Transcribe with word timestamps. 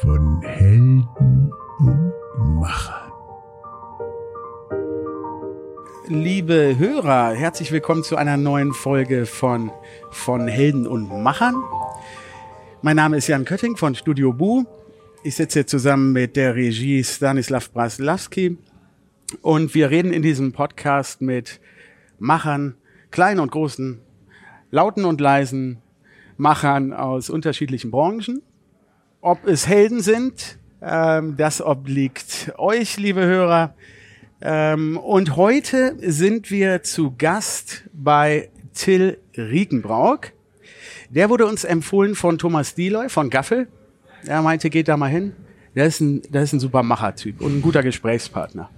von 0.00 0.42
Helden 0.42 1.06
und 1.78 2.12
Machern. 2.58 3.12
Liebe 6.08 6.74
Hörer, 6.76 7.34
herzlich 7.34 7.70
willkommen 7.70 8.02
zu 8.02 8.16
einer 8.16 8.36
neuen 8.36 8.72
Folge 8.72 9.26
von, 9.26 9.70
von 10.10 10.48
Helden 10.48 10.88
und 10.88 11.22
Machern. 11.22 11.62
Mein 12.82 12.96
Name 12.96 13.18
ist 13.18 13.28
Jan 13.28 13.44
Kötting 13.44 13.76
von 13.76 13.94
Studio 13.94 14.32
Bu. 14.32 14.64
Ich 15.22 15.36
sitze 15.36 15.60
hier 15.60 15.66
zusammen 15.66 16.12
mit 16.12 16.34
der 16.34 16.56
Regie 16.56 17.04
Stanislav 17.04 17.70
Braslawski 17.70 18.58
und 19.40 19.74
wir 19.74 19.90
reden 19.90 20.12
in 20.12 20.22
diesem 20.22 20.52
Podcast 20.52 21.20
mit 21.20 21.60
Machern, 22.18 22.74
kleinen 23.12 23.38
und 23.38 23.52
großen, 23.52 24.00
lauten 24.72 25.04
und 25.04 25.20
leisen 25.20 25.78
Machern 26.36 26.92
aus 26.92 27.30
unterschiedlichen 27.30 27.92
Branchen. 27.92 28.42
Ob 29.22 29.46
es 29.46 29.68
Helden 29.68 30.00
sind, 30.00 30.58
ähm, 30.80 31.36
das 31.36 31.60
obliegt 31.60 32.52
euch, 32.56 32.96
liebe 32.96 33.20
Hörer. 33.20 33.74
Ähm, 34.40 34.96
und 34.96 35.36
heute 35.36 35.94
sind 36.00 36.50
wir 36.50 36.82
zu 36.82 37.14
Gast 37.18 37.84
bei 37.92 38.48
Till 38.72 39.18
Riekenbrauck. 39.36 40.32
Der 41.10 41.28
wurde 41.28 41.44
uns 41.44 41.64
empfohlen 41.64 42.14
von 42.14 42.38
Thomas 42.38 42.74
Dieloy 42.74 43.10
von 43.10 43.28
Gaffel. 43.28 43.68
Er 44.24 44.40
meinte, 44.40 44.70
geht 44.70 44.88
da 44.88 44.96
mal 44.96 45.10
hin. 45.10 45.36
Der 45.74 45.84
ist 45.84 46.00
ein, 46.00 46.22
der 46.30 46.42
ist 46.44 46.54
ein 46.54 46.60
super 46.60 46.82
Machertyp 46.82 47.42
und 47.42 47.58
ein 47.58 47.62
guter 47.62 47.82
Gesprächspartner. 47.82 48.70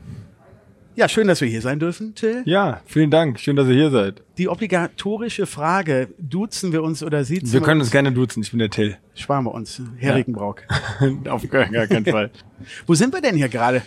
Ja, 0.95 1.09
schön, 1.09 1.27
dass 1.27 1.41
wir 1.41 1.49
hier 1.49 1.63
sein 1.63 1.79
dürfen, 1.79 2.15
Till. 2.15 2.43
Ja, 2.45 2.81
vielen 2.85 3.11
Dank. 3.11 3.41
Schön, 3.41 3.57
dass 3.57 3.67
ihr 3.67 3.75
hier 3.75 3.91
seid. 3.91 4.23
Die 4.37 4.49
obligatorische 4.49 5.47
Frage, 5.47 6.09
duzen 6.19 6.73
wir 6.73 6.83
uns 6.83 7.03
oder 7.03 7.25
siezen 7.25 7.51
Wir 7.51 7.63
können 7.63 7.81
uns 7.81 7.91
gerne 7.91 8.13
duzen. 8.13 8.43
Ich 8.43 8.51
bin 8.51 8.59
der 8.59 8.69
Till. 8.69 8.99
Sparen 9.15 9.45
wir 9.45 9.55
uns, 9.55 9.81
Herr 9.97 10.11
Ja. 10.11 10.17
Riekenbrauck. 10.17 10.65
Auf 11.29 11.49
gar 11.49 11.67
gar 11.69 11.87
keinen 11.87 12.05
Fall. 12.05 12.31
Wo 12.87 12.93
sind 12.95 13.15
wir 13.15 13.23
denn 13.23 13.37
hier 13.37 13.49
gerade? 13.49 13.81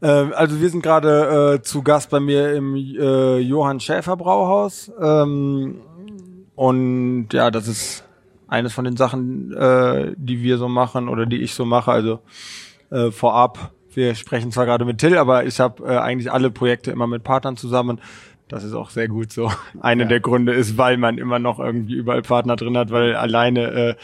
äh, 0.00 0.06
also 0.06 0.60
wir 0.60 0.68
sind 0.70 0.82
gerade 0.82 1.58
äh, 1.60 1.62
zu 1.62 1.82
Gast 1.82 2.10
bei 2.10 2.18
mir 2.18 2.52
im 2.54 2.74
äh, 2.74 3.38
Johann 3.38 3.78
Schäfer 3.78 4.16
Brauhaus. 4.16 4.90
Ähm, 5.00 5.76
und 6.56 7.28
ja, 7.32 7.52
das 7.52 7.68
ist 7.68 8.04
eines 8.48 8.72
von 8.72 8.84
den 8.84 8.96
Sachen, 8.96 9.52
äh, 9.52 10.14
die 10.16 10.42
wir 10.42 10.58
so 10.58 10.68
machen 10.68 11.08
oder 11.08 11.26
die 11.26 11.42
ich 11.42 11.54
so 11.54 11.64
mache. 11.64 11.92
Also 11.92 12.20
äh, 12.90 13.12
vorab, 13.12 13.72
wir 13.94 14.14
sprechen 14.14 14.52
zwar 14.52 14.66
gerade 14.66 14.84
mit 14.84 14.98
Till, 14.98 15.16
aber 15.16 15.44
ich 15.44 15.60
habe 15.60 15.84
äh, 15.84 15.96
eigentlich 15.98 16.30
alle 16.30 16.50
Projekte 16.50 16.90
immer 16.90 17.06
mit 17.06 17.24
Partnern 17.24 17.56
zusammen. 17.56 18.00
Das 18.48 18.64
ist 18.64 18.72
auch 18.74 18.90
sehr 18.90 19.06
gut 19.08 19.32
so. 19.32 19.50
Einer 19.80 20.02
Ja. 20.04 20.08
der 20.08 20.20
Gründe 20.20 20.52
ist, 20.52 20.76
weil 20.76 20.96
man 20.96 21.18
immer 21.18 21.38
noch 21.38 21.60
irgendwie 21.60 21.94
überall 21.94 22.22
Partner 22.22 22.56
drin 22.56 22.76
hat, 22.76 22.90
weil 22.90 23.14
alleine 23.14 23.96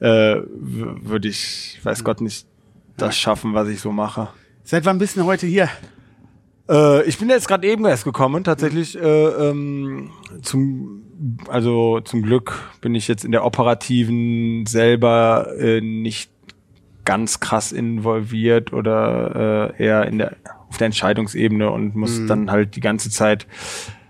äh, 0.00 0.06
äh, 0.06 0.42
würde 0.50 1.28
ich, 1.28 1.80
weiß 1.82 2.04
Gott 2.04 2.20
nicht, 2.20 2.46
das 2.96 3.16
schaffen, 3.16 3.54
was 3.54 3.68
ich 3.68 3.80
so 3.80 3.92
mache. 3.92 4.28
Seit 4.64 4.84
wann 4.84 4.98
bist 4.98 5.16
du 5.16 5.24
heute 5.24 5.46
hier? 5.46 5.68
Äh, 6.68 7.04
ich 7.04 7.18
bin 7.18 7.28
jetzt 7.30 7.48
gerade 7.48 7.66
eben 7.66 7.84
erst 7.86 8.04
gekommen, 8.04 8.42
tatsächlich 8.44 8.98
äh, 8.98 9.00
ähm, 9.50 10.10
zum 10.42 11.02
also 11.48 12.00
zum 12.00 12.22
Glück 12.22 12.52
bin 12.82 12.94
ich 12.94 13.08
jetzt 13.08 13.24
in 13.24 13.32
der 13.32 13.44
operativen 13.46 14.66
selber 14.66 15.46
äh, 15.58 15.80
nicht 15.80 16.30
ganz 17.06 17.40
krass 17.40 17.72
involviert 17.72 18.74
oder 18.74 19.72
äh, 19.78 19.82
eher 19.82 20.06
in 20.06 20.18
der 20.18 20.36
auf 20.68 20.76
der 20.76 20.86
Entscheidungsebene 20.86 21.70
und 21.70 21.94
muss 21.96 22.26
dann 22.26 22.50
halt 22.50 22.76
die 22.76 22.80
ganze 22.80 23.08
Zeit 23.08 23.46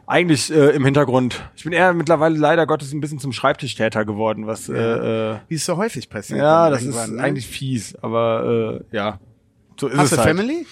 eigentlich 0.06 0.52
äh, 0.52 0.70
im 0.70 0.84
Hintergrund. 0.84 1.48
Ich 1.54 1.64
bin 1.64 1.72
eher 1.72 1.92
mittlerweile 1.92 2.36
leider 2.36 2.66
Gottes 2.66 2.92
ein 2.92 3.00
bisschen 3.00 3.18
zum 3.18 3.32
Schreibtischtäter 3.32 4.04
geworden, 4.04 4.46
was 4.46 4.68
äh, 4.68 4.74
äh, 4.74 5.36
Wie 5.48 5.56
es 5.56 5.64
so 5.64 5.76
häufig 5.76 6.08
passiert. 6.08 6.40
ja, 6.40 6.70
das 6.70 6.82
ist 6.82 7.08
ne? 7.12 7.22
eigentlich 7.22 7.46
fies, 7.46 7.94
aber 8.02 8.80
äh, 8.90 8.96
ja, 8.96 9.20
so 9.78 9.88
ist 9.88 9.98
Hast 9.98 10.04
es 10.04 10.10
du 10.12 10.16
halt. 10.24 10.28
Family? 10.36 10.66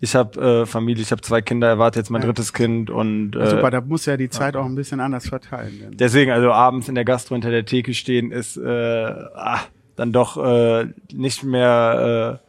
Ich 0.00 0.14
habe 0.14 0.62
äh, 0.62 0.66
Familie, 0.66 1.02
ich 1.02 1.12
habe 1.12 1.20
zwei 1.20 1.42
Kinder, 1.42 1.68
erwarte 1.68 1.98
jetzt 1.98 2.10
mein 2.10 2.22
Ja. 2.22 2.26
drittes 2.28 2.52
Kind 2.54 2.88
und 2.90 3.36
äh, 3.36 3.50
Super, 3.50 3.70
da 3.70 3.82
muss 3.82 4.06
ja 4.06 4.16
die 4.16 4.30
Zeit 4.30 4.56
auch 4.56 4.64
ein 4.64 4.74
bisschen 4.74 4.98
anders 4.98 5.28
verteilen. 5.28 5.78
Denn. 5.78 5.96
deswegen 5.98 6.32
also 6.32 6.50
abends 6.50 6.88
in 6.88 6.94
der 6.94 7.04
Gastro 7.04 7.34
hinter 7.34 7.50
der 7.50 7.66
Theke 7.66 7.92
stehen 7.92 8.32
ist 8.32 8.56
äh, 8.56 8.66
ah, 8.66 9.60
dann 9.96 10.12
doch 10.12 10.36
äh, 10.36 10.86
nicht 11.12 11.42
mehr. 11.44 12.40
Äh, 12.42 12.48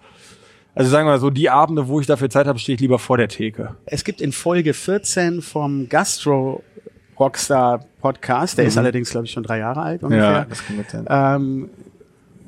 also 0.74 0.90
sagen 0.90 1.06
wir 1.06 1.12
mal 1.12 1.20
so, 1.20 1.30
die 1.30 1.50
Abende, 1.50 1.88
wo 1.90 2.00
ich 2.00 2.08
dafür 2.08 2.30
Zeit 2.30 2.48
habe, 2.48 2.58
stehe 2.58 2.76
ich 2.76 2.82
lieber 2.82 2.98
vor 3.00 3.18
der 3.18 3.28
Theke. 3.28 3.76
Es 3.86 4.04
gibt 4.06 4.22
in 4.22 4.32
Folge 4.32 4.74
14 4.74 5.42
vom 5.42 5.90
Gastro 5.90 6.64
Rockstar 7.20 7.84
Podcast, 8.02 8.58
der 8.58 8.66
ist 8.66 8.78
allerdings, 8.78 9.12
glaube 9.12 9.26
ich, 9.26 9.32
schon 9.32 9.44
drei 9.44 9.60
Jahre 9.60 9.82
alt 9.82 10.02
ungefähr. 10.04 10.44
Mhm. 10.46 10.50
das 10.50 10.66
kann 10.66 10.78
gut 10.78 10.90
sein. 10.90 11.06
ähm, 11.10 11.70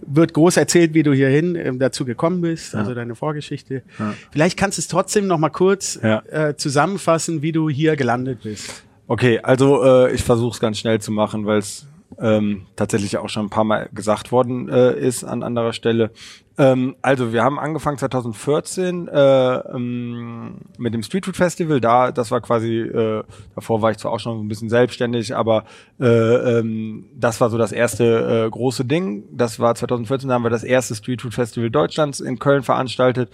wird 0.05 0.33
groß 0.33 0.57
erzählt, 0.57 0.93
wie 0.93 1.03
du 1.03 1.13
hierhin 1.13 1.55
ähm, 1.55 1.79
dazu 1.79 2.05
gekommen 2.05 2.41
bist, 2.41 2.75
also 2.75 2.93
deine 2.93 3.15
Vorgeschichte. 3.15 3.83
Vielleicht 4.31 4.57
kannst 4.57 4.77
du 4.77 4.81
es 4.81 4.87
trotzdem 4.87 5.27
noch 5.27 5.37
mal 5.37 5.49
kurz 5.49 5.99
Ja. 6.01 6.23
äh, 6.29 6.55
zusammenfassen, 6.57 7.41
wie 7.41 7.51
du 7.51 7.69
hier 7.69 7.95
gelandet 7.95 8.39
bist. 8.43 8.83
Okay, 9.07 9.39
also 9.43 9.83
äh, 9.83 10.13
ich 10.13 10.23
versuche 10.23 10.53
es 10.55 10.59
ganz 10.59 10.77
schnell 10.79 10.99
zu 10.99 11.11
machen, 11.11 11.45
weil 11.45 11.59
es 11.59 11.85
ähm, 12.19 12.65
tatsächlich 12.75 13.17
auch 13.17 13.29
schon 13.29 13.45
ein 13.45 13.49
paar 13.49 13.63
Mal 13.63 13.89
gesagt 13.93 14.31
worden 14.31 14.69
äh, 14.69 14.97
ist 14.97 15.23
an 15.23 15.43
anderer 15.43 15.73
Stelle. 15.73 16.11
Ähm, 16.57 16.95
also 17.01 17.33
wir 17.33 17.43
haben 17.43 17.57
angefangen 17.57 17.97
2014 17.97 19.07
äh, 19.07 19.55
ähm, 19.75 20.57
mit 20.77 20.93
dem 20.93 21.01
Street 21.01 21.25
Food 21.25 21.35
Festival. 21.35 21.81
Da, 21.81 22.11
das 22.11 22.29
war 22.29 22.41
quasi, 22.41 22.79
äh, 22.79 23.23
davor 23.55 23.81
war 23.81 23.91
ich 23.91 23.97
zwar 23.97 24.11
auch 24.11 24.19
schon 24.19 24.39
ein 24.39 24.47
bisschen 24.47 24.69
selbstständig, 24.69 25.35
aber 25.35 25.65
äh, 25.99 26.05
ähm, 26.05 27.05
das 27.15 27.41
war 27.41 27.49
so 27.49 27.57
das 27.57 27.71
erste 27.71 28.45
äh, 28.45 28.49
große 28.49 28.85
Ding. 28.85 29.23
Das 29.31 29.59
war 29.59 29.73
2014, 29.73 30.29
da 30.29 30.35
haben 30.35 30.43
wir 30.43 30.51
das 30.51 30.63
erste 30.63 30.93
Street 30.93 31.21
Food 31.23 31.33
Festival 31.33 31.71
Deutschlands 31.71 32.19
in 32.19 32.37
Köln 32.37 32.61
veranstaltet 32.61 33.29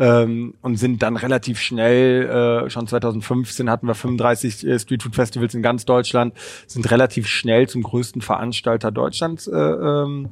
ähm, 0.00 0.54
und 0.62 0.76
sind 0.76 1.02
dann 1.02 1.16
relativ 1.16 1.60
schnell, 1.60 2.64
äh, 2.64 2.70
schon 2.70 2.86
2015 2.86 3.68
hatten 3.68 3.86
wir 3.86 3.94
35 3.94 4.66
äh, 4.66 4.78
Street 4.78 5.02
Food 5.02 5.14
Festivals 5.14 5.54
in 5.54 5.62
ganz 5.62 5.84
Deutschland, 5.84 6.32
sind 6.66 6.90
relativ 6.90 7.28
schnell 7.28 7.68
zum 7.68 7.82
größten 7.82 8.22
Veranstalter 8.22 8.90
Deutschlands 8.90 9.46
äh, 9.46 9.56
ähm, 9.56 10.30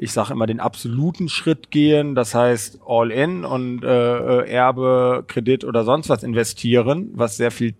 ich 0.00 0.12
sage 0.12 0.32
immer, 0.32 0.46
den 0.46 0.60
absoluten 0.60 1.28
Schritt 1.28 1.72
gehen, 1.72 2.14
das 2.14 2.32
heißt 2.32 2.80
all 2.86 3.10
in 3.10 3.44
und 3.44 3.82
äh, 3.82 4.42
äh, 4.42 4.48
Erbe, 4.48 5.24
Kredit 5.26 5.64
oder 5.64 5.82
sonst 5.82 6.08
was 6.08 6.22
investieren, 6.22 7.10
was 7.14 7.36
sehr 7.36 7.50
viel 7.50 7.74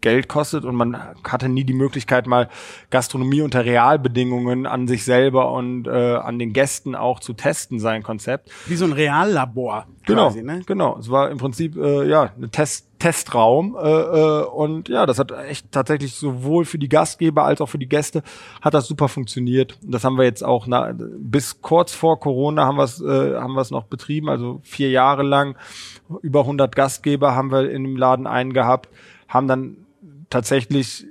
Geld 0.00 0.28
kostet 0.28 0.64
und 0.64 0.74
man 0.74 0.96
hatte 1.24 1.48
nie 1.48 1.64
die 1.64 1.74
Möglichkeit, 1.74 2.26
mal 2.26 2.48
Gastronomie 2.90 3.42
unter 3.42 3.64
Realbedingungen 3.64 4.66
an 4.66 4.88
sich 4.88 5.04
selber 5.04 5.52
und 5.52 5.86
äh, 5.86 6.16
an 6.16 6.38
den 6.38 6.52
Gästen 6.52 6.94
auch 6.94 7.20
zu 7.20 7.32
testen, 7.32 7.78
sein 7.80 8.02
Konzept. 8.02 8.50
Wie 8.66 8.76
so 8.76 8.84
ein 8.84 8.92
Reallabor 8.92 9.86
Genau, 10.06 10.26
quasi, 10.28 10.42
ne? 10.42 10.62
genau. 10.66 10.98
Es 10.98 11.10
war 11.10 11.30
im 11.30 11.38
Prinzip 11.38 11.76
äh, 11.76 12.08
ja 12.08 12.32
ein 12.40 12.50
Test, 12.50 12.88
Testraum 12.98 13.76
äh, 13.80 13.88
äh, 13.88 14.44
und 14.44 14.88
ja, 14.88 15.06
das 15.06 15.18
hat 15.18 15.32
echt 15.32 15.70
tatsächlich 15.72 16.14
sowohl 16.14 16.64
für 16.64 16.78
die 16.78 16.88
Gastgeber 16.88 17.44
als 17.44 17.60
auch 17.60 17.68
für 17.68 17.78
die 17.78 17.88
Gäste 17.88 18.22
hat 18.60 18.74
das 18.74 18.86
super 18.86 19.08
funktioniert. 19.08 19.78
Und 19.82 19.92
Das 19.92 20.04
haben 20.04 20.16
wir 20.16 20.24
jetzt 20.24 20.42
auch 20.42 20.66
na, 20.66 20.92
bis 20.96 21.60
kurz 21.60 21.92
vor 21.92 22.18
Corona 22.18 22.64
haben 22.64 22.76
wir 22.76 22.84
es 22.84 23.00
äh, 23.00 23.36
haben 23.36 23.54
wir 23.54 23.60
es 23.60 23.70
noch 23.70 23.84
betrieben, 23.84 24.28
also 24.28 24.60
vier 24.62 24.90
Jahre 24.90 25.22
lang 25.22 25.56
über 26.22 26.40
100 26.40 26.74
Gastgeber 26.74 27.34
haben 27.34 27.52
wir 27.52 27.70
in 27.70 27.84
dem 27.84 27.96
Laden 27.96 28.26
einen 28.26 28.52
gehabt, 28.52 28.88
haben 29.28 29.48
dann 29.48 29.76
tatsächlich 30.30 31.06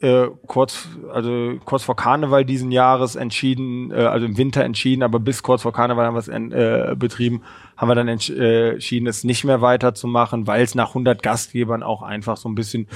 äh, 0.00 0.28
kurz, 0.46 0.88
also 1.12 1.54
kurz 1.64 1.84
vor 1.84 1.94
Karneval 1.94 2.44
diesen 2.44 2.72
Jahres 2.72 3.14
entschieden, 3.14 3.90
äh, 3.92 3.96
also 3.96 4.26
im 4.26 4.36
Winter 4.36 4.64
entschieden, 4.64 5.02
aber 5.02 5.20
bis 5.20 5.42
kurz 5.42 5.62
vor 5.62 5.72
Karneval 5.72 6.06
haben 6.06 6.14
wir 6.14 6.18
es 6.18 6.28
äh, 6.28 6.96
betrieben, 6.96 7.42
haben 7.76 7.88
wir 7.88 7.94
dann 7.94 8.08
entsch 8.08 8.30
äh, 8.30 8.70
entschieden, 8.72 9.06
es 9.06 9.22
nicht 9.22 9.44
mehr 9.44 9.60
weiterzumachen, 9.60 10.46
weil 10.46 10.62
es 10.62 10.74
nach 10.74 10.88
100 10.88 11.22
Gastgebern 11.22 11.82
auch 11.82 12.02
einfach 12.02 12.36
so 12.36 12.48
ein 12.48 12.54
bisschen 12.54 12.88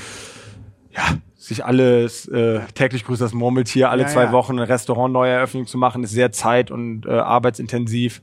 ja, 0.90 1.18
sich 1.36 1.64
alles 1.64 2.26
äh, 2.26 2.60
täglich 2.74 3.04
grüßt 3.04 3.20
das 3.20 3.34
Murmeltier, 3.34 3.90
alle 3.90 4.02
Ja, 4.02 4.08
zwei 4.08 4.24
ja. 4.24 4.32
Wochen 4.32 4.58
ein 4.58 4.66
Restaurant 4.66 5.12
neue 5.12 5.30
Eröffnung 5.30 5.66
zu 5.66 5.78
machen, 5.78 6.02
ist 6.02 6.10
sehr 6.10 6.32
zeit- 6.32 6.70
und 6.70 7.06
äh, 7.06 7.10
arbeitsintensiv. 7.10 8.22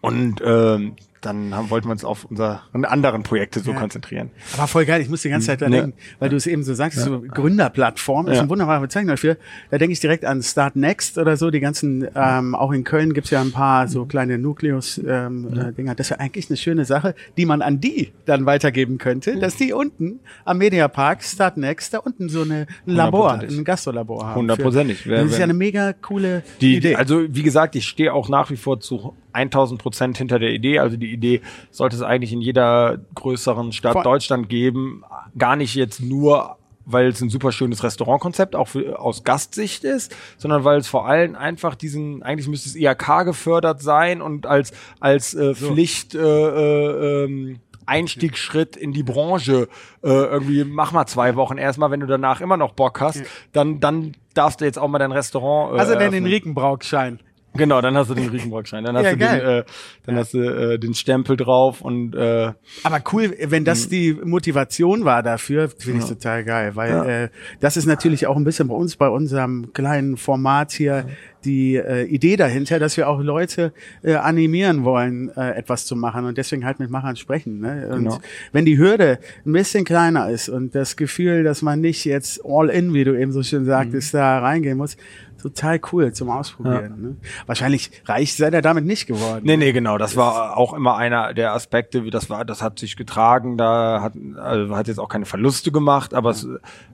Und 0.00 0.40
ähm, 0.44 0.96
dann 1.20 1.54
haben, 1.54 1.70
wollten 1.70 1.88
wir 1.88 1.92
uns 1.92 2.04
auf 2.04 2.24
unsere 2.24 2.60
anderen 2.72 3.22
Projekte 3.22 3.60
so 3.60 3.72
Ja. 3.72 3.78
konzentrieren. 3.78 4.30
Aber 4.56 4.66
voll 4.68 4.84
geil, 4.84 5.00
ich 5.00 5.08
muss 5.08 5.22
die 5.22 5.28
ganze 5.30 5.48
Zeit 5.48 5.60
da 5.62 5.66
Ja. 5.66 5.70
denken, 5.82 5.94
weil 6.18 6.28
du 6.28 6.36
es 6.36 6.46
eben 6.46 6.62
so 6.62 6.74
sagst, 6.74 6.98
so 7.00 7.20
Gründerplattform 7.20 8.28
ist 8.28 8.34
Ja. 8.34 8.40
eine 8.42 8.50
wunderbare 8.50 8.80
Bezeichnung 8.80 9.08
dafür. 9.10 9.36
Da 9.70 9.78
denke 9.78 9.92
ich 9.92 10.00
direkt 10.00 10.24
an 10.24 10.42
Start 10.42 10.76
Next 10.76 11.18
oder 11.18 11.36
so, 11.36 11.50
die 11.50 11.60
ganzen, 11.60 12.06
ähm, 12.14 12.54
auch 12.54 12.72
in 12.72 12.84
Köln 12.84 13.14
gibt's 13.14 13.30
ja 13.30 13.40
ein 13.40 13.52
paar 13.52 13.88
so 13.88 14.04
kleine 14.06 14.38
Nukleus-Dinger. 14.38 15.28
Ähm, 15.28 15.88
äh, 15.88 15.94
das 15.96 16.10
wäre 16.10 16.20
eigentlich 16.20 16.48
eine 16.50 16.56
schöne 16.56 16.84
Sache, 16.84 17.14
die 17.36 17.46
man 17.46 17.62
an 17.62 17.80
die 17.80 18.12
dann 18.26 18.46
weitergeben 18.46 18.98
könnte, 18.98 19.38
dass 19.38 19.56
die 19.56 19.72
unten 19.72 20.20
am 20.44 20.58
Mediapark 20.58 21.22
Start 21.22 21.56
Next 21.56 21.94
da 21.94 21.98
unten 21.98 22.28
so 22.28 22.42
eine, 22.42 22.66
ein 22.86 22.94
Labor, 22.94 23.32
ein 23.40 23.64
Gastrolabor 23.64 24.26
haben. 24.26 24.36
Hundertprozentig. 24.40 25.04
Das 25.04 25.30
ist 25.30 25.38
ja 25.38 25.44
eine 25.44 25.54
mega 25.54 25.92
coole 25.92 26.42
Die, 26.60 26.76
Idee. 26.76 26.96
Also 26.96 27.22
wie 27.28 27.42
gesagt, 27.42 27.76
ich 27.76 27.86
stehe 27.86 28.12
auch 28.12 28.28
nach 28.28 28.50
wie 28.50 28.56
vor 28.56 28.80
zu 28.80 29.14
1000 29.38 29.80
Prozent 29.80 30.18
hinter 30.18 30.38
der 30.38 30.50
Idee. 30.50 30.78
Also 30.78 30.96
die 30.96 31.12
Idee 31.12 31.40
sollte 31.70 31.96
es 31.96 32.02
eigentlich 32.02 32.32
in 32.32 32.40
jeder 32.40 32.98
größeren 33.14 33.72
Stadt 33.72 33.94
Voll. 33.94 34.02
Deutschland 34.02 34.48
geben. 34.48 35.04
Gar 35.36 35.56
nicht 35.56 35.74
jetzt 35.74 36.00
nur 36.00 36.56
weil 36.90 37.08
es 37.08 37.20
ein 37.20 37.28
super 37.28 37.52
schönes 37.52 37.84
Restaurantkonzept 37.84 38.56
auch 38.56 38.68
für, 38.68 38.98
aus 38.98 39.22
Gastsicht 39.22 39.84
ist, 39.84 40.16
sondern 40.38 40.64
weil 40.64 40.78
es 40.78 40.88
vor 40.88 41.06
allem 41.06 41.36
einfach 41.36 41.74
diesen, 41.74 42.22
eigentlich 42.22 42.48
müsste 42.48 42.70
es 42.70 42.76
IHK 42.76 43.26
gefördert 43.26 43.82
sein 43.82 44.22
und 44.22 44.46
als, 44.46 44.72
als 44.98 45.34
äh, 45.34 45.54
Pflicht 45.54 46.14
äh, 46.14 46.18
äh, 46.18 47.24
ähm, 47.24 47.60
Einstiegsschritt 47.84 48.76
in 48.76 48.92
die 48.92 49.02
Branche 49.02 49.68
äh, 50.02 50.08
irgendwie 50.08 50.64
mach 50.64 50.92
mal 50.92 51.06
zwei 51.06 51.36
Wochen 51.36 51.56
erstmal, 51.56 51.90
wenn 51.90 52.00
du 52.00 52.06
danach 52.06 52.40
immer 52.40 52.56
noch 52.56 52.72
Bock 52.72 53.00
hast, 53.00 53.22
dann 53.52 53.80
dann 53.80 54.12
darfst 54.34 54.60
du 54.60 54.64
jetzt 54.64 54.78
auch 54.78 54.88
mal 54.88 54.98
dein 54.98 55.12
Restaurant 55.12 55.74
äh, 55.74 55.80
also 55.80 55.92
denn 55.94 56.12
den 56.12 56.24
eröffnen. 56.24 57.20
Genau, 57.54 57.80
dann 57.80 57.96
hast 57.96 58.10
du 58.10 58.14
den 58.14 58.28
Riesenbrockschein, 58.28 58.84
dann 58.84 58.96
hast 58.96 59.04
Ja, 59.04 59.10
du 59.12 59.16
den, 59.16 59.28
äh, 59.40 59.64
dann 60.04 60.16
hast 60.16 60.34
du 60.34 60.38
äh, 60.38 60.78
den 60.78 60.94
Stempel 60.94 61.36
drauf 61.36 61.80
und 61.80 62.14
äh, 62.14 62.52
Aber 62.84 63.00
cool, 63.12 63.34
wenn 63.46 63.62
Mhm. 63.62 63.66
das 63.66 63.88
die 63.88 64.12
Motivation 64.12 65.04
war 65.04 65.22
dafür, 65.22 65.68
finde 65.68 66.00
ich 66.02 66.08
total 66.08 66.44
geil, 66.44 66.76
weil 66.76 67.08
äh, 67.08 67.28
das 67.60 67.76
ist 67.76 67.86
natürlich 67.86 68.26
auch 68.26 68.36
ein 68.36 68.44
bisschen 68.44 68.68
bei 68.68 68.74
uns, 68.74 68.96
bei 68.96 69.08
unserem 69.08 69.72
kleinen 69.72 70.16
Format 70.16 70.72
hier, 70.72 71.06
die 71.44 71.76
äh, 71.76 72.02
Idee 72.04 72.36
dahinter, 72.36 72.78
dass 72.78 72.96
wir 72.96 73.08
auch 73.08 73.20
Leute 73.20 73.72
äh, 74.02 74.14
animieren 74.14 74.84
wollen, 74.84 75.30
äh, 75.36 75.52
etwas 75.52 75.86
zu 75.86 75.94
machen 75.96 76.24
und 76.26 76.36
deswegen 76.36 76.64
halt 76.64 76.80
mit 76.80 76.90
Machern 76.90 77.16
sprechen. 77.16 77.60
Ne? 77.60 77.88
Und 77.92 78.04
Genau. 78.04 78.18
wenn 78.52 78.64
die 78.64 78.76
Hürde 78.76 79.18
ein 79.46 79.52
bisschen 79.52 79.84
kleiner 79.84 80.28
ist 80.30 80.48
und 80.48 80.74
das 80.74 80.96
Gefühl, 80.96 81.44
dass 81.44 81.62
man 81.62 81.80
nicht 81.80 82.04
jetzt 82.04 82.40
all 82.44 82.68
in, 82.70 82.92
wie 82.92 83.04
du 83.04 83.18
eben 83.18 83.32
so 83.32 83.42
schön 83.42 83.64
sagtest, 83.64 84.12
Mhm. 84.14 84.18
da 84.18 84.38
reingehen 84.40 84.76
muss, 84.78 84.96
total 85.40 85.80
cool 85.92 86.12
zum 86.12 86.30
Ausprobieren. 86.30 87.00
Ne? 87.00 87.16
Wahrscheinlich 87.46 87.90
reich 88.04 88.34
seid 88.34 88.52
ihr 88.52 88.62
damit 88.62 88.84
nicht 88.84 89.06
geworden. 89.06 89.40
nee, 89.44 89.56
nee, 89.56 89.72
genau, 89.72 89.98
das 89.98 90.16
war 90.16 90.56
auch 90.56 90.72
immer 90.74 90.96
einer 90.96 91.34
der 91.34 91.52
Aspekte, 91.52 92.04
wie 92.04 92.10
das 92.10 92.28
war, 92.28 92.44
das 92.44 92.62
hat 92.62 92.78
sich 92.78 92.96
getragen, 92.96 93.56
da 93.56 94.00
hat 94.02 94.14
also 94.36 94.76
hat 94.76 94.88
jetzt 94.88 94.98
auch 94.98 95.08
keine 95.08 95.26
Verluste 95.26 95.72
gemacht, 95.72 96.14
aber 96.14 96.30
es 96.30 96.46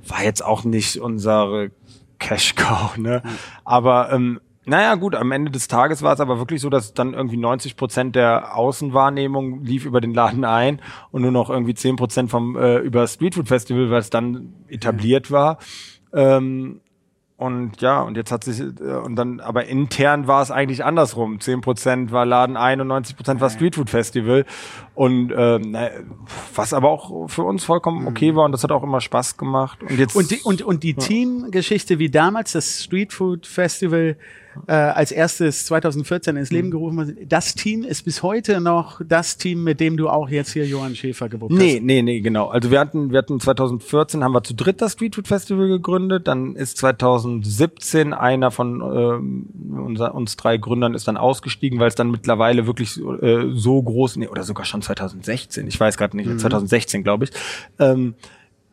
war 0.06 0.22
jetzt 0.22 0.44
auch 0.44 0.64
nicht 0.64 0.98
unsere 0.98 1.70
Cash 2.18 2.54
Cow, 2.54 2.96
ne? 2.96 3.22
Aber 3.64 4.12
ähm, 4.12 4.40
naja, 4.66 4.94
gut, 4.94 5.14
am 5.14 5.30
Ende 5.30 5.50
des 5.50 5.68
Tages 5.68 6.02
war 6.02 6.14
es 6.14 6.20
aber 6.20 6.38
wirklich 6.38 6.60
so, 6.62 6.70
dass 6.70 6.94
dann 6.94 7.12
irgendwie 7.12 7.36
90 7.36 7.76
Prozent 7.76 8.16
der 8.16 8.56
Außenwahrnehmung 8.56 9.62
lief 9.62 9.84
über 9.84 10.00
den 10.00 10.14
Laden 10.14 10.44
ein 10.44 10.80
und 11.10 11.22
nur 11.22 11.32
noch 11.32 11.50
irgendwie 11.50 11.74
10 11.74 11.96
Prozent 11.96 12.30
vom 12.30 12.56
äh, 12.56 12.78
über 12.78 13.06
Streetfood 13.06 13.48
Festival, 13.48 13.90
weil 13.90 14.00
es 14.00 14.08
dann 14.08 14.54
etabliert 14.68 15.30
war. 15.30 15.58
Ähm, 16.14 16.80
und 17.36 17.80
ja, 17.80 18.00
und 18.00 18.16
jetzt 18.16 18.30
hat 18.30 18.44
sich, 18.44 18.60
äh, 18.60 18.62
und 18.62 19.16
dann, 19.16 19.40
aber 19.40 19.66
intern 19.66 20.28
war 20.28 20.40
es 20.40 20.52
eigentlich 20.52 20.84
andersrum. 20.84 21.38
10% 21.38 22.12
war 22.12 22.24
Laden 22.24 22.56
ein 22.56 22.80
und 22.80 22.88
90% 22.88 23.40
war 23.40 23.50
Streetfood 23.50 23.90
Festival. 23.90 24.44
Und 24.94 25.28
na, 25.28 25.90
was 26.54 26.72
aber 26.72 26.90
auch 26.90 27.28
für 27.28 27.42
uns 27.42 27.64
vollkommen 27.64 28.06
okay 28.06 28.36
war 28.36 28.44
und 28.44 28.52
das 28.52 28.62
hat 28.62 28.70
auch 28.70 28.84
immer 28.84 29.00
Spaß 29.00 29.36
gemacht. 29.36 29.82
Und 29.82 29.98
jetzt 29.98 30.14
Und 30.14 30.30
die, 30.30 30.40
und, 30.42 30.62
und 30.62 30.84
die 30.84 30.94
Teamgeschichte, 30.94 31.98
wie 31.98 32.08
damals 32.08 32.52
das 32.52 32.84
Street 32.84 33.12
Food 33.12 33.46
Festival 33.46 34.16
äh, 34.66 34.72
als 34.72 35.12
erstes 35.12 35.66
2014 35.66 36.36
ins 36.36 36.50
Mhm. 36.50 36.56
Leben 36.56 36.70
gerufen 36.70 36.96
wurde, 36.96 37.26
das 37.26 37.54
Team 37.54 37.82
ist 37.84 38.04
bis 38.04 38.22
heute 38.22 38.60
noch 38.60 39.00
das 39.06 39.36
Team, 39.36 39.64
mit 39.64 39.80
dem 39.80 39.96
du 39.96 40.08
auch 40.08 40.28
jetzt 40.28 40.52
hier 40.52 40.66
Johann 40.66 40.94
Schäfer 40.94 41.28
gebucht 41.28 41.52
Nee, 41.52 41.76
hast. 41.76 41.82
nee, 41.82 42.02
nee, 42.02 42.20
genau. 42.20 42.48
Also 42.48 42.70
wir 42.70 42.80
hatten, 42.80 43.10
wir 43.10 43.18
hatten 43.18 43.40
2014 43.40 44.22
haben 44.24 44.32
wir 44.32 44.42
zu 44.42 44.54
dritt 44.54 44.80
das 44.82 44.92
Street 44.92 45.14
Food 45.14 45.28
Festival 45.28 45.68
gegründet. 45.68 46.28
Dann 46.28 46.54
ist 46.56 46.78
2017 46.78 48.12
einer 48.12 48.50
von 48.50 48.80
ähm, 48.80 49.46
unser, 49.84 50.14
uns 50.14 50.36
drei 50.36 50.56
Gründern 50.56 50.94
ist 50.94 51.08
dann 51.08 51.16
ausgestiegen, 51.16 51.78
weil 51.78 51.88
es 51.88 51.94
dann 51.94 52.10
mittlerweile 52.10 52.66
wirklich 52.66 52.90
so, 52.90 53.14
äh, 53.20 53.50
so 53.54 53.82
groß, 53.82 54.16
nee, 54.16 54.28
oder 54.28 54.42
sogar 54.44 54.64
schon 54.64 54.82
2016, 54.82 55.66
ich 55.66 55.78
weiß 55.78 55.96
gerade 55.96 56.16
nicht, 56.16 56.28
2016 56.40 57.02
glaube 57.02 57.24
ich, 57.24 57.30
ähm, 57.78 58.14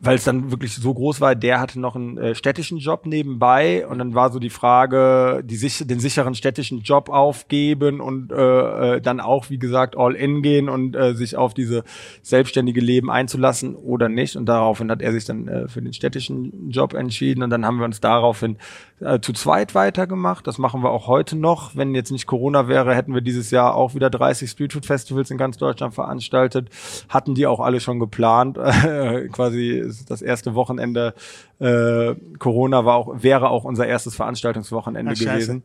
weil 0.04 0.16
es 0.16 0.24
dann 0.24 0.50
wirklich 0.50 0.76
so 0.76 0.94
groß 0.94 1.22
war, 1.22 1.36
der 1.36 1.60
hatte 1.60 1.80
noch 1.80 1.96
einen 1.96 2.18
äh, 2.18 2.34
städtischen 2.34 2.80
Job 2.80 3.06
nebenbei 3.06 3.86
und 3.88 4.00
dann 4.00 4.16
war 4.16 4.32
so 4.32 4.40
die 4.40 4.50
Frage, 4.50 5.44
die 5.46 5.56
sich, 5.56 5.86
den 5.86 6.00
sicheren 6.00 6.34
städtischen 6.34 6.82
Job 6.82 7.10
aufgeben 7.10 8.02
und 8.02 8.32
äh, 8.32 8.96
äh, 8.96 9.02
dann 9.02 9.20
auch, 9.20 9.52
wie 9.52 9.60
gesagt, 9.60 9.96
all 9.96 10.16
in 10.16 10.42
gehen 10.42 10.70
und 10.70 10.96
äh, 10.96 11.14
sich 11.14 11.38
auf 11.38 11.54
diese 11.54 11.84
selbstständige 12.24 12.82
Leben 12.82 13.12
einzulassen 13.12 13.76
oder 13.76 14.10
nicht. 14.10 14.36
Und 14.36 14.48
daraufhin 14.48 14.90
hat 14.90 15.04
er 15.04 15.12
sich 15.12 15.26
dann 15.26 15.48
äh, 15.48 15.68
für 15.68 15.84
den 15.84 15.94
städtischen 15.94 16.72
Job 16.72 16.96
entschieden 16.96 17.44
und 17.44 17.52
dann 17.52 17.64
haben 17.64 17.78
wir 17.78 17.86
uns 17.86 18.02
daraufhin 18.02 18.58
äh, 19.02 19.20
zu 19.20 19.34
zweit 19.34 19.76
weitergemacht. 19.76 20.48
Das 20.48 20.58
machen 20.58 20.82
wir 20.82 20.90
auch 20.90 21.08
heute 21.08 21.36
noch. 21.36 21.76
Wenn 21.76 21.94
jetzt 21.94 22.12
nicht 22.12 22.26
Corona 22.26 22.68
wäre, 22.68 22.96
hätten 22.96 23.14
wir 23.14 23.22
dieses 23.22 23.52
Jahr 23.52 23.76
auch 23.76 23.94
wieder 23.94 24.10
30 24.10 24.50
Streetfood 24.50 24.86
Festivals 24.88 25.30
in 25.30 25.38
ganz 25.38 25.58
Deutschland 25.58 25.94
veranstaltet. 25.94 26.70
Hatten 27.08 27.36
die 27.36 27.46
auch 27.46 27.60
alle 27.60 27.80
schon 27.80 28.00
geplant. 28.00 28.58
Äh, 28.82 29.28
quasi 29.30 29.91
das 30.08 30.22
erste 30.22 30.56
Wochenende 30.56 31.14
äh, 31.60 32.16
Corona 32.40 32.86
war 32.86 32.96
auch 32.96 33.24
wäre 33.24 33.50
auch 33.50 33.64
unser 33.64 33.88
erstes 33.88 34.16
Veranstaltungswochenende 34.16 35.14
Ach, 35.16 35.20
gewesen. 35.20 35.64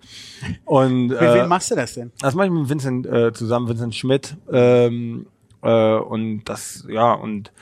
Und 0.65 1.09
Mit 1.09 1.21
äh, 1.21 1.35
wem 1.35 1.49
machst 1.49 1.71
du 1.71 1.75
das 1.75 1.95
denn? 1.95 2.13
das 2.21 2.35
mache 2.35 2.47
ich 2.47 2.53
mit 2.53 2.69
Vincent 2.69 3.07
äh, 3.07 3.33
zusammen, 3.33 3.69
Vincent 3.69 3.95
Schmidt. 3.95 4.37
Ähm, 4.53 5.27
äh, 5.63 5.97
und 5.97 6.45
das, 6.45 6.87
ja, 6.89 7.13
und 7.13 7.53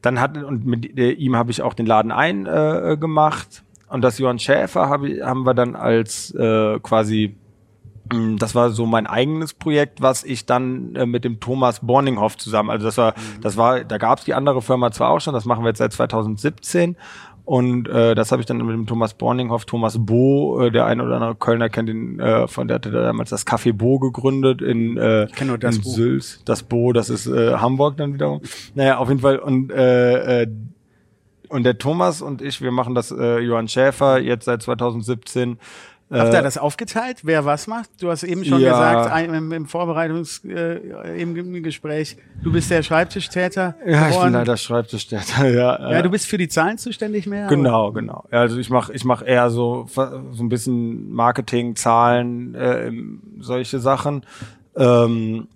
dann 0.00 0.20
hat 0.20 0.36
und 0.36 0.66
mit 0.66 0.98
äh, 0.98 1.12
ihm 1.12 1.36
habe 1.36 1.50
ich 1.50 1.62
auch 1.62 1.74
den 1.74 1.86
Laden 1.86 2.12
ein 2.12 2.46
äh, 2.46 2.96
gemacht. 2.98 3.62
Und 3.88 4.02
das 4.02 4.18
Johann 4.18 4.38
Schäfer 4.38 4.88
hab 4.88 5.02
haben 5.02 5.44
wir 5.44 5.54
dann 5.54 5.76
als 5.76 6.34
äh, 6.34 6.80
quasi 6.80 7.36
das 8.38 8.54
war 8.54 8.70
so 8.70 8.86
mein 8.86 9.06
eigenes 9.06 9.54
Projekt, 9.54 10.02
was 10.02 10.24
ich 10.24 10.46
dann 10.46 10.94
äh, 10.96 11.06
mit 11.06 11.24
dem 11.24 11.40
Thomas 11.40 11.80
Borninghoff 11.80 12.36
zusammen, 12.36 12.70
also 12.70 12.86
das 12.86 12.98
war, 12.98 13.14
das 13.40 13.56
war, 13.56 13.84
da 13.84 13.98
gab 13.98 14.18
es 14.18 14.24
die 14.24 14.34
andere 14.34 14.62
Firma 14.62 14.90
zwar 14.90 15.10
auch 15.10 15.20
schon, 15.20 15.34
das 15.34 15.44
machen 15.44 15.64
wir 15.64 15.68
jetzt 15.68 15.78
seit 15.78 15.92
2017 15.92 16.96
und 17.44 17.88
äh, 17.88 18.14
das 18.14 18.30
habe 18.30 18.40
ich 18.40 18.46
dann 18.46 18.58
mit 18.58 18.68
dem 18.68 18.86
Thomas 18.86 19.14
Borninghoff, 19.14 19.64
Thomas 19.64 19.96
Bo, 19.98 20.60
äh, 20.60 20.70
der 20.70 20.86
eine 20.86 21.02
oder 21.02 21.16
andere 21.16 21.34
Kölner 21.34 21.68
kennt 21.68 21.88
ihn, 21.88 22.20
äh, 22.20 22.46
von 22.46 22.68
der 22.68 22.76
hatte 22.76 22.90
damals 22.90 23.30
das 23.30 23.46
Café 23.46 23.72
Bo 23.72 23.98
gegründet 23.98 24.62
in, 24.62 24.96
äh, 24.96 25.24
in 25.24 25.58
Bo. 25.58 25.88
Sülz. 25.88 26.40
Das 26.44 26.62
Bo, 26.62 26.92
das 26.92 27.10
ist 27.10 27.26
äh, 27.26 27.54
Hamburg 27.54 27.96
dann 27.96 28.14
wiederum. 28.14 28.42
Naja, 28.74 28.98
auf 28.98 29.08
jeden 29.08 29.20
Fall 29.20 29.38
und 29.38 29.72
äh, 29.72 30.42
äh, 30.42 30.46
und 31.48 31.64
der 31.64 31.76
Thomas 31.76 32.22
und 32.22 32.40
ich, 32.40 32.62
wir 32.62 32.70
machen 32.70 32.94
das 32.94 33.10
äh, 33.10 33.40
Johann 33.40 33.68
Schäfer 33.68 34.18
jetzt 34.18 34.46
seit 34.46 34.62
2017. 34.62 35.58
Habt 36.12 36.34
Äh, 36.34 36.36
ihr 36.38 36.42
das 36.42 36.58
aufgeteilt, 36.58 37.18
wer 37.22 37.44
was 37.46 37.66
macht? 37.66 37.88
Du 38.00 38.10
hast 38.10 38.22
eben 38.22 38.44
schon 38.44 38.60
Ja. 38.60 38.72
gesagt, 38.72 39.12
ein, 39.12 39.32
im, 39.32 39.52
im 39.52 39.66
Vorbereitungs, 39.66 40.44
äh, 40.44 41.20
im, 41.20 41.62
Gespräch, 41.62 42.16
du 42.42 42.52
bist 42.52 42.70
der 42.70 42.82
Schreibtischtäter. 42.82 43.76
Ja, 43.86 43.92
ich 43.92 43.98
bin 44.00 44.08
geworden. 44.10 44.32
leider 44.34 44.56
Schreibtischstätter, 44.58 45.48
ja. 45.48 45.90
Ja, 45.90 45.98
äh, 45.98 46.02
du 46.02 46.10
bist 46.10 46.26
für 46.26 46.36
die 46.38 46.48
Zahlen 46.48 46.76
zuständig 46.76 47.26
mehr? 47.26 47.46
Genau, 47.48 47.92
genau. 47.92 48.24
Ja, 48.30 48.40
also 48.40 48.58
ich 48.58 48.68
mache 48.68 48.92
ich 48.92 49.04
mach 49.04 49.22
eher 49.26 49.48
so, 49.50 49.86
so 49.88 50.02
ein 50.42 50.48
bisschen 50.50 51.10
Marketing, 51.12 51.76
Zahlen, 51.76 52.54
äh, 52.54 52.92
solche 53.40 53.78
Sachen. 53.80 54.24
Ähm, 54.76 55.48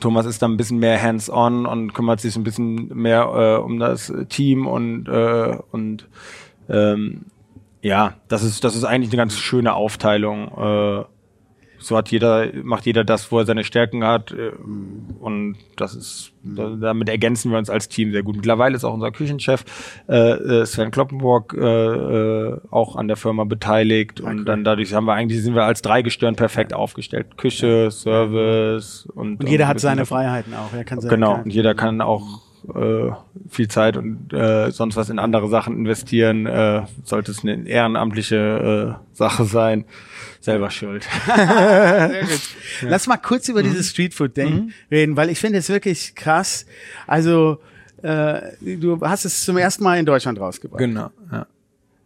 Thomas 0.00 0.24
ist 0.26 0.40
dann 0.40 0.52
ein 0.52 0.56
bisschen 0.56 0.78
mehr 0.78 1.00
hands-on 1.02 1.66
und 1.66 1.92
kümmert 1.92 2.20
sich 2.20 2.36
ein 2.36 2.44
bisschen 2.44 2.88
mehr 2.96 3.22
äh, 3.58 3.62
um 3.62 3.78
das 3.78 4.12
Team 4.28 4.66
und, 4.66 5.08
äh, 5.08 5.56
und 5.70 6.08
ähm, 6.68 7.22
ja, 7.82 8.14
das 8.28 8.42
ist, 8.44 8.64
das 8.64 8.76
ist 8.76 8.84
eigentlich 8.84 9.10
eine 9.10 9.18
ganz 9.18 9.36
schöne 9.38 9.74
Aufteilung. 9.74 10.48
Äh, 10.56 11.04
so 11.78 11.96
hat 11.96 12.12
jeder, 12.12 12.46
macht 12.62 12.86
jeder 12.86 13.02
das, 13.02 13.32
wo 13.32 13.40
er 13.40 13.44
seine 13.44 13.64
Stärken 13.64 14.04
hat. 14.04 14.30
äh, 14.30 14.52
Und 15.18 15.56
das 15.76 15.96
ist, 15.96 16.32
da, 16.44 16.76
damit 16.80 17.08
ergänzen 17.08 17.50
wir 17.50 17.58
uns 17.58 17.68
als 17.68 17.88
Team 17.88 18.12
sehr 18.12 18.22
gut. 18.22 18.36
Mittlerweile 18.36 18.76
ist 18.76 18.84
auch 18.84 18.94
unser 18.94 19.10
Küchenchef 19.10 19.64
äh, 20.08 20.14
äh, 20.14 20.64
Sven 20.64 20.92
Kloppenburg 20.92 21.54
äh, 21.58 21.60
äh, 21.60 22.60
auch 22.70 22.94
an 22.94 23.08
der 23.08 23.16
Firma 23.16 23.42
beteiligt. 23.42 24.20
Und 24.20 24.44
dann 24.44 24.62
dadurch 24.62 24.94
haben 24.94 25.06
wir 25.06 25.14
eigentlich, 25.14 25.42
sind 25.42 25.56
wir 25.56 25.64
als 25.64 25.82
Dreigestirn 25.82 26.36
perfekt 26.36 26.72
aufgestellt. 26.72 27.36
Küche, 27.36 27.90
Service 27.90 29.06
und 29.06 29.40
Und 29.40 29.48
jeder 29.50 29.64
und 29.64 29.70
hat 29.70 29.80
seine 29.80 30.06
Freiheiten 30.06 30.54
auch. 30.54 30.72
Er 30.72 30.84
kann 30.84 31.00
seine 31.00 31.14
Genau. 31.14 31.40
Und 31.42 31.52
jeder 31.52 31.74
kann 31.74 32.00
auch 32.00 32.42
äh, 32.74 33.10
viel 33.48 33.68
Zeit 33.68 33.96
und 33.96 34.32
äh, 34.32 34.70
sonst 34.70 34.96
was 34.96 35.10
in 35.10 35.18
andere 35.18 35.48
Sachen 35.48 35.76
investieren, 35.76 36.46
äh, 36.46 36.82
sollte 37.04 37.30
es 37.32 37.42
eine 37.44 37.66
ehrenamtliche 37.68 38.98
äh, 39.00 39.16
Sache 39.16 39.44
sein, 39.44 39.84
selber 40.40 40.70
schuld. 40.70 41.06
Sehr 41.26 42.20
gut. 42.22 42.40
Lass 42.82 43.06
mal 43.06 43.16
kurz 43.16 43.48
über 43.48 43.60
Mhm. 43.62 43.68
dieses 43.70 43.90
Streetfood-Ding 43.90 44.72
reden, 44.90 45.16
weil 45.16 45.30
ich 45.30 45.38
finde 45.38 45.58
es 45.58 45.68
wirklich 45.68 46.14
krass. 46.14 46.66
Also, 47.06 47.58
äh, 48.02 48.40
du 48.60 49.00
hast 49.00 49.24
es 49.24 49.44
zum 49.44 49.56
ersten 49.56 49.84
Mal 49.84 49.98
in 49.98 50.06
Deutschland 50.06 50.38
rausgebracht. 50.40 50.78
genau. 50.78 51.10
Ja. 51.30 51.46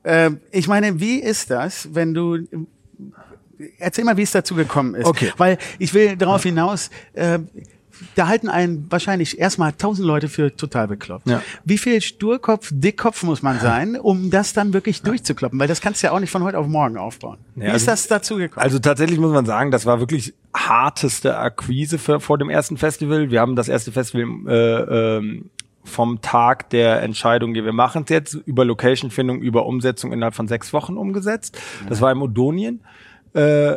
Ähm, 0.04 0.40
ich 0.50 0.68
meine, 0.68 1.00
wie 1.00 1.18
ist 1.18 1.50
das, 1.50 1.88
wenn 1.94 2.14
du 2.14 2.38
erzähl 3.78 4.04
mal, 4.04 4.16
wie 4.16 4.22
es 4.22 4.32
dazu 4.32 4.54
gekommen 4.54 4.94
ist. 4.94 5.06
Okay. 5.06 5.32
Weil 5.38 5.58
ich 5.78 5.94
will 5.94 6.16
darauf 6.16 6.42
hinaus, 6.42 6.90
äh, 7.14 7.38
da 8.14 8.28
halten 8.28 8.48
einen 8.48 8.86
wahrscheinlich 8.90 9.38
erstmal 9.38 9.72
tausend 9.72 10.06
Leute 10.06 10.28
für 10.28 10.54
total 10.54 10.88
bekloppt. 10.88 11.28
Ja. 11.28 11.42
Wie 11.64 11.78
viel 11.78 12.00
Sturkopf, 12.00 12.70
Dickkopf 12.72 13.22
muss 13.22 13.42
man 13.42 13.58
sein, 13.60 13.96
um 13.96 14.30
das 14.30 14.52
dann 14.52 14.72
wirklich 14.72 15.02
durchzukloppen? 15.02 15.58
Weil 15.58 15.68
das 15.68 15.80
kannst 15.80 16.02
du 16.02 16.08
ja 16.08 16.12
auch 16.12 16.20
nicht 16.20 16.30
von 16.30 16.42
heute 16.42 16.58
auf 16.58 16.66
morgen 16.66 16.96
aufbauen. 16.96 17.38
Ja, 17.56 17.62
wie 17.62 17.66
ist 17.68 17.72
also- 17.72 17.86
das 17.86 18.08
dazu 18.08 18.36
gekommen? 18.36 18.62
Also 18.62 18.78
tatsächlich 18.78 19.18
muss 19.18 19.32
man 19.32 19.46
sagen, 19.46 19.70
das 19.70 19.86
war 19.86 20.00
wirklich 20.00 20.34
harteste 20.54 21.36
Akquise 21.38 21.98
für, 21.98 22.20
vor 22.20 22.38
dem 22.38 22.50
ersten 22.50 22.76
Festival. 22.76 23.30
Wir 23.30 23.40
haben 23.40 23.56
das 23.56 23.68
erste 23.68 23.92
Festival 23.92 24.28
äh, 24.48 25.16
ähm, 25.16 25.50
vom 25.84 26.20
Tag 26.20 26.70
der 26.70 27.02
Entscheidung, 27.02 27.54
die 27.54 27.64
wir 27.64 27.72
machen 27.72 28.04
jetzt, 28.08 28.34
über 28.34 28.64
Location-Findung, 28.64 29.40
über 29.40 29.66
Umsetzung 29.66 30.12
innerhalb 30.12 30.34
von 30.34 30.48
sechs 30.48 30.72
Wochen 30.72 30.96
umgesetzt. 30.96 31.58
Das 31.88 32.00
war 32.00 32.10
im 32.10 32.22
Odonien. 32.22 32.80
Äh, 33.34 33.76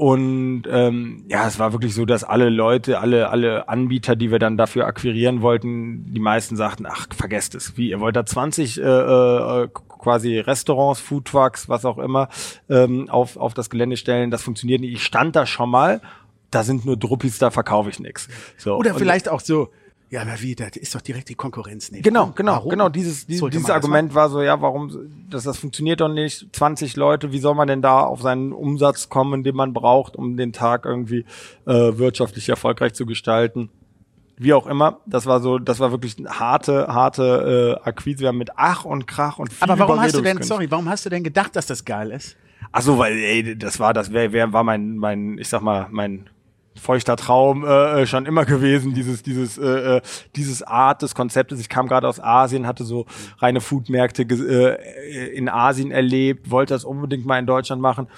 und 0.00 0.62
ähm, 0.70 1.26
ja, 1.28 1.46
es 1.46 1.58
war 1.58 1.74
wirklich 1.74 1.94
so, 1.94 2.06
dass 2.06 2.24
alle 2.24 2.48
Leute, 2.48 3.00
alle, 3.00 3.28
alle 3.28 3.68
Anbieter, 3.68 4.16
die 4.16 4.30
wir 4.30 4.38
dann 4.38 4.56
dafür 4.56 4.86
akquirieren 4.86 5.42
wollten, 5.42 6.10
die 6.14 6.20
meisten 6.20 6.56
sagten, 6.56 6.86
ach, 6.88 7.06
vergesst 7.14 7.54
es. 7.54 7.76
Wie, 7.76 7.90
ihr 7.90 8.00
wollt 8.00 8.16
da 8.16 8.24
20 8.24 8.80
äh, 8.80 8.82
äh, 8.82 9.68
quasi 9.98 10.38
Restaurants, 10.38 11.00
Foodtrucks, 11.00 11.68
was 11.68 11.84
auch 11.84 11.98
immer, 11.98 12.30
ähm, 12.70 13.10
auf, 13.10 13.36
auf 13.36 13.52
das 13.52 13.68
Gelände 13.68 13.98
stellen. 13.98 14.30
Das 14.30 14.42
funktioniert 14.42 14.80
nicht. 14.80 14.94
Ich 14.94 15.04
stand 15.04 15.36
da 15.36 15.44
schon 15.44 15.68
mal, 15.68 16.00
da 16.50 16.62
sind 16.62 16.86
nur 16.86 16.96
Druppis, 16.96 17.36
da 17.36 17.50
verkaufe 17.50 17.90
ich 17.90 18.00
nichts. 18.00 18.26
So, 18.56 18.76
Oder 18.76 18.94
vielleicht 18.94 19.28
auch 19.28 19.40
so, 19.40 19.68
ja, 20.10 20.22
aber 20.22 20.40
wie, 20.40 20.56
das 20.56 20.76
ist 20.76 20.92
doch 20.94 21.00
direkt 21.00 21.28
die 21.28 21.36
Konkurrenz. 21.36 21.92
Nee, 21.92 22.00
Genau, 22.00 22.32
genau, 22.34 22.54
Warum? 22.54 22.70
genau. 22.70 22.88
Dieses, 22.88 23.26
dieses, 23.26 23.40
Sollte 23.40 23.58
dieses 23.58 23.70
Argument 23.70 24.12
war 24.12 24.28
so, 24.28 24.42
ja, 24.42 24.60
warum, 24.60 24.90
das, 25.30 25.44
das 25.44 25.58
funktioniert 25.58 26.00
doch 26.00 26.08
nicht. 26.08 26.48
20 26.52 26.96
Leute, 26.96 27.30
wie 27.30 27.38
soll 27.38 27.54
man 27.54 27.68
denn 27.68 27.80
da 27.80 28.00
auf 28.00 28.20
seinen 28.20 28.52
Umsatz 28.52 29.08
kommen, 29.08 29.44
den 29.44 29.54
man 29.54 29.72
braucht, 29.72 30.16
um 30.16 30.36
den 30.36 30.52
Tag 30.52 30.84
irgendwie 30.84 31.24
äh, 31.64 31.96
wirtschaftlich 31.96 32.48
erfolgreich 32.48 32.94
zu 32.94 33.06
gestalten? 33.06 33.70
Wie 34.36 34.52
auch 34.52 34.66
immer, 34.66 34.98
das 35.06 35.26
war 35.26 35.38
so, 35.40 35.58
das 35.58 35.78
war 35.78 35.92
wirklich 35.92 36.18
eine 36.18 36.40
harte, 36.40 36.88
harte 36.88 37.78
äh, 37.84 37.88
Akquise. 37.88 38.20
Wir 38.20 38.28
haben 38.28 38.38
mit 38.38 38.50
Ach 38.56 38.84
und 38.84 39.06
Krach 39.06 39.38
und 39.38 39.52
viel 39.52 39.62
Aber 39.62 39.78
warum 39.78 40.00
hast 40.00 40.16
du 40.16 40.22
denn, 40.22 40.42
sorry, 40.42 40.68
warum 40.70 40.88
hast 40.88 41.06
du 41.06 41.10
denn 41.10 41.22
gedacht, 41.22 41.54
dass 41.54 41.66
das 41.66 41.84
geil 41.84 42.10
ist? 42.10 42.36
Ach 42.72 42.82
so, 42.82 42.98
weil 42.98 43.12
ey, 43.12 43.56
das 43.56 43.78
war 43.78 43.92
das 43.92 44.12
wär, 44.12 44.32
wär, 44.32 44.52
war 44.52 44.64
mein 44.64 44.96
mein 44.96 45.38
ich 45.38 45.48
sag 45.48 45.62
mal 45.62 45.86
mein 45.90 46.28
feuchter 46.80 47.16
Traum 47.16 47.64
äh, 47.64 48.02
äh, 48.02 48.06
schon 48.06 48.26
immer 48.26 48.44
gewesen 48.44 48.94
dieses 48.94 49.22
dieses 49.22 49.58
äh, 49.58 49.96
äh, 49.96 50.00
dieses 50.36 50.62
Art 50.62 51.02
des 51.02 51.14
Konzeptes. 51.14 51.60
Ich 51.60 51.68
kam 51.68 51.86
gerade 51.86 52.08
aus 52.08 52.20
Asien, 52.20 52.66
hatte 52.66 52.84
so 52.84 53.06
reine 53.38 53.60
Foodmärkte 53.60 54.22
äh, 54.22 55.36
in 55.36 55.48
Asien 55.48 55.90
erlebt, 55.90 56.50
wollte 56.50 56.74
das 56.74 56.84
unbedingt 56.84 57.26
mal 57.26 57.38
in 57.38 57.46
Deutschland 57.46 57.82
machen. 57.82 58.08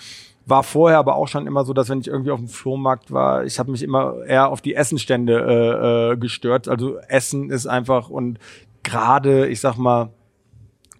War 0.44 0.62
vorher 0.64 0.98
aber 0.98 1.14
auch 1.14 1.28
schon 1.28 1.46
immer 1.46 1.64
so, 1.64 1.72
dass 1.72 1.88
wenn 1.88 2.00
ich 2.00 2.08
irgendwie 2.08 2.32
auf 2.32 2.40
dem 2.40 2.48
Flohmarkt 2.48 3.12
war, 3.12 3.44
ich 3.44 3.58
habe 3.58 3.70
mich 3.70 3.82
immer 3.82 4.24
eher 4.26 4.48
auf 4.48 4.60
die 4.60 4.74
Essenstände 4.74 5.38
äh, 5.38 6.12
äh, 6.12 6.16
gestört. 6.16 6.68
Also 6.68 6.98
Essen 7.08 7.50
ist 7.50 7.66
einfach 7.66 8.08
und 8.08 8.38
gerade, 8.82 9.48
ich 9.48 9.60
sag 9.60 9.76
mal, 9.76 10.10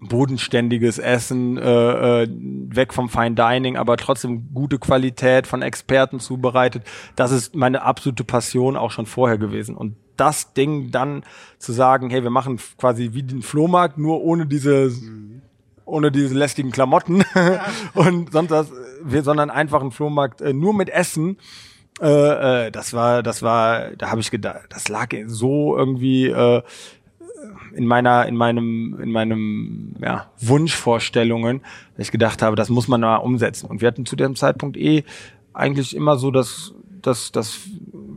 bodenständiges 0.09 0.99
Essen, 0.99 1.56
äh, 1.59 2.23
äh, 2.23 2.28
weg 2.30 2.92
vom 2.92 3.09
Fine 3.09 3.35
Dining, 3.35 3.76
aber 3.76 3.97
trotzdem 3.97 4.52
gute 4.52 4.78
Qualität 4.78 5.47
von 5.47 5.62
Experten 5.62 6.21
zubereitet. 6.21 6.85
Das 7.16 7.30
ist 7.30 7.54
meine 7.54 7.82
absolute 7.82 8.25
Passion 8.25 8.76
auch 8.76 8.90
schon 8.90 9.06
vorher 9.06 9.38
gewesen. 9.38 9.76
Und 9.76 9.97
das 10.16 10.52
Ding 10.54 10.90
dann 10.90 11.25
zu 11.59 11.73
sagen, 11.73 12.11
hey, 12.11 12.23
wir 12.23 12.30
machen 12.30 12.59
quasi 12.78 13.11
wie 13.12 13.23
den 13.23 13.42
Flohmarkt, 13.42 13.99
nur 13.99 14.23
ohne 14.23 14.47
diese 14.47 14.92
ohne 15.85 16.12
diese 16.12 16.35
lästigen 16.35 16.71
Klamotten 16.71 17.25
und 17.94 18.32
sonst 18.32 18.50
was, 18.50 18.73
sondern 19.25 19.50
einfach 19.50 19.82
ein 19.82 19.90
Flohmarkt 19.90 20.40
äh, 20.40 20.52
nur 20.52 20.75
mit 20.75 20.88
Essen. 20.88 21.38
Äh, 22.00 22.66
äh, 22.66 22.71
das 22.71 22.92
war, 22.92 23.23
das 23.23 23.42
war, 23.42 23.90
da 23.97 24.11
habe 24.11 24.21
ich 24.21 24.30
gedacht, 24.30 24.62
das 24.71 24.88
lag 24.88 25.09
so 25.26 25.76
irgendwie 25.76 26.28
äh, 26.28 26.62
in 27.75 27.87
meiner, 27.87 28.26
in 28.26 28.37
meinem, 28.37 28.99
in 29.02 29.11
meinem 29.11 29.94
ja, 30.00 30.30
Wunschvorstellungen, 30.40 31.61
dass 31.96 32.06
ich 32.06 32.12
gedacht 32.12 32.42
habe, 32.42 32.56
das 32.56 32.68
muss 32.68 32.88
man 32.88 33.00
mal 33.00 33.16
umsetzen. 33.16 33.66
Und 33.66 33.80
wir 33.80 33.88
hatten 33.88 34.06
zu 34.06 34.16
dem 34.16 34.37
Zeitpunkt 34.37 34.76
eh 34.76 35.04
eigentlich 35.52 35.94
immer 35.94 36.16
so, 36.16 36.30
dass, 36.30 36.75
dass, 37.00 37.32
dass 37.32 37.61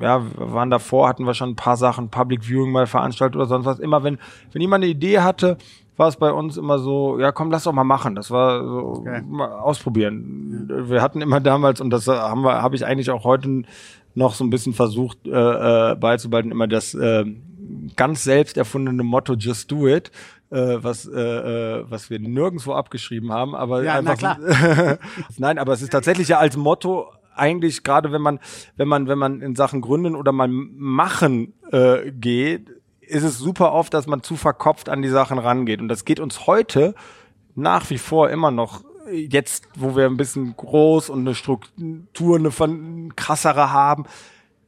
ja, 0.01 0.23
wir 0.23 0.53
waren 0.53 0.69
davor, 0.69 1.07
hatten 1.07 1.25
wir 1.25 1.33
schon 1.33 1.51
ein 1.51 1.55
paar 1.55 1.77
Sachen, 1.77 2.09
Public 2.09 2.43
Viewing 2.43 2.71
mal 2.71 2.87
veranstaltet 2.87 3.35
oder 3.35 3.45
sonst 3.45 3.65
was. 3.65 3.79
Immer 3.79 4.03
wenn, 4.03 4.17
wenn 4.51 4.61
jemand 4.61 4.83
eine 4.83 4.91
Idee 4.91 5.19
hatte, 5.19 5.57
war 5.97 6.09
es 6.09 6.17
bei 6.17 6.31
uns 6.31 6.57
immer 6.57 6.79
so, 6.79 7.19
ja 7.19 7.31
komm, 7.31 7.51
lass 7.51 7.63
doch 7.63 7.73
mal 7.73 7.83
machen. 7.83 8.15
Das 8.15 8.31
war 8.31 8.63
so, 8.63 9.03
Geil. 9.03 9.23
mal 9.27 9.49
ausprobieren. 9.51 10.69
Wir 10.87 11.01
hatten 11.01 11.21
immer 11.21 11.39
damals, 11.39 11.79
und 11.79 11.89
das 11.89 12.07
haben 12.07 12.41
wir, 12.41 12.61
habe 12.61 12.75
ich 12.75 12.85
eigentlich 12.85 13.09
auch 13.09 13.23
heute 13.23 13.63
noch 14.13 14.33
so 14.33 14.43
ein 14.43 14.49
bisschen 14.49 14.73
versucht 14.73 15.17
äh, 15.25 15.91
äh, 15.91 15.95
beizubehalten, 15.95 16.51
immer 16.51 16.67
das 16.67 16.93
äh, 16.93 17.25
ganz 17.95 18.23
selbst 18.23 18.57
erfundene 18.57 19.03
Motto 19.03 19.33
Just 19.33 19.71
Do 19.71 19.87
It, 19.87 20.11
äh, 20.49 20.77
was, 20.81 21.07
äh, 21.07 21.19
äh, 21.19 21.85
was 21.89 22.09
wir 22.09 22.19
nirgendwo 22.19 22.73
abgeschrieben 22.73 23.31
haben, 23.31 23.55
aber 23.55 23.83
Ja, 23.83 23.95
einfach 23.95 24.37
Nein, 25.37 25.57
aber 25.57 25.73
es 25.73 25.81
ist 25.81 25.91
tatsächlich 25.91 26.27
ja 26.29 26.39
als 26.39 26.57
Motto 26.57 27.11
eigentlich 27.35 27.83
gerade 27.83 28.11
wenn 28.11 28.21
man 28.21 28.39
wenn 28.77 28.87
man 28.87 29.07
wenn 29.07 29.17
man 29.17 29.41
in 29.41 29.55
Sachen 29.55 29.81
Gründen 29.81 30.15
oder 30.15 30.31
mal 30.31 30.47
machen 30.47 31.53
äh, 31.71 32.11
geht, 32.11 32.71
ist 33.01 33.23
es 33.23 33.37
super 33.37 33.73
oft, 33.73 33.93
dass 33.93 34.07
man 34.07 34.23
zu 34.23 34.35
verkopft 34.35 34.89
an 34.89 35.01
die 35.01 35.09
Sachen 35.09 35.37
rangeht. 35.37 35.81
Und 35.81 35.89
das 35.89 36.05
geht 36.05 36.19
uns 36.19 36.47
heute 36.47 36.95
nach 37.55 37.89
wie 37.89 37.97
vor 37.97 38.29
immer 38.29 38.51
noch 38.51 38.83
jetzt, 39.11 39.67
wo 39.75 39.95
wir 39.95 40.05
ein 40.05 40.17
bisschen 40.17 40.55
groß 40.55 41.09
und 41.09 41.21
eine 41.21 41.35
Struktur, 41.35 42.37
eine 42.37 42.51
von 42.51 43.15
krassere 43.15 43.71
haben, 43.71 44.05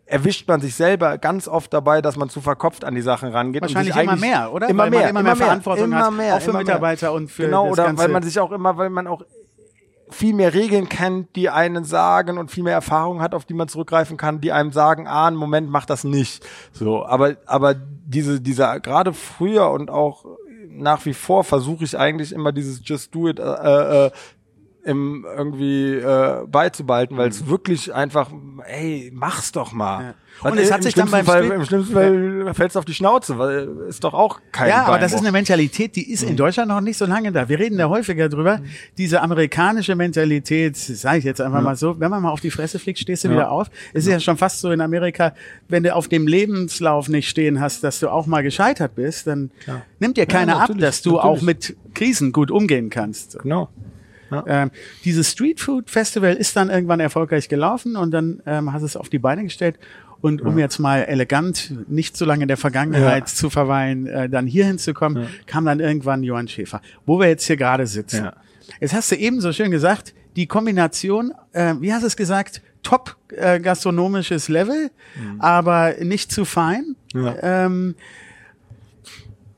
erwischt 0.08 0.48
man 0.48 0.62
sich 0.62 0.74
selber 0.74 1.18
ganz 1.18 1.48
oft 1.48 1.72
dabei, 1.74 2.02
dass 2.02 2.16
man 2.16 2.30
zu 2.30 2.42
verkopft 2.42 2.86
an 2.86 2.96
die 2.96 3.02
Sachen 3.02 3.30
rangeht. 3.30 3.62
und 3.62 3.70
Wahrscheinlich 3.70 3.94
sich 3.94 4.04
immer 4.04 4.16
mehr, 4.16 4.54
oder? 4.54 4.70
Immer 4.70 4.84
Weil 4.84 4.90
man 4.90 5.00
mehr, 5.00 5.10
immer 5.10 5.24
mehr 5.24 5.36
Verantwortung 5.36 5.86
immer 5.86 6.06
hat, 6.06 6.14
mehr, 6.14 6.36
auch 6.36 6.42
für 6.42 6.50
immer 6.50 6.60
mehr. 6.60 6.66
Mitarbeiter 6.66 7.14
und 7.14 7.30
für 7.30 7.44
genau 7.44 7.70
oder 7.70 7.98
weil 7.98 8.08
man 8.08 8.24
sich 8.24 8.40
auch 8.40 8.52
immer, 8.52 8.78
weil 8.78 8.90
man 8.90 9.08
auch 9.08 9.24
viel 10.10 10.34
mehr 10.34 10.54
Regeln 10.54 10.88
kennt, 10.88 11.36
die 11.36 11.50
einen 11.50 11.84
sagen 11.84 12.38
und 12.38 12.50
viel 12.50 12.64
mehr 12.64 12.74
Erfahrung 12.74 13.22
hat, 13.22 13.36
auf 13.36 13.44
die 13.44 13.54
man 13.54 13.68
zurückgreifen 13.68 14.16
kann, 14.16 14.40
die 14.40 14.54
einem 14.54 14.72
sagen, 14.72 15.06
ah, 15.06 15.28
einen 15.28 15.36
Moment, 15.36 15.70
mach 15.70 15.86
das 15.86 16.06
nicht. 16.06 16.46
So, 16.72 17.06
aber 17.06 17.36
aber 17.46 17.76
diese 17.76 18.40
dieser 18.40 18.80
gerade 18.80 19.14
früher 19.14 19.70
und 19.72 19.90
auch 19.90 20.26
nach 20.70 21.06
wie 21.06 21.14
vor 21.14 21.44
versuche 21.44 21.84
ich 21.84 21.98
eigentlich 21.98 22.32
immer 22.32 22.52
dieses 22.52 22.82
Just 22.84 23.14
Do 23.14 23.28
It 23.28 23.40
äh, 23.40 24.06
äh, 24.06 24.12
im 24.88 25.26
irgendwie 25.38 25.96
äh, 25.96 26.46
beizubehalten, 26.48 27.18
weil 27.18 27.30
es 27.30 27.48
wirklich 27.48 27.94
einfach, 27.94 28.32
ey, 28.66 29.12
mach's 29.14 29.52
doch 29.52 29.74
mal. 29.74 29.98
Mhm. 30.00 30.06
Ja. 30.06 30.14
Und 30.52 30.60
es 30.60 30.72
hat 30.72 30.84
sich 30.84 30.94
dann 30.94 31.10
beim 31.10 31.26
Fall, 31.26 31.44
Spiel- 31.46 31.56
im 31.56 31.66
schlimmsten 31.66 31.94
Fall 31.96 32.54
fällt's 32.54 32.76
auf 32.78 32.86
die 32.86 32.94
Schnauze, 32.94 33.40
weil 33.40 33.70
ist 33.90 34.04
doch 34.04 34.14
auch 34.14 34.40
kein 34.52 34.70
Ja, 34.70 34.84
aber 34.86 35.00
das 35.00 35.06
ist 35.08 35.16
Beinbruch. 35.16 35.28
eine 35.30 35.32
Mentalität, 35.32 35.96
die 35.96 36.12
ist 36.12 36.22
in 36.22 36.38
Deutschland 36.38 36.70
noch 36.70 36.80
nicht 36.80 36.96
so 36.98 37.06
lange 37.08 37.32
da. 37.32 37.50
Wir 37.50 37.58
reden 37.58 37.76
da 37.80 37.90
häufiger 37.90 38.30
drüber. 38.30 38.60
Diese 39.00 39.22
amerikanische 39.24 39.96
Mentalität, 39.96 40.78
sage 40.78 41.18
ich 41.18 41.24
jetzt 41.24 41.42
einfach 41.42 41.62
mal 41.62 41.76
so, 41.76 42.00
wenn 42.00 42.12
man 42.12 42.22
mal 42.22 42.30
auf 42.30 42.40
die 42.40 42.52
Fresse 42.52 42.78
fliegt, 42.78 43.00
stehst 43.00 43.24
du 43.24 43.32
wieder 43.32 43.50
auf. 43.50 43.72
Es 43.96 44.06
ist 44.06 44.12
ja 44.12 44.20
schon 44.20 44.38
fast 44.38 44.60
so 44.62 44.70
in 44.72 44.80
Amerika, 44.80 45.34
wenn 45.70 45.82
du 45.82 45.96
auf 45.96 46.08
dem 46.08 46.28
Lebenslauf 46.28 47.10
nicht 47.10 47.28
stehen 47.30 47.60
hast, 47.60 47.84
dass 47.84 48.00
du 48.00 48.08
auch 48.10 48.28
mal 48.28 48.44
gescheitert 48.44 48.94
bist, 48.94 49.26
dann 49.26 49.50
nimmt 50.00 50.18
dir 50.18 50.28
keiner 50.28 50.62
ab, 50.62 50.70
dass 50.78 51.02
du 51.02 51.14
natürlich. 51.16 51.26
auch 51.26 51.42
mit 51.42 51.76
Krisen 51.96 52.32
gut 52.32 52.52
umgehen 52.52 52.92
kannst. 52.92 53.40
Genau. 53.42 53.70
Ähm, 54.48 54.72
dieses 55.06 55.32
Street 55.32 55.60
Food 55.60 55.90
Festival 55.90 56.34
ist 56.36 56.56
dann 56.56 56.70
irgendwann 56.70 57.00
erfolgreich 57.00 57.50
gelaufen 57.50 57.96
und 57.96 58.12
dann 58.12 58.42
ähm, 58.46 58.74
hast 58.74 58.82
du 58.82 58.86
es 58.86 58.98
auf 58.98 59.10
die 59.10 59.20
Beine 59.20 59.44
gestellt. 59.44 59.78
Und 60.20 60.42
um 60.42 60.58
jetzt 60.58 60.80
mal 60.80 61.04
elegant, 61.04 61.74
nicht 61.88 62.18
so 62.18 62.26
lange 62.26 62.42
in 62.42 62.48
der 62.48 62.58
Vergangenheit 62.58 63.24
Ja. 63.30 63.34
zu 63.34 63.50
verweilen, 63.52 64.08
äh, 64.08 64.28
dann 64.28 64.48
hier 64.48 64.66
hinzukommen, 64.66 65.28
kam 65.46 65.66
dann 65.66 65.80
irgendwann 65.80 66.24
Johann 66.24 66.48
Schäfer, 66.48 66.82
wo 67.06 67.20
wir 67.20 67.28
jetzt 67.28 67.46
hier 67.46 67.56
gerade 67.56 67.86
sitzen. 67.86 68.26
Ja. 68.26 68.34
Jetzt 68.82 68.94
hast 68.96 69.12
du 69.12 69.16
eben 69.16 69.40
so 69.42 69.54
schön 69.54 69.70
gesagt, 69.70 70.16
die 70.36 70.48
Kombination, 70.48 71.34
äh, 71.54 71.76
wie 71.80 71.94
hast 71.94 72.02
du 72.02 72.08
es 72.08 72.18
gesagt, 72.18 72.62
top 72.82 73.16
äh, 73.30 73.60
gastronomisches 73.60 74.50
Level, 74.50 74.90
aber 75.40 75.96
nicht 76.02 76.32
zu 76.32 76.46
fein. 76.46 76.96
Mhm. 77.14 77.24
Ja. 77.26 77.66
Ähm, 77.66 77.96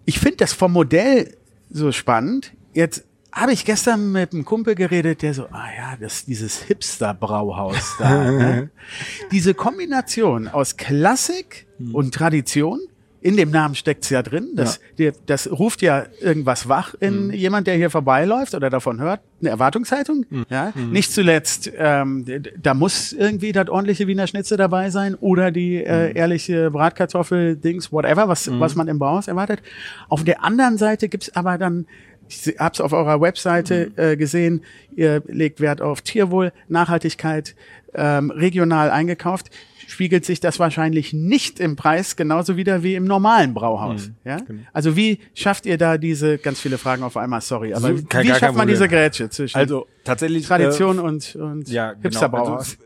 ich 0.05 0.19
finde 0.19 0.37
das 0.37 0.53
vom 0.53 0.73
Modell 0.73 1.35
so 1.69 1.91
spannend. 1.91 2.51
Jetzt 2.73 3.05
habe 3.39 3.53
ich 3.53 3.65
gestern 3.65 4.11
mit 4.11 4.33
einem 4.33 4.45
Kumpel 4.45 4.75
geredet, 4.75 5.21
der 5.21 5.33
so, 5.33 5.45
ah 5.51 5.67
ja, 5.75 5.97
das 5.99 6.25
dieses 6.25 6.61
Hipster-Brauhaus 6.63 7.95
da. 7.99 8.31
ne? 8.31 8.69
Diese 9.31 9.53
Kombination 9.53 10.47
aus 10.47 10.77
Klassik 10.77 11.67
und 11.93 12.13
Tradition 12.13 12.79
in 13.21 13.35
dem 13.35 13.51
Namen 13.51 13.75
steckt's 13.75 14.09
ja 14.09 14.21
drin. 14.21 14.49
Das, 14.55 14.79
die, 14.97 15.11
das 15.25 15.51
ruft 15.51 15.81
ja 15.81 16.05
irgendwas 16.21 16.69
wach 16.69 16.93
in 16.99 17.31
jemand, 17.33 17.67
der 17.67 17.75
hier 17.75 17.89
vorbeiläuft 17.89 18.55
oder 18.55 18.69
davon 18.69 18.99
hört. 18.99 19.19
Eine 19.41 19.49
Erwartungshaltung. 19.49 20.25
Ja. 20.49 20.71
Nicht 20.75 21.11
zuletzt, 21.11 21.69
ähm, 21.77 22.25
da 22.61 22.73
muss 22.73 23.13
irgendwie 23.13 23.51
das 23.51 23.69
ordentliche 23.69 24.07
Wiener 24.07 24.27
Schnitzel 24.27 24.57
dabei 24.57 24.89
sein 24.89 25.15
oder 25.15 25.51
die 25.51 25.83
äh, 25.83 26.13
ehrliche 26.13 26.71
Bratkartoffel, 26.71 27.57
Dings, 27.57 27.91
whatever, 27.91 28.27
was, 28.27 28.49
was 28.59 28.75
man 28.75 28.87
im 28.87 28.99
Bauhaus 28.99 29.27
erwartet. 29.27 29.61
Auf 30.07 30.23
der 30.23 30.43
anderen 30.43 30.77
Seite 30.77 31.09
gibt's 31.09 31.35
aber 31.35 31.57
dann 31.57 31.87
ich 32.29 32.55
habe 32.59 32.73
es 32.73 32.79
auf 32.81 32.93
eurer 32.93 33.19
Webseite 33.19 33.91
äh, 33.97 34.15
gesehen. 34.15 34.61
Ihr 34.95 35.21
legt 35.27 35.59
Wert 35.59 35.81
auf 35.81 36.01
Tierwohl, 36.01 36.51
Nachhaltigkeit, 36.67 37.55
ähm, 37.93 38.29
regional 38.31 38.91
eingekauft. 38.91 39.49
Spiegelt 39.87 40.23
sich 40.23 40.39
das 40.39 40.59
wahrscheinlich 40.59 41.13
nicht 41.13 41.59
im 41.59 41.75
Preis 41.75 42.15
genauso 42.15 42.55
wieder 42.55 42.83
wie 42.83 42.93
im 42.93 43.05
normalen 43.05 43.55
Brauhaus. 43.55 44.11
Ja? 44.23 44.37
Also 44.71 44.95
wie 44.95 45.17
schafft 45.33 45.65
ihr 45.65 45.79
da 45.79 45.97
diese 45.97 46.37
ganz 46.37 46.59
viele 46.59 46.77
Fragen 46.77 47.01
auf 47.01 47.17
einmal? 47.17 47.41
Sorry, 47.41 47.73
aber 47.73 47.97
So, 47.97 48.03
kein- 48.07 48.25
wie 48.27 48.33
schafft 48.35 48.55
man 48.55 48.67
diese 48.67 48.87
Grätsche 48.87 49.31
zwischen 49.31 49.57
Also 49.57 49.87
tatsächlich 50.03 50.45
Tradition 50.45 50.99
äh, 50.99 51.01
und, 51.01 51.35
und 51.35 51.69
ja, 51.69 51.93
genau. 51.93 52.03
Hipsterbrauhaus? 52.03 52.77
Also, 52.79 52.83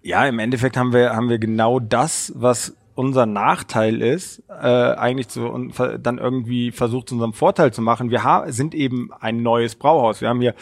ja, 0.00 0.26
im 0.26 0.38
Endeffekt 0.38 0.78
haben 0.78 0.94
wir 0.94 1.14
haben 1.14 1.28
wir 1.28 1.38
genau 1.38 1.78
das, 1.78 2.32
was 2.34 2.74
unser 2.94 3.26
Nachteil 3.26 4.02
ist, 4.02 4.42
äh, 4.48 4.66
eigentlich 4.66 5.28
zu 5.28 5.46
und 5.46 5.74
dann 6.00 6.18
irgendwie 6.18 6.72
versucht 6.72 7.08
zu 7.08 7.14
unserem 7.14 7.32
Vorteil 7.32 7.72
zu 7.72 7.82
machen. 7.82 8.10
Wir 8.10 8.44
sind 8.48 8.74
eben 8.74 9.10
ein 9.18 9.42
neues 9.42 9.74
Brauhaus. 9.74 10.20
Wir 10.20 10.28
haben 10.28 10.40
hier, 10.40 10.54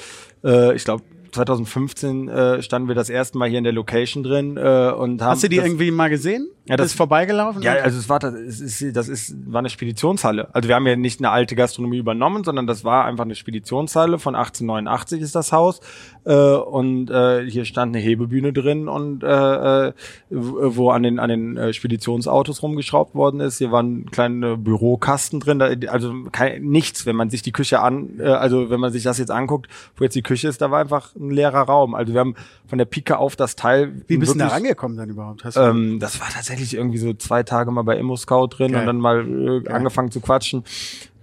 äh, 0.45 0.75
ich 0.75 0.85
glaube 0.85 1.03
2015 1.33 2.29
äh, 2.29 2.63
standen 2.63 2.89
wir 2.89 2.95
das 2.95 3.09
erste 3.11 3.39
Mal 3.39 3.49
hier 3.49 3.59
in 3.59 3.65
der 3.65 3.73
Location 3.73 4.23
drin 4.23 4.57
äh, 4.57 4.61
und 4.91 5.23
haben 5.23 5.31
Hast 5.31 5.43
du 5.43 5.49
die 5.49 5.57
das, 5.57 5.67
irgendwie 5.67 5.91
mal 5.91 6.09
gesehen? 6.11 6.49
Ja, 6.67 6.77
das- 6.77 6.89
ist 6.89 6.95
vorbeigelaufen? 6.97 7.63
ja, 7.63 7.73
also 7.75 7.99
es 7.99 8.09
war 8.09 8.19
das 8.19 8.35
ist, 8.35 8.97
das 8.97 9.09
ist 9.09 9.35
war 9.53 9.59
eine 9.61 9.71
Speditionshalle. 9.71 10.49
Also 10.55 10.69
wir 10.69 10.77
haben 10.77 10.87
ja 10.87 10.97
nicht 10.97 11.21
eine 11.21 11.31
alte 11.31 11.57
Gastronomie 11.57 11.99
übernommen, 11.99 12.45
sondern 12.45 12.67
das 12.67 12.85
war 12.85 13.05
einfach 13.05 13.25
eine 13.25 13.35
Speditionshalle 13.35 14.19
von 14.19 14.35
1889 14.35 15.21
ist 15.23 15.35
das 15.35 15.53
Haus 15.53 15.81
äh, 16.25 16.35
und 16.35 17.11
äh, 17.11 17.45
hier 17.49 17.65
stand 17.65 17.95
eine 17.95 18.05
Hebebühne 18.05 18.53
drin 18.53 18.89
und 18.89 19.23
äh, 19.23 19.89
äh, 19.89 19.93
wo 20.31 20.91
an 20.91 21.03
den 21.03 21.19
an 21.19 21.29
den 21.29 21.57
äh, 21.57 21.73
Speditionsautos 21.73 22.63
rumgeschraubt 22.63 23.15
worden 23.15 23.41
ist. 23.41 23.59
Hier 23.59 23.73
waren 23.73 24.07
kleine 24.11 24.57
Bürokasten 24.57 25.41
drin, 25.41 25.59
da, 25.59 25.71
also 25.89 26.13
kein, 26.33 26.63
nichts. 26.63 27.07
Wenn 27.07 27.17
man 27.17 27.31
sich 27.31 27.43
die 27.43 27.53
Küche 27.53 27.81
an, 27.81 28.19
äh, 28.21 28.25
also 28.25 28.71
wenn 28.71 28.81
man 28.81 28.93
sich 28.93 29.03
das 29.03 29.19
jetzt 29.19 29.31
anguckt, 29.31 29.69
wo 29.97 30.05
jetzt 30.05 30.15
die 30.15 30.23
Küche 30.23 30.49
ist, 30.49 30.61
da 30.61 30.71
war 30.71 30.81
einfach 30.81 31.11
ein 31.21 31.31
leerer 31.31 31.63
Raum. 31.63 31.95
Also 31.95 32.13
wir 32.13 32.21
haben 32.21 32.35
von 32.67 32.79
der 32.79 32.87
Pike 32.87 33.19
auf 33.19 33.37
das 33.37 33.57
Teil 33.57 34.03
Wie 34.07 34.17
bist 34.17 34.35
du 34.35 34.39
da 34.39 34.49
rangekommen 34.49 34.97
dann 34.97 35.11
überhaupt? 35.11 35.45
Hast 35.45 35.57
du 35.57 35.61
ähm, 35.61 35.99
das 36.01 36.21
war 36.21 36.29
tatsächlich 36.29 36.75
irgendwie 36.75 36.99
so 36.99 37.13
zwei 37.15 37.43
Tage 37.43 37.71
mal 37.71 37.83
bei 37.83 37.97
Immo 37.99 38.17
Scout 38.17 38.49
drin 38.49 38.73
Geil. 38.73 38.81
und 38.81 38.87
dann 38.87 38.99
mal 38.99 39.63
äh, 39.65 39.69
angefangen 39.69 40.11
zu 40.11 40.21
quatschen. 40.21 40.65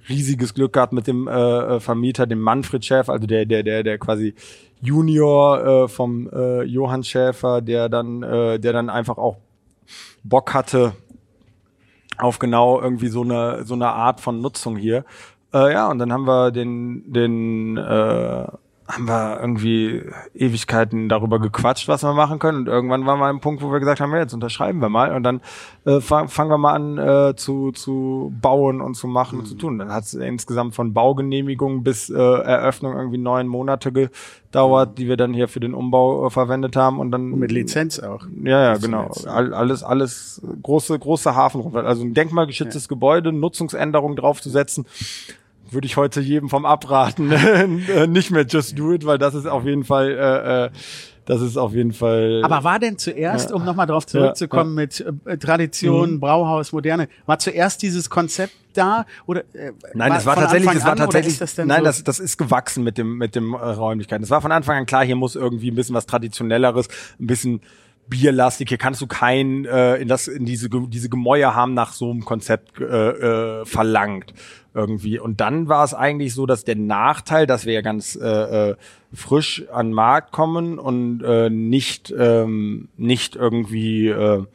Riesiges 0.10 0.54
Glück 0.54 0.74
gehabt 0.74 0.94
mit 0.94 1.08
dem 1.08 1.28
äh, 1.28 1.32
äh, 1.32 1.80
Vermieter, 1.80 2.28
dem 2.28 2.40
Manfred 2.40 2.86
Schäfer, 2.86 3.12
also 3.12 3.28
der 3.28 3.46
der 3.46 3.64
der 3.64 3.84
der 3.84 3.98
quasi 3.98 4.36
Junior 4.82 5.66
äh, 5.66 5.88
vom 5.88 6.30
äh, 6.30 6.64
Johann 6.64 7.04
Schäfer, 7.04 7.62
der 7.62 7.90
dann 7.90 8.24
äh, 8.24 8.60
der 8.60 8.74
dann 8.74 8.90
einfach 8.90 9.18
auch 9.18 9.38
Bock 10.24 10.54
hatte 10.54 10.94
auf 12.18 12.40
genau 12.40 12.82
irgendwie 12.82 13.10
so 13.10 13.22
eine 13.22 13.64
so 13.66 13.74
eine 13.74 13.88
Art 13.88 14.22
von 14.22 14.42
Nutzung 14.42 14.78
hier. 14.78 15.04
Äh, 15.54 15.74
ja, 15.74 15.90
und 15.90 16.00
dann 16.00 16.12
haben 16.12 16.26
wir 16.26 16.52
den 16.52 17.12
den 17.12 17.78
äh, 17.78 18.48
haben 18.88 19.08
wir 19.08 19.40
irgendwie 19.42 20.02
Ewigkeiten 20.34 21.10
darüber 21.10 21.40
gequatscht, 21.40 21.90
was 21.90 22.04
wir 22.04 22.14
machen 22.14 22.40
können. 22.40 22.60
Und 22.60 22.68
irgendwann 22.68 23.06
waren 23.06 23.20
wir 23.20 23.26
an 23.26 23.30
einem 23.32 23.40
Punkt, 23.42 23.62
wo 23.62 23.72
wir 23.72 23.80
gesagt 23.80 24.00
haben, 24.00 24.12
ja, 24.12 24.20
jetzt 24.20 24.34
unterschreiben 24.34 24.80
wir 24.80 24.88
mal. 24.88 25.14
Und 25.14 25.24
dann 25.24 25.42
äh, 25.86 26.00
fang, 26.00 26.30
fangen 26.30 26.50
wir 26.50 26.58
mal 26.58 26.74
an 26.74 26.98
äh, 26.98 27.36
zu, 27.36 27.72
zu 27.74 28.34
bauen 28.42 28.80
und 28.80 28.96
zu 28.96 29.08
machen 29.08 29.40
und 29.40 29.46
zu 29.46 29.56
tun. 29.56 29.78
Dann 29.78 29.92
hat 29.92 30.06
es 30.06 30.14
insgesamt 30.14 30.74
von 30.74 30.94
Baugenehmigung 30.94 31.84
bis 31.84 32.10
äh, 32.10 32.16
Eröffnung 32.16 32.96
irgendwie 32.96 33.18
neun 33.18 33.48
Monate 33.48 33.92
gedauert, 33.92 34.98
die 34.98 35.10
wir 35.10 35.18
dann 35.18 35.34
hier 35.34 35.50
für 35.50 35.60
den 35.60 35.74
Umbau 35.74 36.26
äh, 36.26 36.30
verwendet 36.30 36.78
haben. 36.78 37.00
Und 37.00 37.12
dann 37.12 37.32
mit 37.32 37.52
Lizenz 37.52 38.00
auch. 38.00 38.26
ja, 38.44 38.64
ja, 38.64 38.78
genau. 38.78 39.12
All, 39.26 39.54
alles, 39.54 39.84
alles 39.84 40.42
große, 40.64 40.98
große 40.98 41.36
Hafenrundfahrt. 41.36 41.86
Also 41.86 42.04
ein 42.04 42.14
denkmalgeschütztes 42.14 42.88
Gebäude, 42.88 43.34
Nutzungsänderung 43.34 44.16
draufzusetzen, 44.16 44.86
würde 45.72 45.86
ich 45.88 45.98
heute 45.98 46.22
jedem 46.22 46.50
vom 46.50 46.66
abraten. 46.66 47.32
Äh, 47.88 48.08
Nicht 48.08 48.32
mehr 48.32 48.46
just 48.48 48.78
do 48.78 48.94
it, 48.94 49.06
weil 49.06 49.18
das 49.18 49.34
ist 49.36 49.46
auf 49.46 49.64
jeden 49.66 49.84
Fall, 49.84 50.10
äh, 50.12 50.66
äh, 50.66 50.70
das 51.26 51.42
ist 51.42 51.58
auf 51.58 51.74
jeden 51.74 51.92
Fall. 51.94 52.42
Aber 52.44 52.64
war 52.64 52.80
denn 52.80 52.98
zuerst, 52.98 53.52
um 53.52 53.66
nochmal 53.66 53.86
drauf 53.88 54.06
zurückzukommen 54.06 54.74
mit 54.74 55.06
äh, 55.26 55.38
Tradition, 55.38 56.14
Mhm. 56.14 56.20
Brauhaus, 56.20 56.72
Moderne, 56.72 57.10
war 57.26 57.38
zuerst 57.40 57.82
dieses 57.82 58.10
Konzept 58.10 58.54
da 58.74 59.06
oder 59.26 59.42
äh, 59.54 59.72
Nein, 59.94 60.14
das 60.14 60.26
war 60.26 60.36
von 60.36 60.44
tatsächlich, 60.44 60.70
Anfang 60.70 60.76
das 60.76 60.86
war 60.86 60.92
an, 60.92 60.98
tatsächlich, 60.98 61.38
das 61.40 61.58
nein, 61.58 61.80
so? 61.80 61.84
das, 61.86 62.04
das 62.04 62.20
ist 62.20 62.38
gewachsen 62.38 62.84
mit 62.84 62.98
dem, 62.98 63.18
mit 63.18 63.36
dem 63.36 63.54
äh, 63.54 63.58
Räumlichkeiten. 63.58 64.22
Das 64.22 64.30
war 64.30 64.42
von 64.42 64.52
Anfang 64.52 64.78
an 64.78 64.86
klar, 64.86 65.04
hier 65.04 65.16
muss 65.16 65.36
irgendwie 65.36 65.72
ein 65.72 65.76
bisschen 65.76 65.96
was 65.96 66.06
Traditionelleres, 66.06 66.88
ein 67.20 67.28
bisschen 67.28 67.62
bierlastig. 68.10 68.70
Hier 68.70 68.78
kannst 68.78 69.02
du 69.02 69.08
kein 69.08 69.66
äh, 69.66 69.96
in 69.98 70.08
das 70.08 70.28
in 70.28 70.46
diese 70.46 70.70
diese 70.70 71.10
Gemäuer 71.10 71.56
haben 71.56 71.74
nach 71.74 71.94
so 71.94 72.10
einem 72.10 72.26
Konzept 72.26 72.80
äh, 72.80 72.84
äh, 72.84 73.66
verlangt 73.66 74.34
irgendwie. 74.74 75.20
Und 75.20 75.42
dann 75.42 75.68
war 75.68 75.84
es 75.84 75.94
eigentlich 75.94 76.34
so, 76.34 76.46
dass 76.46 76.64
der 76.64 76.76
Nachteil, 76.76 77.48
dass 77.48 77.66
wir 77.66 77.74
ja 77.74 77.82
ganz 77.82 78.16
äh, 78.16 78.70
äh, 78.72 78.76
frisch 79.14 79.66
an 79.72 79.92
Markt 79.92 80.32
kommen 80.32 80.80
und 80.80 81.24
äh, 81.24 81.50
nicht 81.50 82.14
ähm, 82.18 82.90
nicht 82.96 83.36
irgendwie 83.36 84.08
äh, 84.08 84.46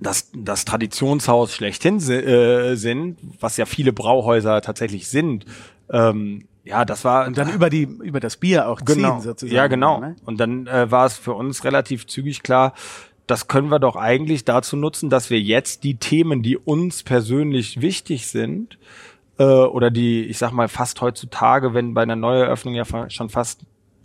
das, 0.00 0.30
das 0.34 0.64
Traditionshaus 0.64 1.54
schlechthin 1.54 1.98
äh, 1.98 2.74
sind, 2.74 3.18
was 3.40 3.56
ja 3.56 3.66
viele 3.66 3.92
Brauhäuser 3.92 4.60
tatsächlich 4.60 5.08
sind. 5.08 5.46
Ähm, 5.90 6.48
ja, 6.64 6.84
das 6.84 7.04
war 7.04 7.26
und 7.26 7.36
dann 7.36 7.52
über 7.52 7.70
die 7.70 7.82
über 7.82 8.20
das 8.20 8.36
Bier 8.36 8.68
auch 8.68 8.80
genau. 8.84 9.14
ziehen 9.14 9.20
sozusagen. 9.20 9.56
Ja, 9.56 9.66
genau. 9.66 10.00
Ne? 10.00 10.16
Und 10.24 10.38
dann 10.38 10.66
äh, 10.66 10.90
war 10.90 11.06
es 11.06 11.16
für 11.16 11.32
uns 11.32 11.64
relativ 11.64 12.06
zügig 12.06 12.42
klar, 12.42 12.74
das 13.26 13.48
können 13.48 13.68
wir 13.68 13.78
doch 13.78 13.96
eigentlich 13.96 14.44
dazu 14.44 14.76
nutzen, 14.76 15.10
dass 15.10 15.30
wir 15.30 15.40
jetzt 15.40 15.84
die 15.84 15.96
Themen, 15.96 16.42
die 16.42 16.56
uns 16.56 17.02
persönlich 17.02 17.80
wichtig 17.80 18.26
sind, 18.26 18.78
äh, 19.38 19.44
oder 19.44 19.90
die, 19.90 20.24
ich 20.24 20.38
sag 20.38 20.52
mal, 20.52 20.68
fast 20.68 21.00
heutzutage, 21.00 21.74
wenn 21.74 21.94
bei 21.94 22.02
einer 22.02 22.16
Neueröffnung 22.16 22.74
ja 22.74 22.84
schon 23.10 23.28
fast 23.28 23.60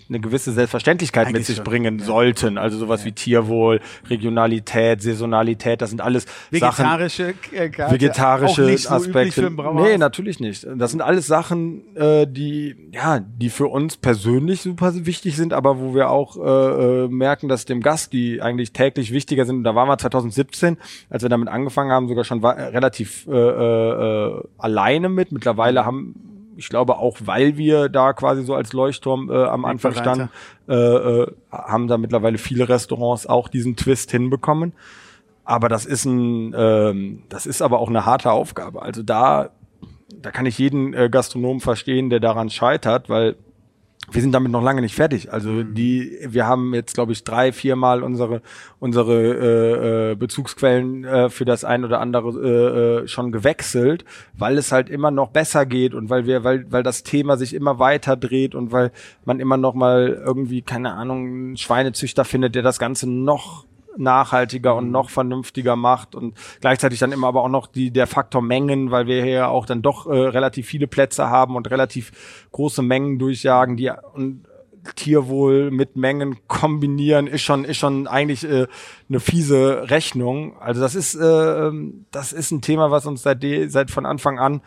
eine 0.10 0.20
gewisse 0.20 0.52
Selbstverständlichkeit 0.52 1.28
mit 1.28 1.36
Eigentlich 1.36 1.48
sich 1.48 1.56
schon, 1.58 1.66
bringen 1.66 2.00
sollten. 2.00 2.58
Also 2.58 2.78
sowas 2.78 3.06
wie 3.06 3.12
Tierwohl, 3.12 3.82
Regionalität, 4.10 5.02
Saisonalität, 5.02 5.82
das 5.82 5.90
sind 5.90 6.02
alles 6.02 6.26
Sachen, 6.52 6.86
Vegetarische 6.86 7.34
äh, 7.52 7.70
Karte, 7.70 7.94
vegetarische 7.94 8.64
auch 8.64 8.68
nicht 8.68 8.84
so 8.84 8.96
üblich 8.96 9.08
Aspekte. 9.08 9.52
für 9.52 9.74
nee, 9.74 9.98
natürlich 9.98 10.40
nicht. 10.40 10.68
Das 10.76 10.92
sind 10.92 11.02
alles 11.02 11.28
Sachen, 11.28 11.96
äh, 11.96 12.28
die 12.28 12.76
ja, 12.92 13.20
die 13.20 13.50
für 13.50 13.68
uns 13.68 13.98
persönlich 13.98 14.62
super 14.62 14.94
wichtig 15.06 15.36
sind, 15.36 15.54
aber 15.54 15.80
wo 15.80 15.94
wir 15.94 16.10
auch 16.10 16.38
äh, 16.38 17.06
äh, 17.06 17.08
merken, 17.08 17.48
dass 17.48 17.66
dem 17.66 17.82
Gast 17.82 18.14
die 18.14 18.42
eigentlich 18.42 18.72
täglich 18.72 19.12
wichtiger 19.12 19.46
sind. 19.46 19.58
Und 19.58 19.64
da 19.64 19.76
waren 19.76 19.88
wir 19.88 19.98
2017, 19.98 20.78
als 21.10 21.24
wir 21.24 21.30
damit 21.30 21.50
angefangen 21.50 21.92
haben, 21.92 22.08
sogar 22.08 22.24
schon 22.24 22.44
relativ 22.44 23.28
äh, 23.28 23.32
äh, 23.32 24.44
alleine 24.58 25.10
mit. 25.10 25.32
Mittlerweile 25.32 25.86
haben 25.86 26.37
ich 26.58 26.70
glaube 26.70 26.98
auch, 26.98 27.18
weil 27.24 27.58
wir 27.58 27.88
da 27.88 28.14
quasi 28.14 28.44
so 28.44 28.56
als 28.56 28.74
Leuchtturm 28.74 29.30
äh, 29.30 29.46
am 29.46 29.64
Anfang 29.66 29.94
standen, 29.94 30.30
äh, 30.68 30.74
äh, 30.74 31.32
haben 31.52 31.88
da 31.88 31.98
mittlerweile 31.98 32.38
viele 32.38 32.68
Restaurants 32.68 33.28
auch 33.28 33.48
diesen 33.48 33.76
Twist 33.76 34.12
hinbekommen. 34.12 34.74
Aber 35.44 35.70
das 35.70 35.86
ist 35.86 36.06
ein, 36.06 36.54
ähm, 36.58 37.24
das 37.30 37.46
ist 37.46 37.62
aber 37.62 37.80
auch 37.80 37.90
eine 37.90 38.06
harte 38.06 38.32
Aufgabe. 38.32 38.82
Also 38.82 39.02
da, 39.02 39.52
da 40.14 40.32
kann 40.32 40.46
ich 40.46 40.58
jeden 40.58 40.94
äh, 40.94 41.10
Gastronomen 41.10 41.62
verstehen, 41.62 42.10
der 42.10 42.20
daran 42.20 42.50
scheitert, 42.50 43.08
weil 43.08 43.36
wir 44.10 44.22
sind 44.22 44.32
damit 44.32 44.52
noch 44.52 44.64
lange 44.64 44.82
nicht 44.82 44.96
fertig. 44.96 45.34
Also 45.34 45.64
die, 45.64 46.18
wir 46.26 46.48
haben 46.48 46.74
jetzt, 46.74 46.94
glaube 46.94 47.12
ich, 47.12 47.24
drei, 47.24 47.52
viermal 47.52 48.04
unsere 48.04 48.42
unsere 48.80 49.14
äh, 49.14 50.12
äh, 50.12 50.16
Bezugsquellen 50.16 51.04
äh, 51.04 51.30
für 51.30 51.44
das 51.44 51.66
ein 51.66 51.84
oder 51.84 52.00
andere 52.00 52.30
äh, 52.30 53.04
äh, 53.04 53.08
schon 53.08 53.32
gewechselt, 53.32 54.06
weil 54.34 54.58
es 54.58 54.72
halt 54.72 54.90
immer 54.90 55.12
noch 55.12 55.30
besser 55.30 55.66
geht 55.66 55.94
und 55.94 56.10
weil 56.10 56.26
wir, 56.26 56.44
weil 56.44 56.72
weil 56.72 56.84
das 56.84 57.04
Thema 57.04 57.36
sich 57.38 57.54
immer 57.54 57.80
weiter 57.80 58.16
dreht 58.16 58.56
und 58.56 58.72
weil 58.72 58.92
man 59.26 59.40
immer 59.40 59.58
noch 59.58 59.74
mal 59.74 60.22
irgendwie 60.26 60.62
keine 60.62 60.94
Ahnung 60.94 61.26
einen 61.28 61.58
Schweinezüchter 61.58 62.24
findet, 62.24 62.56
der 62.56 62.64
das 62.64 62.80
Ganze 62.80 63.10
noch 63.10 63.66
nachhaltiger 63.98 64.76
und 64.76 64.92
noch 64.92 65.10
vernünftiger 65.10 65.76
macht 65.76 66.16
und 66.16 66.36
gleichzeitig 66.62 67.00
dann 67.00 67.12
immer 67.12 67.28
aber 67.28 67.44
auch 67.44 67.50
noch 67.50 67.68
die 67.68 67.92
der 67.92 68.08
Faktor 68.08 68.42
Mengen, 68.42 68.92
weil 68.92 69.08
wir 69.08 69.24
hier 69.24 69.50
auch 69.50 69.66
dann 69.66 69.82
doch 69.82 70.08
äh, 70.08 70.12
relativ 70.12 70.68
viele 70.68 70.88
Plätze 70.88 71.30
haben 71.30 71.56
und 71.56 71.70
relativ 71.70 72.48
große 72.52 72.82
Mengen 72.82 73.20
durchjagen, 73.20 73.78
die 73.78 73.92
und 74.14 74.46
Tierwohl 74.96 75.72
mit 75.72 75.96
Mengen 75.98 76.38
kombinieren 76.48 77.28
ist 77.28 77.42
schon 77.42 77.66
ist 77.66 77.78
schon 77.78 78.08
eigentlich 78.08 78.44
äh, 78.44 78.68
eine 79.10 79.20
fiese 79.20 79.90
Rechnung. 79.90 80.58
Also 80.60 80.82
das 80.82 80.96
ist 80.96 81.16
äh, 81.16 81.68
ähm, 81.68 82.06
das 82.12 82.34
ist 82.34 82.52
ein 82.52 82.62
Thema, 82.62 82.92
was 82.92 83.06
uns 83.06 83.24
seit 83.24 83.44
seit 83.68 83.92
von 83.92 84.06
Anfang 84.06 84.40
an 84.40 84.62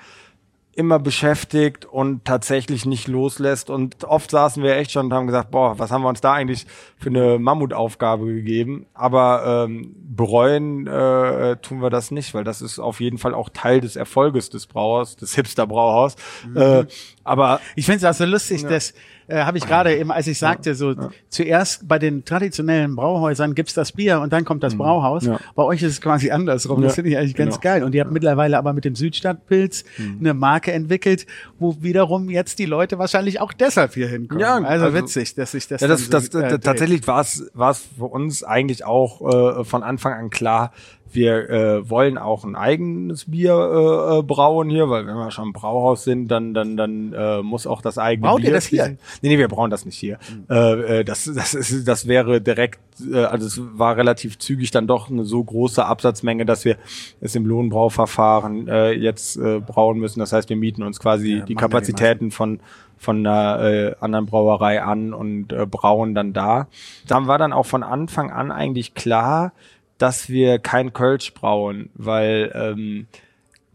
immer 0.73 0.99
beschäftigt 0.99 1.85
und 1.85 2.25
tatsächlich 2.25 2.87
nicht 2.87 3.09
loslässt. 3.09 3.71
Und 3.71 4.05
oft 4.05 4.31
saßen 4.31 4.63
wir 4.63 4.77
echt 4.77 4.93
schon 4.93 5.07
und 5.07 5.13
haben 5.13 5.27
gesagt, 5.27 5.51
boah, 5.51 5.79
was 5.79 5.91
haben 5.91 6.03
wir 6.03 6.09
uns 6.09 6.21
da 6.21 6.35
eigentlich 6.35 6.65
für 6.97 7.11
eine 7.11 7.39
Mammutaufgabe 7.39 8.27
gegeben? 8.27 8.87
Aber 8.95 9.67
ähm, 9.69 9.95
bereuen 9.97 10.87
äh, 10.87 11.57
tun 11.57 11.83
wir 11.83 11.91
das 11.91 12.11
nicht, 12.11 12.35
weil 12.35 12.45
das 12.45 12.63
ist 12.63 12.79
auf 12.79 13.01
jeden 13.01 13.19
Fall 13.19 13.35
auch 13.35 13.49
Teil 13.49 13.81
des 13.81 13.97
Erfolges 13.97 14.49
des 14.49 14.67
Brauers, 14.67 15.17
des 15.17 15.35
Hipster-Brauhaus. 15.35 16.17
Mhm. 16.49 16.57
Äh, 16.57 16.87
aber 17.25 17.61
ich 17.75 17.87
finde 17.87 17.99
es 17.99 18.05
auch 18.05 18.19
so 18.19 18.25
lustig, 18.25 18.63
ja. 18.63 18.69
dass 18.69 18.95
äh, 19.31 19.45
habe 19.45 19.59
ich 19.59 19.67
gerade 19.67 19.97
eben, 19.97 20.11
als 20.11 20.27
ich 20.27 20.39
sagte, 20.39 20.75
so 20.75 20.93
ja. 20.93 21.11
zuerst 21.29 21.87
bei 21.87 21.99
den 21.99 22.25
traditionellen 22.25 22.97
Brauhäusern 22.97 23.55
gibt's 23.55 23.75
das 23.75 23.93
Bier 23.93 24.21
und 24.21 24.33
dann 24.33 24.45
kommt 24.45 24.63
das 24.63 24.75
mhm. 24.75 24.79
Brauhaus. 24.79 25.27
Ja. 25.27 25.39
Bei 25.55 25.63
euch 25.63 25.83
ist 25.83 25.93
es 25.93 26.01
quasi 26.01 26.31
andersrum. 26.31 26.83
Das 26.83 26.95
finde 26.95 27.11
ich 27.11 27.19
eigentlich 27.19 27.37
ganz 27.37 27.61
genau. 27.61 27.75
geil. 27.75 27.85
Und 27.85 27.95
ihr 27.95 28.03
habt 28.03 28.13
mittlerweile 28.13 28.59
aber 28.59 28.73
mit 28.73 28.85
dem 28.85 28.95
Südstadtpilz 28.95 29.85
mhm. 29.99 30.17
eine 30.21 30.35
Marke 30.35 30.73
entwickelt, 30.73 31.27
wo 31.59 31.77
wiederum 31.81 32.31
jetzt 32.31 32.59
die 32.59 32.67
Leute 32.67 32.99
wahrscheinlich 32.99 33.41
auch 33.41 33.53
deshalb 33.53 33.95
hier 33.95 34.09
hinkommen. 34.09 34.41
Ja, 34.41 34.57
also, 34.57 34.87
also 34.87 34.97
witzig, 34.97 35.35
dass 35.35 35.55
ich 35.55 35.69
das. 35.69 35.81
Ja, 35.81 35.89
das, 35.89 36.07
so, 36.07 36.11
das, 36.11 36.29
äh, 36.29 36.59
tatsächlich 36.59 37.07
war 37.07 37.21
es 37.21 37.51
war 37.55 37.71
es 37.71 37.87
für 37.97 38.07
uns 38.07 38.43
eigentlich 38.43 38.85
auch 38.85 39.61
äh, 39.61 39.65
von 39.65 39.83
Anfang 39.83 40.15
an 40.15 40.31
klar, 40.31 40.73
wir 41.13 41.51
äh, 41.51 41.91
wollen 41.91 42.19
auch 42.19 42.45
ein 42.45 42.57
eigenes 42.57 43.31
Bier 43.31 43.53
äh, 43.53 44.19
äh, 44.19 44.23
brauen 44.23 44.71
hier, 44.71 44.89
weil 44.91 45.07
wenn 45.07 45.15
wir 45.15 45.31
schon 45.31 45.47
im 45.47 45.53
Brauhaus 45.53 46.05
sind, 46.05 46.29
dann 46.29 46.55
dann 46.55 46.77
dann 46.77 47.13
äh, 47.13 47.43
muss 47.43 47.67
auch 47.67 47.83
das 47.83 47.99
eigene 47.99 48.29
Braut 48.29 48.41
Bier. 48.41 48.49
ihr 48.49 48.55
das 48.55 48.67
hier? 48.67 48.97
Nee, 49.23 49.29
nee, 49.29 49.39
wir 49.39 49.49
brauchen 49.49 49.71
das 49.71 49.85
nicht 49.85 49.97
hier. 49.97 50.19
Mhm. 50.49 50.55
Äh, 50.55 51.05
das 51.05 51.25
das 51.25 51.55
ist 51.55 51.87
das 51.87 52.07
wäre 52.07 52.41
direkt 52.41 52.81
äh, 53.13 53.25
also 53.25 53.47
es 53.47 53.61
war 53.79 53.97
relativ 53.97 54.39
zügig 54.39 54.71
dann 54.71 54.87
doch 54.87 55.11
eine 55.11 55.25
so 55.25 55.43
große 55.43 55.85
Absatzmenge, 55.85 56.47
dass 56.47 56.65
wir 56.65 56.77
es 57.21 57.35
im 57.35 57.47
Lohnbrauverfahren 57.47 58.69
äh, 58.69 58.93
jetzt 58.93 59.37
äh, 59.37 59.61
brauen 59.61 59.99
müssen. 59.99 60.21
Das 60.21 60.33
heißt, 60.33 60.49
wir 60.49 60.57
mieten 60.57 60.83
uns 60.83 61.01
quasi 61.01 61.39
ja, 61.39 61.45
die 61.45 61.55
Kapazitäten 61.55 62.31
von 62.31 62.61
von 63.01 63.27
einer 63.27 63.65
äh, 63.65 63.95
anderen 64.01 64.27
Brauerei 64.27 64.83
an 64.83 65.15
und 65.15 65.55
äh, 65.55 65.65
brauen 65.65 66.15
dann 66.15 66.35
da. 66.35 66.69
Dann 67.09 67.27
war 67.27 67.39
dann 67.39 67.55
auch 67.55 67.65
von 67.65 67.83
Anfang 67.83 68.31
an 68.31 68.53
eigentlich 68.53 68.93
klar, 68.93 69.53
dass 70.01 70.31
wir 70.31 70.59
kein 70.59 70.93
Kölsch 70.93 71.35
brauen, 71.35 71.91
weil 71.95 72.51
ähm, 72.55 73.07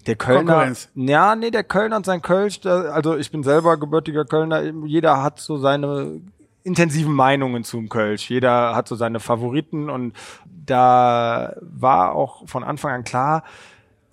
der 0.08 0.16
Kölner, 0.16 0.74
ja, 0.96 1.36
nee, 1.36 1.52
der 1.52 1.64
Kölner 1.64 1.98
und 1.98 2.06
sein 2.06 2.22
Kölsch, 2.22 2.62
der, 2.62 2.94
also 2.94 3.16
ich 3.16 3.32
bin 3.32 3.44
selber 3.44 3.78
gebürtiger 3.78 4.26
Kölner, 4.26 4.62
jeder 4.86 5.22
hat 5.22 5.40
so 5.40 5.58
seine 5.58 6.22
intensiven 6.64 7.14
Meinungen 7.14 7.64
zum 7.64 7.90
Kölsch. 7.90 8.30
Jeder 8.30 8.76
hat 8.76 8.88
so 8.88 8.96
seine 8.96 9.20
Favoriten 9.20 9.90
und 9.90 10.14
da 10.46 11.56
war 11.62 12.14
auch 12.14 12.48
von 12.48 12.64
Anfang 12.64 12.92
an 12.92 13.04
klar, 13.04 13.44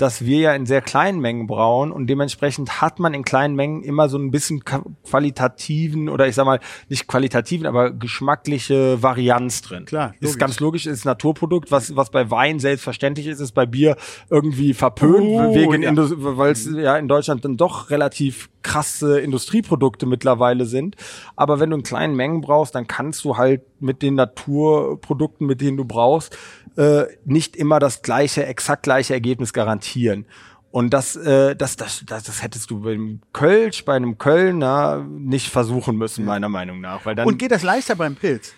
dass 0.02 0.24
wir 0.24 0.38
ja 0.38 0.52
in 0.52 0.66
sehr 0.66 0.80
kleinen 0.80 1.20
Mengen 1.20 1.46
brauen 1.46 1.92
und 1.92 2.08
dementsprechend 2.08 2.80
hat 2.80 2.98
man 2.98 3.14
in 3.14 3.22
kleinen 3.22 3.54
Mengen 3.54 3.84
immer 3.84 4.08
so 4.08 4.18
ein 4.18 4.32
bisschen 4.32 4.64
qualitativen 4.64 6.08
oder 6.08 6.26
ich 6.26 6.34
sag 6.34 6.44
mal 6.44 6.58
nicht 6.88 7.06
qualitativen, 7.06 7.68
aber 7.68 7.92
geschmackliche 7.92 9.00
Varianz 9.00 9.62
drin. 9.62 9.84
Klar, 9.84 10.08
logisch. 10.08 10.28
ist 10.28 10.38
ganz 10.40 10.58
logisch, 10.58 10.86
ist 10.86 11.04
Naturprodukt, 11.04 11.70
was 11.70 11.94
was 11.94 12.10
bei 12.10 12.32
Wein 12.32 12.58
selbstverständlich 12.58 13.28
ist, 13.28 13.38
ist 13.38 13.52
bei 13.52 13.64
Bier 13.64 13.96
irgendwie 14.28 14.74
verpönt 14.74 15.24
oh, 15.24 15.54
wegen 15.54 15.82
ja. 15.82 15.92
weil 15.96 16.50
es 16.50 16.68
ja 16.68 16.96
in 16.96 17.06
Deutschland 17.06 17.44
dann 17.44 17.56
doch 17.56 17.90
relativ 17.90 18.50
krasse 18.62 19.20
Industrieprodukte 19.20 20.06
mittlerweile 20.06 20.66
sind. 20.66 20.96
Aber 21.36 21.60
wenn 21.60 21.70
du 21.70 21.76
in 21.76 21.82
kleinen 21.84 22.16
Mengen 22.16 22.40
brauchst, 22.40 22.74
dann 22.74 22.88
kannst 22.88 23.24
du 23.24 23.36
halt 23.36 23.62
mit 23.82 24.02
den 24.02 24.14
Naturprodukten, 24.14 25.46
mit 25.46 25.60
denen 25.60 25.76
du 25.76 25.84
brauchst, 25.84 26.36
äh, 26.76 27.04
nicht 27.24 27.56
immer 27.56 27.78
das 27.78 28.02
gleiche, 28.02 28.46
exakt 28.46 28.84
gleiche 28.84 29.14
Ergebnis 29.14 29.52
garantieren. 29.52 30.26
Und 30.70 30.94
das, 30.94 31.16
äh, 31.16 31.54
das, 31.54 31.76
das, 31.76 32.02
das, 32.06 32.24
das 32.24 32.42
hättest 32.42 32.70
du 32.70 32.80
beim 32.80 33.20
Kölsch, 33.34 33.84
bei 33.84 33.94
einem 33.94 34.16
Kölner 34.16 35.06
nicht 35.06 35.50
versuchen 35.50 35.96
müssen, 35.96 36.24
meiner 36.24 36.48
Meinung 36.48 36.80
nach. 36.80 37.04
Weil 37.04 37.14
dann 37.14 37.28
und 37.28 37.38
geht 37.38 37.50
das 37.50 37.62
leichter 37.62 37.94
beim 37.94 38.16
Pilz? 38.16 38.54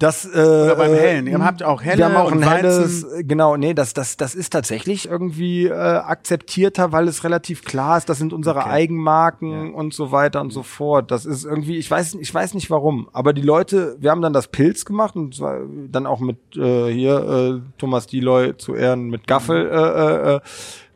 Das, 0.00 0.24
äh, 0.24 0.38
Oder 0.38 0.74
beim 0.76 0.92
Hellen. 0.92 1.26
Ihr 1.28 1.38
habt 1.38 1.62
auch 1.62 1.80
helle 1.80 1.98
wir 1.98 2.04
haben 2.06 2.16
auch 2.16 2.32
ein 2.32 2.42
helles, 2.42 3.06
genau, 3.20 3.56
nee, 3.56 3.74
das, 3.74 3.94
das, 3.94 4.16
das 4.16 4.34
ist 4.34 4.50
tatsächlich 4.52 5.08
irgendwie 5.08 5.66
äh, 5.66 5.72
akzeptierter, 5.72 6.90
weil 6.90 7.06
es 7.06 7.22
relativ 7.22 7.64
klar 7.64 7.96
ist, 7.96 8.08
das 8.08 8.18
sind 8.18 8.32
unsere 8.32 8.60
okay. 8.60 8.70
Eigenmarken 8.70 9.68
ja. 9.68 9.72
und 9.72 9.94
so 9.94 10.10
weiter 10.10 10.40
und 10.40 10.52
so 10.52 10.64
fort. 10.64 11.12
Das 11.12 11.24
ist 11.24 11.44
irgendwie, 11.44 11.78
ich 11.78 11.88
weiß, 11.88 12.14
ich 12.14 12.34
weiß 12.34 12.54
nicht 12.54 12.70
warum, 12.70 13.08
aber 13.12 13.32
die 13.32 13.42
Leute, 13.42 13.96
wir 14.00 14.10
haben 14.10 14.20
dann 14.20 14.32
das 14.32 14.48
Pilz 14.48 14.84
gemacht 14.84 15.14
und 15.14 15.36
zwar 15.36 15.60
dann 15.88 16.06
auch 16.06 16.18
mit 16.18 16.38
äh, 16.56 16.92
hier 16.92 17.62
äh, 17.62 17.78
Thomas 17.78 18.08
Deloy 18.08 18.56
zu 18.56 18.74
Ehren 18.74 19.10
mit 19.10 19.28
Gaffel 19.28 19.68
äh, 19.70 20.32
äh, 20.32 20.36
äh 20.36 20.40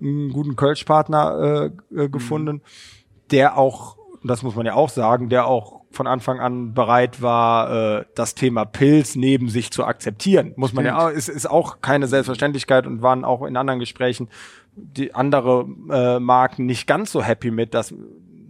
einen 0.01 0.33
guten 0.33 0.55
Kölsch-Partner 0.55 1.73
äh, 1.93 2.05
äh, 2.05 2.09
gefunden, 2.09 2.57
mhm. 2.57 2.61
der 3.31 3.59
auch, 3.59 3.97
das 4.23 4.45
muss 4.45 4.55
man 4.55 4.65
ja 4.67 4.75
auch 4.75 4.91
sagen, 4.91 5.29
der 5.29 5.47
auch 5.47 5.78
von 5.99 6.07
Anfang 6.07 6.41
an 6.41 6.73
bereit 6.73 7.21
war, 7.21 7.99
äh, 7.99 8.05
das 8.15 8.35
Thema 8.35 8.65
Pilz 8.65 9.17
neben 9.17 9.51
sich 9.51 9.71
zu 9.71 9.85
akzeptieren. 9.85 10.55
Muss 10.57 10.73
man 10.73 10.87
Stimmt. 10.87 10.99
ja, 10.99 11.09
ist, 11.11 11.29
ist 11.29 11.51
auch 11.51 11.83
keine 11.83 12.07
Selbstverständlichkeit 12.07 12.87
und 12.87 13.03
waren 13.03 13.25
auch 13.25 13.43
in 13.45 13.57
anderen 13.57 13.81
Gesprächen 13.81 14.31
die 14.81 15.15
andere 15.15 15.67
äh, 15.91 16.21
Marken 16.21 16.67
nicht 16.67 16.87
ganz 16.87 17.13
so 17.13 17.23
happy 17.23 17.51
mit, 17.51 17.75
dass 17.75 17.93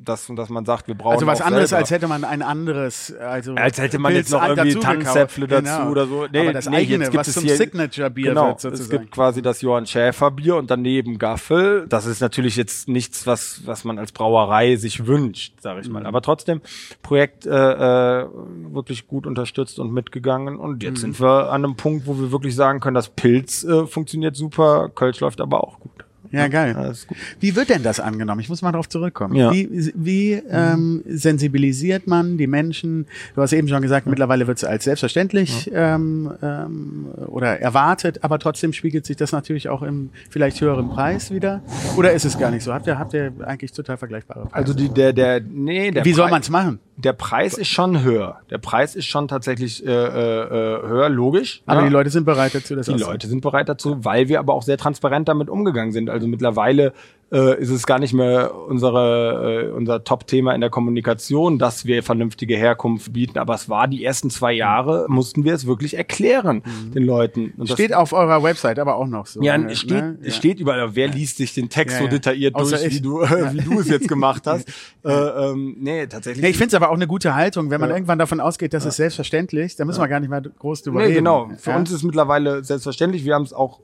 dass, 0.08 0.26
dass 0.34 0.48
man 0.48 0.64
sagt, 0.64 0.88
wir 0.88 0.94
brauchen 0.94 1.14
Also 1.14 1.26
was 1.26 1.40
anderes, 1.40 1.70
selber. 1.70 1.80
als 1.80 1.90
hätte 1.90 2.08
man 2.08 2.24
ein 2.24 2.42
anderes, 2.42 3.14
also 3.14 3.54
als 3.54 3.78
hätte 3.78 3.98
man 3.98 4.14
jetzt 4.14 4.30
noch 4.30 4.46
irgendwie 4.46 4.74
Tanzäpfle 4.74 5.46
dazu 5.46 5.64
genau. 5.64 5.90
oder 5.90 6.06
so. 6.06 6.26
Nee, 6.30 6.40
Aber 6.40 6.52
das 6.52 6.68
nee, 6.68 6.76
eigene, 6.76 7.04
jetzt 7.04 7.12
gibt 7.12 7.20
was 7.20 7.28
es 7.28 7.34
zum 7.34 7.48
Signature-Bier 7.48 8.30
genau, 8.30 8.48
wird 8.48 8.60
sozusagen. 8.60 8.82
Es 8.82 8.90
gibt 8.90 9.10
quasi 9.10 9.42
das 9.42 9.60
Johann 9.60 9.86
Schäfer 9.86 10.30
Bier 10.30 10.56
und 10.56 10.70
daneben 10.70 11.18
Gaffel. 11.18 11.86
Das 11.88 12.06
ist 12.06 12.20
natürlich 12.20 12.56
jetzt 12.56 12.88
nichts, 12.88 13.26
was 13.26 13.62
was 13.64 13.84
man 13.84 13.98
als 13.98 14.12
Brauerei 14.12 14.76
sich 14.76 15.06
wünscht, 15.06 15.60
sage 15.60 15.80
ich 15.80 15.88
mal. 15.88 16.00
Mhm. 16.00 16.06
Aber 16.06 16.22
trotzdem 16.22 16.60
Projekt 17.02 17.46
äh, 17.46 17.50
äh, 17.50 18.26
wirklich 18.72 19.06
gut 19.06 19.26
unterstützt 19.26 19.78
und 19.78 19.92
mitgegangen 19.92 20.56
und 20.56 20.82
jetzt 20.82 20.98
mhm. 20.98 21.14
sind 21.14 21.20
wir 21.20 21.50
an 21.52 21.64
einem 21.64 21.76
Punkt, 21.76 22.06
wo 22.06 22.18
wir 22.18 22.32
wirklich 22.32 22.54
sagen 22.54 22.80
können, 22.80 22.94
das 22.94 23.08
Pilz 23.08 23.64
äh, 23.64 23.86
funktioniert 23.86 24.36
super, 24.36 24.90
Kölsch 24.94 25.20
läuft 25.20 25.40
aber 25.40 25.64
auch 25.64 25.80
gut. 25.80 25.87
Ja, 26.30 26.48
geil. 26.48 26.74
Ja, 26.76 26.92
wie 27.40 27.56
wird 27.56 27.70
denn 27.70 27.82
das 27.82 28.00
angenommen? 28.00 28.40
Ich 28.40 28.48
muss 28.48 28.62
mal 28.62 28.72
darauf 28.72 28.88
zurückkommen. 28.88 29.34
Ja. 29.34 29.52
Wie, 29.52 29.92
wie 29.94 30.32
ähm, 30.32 31.02
sensibilisiert 31.06 32.06
man 32.06 32.38
die 32.38 32.46
Menschen? 32.46 33.06
Du 33.34 33.42
hast 33.42 33.52
eben 33.52 33.68
schon 33.68 33.82
gesagt, 33.82 34.06
ja. 34.06 34.10
mittlerweile 34.10 34.46
wird 34.46 34.58
es 34.58 34.64
als 34.64 34.84
selbstverständlich 34.84 35.70
ähm, 35.72 36.32
ähm, 36.42 37.06
oder 37.26 37.60
erwartet, 37.60 38.24
aber 38.24 38.38
trotzdem 38.38 38.72
spiegelt 38.72 39.06
sich 39.06 39.16
das 39.16 39.32
natürlich 39.32 39.68
auch 39.68 39.82
im 39.82 40.10
vielleicht 40.30 40.60
höheren 40.60 40.90
Preis 40.90 41.30
wieder. 41.30 41.62
Oder 41.96 42.12
ist 42.12 42.24
es 42.24 42.38
gar 42.38 42.50
nicht 42.50 42.64
so? 42.64 42.72
Habt 42.72 42.86
ihr, 42.86 42.98
habt 42.98 43.14
ihr 43.14 43.32
eigentlich 43.44 43.72
total 43.72 43.96
vergleichbare 43.96 44.40
Preise? 44.40 44.54
Also 44.54 44.74
die, 44.74 44.88
der, 44.88 45.12
der, 45.12 45.40
nee, 45.40 45.90
der 45.90 46.04
Wie 46.04 46.12
soll 46.12 46.30
man 46.30 46.40
es 46.42 46.50
machen? 46.50 46.78
Der 46.96 47.12
Preis 47.12 47.56
ist 47.56 47.68
schon 47.68 48.02
höher. 48.02 48.40
Der 48.50 48.58
Preis 48.58 48.96
ist 48.96 49.06
schon 49.06 49.28
tatsächlich 49.28 49.86
äh, 49.86 49.90
äh, 49.90 50.82
höher, 50.88 51.08
logisch. 51.08 51.62
Aber 51.64 51.82
die 51.82 51.90
Leute 51.90 52.10
sind 52.10 52.24
bereit 52.24 52.56
dazu, 52.56 52.74
das 52.74 52.86
Die 52.86 52.94
Leute 52.94 53.28
sind 53.28 53.40
bereit 53.40 53.68
dazu, 53.68 54.04
weil 54.04 54.28
wir 54.28 54.40
aber 54.40 54.54
auch 54.54 54.62
sehr 54.62 54.76
transparent 54.78 55.28
damit 55.28 55.48
umgegangen 55.48 55.92
sind. 55.92 56.10
Also 56.10 56.17
mittlerweile 56.26 56.92
äh, 57.30 57.60
ist 57.60 57.70
es 57.70 57.86
gar 57.86 57.98
nicht 57.98 58.14
mehr 58.14 58.54
unsere, 58.54 59.66
äh, 59.66 59.70
unser 59.70 60.02
Top-Thema 60.02 60.54
in 60.54 60.60
der 60.60 60.70
Kommunikation, 60.70 61.58
dass 61.58 61.84
wir 61.84 62.02
vernünftige 62.02 62.56
Herkunft 62.56 63.12
bieten. 63.12 63.38
Aber 63.38 63.54
es 63.54 63.68
war 63.68 63.86
die 63.86 64.04
ersten 64.04 64.30
zwei 64.30 64.52
Jahre, 64.52 65.06
mussten 65.08 65.44
wir 65.44 65.54
es 65.54 65.66
wirklich 65.66 65.94
erklären 65.94 66.62
mhm. 66.64 66.92
den 66.92 67.02
Leuten. 67.04 67.52
Und 67.56 67.68
steht 67.68 67.94
auf 67.94 68.12
eurer 68.12 68.42
Website 68.42 68.78
aber 68.78 68.96
auch 68.96 69.06
noch 69.06 69.26
so. 69.26 69.42
Ja, 69.42 69.58
ne? 69.58 69.72
es 69.72 69.80
steht, 69.80 70.02
ne? 70.02 70.18
es 70.22 70.36
steht 70.36 70.60
überall. 70.60 70.94
Wer 70.94 71.08
liest 71.08 71.36
sich 71.36 71.52
den 71.52 71.68
Text 71.68 71.96
ja, 71.98 72.04
so 72.04 72.08
detailliert 72.08 72.58
durch, 72.58 72.90
wie 72.90 73.00
du, 73.00 73.20
äh, 73.20 73.52
wie 73.52 73.60
du 73.60 73.80
es 73.80 73.88
jetzt 73.88 74.08
gemacht 74.08 74.46
hast? 74.46 74.68
äh, 75.04 75.10
ähm, 75.10 75.76
nee, 75.78 76.06
tatsächlich. 76.06 76.42
Nee, 76.42 76.50
ich 76.50 76.56
finde 76.56 76.68
es 76.68 76.74
aber 76.74 76.90
auch 76.90 76.96
eine 76.96 77.06
gute 77.06 77.34
Haltung, 77.34 77.70
wenn 77.70 77.80
man 77.80 77.90
irgendwann 77.90 78.18
davon 78.18 78.40
ausgeht, 78.40 78.72
dass 78.72 78.84
es 78.84 78.96
selbstverständlich, 78.96 79.76
da 79.76 79.84
müssen 79.84 80.00
wir 80.00 80.08
gar 80.08 80.20
nicht 80.20 80.30
mehr 80.30 80.40
groß 80.40 80.82
drüber 80.82 81.00
nee, 81.00 81.06
reden. 81.06 81.16
Genau. 81.16 81.50
Für 81.58 81.72
uns 81.72 81.90
ist 81.90 81.96
es 81.96 82.02
mittlerweile 82.02 82.64
selbstverständlich. 82.64 83.24
Wir 83.24 83.34
haben 83.34 83.42
es 83.42 83.52
auch 83.52 83.80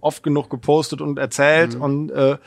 oft 0.00 0.22
genug 0.22 0.50
gepostet 0.50 1.00
und 1.00 1.18
erzählt 1.18 1.76
mhm. 1.76 1.82
und 1.82 2.10
äh, 2.10 2.38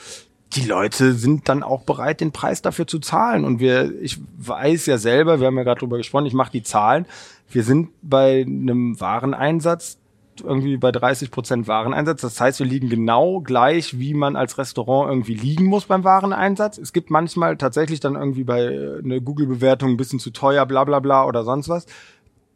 die 0.54 0.66
Leute 0.66 1.14
sind 1.14 1.48
dann 1.48 1.62
auch 1.62 1.84
bereit, 1.84 2.22
den 2.22 2.32
Preis 2.32 2.62
dafür 2.62 2.88
zu 2.88 3.00
zahlen. 3.00 3.46
Und 3.46 3.60
wir, 3.60 4.02
ich 4.02 4.18
weiß 4.38 4.88
ja 4.88 4.98
selber, 4.98 5.40
wir 5.40 5.48
haben 5.48 5.58
ja 5.58 5.64
gerade 5.64 5.80
drüber 5.80 5.98
gesprochen, 5.98 6.26
ich 6.26 6.34
mache 6.34 6.52
die 6.52 6.64
Zahlen. 6.64 7.06
Wir 7.50 7.64
sind 7.64 7.90
bei 8.02 8.42
einem 8.42 9.00
Wareneinsatz 9.00 9.98
irgendwie 10.42 10.78
bei 10.78 10.92
30 10.92 11.32
Prozent 11.32 11.68
Wareneinsatz. 11.68 12.22
Das 12.22 12.40
heißt, 12.40 12.60
wir 12.60 12.66
liegen 12.66 12.90
genau 12.90 13.42
gleich, 13.42 14.00
wie 14.00 14.14
man 14.14 14.36
als 14.36 14.58
Restaurant 14.58 15.10
irgendwie 15.10 15.34
liegen 15.34 15.66
muss 15.66 15.86
beim 15.86 16.04
Wareneinsatz. 16.04 16.78
Es 16.78 16.94
gibt 16.94 17.10
manchmal 17.10 17.58
tatsächlich 17.58 18.00
dann 18.00 18.16
irgendwie 18.16 18.44
bei 18.44 18.62
äh, 18.62 19.00
einer 19.04 19.20
Google-Bewertung 19.20 19.90
ein 19.90 19.98
bisschen 19.98 20.20
zu 20.20 20.32
teuer, 20.32 20.66
bla 20.66 20.84
bla 20.84 21.00
bla 21.00 21.26
oder 21.26 21.44
sonst 21.44 21.70
was 21.70 21.86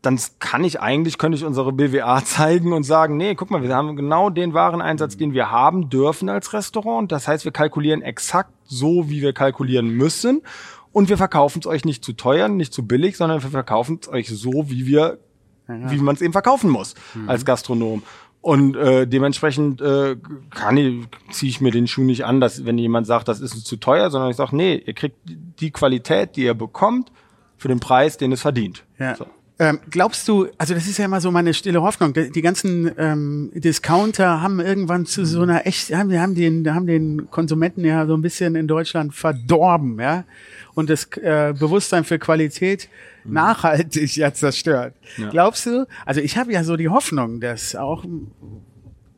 dann 0.04 0.20
kann 0.40 0.66
ich 0.66 0.82
eigentlich, 0.82 1.18
könnte 1.18 1.38
ich 1.38 1.46
unsere 1.46 1.72
BWA 1.72 2.22
zeigen 2.26 2.74
und 2.74 2.84
sagen, 2.84 3.18
nee, 3.18 3.34
guck 3.36 3.50
mal, 3.50 3.64
wir 3.64 3.74
haben 3.74 3.96
genau 3.96 4.30
den 4.30 4.54
Wareneinsatz, 4.54 5.18
den 5.18 5.34
wir 5.34 5.50
haben 5.50 5.90
dürfen 5.90 6.30
als 6.30 6.54
Restaurant. 6.54 7.12
Das 7.12 7.28
heißt, 7.28 7.46
wir 7.46 7.52
kalkulieren 7.52 8.02
exakt 8.02 8.52
so, 8.66 9.10
wie 9.10 9.22
wir 9.22 9.34
kalkulieren 9.34 9.90
müssen. 9.90 10.42
Und 10.92 11.10
wir 11.10 11.18
verkaufen 11.18 11.60
es 11.60 11.66
euch 11.66 11.86
nicht 11.86 12.04
zu 12.04 12.14
teuer, 12.14 12.50
nicht 12.50 12.74
zu 12.74 12.86
billig, 12.86 13.18
sondern 13.18 13.42
wir 13.42 13.50
verkaufen 13.50 14.00
es 14.02 14.10
euch 14.10 14.28
so, 14.28 14.70
wie 14.70 14.86
wir, 14.86 15.20
ja. 15.68 15.90
wie 15.90 15.98
man 15.98 16.16
es 16.16 16.22
eben 16.22 16.34
verkaufen 16.34 16.70
muss 16.70 16.96
mhm. 17.16 17.30
als 17.30 17.46
Gastronom. 17.46 18.04
Und 18.42 18.76
äh, 18.76 19.08
dementsprechend 19.08 19.80
äh, 19.82 20.18
kann 20.50 20.76
ich, 20.76 21.08
ziehe 21.32 21.50
ich 21.50 21.62
mir 21.62 21.72
den 21.72 21.88
Schuh 21.88 22.04
nicht 22.04 22.26
an, 22.26 22.42
dass 22.42 22.66
wenn 22.66 22.78
jemand 22.78 23.08
sagt, 23.08 23.30
das 23.30 23.40
ist 23.40 23.66
zu 23.66 23.78
teuer, 23.78 24.12
sondern 24.12 24.30
ich 24.30 24.36
sage, 24.36 24.54
nee, 24.54 24.76
ihr 24.76 24.94
kriegt 24.94 25.16
die 25.24 25.72
Qualität, 25.72 26.36
die 26.36 26.44
ihr 26.44 26.54
bekommt, 26.54 27.10
für 27.58 27.70
den 27.70 27.80
Preis, 27.80 28.18
den 28.18 28.34
es 28.34 28.42
verdient. 28.42 28.84
Ja. 29.00 29.16
So. 29.16 29.28
Ähm, 29.60 29.80
glaubst 29.92 30.28
du, 30.28 30.48
also 30.58 30.74
das 30.74 30.88
ist 30.88 30.98
ja 30.98 31.06
immer 31.06 31.22
so 31.22 31.30
meine 31.30 31.54
stille 31.54 31.82
Hoffnung, 31.82 32.14
die, 32.14 32.42
ganzen 32.42 32.92
ähm, 32.98 33.52
Discounter 33.54 34.42
haben 34.42 34.60
irgendwann 34.60 35.06
zu 35.06 35.26
so 35.26 35.44
einer 35.44 35.68
echt, 35.68 35.94
haben, 35.94 36.12
haben, 36.20 36.34
den, 36.34 36.74
haben 36.74 36.88
den 36.88 37.30
Konsumenten 37.30 37.86
ja 37.86 38.08
so 38.08 38.16
ein 38.16 38.24
bisschen 38.24 38.56
in 38.56 38.68
Deutschland 38.68 39.14
verdorben, 39.14 40.00
ja, 40.00 40.24
und 40.74 40.90
das 40.90 41.06
äh, 41.18 41.54
Bewusstsein 41.58 42.04
für 42.04 42.18
Qualität 42.18 42.90
mhm. 43.24 43.34
nachhaltig 43.34 44.16
ja 44.16 44.34
zerstört. 44.34 44.96
Ja. 45.18 45.30
Glaubst 45.30 45.68
du, 45.68 45.86
also 46.04 46.20
ich 46.20 46.36
habe 46.36 46.52
ja 46.52 46.64
so 46.64 46.76
die 46.76 46.90
Hoffnung, 46.90 47.40
dass 47.40 47.76
auch 47.76 48.06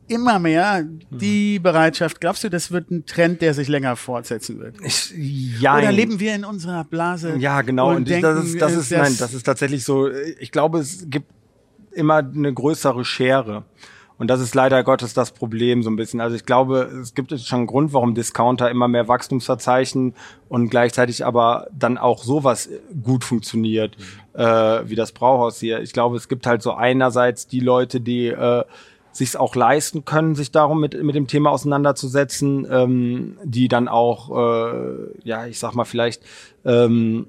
immer 0.08 0.38
mehr 0.38 0.84
die 1.10 1.58
Bereitschaft. 1.58 2.20
Glaubst 2.20 2.44
du, 2.44 2.48
das 2.48 2.70
wird 2.70 2.90
ein 2.90 3.06
Trend, 3.06 3.42
der 3.42 3.54
sich 3.54 3.68
länger 3.68 3.96
fortsetzen 3.96 4.58
wird? 4.58 4.76
Ich, 4.82 5.12
ja. 5.60 5.78
Oder 5.78 5.92
leben 5.92 6.20
wir 6.20 6.34
in 6.34 6.44
unserer 6.44 6.84
Blase? 6.84 7.36
Ja, 7.38 7.62
genau. 7.62 7.90
Und, 7.90 7.96
und 7.96 8.08
denken, 8.08 8.22
das 8.22 8.44
ist, 8.44 8.60
das 8.60 8.72
ist, 8.72 8.92
das 8.92 8.98
nein, 8.98 9.16
das 9.18 9.34
ist 9.34 9.42
tatsächlich 9.42 9.84
so. 9.84 10.10
Ich 10.10 10.52
glaube, 10.52 10.78
es 10.78 11.08
gibt 11.08 11.30
immer 11.92 12.16
eine 12.16 12.52
größere 12.52 13.04
Schere. 13.04 13.64
Und 14.18 14.28
das 14.28 14.40
ist 14.40 14.54
leider 14.54 14.82
Gottes 14.82 15.12
das 15.12 15.32
Problem 15.32 15.82
so 15.82 15.90
ein 15.90 15.96
bisschen. 15.96 16.20
Also 16.22 16.36
ich 16.36 16.46
glaube, 16.46 16.90
es 17.02 17.14
gibt 17.14 17.38
schon 17.38 17.58
einen 17.58 17.66
Grund, 17.66 17.92
warum 17.92 18.14
Discounter 18.14 18.70
immer 18.70 18.88
mehr 18.88 19.08
Wachstum 19.08 19.42
verzeichnen 19.42 20.14
und 20.48 20.70
gleichzeitig 20.70 21.26
aber 21.26 21.66
dann 21.78 21.98
auch 21.98 22.24
sowas 22.24 22.70
gut 23.02 23.24
funktioniert, 23.24 23.96
mhm. 23.98 24.40
äh, 24.40 24.88
wie 24.88 24.94
das 24.94 25.12
Brauhaus 25.12 25.60
hier. 25.60 25.80
Ich 25.82 25.92
glaube, 25.92 26.16
es 26.16 26.28
gibt 26.28 26.46
halt 26.46 26.62
so 26.62 26.72
einerseits 26.72 27.46
die 27.46 27.60
Leute, 27.60 28.00
die 28.00 28.28
äh, 28.28 28.64
sich 29.16 29.30
es 29.30 29.36
auch 29.36 29.54
leisten 29.54 30.04
können, 30.04 30.34
sich 30.34 30.50
darum 30.50 30.80
mit, 30.80 31.02
mit 31.02 31.14
dem 31.14 31.26
Thema 31.26 31.50
auseinanderzusetzen, 31.50 32.66
ähm, 32.70 33.38
die 33.44 33.68
dann 33.68 33.88
auch, 33.88 34.30
äh, 34.36 35.18
ja, 35.24 35.46
ich 35.46 35.58
sag 35.58 35.74
mal, 35.74 35.84
vielleicht 35.84 36.22
ähm, 36.64 37.28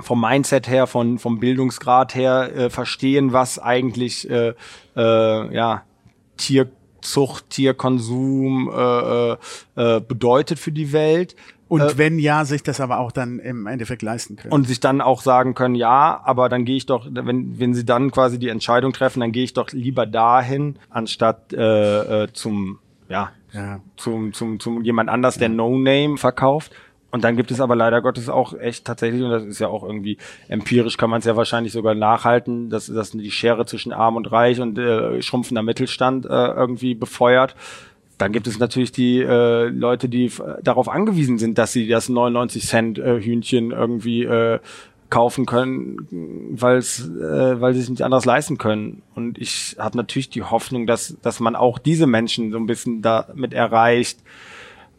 vom 0.00 0.20
Mindset 0.20 0.68
her, 0.68 0.86
von, 0.86 1.18
vom 1.18 1.40
Bildungsgrad 1.40 2.14
her 2.14 2.50
äh, 2.54 2.70
verstehen, 2.70 3.32
was 3.32 3.58
eigentlich 3.58 4.28
äh, 4.30 4.54
äh, 4.96 5.54
ja, 5.54 5.82
Tierzucht, 6.36 7.50
Tierkonsum 7.50 8.70
äh, 8.72 9.32
äh, 9.32 9.36
äh 9.76 10.00
bedeutet 10.00 10.58
für 10.58 10.72
die 10.72 10.92
Welt. 10.92 11.36
Und 11.70 11.82
äh, 11.82 11.98
wenn 11.98 12.18
ja, 12.18 12.44
sich 12.44 12.64
das 12.64 12.80
aber 12.80 12.98
auch 12.98 13.12
dann 13.12 13.38
im 13.38 13.68
Endeffekt 13.68 14.02
leisten 14.02 14.34
können. 14.34 14.52
Und 14.52 14.66
sich 14.66 14.80
dann 14.80 15.00
auch 15.00 15.22
sagen 15.22 15.54
können, 15.54 15.76
ja, 15.76 16.20
aber 16.24 16.48
dann 16.48 16.64
gehe 16.64 16.76
ich 16.76 16.84
doch, 16.84 17.06
wenn, 17.08 17.60
wenn 17.60 17.74
sie 17.74 17.84
dann 17.84 18.10
quasi 18.10 18.40
die 18.40 18.48
Entscheidung 18.48 18.92
treffen, 18.92 19.20
dann 19.20 19.30
gehe 19.30 19.44
ich 19.44 19.54
doch 19.54 19.70
lieber 19.70 20.04
dahin, 20.04 20.80
anstatt 20.90 21.52
äh, 21.52 22.24
äh, 22.24 22.32
zum, 22.32 22.80
ja, 23.08 23.30
ja. 23.52 23.78
Zum, 23.96 24.32
zum, 24.32 24.58
zum 24.58 24.82
jemand 24.82 25.10
anders, 25.10 25.38
der 25.38 25.48
No-Name 25.48 26.16
verkauft. 26.16 26.72
Und 27.12 27.22
dann 27.22 27.36
gibt 27.36 27.52
es 27.52 27.60
aber 27.60 27.76
leider 27.76 28.02
Gottes 28.02 28.28
auch 28.28 28.52
echt 28.58 28.84
tatsächlich, 28.84 29.22
und 29.22 29.30
das 29.30 29.44
ist 29.44 29.60
ja 29.60 29.68
auch 29.68 29.84
irgendwie 29.84 30.18
empirisch, 30.48 30.96
kann 30.96 31.10
man 31.10 31.20
es 31.20 31.24
ja 31.24 31.36
wahrscheinlich 31.36 31.72
sogar 31.72 31.94
nachhalten, 31.94 32.68
dass, 32.68 32.86
dass 32.86 33.12
die 33.12 33.30
Schere 33.30 33.64
zwischen 33.64 33.92
Arm 33.92 34.16
und 34.16 34.30
Reich 34.32 34.60
und 34.60 34.76
äh, 34.76 35.22
schrumpfender 35.22 35.62
Mittelstand 35.62 36.26
äh, 36.26 36.28
irgendwie 36.28 36.94
befeuert. 36.94 37.54
Dann 38.20 38.32
gibt 38.32 38.46
es 38.46 38.58
natürlich 38.58 38.92
die 38.92 39.20
äh, 39.20 39.68
Leute, 39.68 40.10
die 40.10 40.30
darauf 40.62 40.90
angewiesen 40.90 41.38
sind, 41.38 41.56
dass 41.56 41.72
sie 41.72 41.88
das 41.88 42.10
99 42.10 42.66
Cent 42.66 42.98
äh, 42.98 43.18
Hühnchen 43.18 43.70
irgendwie 43.70 44.24
äh, 44.24 44.58
kaufen 45.08 45.46
können, 45.46 46.06
weil's, 46.50 47.08
äh, 47.08 47.60
weil 47.60 47.72
sie 47.72 47.80
es 47.80 47.88
nicht 47.88 48.02
anders 48.02 48.26
leisten 48.26 48.58
können. 48.58 49.00
Und 49.14 49.38
ich 49.38 49.76
habe 49.78 49.96
natürlich 49.96 50.28
die 50.28 50.42
Hoffnung, 50.42 50.86
dass, 50.86 51.16
dass 51.22 51.40
man 51.40 51.56
auch 51.56 51.78
diese 51.78 52.06
Menschen 52.06 52.52
so 52.52 52.58
ein 52.58 52.66
bisschen 52.66 53.00
damit 53.00 53.54
erreicht, 53.54 54.18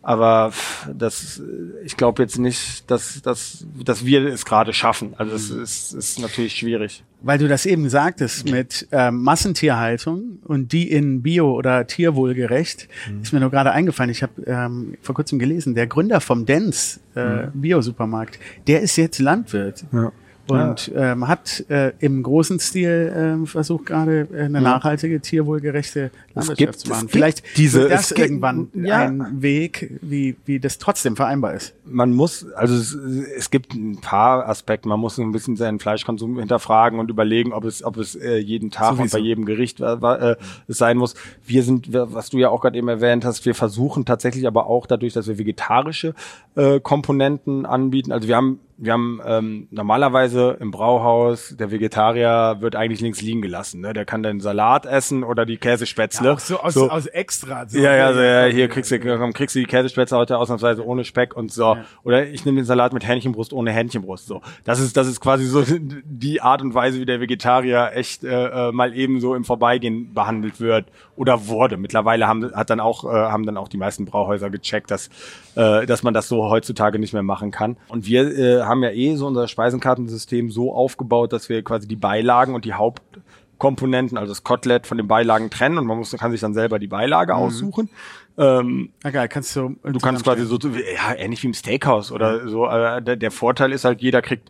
aber 0.04 0.52
das, 0.92 1.42
ich 1.84 1.96
glaube 1.96 2.24
jetzt 2.24 2.40
nicht, 2.40 2.90
dass, 2.90 3.22
dass, 3.22 3.66
dass 3.84 4.06
wir 4.06 4.26
es 4.26 4.46
gerade 4.46 4.74
schaffen. 4.74 5.14
Also 5.18 5.36
es 5.36 5.52
mhm. 5.52 5.64
ist, 5.64 5.94
ist 5.94 6.20
natürlich 6.20 6.56
schwierig. 6.56 7.04
Weil 7.22 7.38
du 7.38 7.48
das 7.48 7.68
eben 7.68 7.88
sagtest 7.88 8.50
mit 8.50 8.88
ähm, 8.92 9.22
Massentierhaltung 9.22 10.40
und 10.44 10.72
die 10.72 10.90
in 10.90 11.22
Bio 11.22 11.54
oder 11.54 11.86
Tierwohlgerecht, 11.86 12.88
mhm. 13.10 13.22
ist 13.22 13.32
mir 13.32 13.40
nur 13.40 13.52
gerade 13.52 13.72
eingefallen. 13.72 14.10
Ich 14.10 14.24
habe 14.24 14.42
ähm, 14.48 14.98
vor 15.02 15.14
kurzem 15.14 15.38
gelesen, 15.38 15.76
der 15.76 15.86
Gründer 15.86 16.20
vom 16.20 16.48
Dens 16.48 17.00
äh, 17.16 17.46
mhm. 17.46 17.62
Bio-Supermarkt, 17.62 18.40
der 18.66 18.82
ist 18.82 18.96
jetzt 18.96 19.20
Landwirt. 19.20 19.86
Ja 19.92 20.12
und 20.52 20.88
ja. 20.88 21.14
ähm, 21.14 21.28
hat 21.28 21.66
äh, 21.70 21.94
im 22.00 22.24
großen 22.24 22.60
Stil 22.60 23.42
äh, 23.44 23.46
versucht 23.46 23.86
gerade 23.86 24.28
äh, 24.34 24.44
eine 24.44 24.62
nachhaltige, 24.62 25.20
tierwohlgerechte 25.20 26.12
Landwirtschaft 26.34 26.58
gibt, 26.58 26.80
zu 26.80 26.90
machen. 26.90 27.10
Vielleicht 27.10 27.58
diese, 27.58 27.88
das 27.88 28.10
gibt, 28.10 28.20
irgendwann 28.20 28.70
ja. 28.74 29.00
ein 29.00 29.42
Weg, 29.42 30.00
wie, 30.02 30.36
wie 30.46 30.60
das 30.60 30.78
trotzdem 30.78 31.16
vereinbar 31.16 31.54
ist. 31.54 31.74
Man 31.86 32.14
muss, 32.14 32.46
also 32.54 32.76
es, 32.76 32.94
es 32.94 33.50
gibt 33.50 33.74
ein 33.74 34.00
paar 34.02 34.48
Aspekte. 34.48 34.88
Man 34.88 35.00
muss 35.00 35.18
ein 35.18 35.32
bisschen 35.32 35.56
seinen 35.56 35.80
Fleischkonsum 35.80 36.40
hinterfragen 36.40 37.00
und 37.00 37.10
überlegen, 37.10 37.54
ob 37.54 37.66
es, 37.66 37.84
ob 37.84 37.98
es 37.98 38.16
äh, 38.16 38.38
jeden 38.38 38.72
Tag 38.72 38.98
Sowieso. 38.98 39.04
und 39.04 39.12
bei 39.12 39.20
jedem 39.20 39.46
Gericht 39.46 39.80
äh, 39.80 39.94
äh, 39.94 40.36
es 40.68 40.78
sein 40.78 40.98
muss. 40.98 41.16
Wir 41.46 41.64
sind, 41.64 41.94
was 41.94 42.30
du 42.30 42.38
ja 42.38 42.50
auch 42.50 42.62
gerade 42.62 42.78
eben 42.78 42.88
erwähnt 42.88 43.26
hast, 43.26 43.46
wir 43.46 43.56
versuchen 43.56 44.06
tatsächlich 44.06 44.48
aber 44.48 44.68
auch 44.68 44.86
dadurch, 44.86 45.14
dass 45.14 45.28
wir 45.28 45.38
vegetarische 45.38 46.14
äh, 46.56 46.80
Komponenten 46.80 47.66
anbieten. 47.66 48.12
Also 48.12 48.28
wir 48.28 48.36
haben 48.36 48.60
wir 48.78 48.94
haben 48.94 49.22
ähm, 49.26 49.68
normalerweise 49.72 50.58
im 50.60 50.72
Brauhaus, 50.72 51.56
der 51.58 51.72
Vegetarier 51.72 52.58
wird 52.60 52.76
eigentlich 52.76 53.02
links 53.02 53.22
liegen 53.22 53.42
gelassen. 53.42 53.82
Ne? 53.82 53.94
Der 53.94 54.06
kann 54.06 54.24
den 54.24 54.40
Salat 54.40 54.86
essen 54.86 55.24
oder 55.24 55.46
die 55.46 55.58
Käsespätzle. 55.58 56.30
Ja, 56.30 56.40
so 56.40 56.60
aus, 56.60 56.74
so. 56.74 56.90
aus 56.90 57.06
extra. 57.06 57.68
So. 57.68 57.78
Ja, 57.78 57.96
ja, 57.96 58.14
so, 58.14 58.22
ja, 58.22 58.46
hier 58.46 58.68
kriegst 58.68 58.92
du, 58.92 59.00
komm, 59.00 59.34
kriegst 59.34 59.56
du 59.56 59.60
die 59.60 59.66
Käsespätzle 59.66 60.18
heute 60.18 60.38
ausnahmsweise 60.38 60.86
ohne 60.86 61.04
Speck 61.04 61.36
und 61.36 61.52
so. 61.52 61.76
Ja. 61.76 61.86
Oder 62.04 62.28
ich 62.28 62.46
nehme 62.46 62.62
den 62.62 62.66
Salat 62.66 62.94
mit 62.94 63.08
Hähnchenbrust 63.08 63.54
ohne 63.54 63.72
Hähnchenbrust. 63.72 64.28
So, 64.28 64.42
das 64.64 64.80
ist 64.80 64.98
das 64.98 65.08
ist 65.08 65.20
quasi 65.20 65.46
so 65.46 65.64
die 65.68 66.42
Art 66.42 66.62
und 66.62 66.74
Weise, 66.74 67.00
wie 67.00 67.06
der 67.06 67.20
Vegetarier 67.20 67.92
echt 67.94 68.24
äh, 68.24 68.70
äh, 68.70 68.72
mal 68.72 68.96
eben 68.96 69.20
so 69.20 69.36
im 69.36 69.44
Vorbeigehen 69.44 70.14
behandelt 70.14 70.60
wird 70.60 70.86
oder 71.16 71.48
wurde. 71.48 71.78
Mittlerweile 71.78 72.28
haben 72.28 72.52
hat 72.56 72.70
dann 72.70 72.80
auch 72.80 73.04
äh, 73.06 73.08
haben 73.10 73.46
dann 73.46 73.58
auch 73.58 73.68
die 73.68 73.78
meisten 73.78 74.06
Brauhäuser 74.06 74.50
gecheckt, 74.50 74.92
dass 74.92 75.10
äh, 75.56 75.86
dass 75.86 76.04
man 76.04 76.14
das 76.14 76.28
so 76.28 76.50
heutzutage 76.50 77.00
nicht 77.00 77.14
mehr 77.14 77.24
machen 77.24 77.52
kann. 77.52 77.78
Und 77.90 78.06
wir 78.06 78.38
äh, 78.38 78.64
haben 78.72 78.84
ja 78.84 78.90
eh 78.90 79.16
so 79.16 79.28
unser 79.28 79.48
Speisenkartensystem 79.48 80.50
so 80.50 80.74
aufgebaut, 80.74 81.34
dass 81.34 81.50
wir 81.50 81.64
quasi 81.64 81.88
die 81.88 81.96
Beilagen 81.96 82.56
und 82.56 82.66
die 82.66 82.74
Hauptkomponenten, 82.74 84.18
also 84.18 84.32
das 84.32 84.44
Kotelett 84.44 84.88
von 84.88 84.98
den 84.98 85.08
Beilagen 85.08 85.50
trennen 85.50 85.78
und 85.78 85.86
man 85.86 86.00
muss, 86.00 86.12
kann 86.12 86.32
sich 86.32 86.42
dann 86.42 86.56
selber 86.56 86.80
die 86.80 86.88
Beilage 86.88 87.34
mhm. 87.34 87.40
aussuchen. 87.40 87.90
Ähm, 88.38 88.90
okay, 89.06 89.28
kannst 89.28 89.56
du. 89.56 89.76
Du 89.84 90.00
kannst 90.00 90.24
quasi 90.24 90.46
so, 90.46 90.58
ja, 90.58 91.16
ähnlich 91.16 91.44
wie 91.44 91.48
im 91.48 91.54
Steakhouse 91.54 92.12
oder 92.12 92.48
so. 92.48 92.66
Äh, 92.66 93.02
der, 93.02 93.18
der 93.18 93.32
Vorteil 93.32 93.72
ist 93.74 93.86
halt, 93.86 94.02
jeder 94.02 94.22
kriegt 94.22 94.50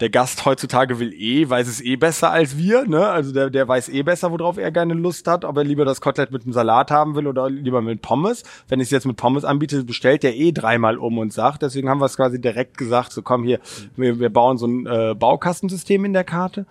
der 0.00 0.10
Gast 0.10 0.44
heutzutage 0.44 0.98
will 0.98 1.12
eh, 1.12 1.48
weiß 1.48 1.68
es 1.68 1.80
eh 1.80 1.96
besser 1.96 2.32
als 2.32 2.58
wir, 2.58 2.84
ne? 2.86 3.08
Also 3.08 3.32
der, 3.32 3.48
der 3.48 3.68
weiß 3.68 3.88
eh 3.90 4.02
besser, 4.02 4.32
worauf 4.32 4.58
er 4.58 4.72
gerne 4.72 4.94
Lust 4.94 5.28
hat, 5.28 5.44
ob 5.44 5.56
er 5.56 5.64
lieber 5.64 5.84
das 5.84 6.00
Kotelett 6.00 6.32
mit 6.32 6.42
einem 6.42 6.52
Salat 6.52 6.90
haben 6.90 7.14
will 7.14 7.28
oder 7.28 7.48
lieber 7.48 7.80
mit 7.80 8.02
Pommes. 8.02 8.42
Wenn 8.68 8.80
ich 8.80 8.86
es 8.86 8.90
jetzt 8.90 9.06
mit 9.06 9.16
Pommes 9.16 9.44
anbiete, 9.44 9.84
bestellt 9.84 10.24
der 10.24 10.34
eh 10.34 10.50
dreimal 10.50 10.98
um 10.98 11.18
und 11.18 11.32
sagt. 11.32 11.62
Deswegen 11.62 11.88
haben 11.88 12.00
wir 12.00 12.06
es 12.06 12.16
quasi 12.16 12.40
direkt 12.40 12.76
gesagt, 12.76 13.12
so 13.12 13.22
komm 13.22 13.44
hier, 13.44 13.60
wir, 13.96 14.18
wir 14.18 14.30
bauen 14.30 14.58
so 14.58 14.66
ein 14.66 14.86
äh, 14.86 15.14
Baukastensystem 15.14 16.04
in 16.04 16.12
der 16.12 16.24
Karte. 16.24 16.66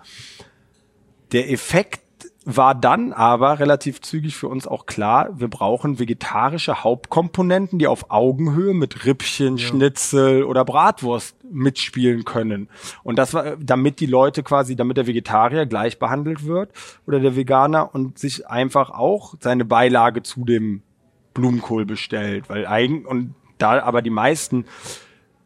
Der 1.32 1.50
Effekt 1.50 2.03
war 2.44 2.74
dann 2.74 3.12
aber 3.12 3.58
relativ 3.58 4.02
zügig 4.02 4.36
für 4.36 4.48
uns 4.48 4.66
auch 4.66 4.84
klar, 4.84 5.30
wir 5.38 5.48
brauchen 5.48 5.98
vegetarische 5.98 6.84
Hauptkomponenten, 6.84 7.78
die 7.78 7.86
auf 7.86 8.10
Augenhöhe 8.10 8.74
mit 8.74 9.06
Rippchen, 9.06 9.56
ja. 9.56 9.66
Schnitzel 9.66 10.44
oder 10.44 10.64
Bratwurst 10.64 11.36
mitspielen 11.50 12.24
können. 12.24 12.68
Und 13.02 13.18
das 13.18 13.32
war, 13.32 13.56
damit 13.56 14.00
die 14.00 14.06
Leute 14.06 14.42
quasi, 14.42 14.76
damit 14.76 14.98
der 14.98 15.06
Vegetarier 15.06 15.64
gleich 15.64 15.98
behandelt 15.98 16.46
wird 16.46 16.70
oder 17.06 17.18
der 17.18 17.34
Veganer 17.34 17.94
und 17.94 18.18
sich 18.18 18.46
einfach 18.46 18.90
auch 18.90 19.34
seine 19.40 19.64
Beilage 19.64 20.22
zu 20.22 20.44
dem 20.44 20.82
Blumenkohl 21.32 21.86
bestellt, 21.86 22.48
weil 22.48 22.66
eigen 22.66 23.06
und 23.06 23.34
da 23.58 23.82
aber 23.82 24.02
die 24.02 24.10
meisten 24.10 24.66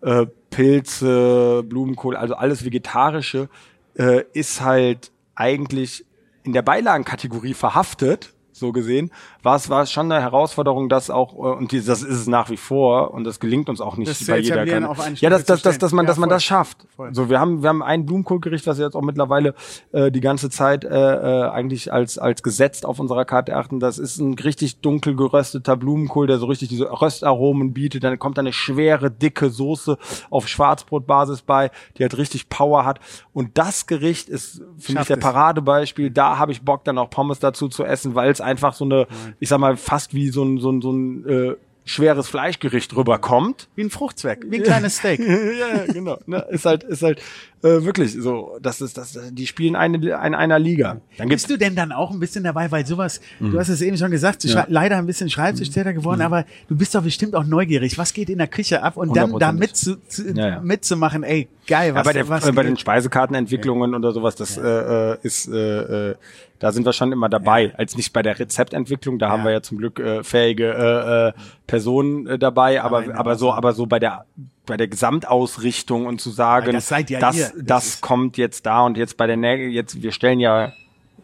äh, 0.00 0.26
Pilze, 0.50 1.62
Blumenkohl, 1.64 2.16
also 2.16 2.34
alles 2.34 2.64
vegetarische 2.64 3.48
äh, 3.94 4.24
ist 4.32 4.62
halt 4.62 5.12
eigentlich 5.34 6.04
in 6.48 6.54
der 6.54 6.62
Beilagenkategorie 6.62 7.52
verhaftet, 7.52 8.32
so 8.58 8.72
gesehen, 8.72 9.10
war 9.42 9.56
es, 9.56 9.70
war 9.70 9.82
es 9.82 9.92
schon 9.92 10.10
eine 10.10 10.22
Herausforderung, 10.22 10.88
dass 10.88 11.10
auch, 11.10 11.34
äh, 11.34 11.56
und 11.56 11.72
die, 11.72 11.84
das 11.84 12.02
ist 12.02 12.20
es 12.20 12.26
nach 12.26 12.50
wie 12.50 12.56
vor, 12.56 13.12
und 13.12 13.24
das 13.24 13.40
gelingt 13.40 13.68
uns 13.68 13.80
auch 13.80 13.96
nicht 13.96 14.10
das 14.10 14.26
bei 14.26 14.38
jeder 14.38 14.66
kann. 14.66 15.14
Ja, 15.16 15.30
dass, 15.30 15.44
dass, 15.44 15.62
dass, 15.62 15.78
dass 15.78 15.92
man, 15.92 16.04
ja, 16.04 16.08
dass 16.08 16.18
man 16.18 16.28
das 16.28 16.44
schafft. 16.44 16.86
Voll. 16.96 17.14
So, 17.14 17.30
wir 17.30 17.40
haben, 17.40 17.62
wir 17.62 17.68
haben 17.68 17.82
ein 17.82 18.06
Blumenkohlgericht, 18.06 18.66
was 18.66 18.78
wir 18.78 18.84
jetzt 18.84 18.94
auch 18.94 19.02
mittlerweile 19.02 19.54
äh, 19.92 20.10
die 20.10 20.20
ganze 20.20 20.50
Zeit 20.50 20.84
äh, 20.84 20.88
äh, 20.88 21.48
eigentlich 21.50 21.92
als, 21.92 22.18
als 22.18 22.42
gesetzt 22.42 22.86
auf 22.86 22.98
unserer 22.98 23.24
Karte 23.24 23.56
achten. 23.56 23.80
Das 23.80 23.98
ist 23.98 24.18
ein 24.18 24.34
richtig 24.34 24.80
dunkel 24.80 25.16
gerösteter 25.16 25.76
Blumenkohl, 25.76 26.26
der 26.26 26.38
so 26.38 26.46
richtig 26.46 26.68
diese 26.68 26.90
Röstaromen 26.90 27.72
bietet. 27.72 28.04
Dann 28.04 28.18
kommt 28.18 28.38
eine 28.38 28.52
schwere, 28.52 29.10
dicke 29.10 29.50
Soße 29.50 29.98
auf 30.30 30.48
Schwarzbrotbasis 30.48 31.42
bei, 31.42 31.70
die 31.96 32.02
halt 32.02 32.16
richtig 32.16 32.48
Power 32.48 32.84
hat. 32.84 33.00
Und 33.32 33.58
das 33.58 33.86
Gericht 33.86 34.28
ist 34.28 34.62
für 34.78 34.92
mich 34.92 35.06
der 35.06 35.16
Paradebeispiel. 35.16 36.10
Da 36.10 36.38
habe 36.38 36.52
ich 36.52 36.62
Bock, 36.62 36.84
dann 36.84 36.98
auch 36.98 37.10
Pommes 37.10 37.38
dazu 37.38 37.68
zu 37.68 37.84
essen, 37.84 38.14
weil 38.14 38.30
es 38.30 38.40
einfach 38.48 38.74
so 38.74 38.84
eine, 38.84 39.06
ich 39.40 39.48
sag 39.48 39.58
mal, 39.58 39.76
fast 39.76 40.14
wie 40.14 40.30
so 40.30 40.42
ein, 40.42 40.58
so 40.58 40.70
ein, 40.70 40.82
so 40.82 40.92
ein 40.92 41.28
äh, 41.28 41.54
schweres 41.88 42.28
Fleischgericht 42.28 42.94
rüberkommt. 42.94 43.68
Wie 43.74 43.82
ein 43.82 43.90
Fruchtzwerg, 43.90 44.44
wie 44.48 44.56
ein 44.56 44.62
kleines 44.62 44.96
Steak. 44.98 45.20
ja, 45.20 45.84
ja, 45.84 45.92
genau. 45.92 46.18
Ne, 46.26 46.44
ist 46.50 46.66
halt, 46.66 46.84
ist 46.84 47.02
halt 47.02 47.20
äh, 47.62 47.82
wirklich 47.82 48.12
so. 48.12 48.58
Das 48.62 48.80
ist, 48.80 48.98
das, 48.98 49.18
die 49.30 49.46
spielen 49.46 49.74
eine 49.74 49.96
in 49.96 50.34
einer 50.34 50.58
Liga. 50.58 51.00
Dann 51.16 51.28
gibst 51.28 51.50
du 51.50 51.56
denn 51.56 51.74
dann 51.74 51.92
auch 51.92 52.10
ein 52.10 52.20
bisschen 52.20 52.44
dabei, 52.44 52.70
weil 52.70 52.86
sowas, 52.86 53.20
du 53.40 53.58
hast 53.58 53.68
es 53.68 53.80
eben 53.80 53.96
schon 53.96 54.10
gesagt, 54.10 54.44
ja. 54.44 54.66
leider 54.68 54.98
ein 54.98 55.06
bisschen 55.06 55.30
Schreibtischtäter 55.30 55.92
geworden, 55.92 56.20
mhm. 56.20 56.26
aber 56.26 56.44
du 56.68 56.76
bist 56.76 56.94
doch 56.94 57.02
bestimmt 57.02 57.34
auch 57.34 57.44
neugierig. 57.44 57.98
Was 57.98 58.12
geht 58.12 58.30
in 58.30 58.38
der 58.38 58.48
Küche 58.48 58.82
ab 58.82 58.96
und 58.96 59.16
dann 59.16 59.38
da 59.38 59.52
mit 59.52 59.76
zu, 59.76 59.96
zu, 60.06 60.30
ja, 60.34 60.48
ja. 60.48 60.60
mitzumachen, 60.60 61.22
ey, 61.22 61.48
geil, 61.66 61.94
was, 61.94 62.00
ja, 62.00 62.02
bei, 62.04 62.12
der, 62.12 62.28
was 62.28 62.52
bei 62.52 62.62
den 62.62 62.76
Speisekartenentwicklungen 62.76 63.94
oder 63.94 64.12
sowas, 64.12 64.36
das 64.36 64.56
äh, 64.56 64.62
äh, 64.62 65.18
ist 65.22 65.48
äh, 65.48 66.10
äh, 66.10 66.14
da 66.58 66.72
sind 66.72 66.84
wir 66.84 66.92
schon 66.92 67.12
immer 67.12 67.28
dabei, 67.28 67.72
als 67.76 67.96
nicht 67.96 68.12
bei 68.12 68.22
der 68.22 68.38
Rezeptentwicklung. 68.38 69.18
Da 69.18 69.30
haben 69.30 69.44
wir 69.44 69.52
ja 69.52 69.62
zum 69.62 69.78
Glück 69.78 69.98
äh, 69.98 70.24
fähige 70.24 70.72
äh, 70.72 71.28
äh, 71.28 71.32
Personen 71.66 72.26
äh, 72.26 72.38
dabei, 72.38 72.82
aber 72.82 72.98
aber, 72.98 73.14
aber 73.14 73.34
so 73.36 73.52
aber 73.52 73.72
so 73.72 73.86
bei 73.86 73.98
der 73.98 74.24
bei 74.66 74.76
der 74.76 74.88
Gesamtausrichtung 74.88 76.06
und 76.06 76.20
zu 76.20 76.30
sagen, 76.30 76.72
das, 76.72 76.90
ja 76.90 77.02
das, 77.02 77.36
das, 77.36 77.52
das 77.64 78.00
kommt 78.00 78.36
jetzt 78.36 78.66
da 78.66 78.84
und 78.84 78.96
jetzt 78.96 79.16
bei 79.16 79.26
der 79.26 79.36
Nägel, 79.36 79.68
jetzt 79.68 80.02
wir 80.02 80.12
stellen 80.12 80.40
ja 80.40 80.72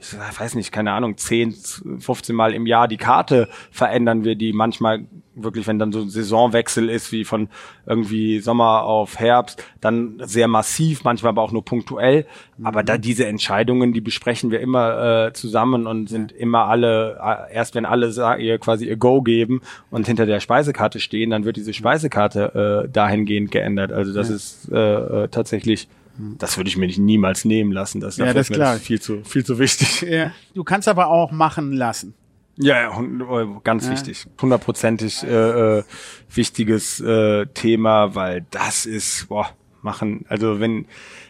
ich 0.01 0.41
weiß 0.41 0.55
nicht, 0.57 0.71
keine 0.73 0.93
Ahnung, 0.93 1.17
10, 1.17 1.55
15 2.01 2.35
Mal 2.35 2.53
im 2.53 2.67
Jahr 2.67 2.89
die 2.89 2.97
Karte 2.97 3.49
verändern 3.71 4.25
wir 4.25 4.35
die. 4.35 4.53
Manchmal 4.53 5.07
wirklich, 5.35 5.67
wenn 5.67 5.79
dann 5.79 5.93
so 5.93 6.01
ein 6.01 6.11
Saisonwechsel 6.11 6.89
ist, 6.89 7.13
wie 7.13 7.25
von 7.25 7.49
irgendwie 7.87 8.41
Sommer 8.41 8.85
auf 8.85 9.19
Herbst, 9.19 9.63
dann 9.81 10.21
sehr 10.25 10.49
massiv, 10.49 11.05
manchmal 11.05 11.31
aber 11.31 11.43
auch 11.43 11.53
nur 11.53 11.65
punktuell. 11.65 12.27
Mhm. 12.57 12.67
Aber 12.67 12.83
da 12.83 12.99
diese 12.99 13.27
Entscheidungen, 13.27 13.93
die 13.93 14.01
besprechen 14.01 14.51
wir 14.51 14.61
immer 14.61 15.27
äh, 15.27 15.33
zusammen 15.33 15.87
und 15.87 16.09
sind 16.09 16.33
immer 16.33 16.67
alle, 16.67 17.19
äh, 17.23 17.55
erst 17.55 17.75
wenn 17.75 17.85
alle 17.85 18.13
ihr 18.39 18.59
quasi 18.59 18.87
ihr 18.87 18.97
Go 18.97 19.23
geben 19.23 19.61
und 19.91 20.07
hinter 20.07 20.27
der 20.27 20.41
Speisekarte 20.41 21.01
stehen, 21.01 21.31
dann 21.31 21.45
wird 21.45 21.57
diese 21.57 21.73
Speisekarte 21.73 22.85
äh, 22.85 22.89
dahingehend 22.89 23.51
geändert. 23.51 23.93
Also 23.93 24.13
das 24.13 24.29
ja. 24.29 24.35
ist 24.35 24.73
äh, 24.73 25.25
äh 25.25 25.29
tatsächlich 25.29 25.89
das 26.17 26.57
würde 26.57 26.69
ich 26.69 26.77
mir 26.77 26.87
nicht 26.87 26.99
niemals 26.99 27.45
nehmen 27.45 27.73
lassen. 27.73 28.01
Das, 28.01 28.19
ja, 28.19 28.33
das 28.33 28.49
ist 28.49 28.55
klar. 28.55 28.77
viel 28.77 29.01
zu, 29.01 29.23
viel 29.25 29.45
zu 29.45 29.59
wichtig. 29.59 30.03
Ja. 30.03 30.31
Du 30.55 30.63
kannst 30.63 30.87
aber 30.87 31.09
auch 31.09 31.33
machen 31.33 31.73
lassen. 31.73 32.15
Ja, 32.57 32.83
ja 32.83 32.99
oh, 32.99 33.61
ganz 33.65 33.87
ja. 33.87 33.93
wichtig. 33.93 34.27
Hundertprozentig 34.41 35.23
äh, 35.25 35.79
äh, 35.79 35.85
wichtiges 36.33 37.01
äh, 37.01 37.47
Thema, 37.47 38.15
weil 38.15 38.45
das 38.51 38.87
ist, 38.87 39.29
boah, 39.29 39.51
machen, 39.83 40.25
also 40.29 40.61
wenn, 40.61 40.87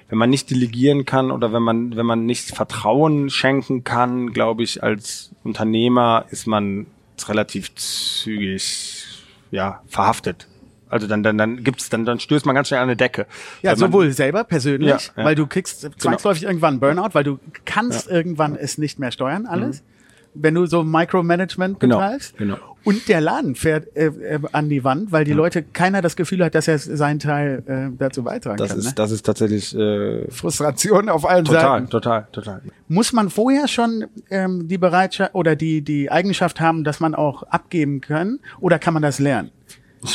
wenn 0.08 0.18
man 0.18 0.30
nicht 0.30 0.50
delegieren 0.50 1.04
kann 1.04 1.30
oder 1.30 1.52
wenn 1.52 1.62
man, 1.62 1.96
wenn 1.96 2.06
man 2.06 2.26
nicht 2.26 2.54
Vertrauen 2.54 3.30
schenken 3.30 3.84
kann, 3.84 4.32
glaube 4.32 4.62
ich, 4.62 4.82
als 4.82 5.32
Unternehmer 5.42 6.26
ist 6.30 6.46
man 6.46 6.86
relativ 7.28 7.74
zügig 7.74 9.06
ja, 9.50 9.82
verhaftet 9.86 10.48
also 10.94 11.08
dann, 11.08 11.24
dann, 11.24 11.36
dann 11.36 11.64
gibt's, 11.64 11.88
dann, 11.90 12.04
dann 12.04 12.20
stößt 12.20 12.46
man 12.46 12.54
ganz 12.54 12.68
schnell 12.68 12.78
an 12.78 12.84
eine 12.84 12.96
Decke. 12.96 13.26
Ja, 13.62 13.74
sowohl 13.74 14.12
selber 14.12 14.44
persönlich, 14.44 14.88
ja, 14.88 14.98
ja. 15.16 15.24
weil 15.24 15.34
du 15.34 15.48
kriegst 15.48 15.82
genau. 15.82 15.94
zwangsläufig 15.98 16.42
genau. 16.42 16.50
irgendwann 16.50 16.78
Burnout, 16.78 17.14
weil 17.14 17.24
du 17.24 17.40
kannst 17.64 18.06
ja. 18.06 18.12
irgendwann 18.12 18.54
es 18.54 18.78
nicht 18.78 19.00
mehr 19.00 19.10
steuern, 19.10 19.46
alles. 19.46 19.80
Mhm. 19.80 19.86
Wenn 20.34 20.54
du 20.54 20.66
so 20.66 20.82
Micromanagement 20.82 21.80
genau, 21.80 21.98
betreibst. 21.98 22.36
Genau. 22.36 22.56
Und 22.84 23.08
der 23.08 23.22
Laden 23.22 23.54
fährt 23.54 23.96
äh, 23.96 24.06
äh, 24.06 24.40
an 24.52 24.68
die 24.68 24.84
Wand, 24.84 25.10
weil 25.10 25.24
die 25.24 25.32
Leute, 25.32 25.62
keiner 25.62 26.02
das 26.02 26.16
Gefühl 26.16 26.44
hat, 26.44 26.54
dass 26.54 26.68
er 26.68 26.78
seinen 26.78 27.18
Teil 27.18 27.62
äh, 27.66 27.96
dazu 27.96 28.22
beitragen 28.22 28.58
das 28.58 28.70
kann. 28.70 28.78
Ist, 28.78 28.84
ne? 28.84 28.92
Das 28.94 29.10
ist 29.10 29.22
tatsächlich 29.22 29.74
äh, 29.74 30.30
Frustration 30.30 31.08
auf 31.08 31.24
allen 31.24 31.46
total, 31.46 31.62
Seiten. 31.62 31.90
Total, 31.90 32.28
total, 32.30 32.60
total. 32.60 32.72
Muss 32.88 33.14
man 33.14 33.30
vorher 33.30 33.68
schon 33.68 34.04
ähm, 34.30 34.68
die 34.68 34.76
Bereitschaft 34.76 35.34
oder 35.34 35.56
die, 35.56 35.80
die 35.80 36.10
Eigenschaft 36.10 36.60
haben, 36.60 36.84
dass 36.84 37.00
man 37.00 37.14
auch 37.14 37.42
abgeben 37.44 38.02
kann 38.02 38.38
oder 38.60 38.78
kann 38.78 38.92
man 38.92 39.02
das 39.02 39.18
lernen? 39.18 39.50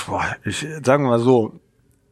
Boah, 0.05 0.23
ich 0.45 0.67
sagen 0.83 1.05
wir 1.05 1.09
mal 1.09 1.19
so, 1.19 1.59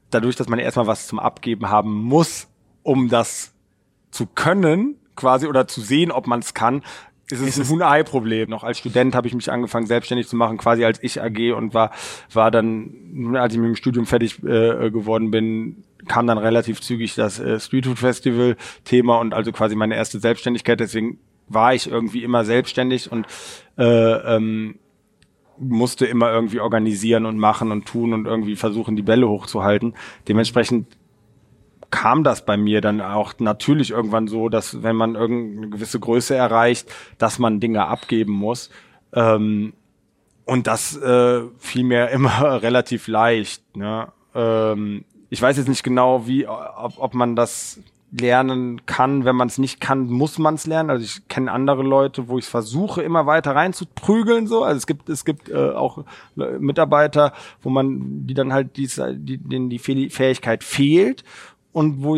dadurch, 0.10 0.36
dass 0.36 0.50
man 0.50 0.58
erstmal 0.58 0.88
was 0.88 1.06
zum 1.06 1.20
Abgeben 1.20 1.70
haben 1.70 1.94
muss, 1.94 2.48
um 2.82 3.10
das 3.10 3.54
zu 4.10 4.26
können, 4.26 4.96
quasi 5.16 5.46
oder 5.46 5.68
zu 5.68 5.82
sehen, 5.82 6.12
ob 6.12 6.26
man 6.26 6.40
es 6.40 6.54
kann, 6.54 6.82
es 7.32 7.42
ist 7.42 7.60
ein 7.60 7.68
Huhn-Ei-Problem. 7.70 8.50
Noch 8.50 8.64
als 8.64 8.78
Student 8.78 9.16
habe 9.16 9.28
ich 9.28 9.34
mich 9.34 9.52
angefangen, 9.52 9.86
selbstständig 9.86 10.28
zu 10.28 10.36
machen, 10.36 10.58
quasi 10.58 10.86
als 10.86 11.02
ich 11.04 11.22
AG 11.22 11.54
und 11.54 11.74
war, 11.74 11.92
war 12.32 12.52
dann, 12.52 13.36
als 13.36 13.54
ich 13.54 13.60
mit 13.60 13.68
dem 13.68 13.76
Studium 13.76 14.06
fertig 14.06 14.42
äh, 14.44 14.90
geworden 14.92 15.32
bin, 15.32 15.84
kam 16.08 16.28
dann 16.28 16.38
relativ 16.38 16.82
zügig 16.82 17.16
das 17.16 17.40
äh, 17.40 17.60
Street 17.60 17.86
Food 17.86 18.00
Festival 18.00 18.56
Thema 18.86 19.20
und 19.20 19.34
also 19.34 19.52
quasi 19.52 19.76
meine 19.76 19.96
erste 19.96 20.20
Selbstständigkeit. 20.20 20.80
Deswegen 20.80 21.20
war 21.50 21.74
ich 21.74 21.90
irgendwie 21.90 22.24
immer 22.24 22.46
selbstständig 22.46 23.12
und 23.12 23.26
äh, 23.78 23.84
ähm, 24.36 24.80
musste 25.58 26.06
immer 26.06 26.32
irgendwie 26.32 26.60
organisieren 26.60 27.26
und 27.26 27.40
machen 27.40 27.72
und 27.72 27.86
tun 27.86 28.14
und 28.14 28.26
irgendwie 28.26 28.56
versuchen, 28.56 28.96
die 28.96 29.02
Bälle 29.02 29.28
hochzuhalten. 29.28 29.96
Dementsprechend 30.28 30.88
kam 31.92 32.24
das 32.24 32.46
bei 32.46 32.58
mir 32.58 32.82
dann 32.82 33.02
auch 33.02 33.34
natürlich 33.40 33.92
irgendwann 33.92 34.28
so, 34.28 34.50
dass 34.50 34.84
wenn 34.84 34.96
man 34.96 35.16
irgendeine 35.16 35.70
gewisse 35.70 36.00
Größe 36.00 36.36
erreicht, 36.36 36.92
dass 37.18 37.40
man 37.40 37.60
Dinge 37.60 37.88
abgeben 37.88 38.34
muss. 38.34 38.70
Ähm, 39.14 39.74
und 40.46 40.68
das 40.68 40.98
äh, 40.98 41.42
fiel 41.58 41.84
mir 41.84 42.10
immer 42.12 42.62
relativ 42.62 43.08
leicht. 43.08 43.64
Ne? 43.76 44.08
Ähm, 44.36 45.06
ich 45.30 45.42
weiß 45.42 45.58
jetzt 45.58 45.70
nicht 45.70 45.84
genau, 45.84 46.28
wie, 46.28 46.48
ob, 46.48 46.94
ob 46.98 47.14
man 47.14 47.36
das 47.36 47.80
lernen 48.12 48.86
kann. 48.86 49.26
Wenn 49.26 49.36
man 49.36 49.50
es 49.50 49.58
nicht 49.58 49.82
kann, 49.82 50.08
muss 50.08 50.40
man 50.40 50.56
es 50.56 50.66
lernen. 50.66 50.90
Also 50.90 51.04
ich 51.04 51.28
kenne 51.28 51.52
andere 51.52 51.84
Leute, 51.84 52.30
wo 52.30 52.38
ich 52.38 52.46
versuche, 52.46 53.02
immer 53.02 53.26
weiter 53.26 53.56
reinzuprügeln. 53.56 54.48
So, 54.48 54.64
also 54.64 54.78
es 54.78 54.88
gibt 54.88 55.10
es 55.10 55.26
gibt 55.26 55.50
äh, 55.50 55.72
auch 55.72 56.06
Mitarbeiter, 56.36 57.34
wo 57.62 57.70
man 57.70 58.26
die 58.26 58.34
dann 58.34 58.54
halt 58.54 58.78
die, 58.78 58.88
die, 58.88 59.38
denen 59.38 59.70
die 59.70 59.80
Fähigkeit 59.80 60.64
fehlt 60.64 61.24
und 61.78 62.04
wo 62.04 62.18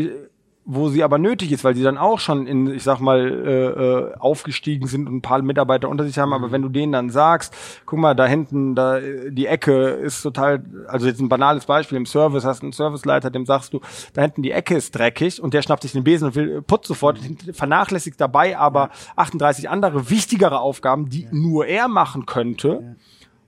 wo 0.71 0.89
sie 0.89 1.03
aber 1.03 1.17
nötig 1.17 1.51
ist, 1.51 1.63
weil 1.63 1.75
sie 1.75 1.81
dann 1.81 1.97
auch 1.97 2.19
schon 2.19 2.45
in, 2.45 2.71
ich 2.71 2.83
sag 2.83 2.99
mal, 2.99 3.19
äh, 3.19 3.65
äh, 3.65 4.13
aufgestiegen 4.19 4.87
sind 4.87 5.07
und 5.07 5.15
ein 5.15 5.21
paar 5.23 5.41
Mitarbeiter 5.41 5.89
unter 5.89 6.05
sich 6.05 6.19
haben. 6.19 6.31
Aber 6.31 6.49
mhm. 6.49 6.51
wenn 6.51 6.61
du 6.61 6.69
denen 6.69 6.91
dann 6.91 7.09
sagst, 7.09 7.55
guck 7.87 7.97
mal, 7.97 8.13
da 8.13 8.27
hinten, 8.27 8.75
da 8.75 8.99
die 8.99 9.47
Ecke 9.47 9.87
ist 9.87 10.21
total, 10.21 10.63
also 10.87 11.07
jetzt 11.07 11.21
ein 11.21 11.27
banales 11.27 11.65
Beispiel 11.65 11.97
im 11.97 12.05
Service, 12.05 12.45
hast 12.45 12.61
einen 12.61 12.71
Serviceleiter, 12.71 13.31
dem 13.31 13.47
sagst 13.47 13.73
du, 13.73 13.79
da 14.13 14.21
hinten 14.21 14.43
die 14.43 14.51
Ecke 14.51 14.75
ist 14.75 14.93
dreckig 14.93 15.41
und 15.41 15.55
der 15.55 15.63
schnappt 15.63 15.81
sich 15.81 15.93
den 15.93 16.03
Besen 16.03 16.27
und 16.27 16.35
will 16.35 16.61
putzt 16.61 16.87
sofort, 16.87 17.19
mhm. 17.19 17.51
vernachlässigt 17.51 18.21
dabei 18.21 18.55
aber 18.55 18.91
38 19.15 19.71
andere 19.71 20.11
wichtigere 20.11 20.59
Aufgaben, 20.59 21.09
die 21.09 21.27
nur 21.31 21.65
er 21.65 21.87
machen 21.87 22.27
könnte. 22.27 22.95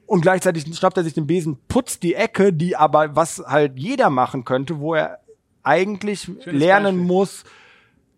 Und 0.07 0.21
gleichzeitig 0.21 0.65
schnappt 0.75 0.97
er 0.97 1.03
sich 1.03 1.13
den 1.13 1.25
Besen, 1.25 1.57
putzt 1.69 2.03
die 2.03 2.15
Ecke, 2.15 2.51
die 2.51 2.75
aber 2.75 3.15
was 3.15 3.43
halt 3.47 3.79
jeder 3.79 4.09
machen 4.09 4.43
könnte, 4.43 4.79
wo 4.79 4.93
er 4.95 5.20
eigentlich 5.63 6.21
Schönes 6.21 6.45
lernen 6.45 6.97
Beispiel. 6.97 7.07
muss, 7.07 7.43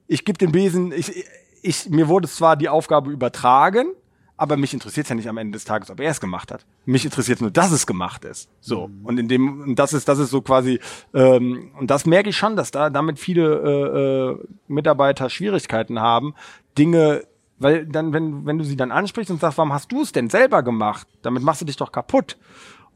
ich 0.08 0.25
gebe 0.25 0.38
den 0.38 0.51
Besen, 0.51 0.91
ich, 0.91 1.25
ich, 1.62 1.89
mir 1.89 2.08
wurde 2.08 2.27
zwar 2.27 2.56
die 2.56 2.69
Aufgabe 2.69 3.12
übertragen, 3.12 3.93
aber 4.36 4.58
mich 4.58 4.73
interessiert 4.73 5.08
ja 5.08 5.15
nicht 5.15 5.29
am 5.29 5.38
Ende 5.38 5.56
des 5.56 5.63
Tages, 5.63 5.89
ob 5.89 5.99
er 5.99 6.12
es 6.12 6.19
gemacht 6.19 6.51
hat. 6.51 6.65
Mich 6.86 7.06
interessiert 7.06 7.39
nur, 7.39 7.51
dass 7.51 7.71
es 7.71 7.86
gemacht 7.86 8.25
ist. 8.25 8.49
So 8.62 8.88
mhm. 8.88 9.06
und 9.06 9.17
in 9.19 9.27
dem 9.27 9.62
und 9.62 9.79
das 9.79 9.93
ist 9.93 10.08
das 10.08 10.19
ist 10.19 10.32
so 10.32 10.41
quasi 10.41 10.79
ähm, 11.13 11.71
und 11.79 11.89
das 11.89 12.06
merke 12.06 12.29
ich 12.29 12.38
schon, 12.38 12.56
dass 12.56 12.71
da 12.71 12.89
damit 12.89 13.19
viele 13.19 13.43
äh, 13.43 14.41
äh, 14.41 14.47
Mitarbeiter 14.67 15.29
Schwierigkeiten 15.29 15.99
haben, 15.99 16.34
Dinge, 16.77 17.23
weil 17.60 17.86
dann 17.86 18.12
wenn 18.12 18.45
wenn 18.45 18.58
du 18.58 18.63
sie 18.63 18.75
dann 18.75 18.91
ansprichst 18.91 19.32
und 19.32 19.39
sagst, 19.39 19.58
warum 19.58 19.71
hast 19.71 19.91
du 19.91 20.01
es 20.01 20.12
denn 20.12 20.29
selber 20.29 20.63
gemacht? 20.63 21.08
Damit 21.21 21.43
machst 21.43 21.62
du 21.62 21.65
dich 21.65 21.77
doch 21.77 21.91
kaputt. 21.91 22.38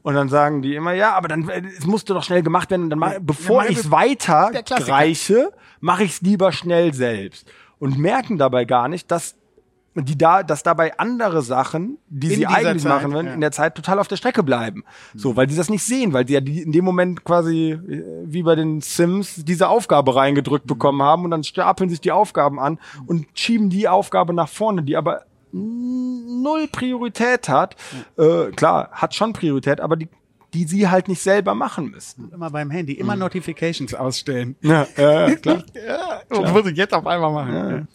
Und 0.08 0.14
dann 0.14 0.30
sagen 0.30 0.62
die 0.62 0.74
immer, 0.74 0.94
ja, 0.94 1.16
aber 1.16 1.28
dann 1.28 1.50
es 1.50 1.86
musste 1.86 2.14
doch 2.14 2.24
schnell 2.24 2.42
gemacht 2.42 2.72
werden. 2.72 2.84
Und 2.84 2.92
dann 2.92 3.00
mach, 3.00 3.16
bevor 3.20 3.66
ja, 3.66 3.72
ich 3.72 3.80
es 3.80 3.92
weiter 3.92 4.52
reiche, 4.88 5.52
mache 5.82 6.06
ich 6.06 6.12
es 6.12 6.22
lieber 6.22 6.54
schnell 6.54 6.94
selbst. 6.94 7.46
Und 7.78 7.98
merken 7.98 8.38
dabei 8.38 8.64
gar 8.64 8.88
nicht, 8.88 9.12
dass 9.12 9.36
die 9.96 10.18
da, 10.18 10.44
dass 10.44 10.64
dabei 10.64 10.98
andere 10.98 11.42
Sachen, 11.42 11.98
die 12.08 12.28
in 12.28 12.36
sie 12.36 12.48
eigentlich 12.48 12.84
Zeit, 12.84 12.94
machen 12.94 13.12
wollen, 13.12 13.26
ja. 13.26 13.34
in 13.34 13.42
der 13.42 13.52
Zeit 13.52 13.76
total 13.76 14.00
auf 14.00 14.08
der 14.08 14.16
Strecke 14.16 14.44
bleiben. 14.44 14.86
So, 15.14 15.36
weil 15.36 15.50
sie 15.50 15.58
das 15.58 15.70
nicht 15.70 15.84
sehen, 15.84 16.14
weil 16.14 16.26
sie 16.26 16.36
ja 16.36 16.40
die, 16.40 16.62
in 16.62 16.72
dem 16.72 16.86
Moment 16.86 17.26
quasi, 17.26 17.72
äh, 17.72 18.04
wie 18.24 18.44
bei 18.44 18.56
den 18.56 18.80
Sims, 18.80 19.44
diese 19.44 19.68
Aufgabe 19.68 20.16
reingedrückt 20.16 20.68
bekommen 20.68 21.02
haben 21.02 21.26
und 21.26 21.32
dann 21.32 21.44
stapeln 21.44 21.90
sich 21.90 22.00
die 22.00 22.14
Aufgaben 22.14 22.62
an 22.62 22.80
und 23.08 23.26
schieben 23.34 23.70
die 23.70 23.90
Aufgabe 23.90 24.32
nach 24.32 24.48
vorne, 24.48 24.84
die 24.84 24.96
aber 24.96 25.26
null 25.52 26.68
Priorität 26.72 27.50
hat. 27.50 27.76
Äh, 28.18 28.52
klar, 28.52 28.90
hat 28.92 29.16
schon 29.16 29.34
Priorität, 29.34 29.82
aber 29.82 29.96
die 29.96 30.08
die 30.54 30.66
sie 30.66 30.88
halt 30.88 31.08
nicht 31.08 31.22
selber 31.22 31.54
machen 31.56 31.92
müssten. 31.92 32.30
Immer 32.32 32.50
beim 32.50 32.72
Handy, 32.72 32.94
immer 32.94 33.16
mhm. 33.16 33.22
Notifications 33.22 33.94
ausstellen. 33.94 34.56
Ja, 34.62 34.84
äh, 34.96 35.36
klar. 35.42 35.64
ja, 35.74 36.22
klar. 36.30 36.52
muss 36.52 36.66
ich 36.66 36.78
jetzt 36.78 36.94
auf 36.94 37.06
einmal 37.06 37.32
machen. 37.32 37.54
Ja. 37.54 37.88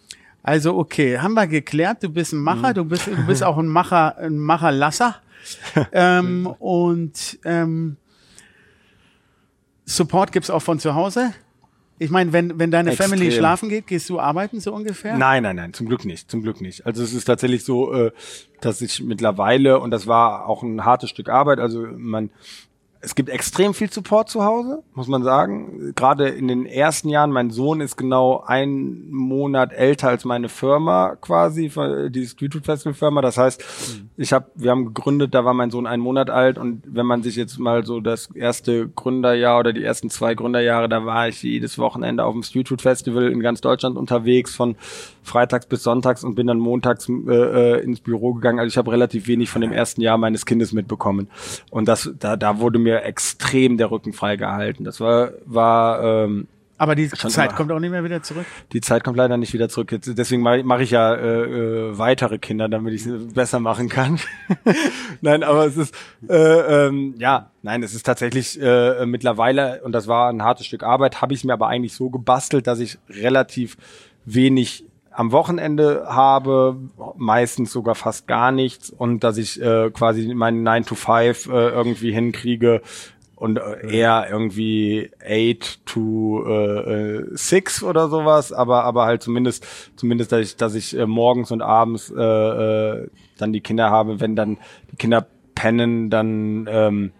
Also 0.43 0.77
okay, 0.77 1.19
haben 1.19 1.33
wir 1.33 1.47
geklärt, 1.47 2.03
du 2.03 2.09
bist 2.09 2.33
ein 2.33 2.39
Macher, 2.39 2.69
mhm. 2.69 2.73
du 2.73 2.85
bist 2.85 3.07
du 3.07 3.25
bist 3.25 3.43
auch 3.43 3.57
ein 3.57 3.67
Macher, 3.67 4.17
ein 4.17 4.37
Macherlasser. 4.37 5.15
ähm, 5.91 6.47
und 6.59 7.39
ähm, 7.43 7.97
Support 9.85 10.31
gibt's 10.31 10.49
auch 10.49 10.61
von 10.61 10.79
zu 10.79 10.95
Hause 10.95 11.33
Ich 12.03 12.11
meine, 12.11 12.33
wenn, 12.33 12.59
wenn 12.59 12.69
deine 12.69 12.91
Extrem. 12.91 13.11
Family 13.11 13.31
schlafen 13.31 13.69
geht, 13.69 13.87
gehst 13.87 14.09
du 14.09 14.19
arbeiten 14.19 14.59
so 14.59 14.73
ungefähr? 14.73 15.17
Nein, 15.17 15.43
nein, 15.43 15.55
nein, 15.55 15.73
zum 15.73 15.87
Glück 15.87 16.03
nicht, 16.03 16.29
zum 16.29 16.41
Glück 16.41 16.59
nicht. 16.59 16.85
Also 16.85 17.01
es 17.01 17.13
ist 17.13 17.25
tatsächlich 17.25 17.63
so, 17.63 17.93
äh, 17.93 18.11
dass 18.59 18.81
ich 18.81 19.01
mittlerweile, 19.01 19.79
und 19.79 19.91
das 19.91 20.05
war 20.05 20.47
auch 20.47 20.63
ein 20.63 20.83
hartes 20.83 21.09
Stück 21.09 21.29
Arbeit, 21.29 21.59
also 21.59 21.87
man, 21.95 22.29
es 23.03 23.15
gibt 23.15 23.29
extrem 23.29 23.73
viel 23.73 23.91
Support 23.91 24.29
zu 24.29 24.45
Hause, 24.45 24.81
muss 24.93 25.09
man 25.09 25.23
sagen. 25.23 25.93
Gerade 25.93 26.29
in 26.29 26.47
den 26.47 26.65
ersten 26.65 27.09
Jahren, 27.09 27.31
mein 27.31 27.49
Sohn 27.51 27.81
ist 27.81 27.97
genau 27.97 28.43
ein 28.47 29.11
Monat 29.11 29.73
älter 29.73 30.07
als 30.07 30.23
meine 30.23 30.47
Firma 30.47 31.17
quasi, 31.19 31.69
die 32.09 32.25
Street 32.25 32.53
Food 32.53 32.65
Festival 32.65 32.93
Firma. 32.93 33.21
Das 33.21 33.37
heißt, 33.37 33.63
ich 34.15 34.31
habe, 34.31 34.45
wir 34.55 34.71
haben 34.71 34.85
gegründet, 34.85 35.35
da 35.35 35.43
war 35.43 35.53
mein 35.53 35.69
Sohn 35.69 35.85
einen 35.85 36.01
Monat 36.01 36.29
alt 36.29 36.57
und 36.57 36.83
wenn 36.85 37.05
man 37.05 37.23
sich 37.23 37.35
jetzt 37.35 37.59
mal 37.59 37.85
so 37.85 37.99
das 37.99 38.29
erste 38.33 38.87
Gründerjahr 38.87 39.59
oder 39.59 39.73
die 39.73 39.83
ersten 39.83 40.09
zwei 40.09 40.33
Gründerjahre, 40.33 40.87
da 40.87 41.05
war 41.05 41.27
ich 41.27 41.43
jedes 41.43 41.77
Wochenende 41.77 42.23
auf 42.23 42.33
dem 42.33 42.43
Street 42.43 42.69
Food 42.69 42.81
Festival 42.81 43.29
in 43.29 43.41
ganz 43.41 43.59
Deutschland 43.59 43.97
unterwegs 43.97 44.55
von 44.55 44.77
freitags 45.23 45.65
bis 45.65 45.83
sonntags 45.83 46.23
und 46.23 46.35
bin 46.35 46.47
dann 46.47 46.59
montags 46.59 47.09
äh, 47.09 47.33
äh, 47.33 47.83
ins 47.83 47.99
Büro 47.99 48.33
gegangen. 48.33 48.59
Also 48.59 48.69
ich 48.69 48.77
habe 48.77 48.91
relativ 48.91 49.27
wenig 49.27 49.49
von 49.49 49.61
dem 49.61 49.73
ersten 49.73 50.01
Jahr 50.01 50.17
meines 50.17 50.45
Kindes 50.45 50.71
mitbekommen. 50.71 51.29
Und 51.69 51.87
das, 51.89 52.09
da, 52.17 52.37
da 52.37 52.59
wurde 52.59 52.79
mir 52.79 52.92
extrem 53.01 53.77
der 53.77 53.91
Rücken 53.91 54.13
freigehalten. 54.13 54.85
Das 54.85 54.99
war, 54.99 55.31
war 55.45 56.03
ähm, 56.03 56.47
Aber 56.77 56.95
die 56.95 57.09
Schon 57.09 57.31
Zeit 57.31 57.49
immer. 57.49 57.57
kommt 57.57 57.71
auch 57.71 57.79
nicht 57.79 57.91
mehr 57.91 58.03
wieder 58.03 58.21
zurück. 58.21 58.45
die 58.71 58.81
Zeit 58.81 59.03
kommt 59.03 59.17
leider 59.17 59.37
nicht 59.37 59.53
wieder 59.53 59.69
zurück. 59.69 59.91
Jetzt, 59.91 60.17
deswegen 60.17 60.41
mache 60.41 60.57
ich, 60.59 60.63
mach 60.63 60.79
ich 60.79 60.91
ja 60.91 61.13
äh, 61.13 61.43
äh, 61.43 61.97
weitere 61.97 62.37
Kinder, 62.37 62.69
damit 62.69 62.93
ich 62.93 63.05
es 63.05 63.33
besser 63.33 63.59
machen 63.59 63.89
kann. 63.89 64.19
nein, 65.21 65.43
aber 65.43 65.65
es 65.65 65.77
ist 65.77 65.95
äh, 66.29 66.87
ähm, 66.87 67.15
ja, 67.17 67.51
nein, 67.61 67.83
es 67.83 67.93
ist 67.93 68.05
tatsächlich 68.05 68.61
äh, 68.61 69.05
mittlerweile 69.05 69.81
und 69.83 69.91
das 69.91 70.07
war 70.07 70.29
ein 70.29 70.43
hartes 70.43 70.65
Stück 70.65 70.83
Arbeit. 70.83 71.21
Habe 71.21 71.33
ich 71.33 71.39
es 71.39 71.43
mir 71.43 71.53
aber 71.53 71.67
eigentlich 71.67 71.93
so 71.93 72.09
gebastelt, 72.09 72.67
dass 72.67 72.79
ich 72.79 72.97
relativ 73.09 73.77
wenig 74.25 74.85
am 75.15 75.31
Wochenende 75.31 76.05
habe, 76.07 76.77
meistens 77.17 77.71
sogar 77.71 77.95
fast 77.95 78.27
gar 78.27 78.51
nichts 78.51 78.89
und 78.89 79.23
dass 79.23 79.37
ich 79.37 79.61
äh, 79.61 79.91
quasi 79.91 80.33
meinen 80.33 80.63
9 80.63 80.85
to 80.85 80.95
5 80.95 81.47
äh, 81.47 81.69
irgendwie 81.69 82.11
hinkriege 82.11 82.81
und 83.35 83.57
äh, 83.57 83.95
eher 83.95 84.27
irgendwie 84.29 85.11
8 85.21 85.85
to 85.85 86.45
äh, 86.47 87.17
äh, 87.17 87.25
6 87.31 87.83
oder 87.83 88.09
sowas, 88.09 88.53
aber 88.53 88.83
aber 88.85 89.05
halt 89.05 89.21
zumindest 89.21 89.65
zumindest 89.95 90.31
dass 90.31 90.41
ich 90.41 90.55
dass 90.55 90.75
ich 90.75 90.97
äh, 90.97 91.05
morgens 91.05 91.51
und 91.51 91.61
abends 91.61 92.11
äh, 92.15 92.21
äh, 92.21 93.07
dann 93.37 93.53
die 93.53 93.61
Kinder 93.61 93.91
habe, 93.91 94.19
wenn 94.19 94.35
dann 94.35 94.57
die 94.91 94.95
Kinder 94.95 95.27
pennen, 95.55 96.09
dann 96.09 96.67
ähm, 96.69 97.11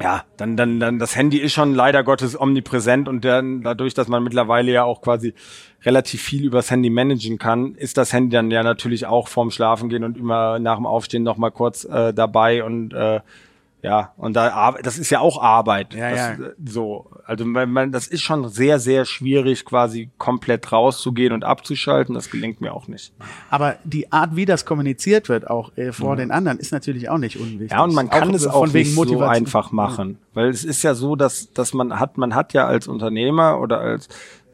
ja, 0.00 0.24
dann, 0.36 0.56
dann, 0.56 0.80
dann, 0.80 0.98
das 0.98 1.14
Handy 1.14 1.38
ist 1.38 1.52
schon 1.52 1.74
leider 1.74 2.02
Gottes 2.02 2.38
omnipräsent 2.38 3.08
und 3.08 3.24
dann, 3.24 3.62
dadurch, 3.62 3.94
dass 3.94 4.08
man 4.08 4.24
mittlerweile 4.24 4.72
ja 4.72 4.84
auch 4.84 5.00
quasi 5.00 5.34
relativ 5.84 6.22
viel 6.22 6.44
übers 6.44 6.70
Handy 6.70 6.90
managen 6.90 7.38
kann, 7.38 7.74
ist 7.74 7.96
das 7.96 8.12
Handy 8.12 8.30
dann 8.30 8.50
ja 8.50 8.62
natürlich 8.62 9.06
auch 9.06 9.28
vorm 9.28 9.50
Schlafen 9.50 9.88
gehen 9.88 10.04
und 10.04 10.16
immer 10.16 10.58
nach 10.58 10.76
dem 10.76 10.86
Aufstehen 10.86 11.22
noch 11.22 11.36
mal 11.36 11.50
kurz 11.50 11.84
äh, 11.84 12.12
dabei 12.14 12.64
und 12.64 12.92
äh, 12.92 13.20
ja, 13.82 14.12
und 14.16 14.34
da 14.34 14.76
das 14.80 14.96
ist 14.96 15.10
ja 15.10 15.18
auch 15.18 15.42
Arbeit. 15.42 15.92
Ja, 15.92 16.10
das, 16.10 16.18
ja. 16.18 16.32
äh, 16.34 16.54
So, 16.64 17.10
also 17.26 17.44
man, 17.44 17.68
man, 17.68 17.90
das 17.90 18.06
ist 18.06 18.22
schon 18.22 18.48
sehr, 18.48 18.78
sehr 18.78 19.04
schwierig, 19.04 19.64
quasi 19.64 20.08
komplett 20.18 20.70
rauszugehen 20.70 21.32
und 21.32 21.42
abzuschalten. 21.42 22.14
Das 22.14 22.30
gelingt 22.30 22.60
mir 22.60 22.74
auch 22.74 22.86
nicht. 22.86 23.12
Aber 23.50 23.76
die 23.82 24.12
Art, 24.12 24.36
wie 24.36 24.44
das 24.44 24.64
kommuniziert 24.64 25.28
wird, 25.28 25.50
auch 25.50 25.76
äh, 25.76 25.90
vor 25.90 26.14
den 26.14 26.30
anderen, 26.30 26.60
ist 26.60 26.70
natürlich 26.70 27.08
auch 27.08 27.18
nicht 27.18 27.38
unwichtig. 27.40 27.72
Ja, 27.72 27.82
und 27.82 27.92
man 27.92 28.08
kann 28.08 28.30
auch, 28.30 28.34
es 28.34 28.46
auch 28.46 28.68
nicht 28.68 28.94
so 28.94 29.20
einfach 29.20 29.72
machen, 29.72 30.18
weil 30.32 30.48
es 30.48 30.64
ist 30.64 30.84
ja 30.84 30.94
so, 30.94 31.16
dass 31.16 31.52
dass 31.52 31.74
man 31.74 31.98
hat 31.98 32.18
man 32.18 32.36
hat 32.36 32.52
ja 32.52 32.66
als 32.68 32.86
Unternehmer 32.86 33.58
oder 33.60 33.80
als 33.80 34.08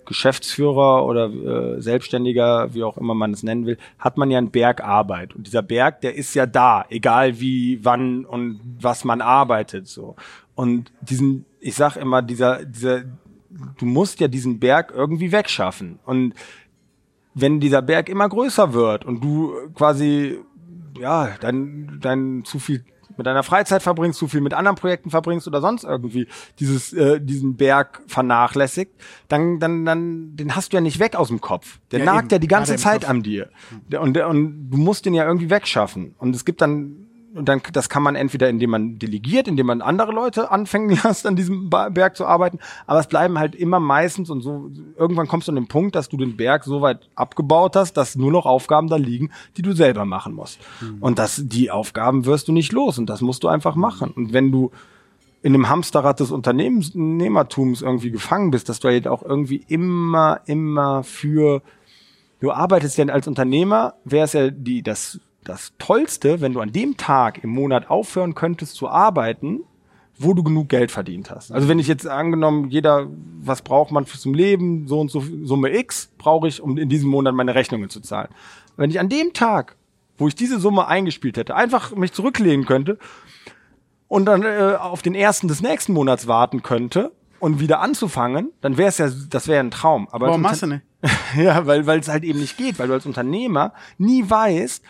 Geschäftsführer 0.09 1.05
oder 1.05 1.27
äh, 1.27 1.81
Selbstständiger, 1.81 2.75
wie 2.75 2.83
auch 2.83 2.97
immer 2.97 3.15
man 3.15 3.33
es 3.33 3.43
nennen 3.43 3.67
will, 3.67 3.79
hat 3.99 4.17
man 4.17 4.31
ja 4.31 4.39
einen 4.39 4.51
Berg 4.51 4.83
Arbeit 4.83 5.37
und 5.37 5.47
dieser 5.47 5.63
Berg, 5.63 6.01
der 6.01 6.17
ist 6.17 6.35
ja 6.35 6.47
da, 6.47 6.87
egal 6.89 7.39
wie, 7.41 7.85
wann 7.85 8.25
und 8.25 8.61
was 8.81 9.05
man 9.05 9.21
arbeitet 9.21 9.87
so. 9.87 10.17
Und 10.55 10.91
diesen, 11.03 11.45
ich 11.61 11.75
sag 11.75 11.97
immer, 11.97 12.23
dieser 12.23 12.65
dieser 12.65 13.03
du 13.79 13.87
musst 13.87 14.21
ja 14.21 14.29
diesen 14.29 14.59
Berg 14.59 14.93
irgendwie 14.95 15.31
wegschaffen 15.31 15.99
und 16.05 16.35
wenn 17.35 17.61
dieser 17.61 17.83
Berg 17.83 18.09
immer 18.09 18.29
größer 18.29 18.73
wird 18.73 19.05
und 19.05 19.23
du 19.23 19.55
quasi 19.75 20.39
ja 20.99 21.37
dein 21.41 21.99
dein 22.01 22.45
zu 22.45 22.59
viel 22.59 22.85
mit 23.19 23.27
deiner 23.27 23.43
Freizeit 23.43 23.83
verbringst, 23.83 24.19
zu 24.19 24.29
viel 24.29 24.41
mit 24.41 24.55
anderen 24.55 24.77
Projekten 24.77 25.11
verbringst 25.11 25.47
oder 25.47 25.61
sonst 25.61 25.85
irgendwie 25.85 26.27
dieses 26.59 26.93
äh, 26.93 27.21
diesen 27.21 27.57
Berg 27.57 28.01
vernachlässigt, 28.07 28.93
dann 29.29 29.59
dann 29.59 29.85
dann 29.85 30.37
den 30.37 30.55
hast 30.57 30.73
du 30.73 30.77
ja 30.77 30.81
nicht 30.81 31.01
weg 31.01 31.17
aus 31.17 31.29
dem 31.29 31.41
Kopf. 31.41 31.81
Der 31.91 31.99
Ja, 32.01 32.05
nagt 32.07 32.27
eben. 32.27 32.31
ja 32.31 32.39
die 32.39 32.49
ganze 32.49 32.77
Zeit 32.77 33.01
Kopf. 33.03 33.11
an 33.11 33.23
dir. 33.23 33.51
Und 34.01 34.17
und 34.17 34.71
du 34.71 34.77
musst 34.79 35.05
den 35.05 35.15
ja 35.15 35.27
irgendwie 35.27 35.51
wegschaffen. 35.51 36.15
Und 36.19 36.35
es 36.35 36.45
gibt 36.45 36.61
dann 36.63 37.08
und 37.35 37.49
dann, 37.49 37.61
das 37.73 37.89
kann 37.89 38.03
man 38.03 38.17
entweder, 38.17 38.49
indem 38.49 38.71
man 38.71 38.99
delegiert, 38.99 39.49
indem 39.49 39.67
man 39.67 39.83
andere 39.83 40.13
Leute 40.13 40.51
anfangen 40.51 40.91
lässt, 41.05 41.27
an 41.27 41.37
diesem 41.37 41.69
Berg 41.69 42.17
zu 42.17 42.27
arbeiten. 42.27 42.59
Aber 42.87 43.01
es 43.01 43.07
bleiben 43.07 43.39
halt 43.39 43.55
immer 43.55 43.81
meistens 43.81 44.31
und 44.31 44.41
so, 44.41 44.71
irgendwann 44.97 45.29
kommst 45.29 45.49
du 45.49 45.53
an 45.53 45.57
den 45.57 45.69
Punkt, 45.69 45.95
dass 45.95 46.09
du 46.09 46.17
den 46.17 46.37
Berg 46.37 46.65
so 46.65 46.81
weit 46.81 47.09
abgebaut 47.15 47.77
hast, 47.77 47.95
dass 47.95 48.17
nur 48.17 48.33
noch 48.33 48.47
Aufgaben 48.47 48.89
da 48.89 48.97
liegen, 48.97 49.31
die 49.57 49.63
du 49.63 49.73
selber 49.73 50.05
machen 50.05 50.35
musst. 50.35 50.59
Und 51.01 51.19
das, 51.19 51.43
die 51.45 51.71
Aufgaben 51.71 52.25
wirst 52.25 52.49
du 52.49 52.53
nicht 52.53 52.73
los 52.73 52.99
und 52.99 53.11
das 53.11 53.21
musst 53.21 53.45
du 53.45 53.49
einfach 53.49 53.75
machen. 53.75 54.11
Und 54.11 54.33
wenn 54.33 54.51
du 54.51 54.71
in 55.43 55.53
dem 55.53 55.69
Hamsterrad 55.69 56.21
des 56.21 56.31
Unternehmertums 56.31 57.83
irgendwie 57.83 58.11
gefangen 58.11 58.51
bist, 58.51 58.69
dass 58.69 58.81
du 58.81 58.89
halt 58.89 59.07
auch 59.07 59.23
irgendwie 59.23 59.65
immer, 59.69 60.41
immer 60.47 61.05
für 61.05 61.63
du 62.41 62.53
arbeitest 62.53 62.99
ja 62.99 63.07
als 63.07 63.29
Unternehmer, 63.29 63.95
wäre 64.05 64.25
es 64.25 64.33
ja 64.33 64.51
die, 64.51 64.83
das, 64.83 65.21
das 65.45 65.73
Tollste, 65.79 66.41
wenn 66.41 66.53
du 66.53 66.61
an 66.61 66.73
dem 66.73 66.97
Tag 66.97 67.43
im 67.43 67.51
Monat 67.51 67.91
aufhören 67.91 68.35
könntest 68.35 68.75
zu 68.75 68.89
arbeiten, 68.89 69.61
wo 70.19 70.35
du 70.35 70.43
genug 70.43 70.69
Geld 70.69 70.91
verdient 70.91 71.31
hast. 71.31 71.53
Also 71.53 71.69
wenn 71.69 71.79
ich 71.79 71.87
jetzt 71.87 72.07
angenommen, 72.07 72.71
jeder, 72.71 73.07
was 73.41 73.63
braucht 73.63 73.93
man 73.93 74.05
für 74.05 74.19
zum 74.19 74.35
Leben, 74.35 74.89
so 74.89 75.01
und 75.01 75.11
so 75.11 75.23
Summe 75.45 75.77
X 75.77 76.11
brauche 76.19 76.49
ich, 76.49 76.61
um 76.61 76.77
in 76.77 76.89
diesem 76.89 77.09
Monat 77.09 77.35
meine 77.35 77.55
Rechnungen 77.55 77.89
zu 77.89 78.01
zahlen. 78.01 78.29
Wenn 78.77 78.91
ich 78.91 78.99
an 78.99 79.09
dem 79.09 79.33
Tag, 79.33 79.77
wo 80.19 80.27
ich 80.27 80.35
diese 80.35 80.59
Summe 80.59 80.89
eingespielt 80.89 81.37
hätte, 81.37 81.55
einfach 81.55 81.95
mich 81.95 82.13
zurücklehnen 82.13 82.67
könnte 82.67 82.99
und 84.09 84.25
dann 84.25 84.43
äh, 84.43 84.77
auf 84.79 85.03
den 85.03 85.15
ersten 85.15 85.47
des 85.47 85.63
nächsten 85.63 85.93
Monats 85.93 86.27
warten 86.27 86.63
könnte 86.63 87.13
und 87.39 87.61
wieder 87.61 87.81
anzufangen, 87.81 88.51
dann 88.61 88.77
wäre 88.77 88.89
es 88.89 88.99
ja, 88.99 89.09
das 89.31 89.47
wäre 89.47 89.61
ein 89.61 89.71
Traum. 89.71 90.09
Aber 90.11 90.27
Warum 90.27 90.43
machst 90.43 90.63
du 90.63 90.67
nicht? 90.67 90.83
ja, 91.37 91.65
weil 91.65 91.87
weil 91.87 92.01
es 92.01 92.09
halt 92.09 92.25
eben 92.25 92.41
nicht 92.41 92.57
geht, 92.57 92.81
weil 92.81 92.89
du 92.89 92.95
als 92.95 93.07
Unternehmer 93.07 93.73
nie 93.99 94.29
weißt, 94.29 94.83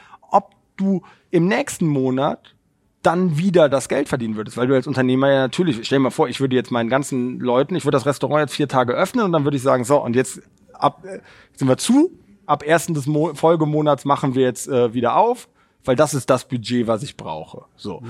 du 0.79 1.03
im 1.31 1.47
nächsten 1.47 1.87
Monat 1.87 2.55
dann 3.03 3.39
wieder 3.39 3.69
das 3.69 3.89
Geld 3.89 4.09
verdienen 4.09 4.37
würdest, 4.37 4.57
weil 4.57 4.67
du 4.67 4.75
als 4.75 4.87
Unternehmer 4.87 5.31
ja 5.31 5.39
natürlich, 5.41 5.79
stell 5.85 5.99
dir 5.99 6.05
mal 6.05 6.11
vor, 6.11 6.29
ich 6.29 6.41
würde 6.41 6.57
jetzt 6.57 6.71
meinen 6.71 6.89
ganzen 6.89 7.39
Leuten, 7.39 7.77
ich 7.77 7.85
würde 7.85 7.97
das 7.97 8.07
Restaurant 8.07 8.41
jetzt 8.41 8.57
vier 8.57 8.69
Tage 8.69 8.93
öffnen 8.93 9.25
und 9.25 9.33
dann 9.33 9.45
würde 9.45 9.57
ich 9.57 9.63
sagen, 9.63 9.85
so 9.85 10.03
und 10.03 10.17
jetzt 10.17 10.43
ab 10.73 11.05
äh, 11.05 11.21
sind 11.55 11.69
wir 11.69 11.77
zu, 11.77 12.11
ab 12.47 12.63
ersten 12.65 12.95
des 12.95 13.07
Mo 13.07 13.35
Folgemonats 13.35 14.05
machen 14.05 14.35
wir 14.35 14.43
jetzt 14.43 14.69
äh, 14.69 14.95
wieder 14.95 15.17
auf, 15.17 15.49
weil 15.85 15.97
das 15.97 16.15
ist 16.15 16.29
das 16.29 16.49
Budget, 16.49 16.87
was 16.87 17.03
ich 17.03 17.17
brauche. 17.17 17.67
So. 17.77 18.03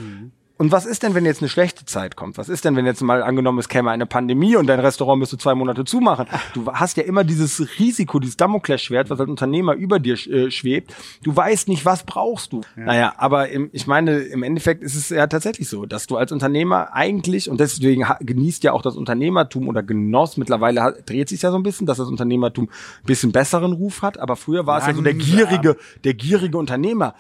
Und 0.59 0.73
was 0.73 0.87
ist 0.87 1.05
denn, 1.05 1.15
wenn 1.15 1.25
jetzt 1.25 1.41
eine 1.41 1.49
schlechte 1.49 1.85
Zeit 1.85 2.17
kommt? 2.17 2.37
Was 2.37 2.49
ist 2.49 2.65
denn, 2.65 2.75
wenn 2.75 2.85
jetzt 2.85 3.01
mal 3.01 3.23
angenommen, 3.23 3.61
es 3.61 3.69
käme 3.69 3.93
eine 3.93 4.07
Pandemie 4.07 4.57
und 4.57 4.67
dein 4.67 4.81
Restaurant 4.81 5.21
müsste 5.21 5.39
zwei 5.39 5.55
Monate 5.55 5.85
zumachen? 5.85 6.27
Du 6.53 6.67
hast 6.67 6.97
ja 6.97 7.05
immer 7.05 7.23
dieses 7.23 7.79
Risiko, 7.79 8.19
dieses 8.19 8.37
Damoklesschwert, 8.37 9.09
was 9.09 9.21
als 9.21 9.31
Unternehmer 9.31 9.75
über 9.75 10.01
dir 10.01 10.15
äh, 10.15 10.51
schwebt. 10.51 10.93
Du 11.23 11.35
weißt 11.35 11.69
nicht, 11.69 11.85
was 11.85 12.03
brauchst 12.03 12.53
du. 12.53 12.63
Naja, 12.75 13.15
aber 13.19 13.51
im, 13.51 13.71
ich 13.73 13.87
meine, 13.87 14.19
im 14.19 14.43
Endeffekt 14.43 14.83
ist 14.83 14.97
es 14.97 15.11
ja 15.11 15.29
tatsächlich 15.29 15.69
so, 15.69 15.87
dass 15.87 16.09
du 16.09 16.17
als 16.17 16.33
Unternehmer 16.33 16.93
eigentlich, 16.93 17.49
und 17.49 17.61
deswegen 17.61 18.05
genießt 18.19 18.65
ja 18.65 18.73
auch 18.73 18.83
das 18.83 18.97
Unternehmertum 18.97 19.69
oder 19.69 19.85
genoss, 19.85 20.37
mittlerweile 20.37 20.83
hat, 20.83 21.09
dreht 21.09 21.29
sich 21.29 21.43
ja 21.43 21.53
so 21.53 21.57
ein 21.57 21.63
bisschen, 21.63 21.87
dass 21.87 21.99
das 21.99 22.09
Unternehmertum 22.09 22.65
ein 22.65 23.07
bisschen 23.07 23.31
besseren 23.31 23.75
Ruf 23.75 24.03
hat, 24.03 24.19
aber 24.19 24.35
früher 24.35 24.67
war 24.67 24.81
es 24.81 24.89
ja 24.89 24.95
so 24.95 25.03
der 25.03 25.15
gierige, 25.15 25.77
der 26.03 26.15
gierige 26.15 26.59
Unternehmer. 26.59 27.15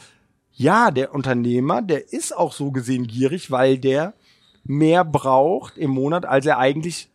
Ja, 0.59 0.91
der 0.91 1.15
Unternehmer, 1.15 1.83
der 1.83 2.13
ist 2.13 2.37
auch 2.37 2.53
so 2.53 2.73
gesehen 2.73 3.07
gierig, 3.07 3.53
weil 3.53 3.79
der 3.79 4.15
mehr 4.65 5.05
braucht 5.05 5.79
im 5.79 5.93
Monat, 5.93 6.27
als 6.27 6.47
er 6.47 6.59
eigentlich 6.59 7.09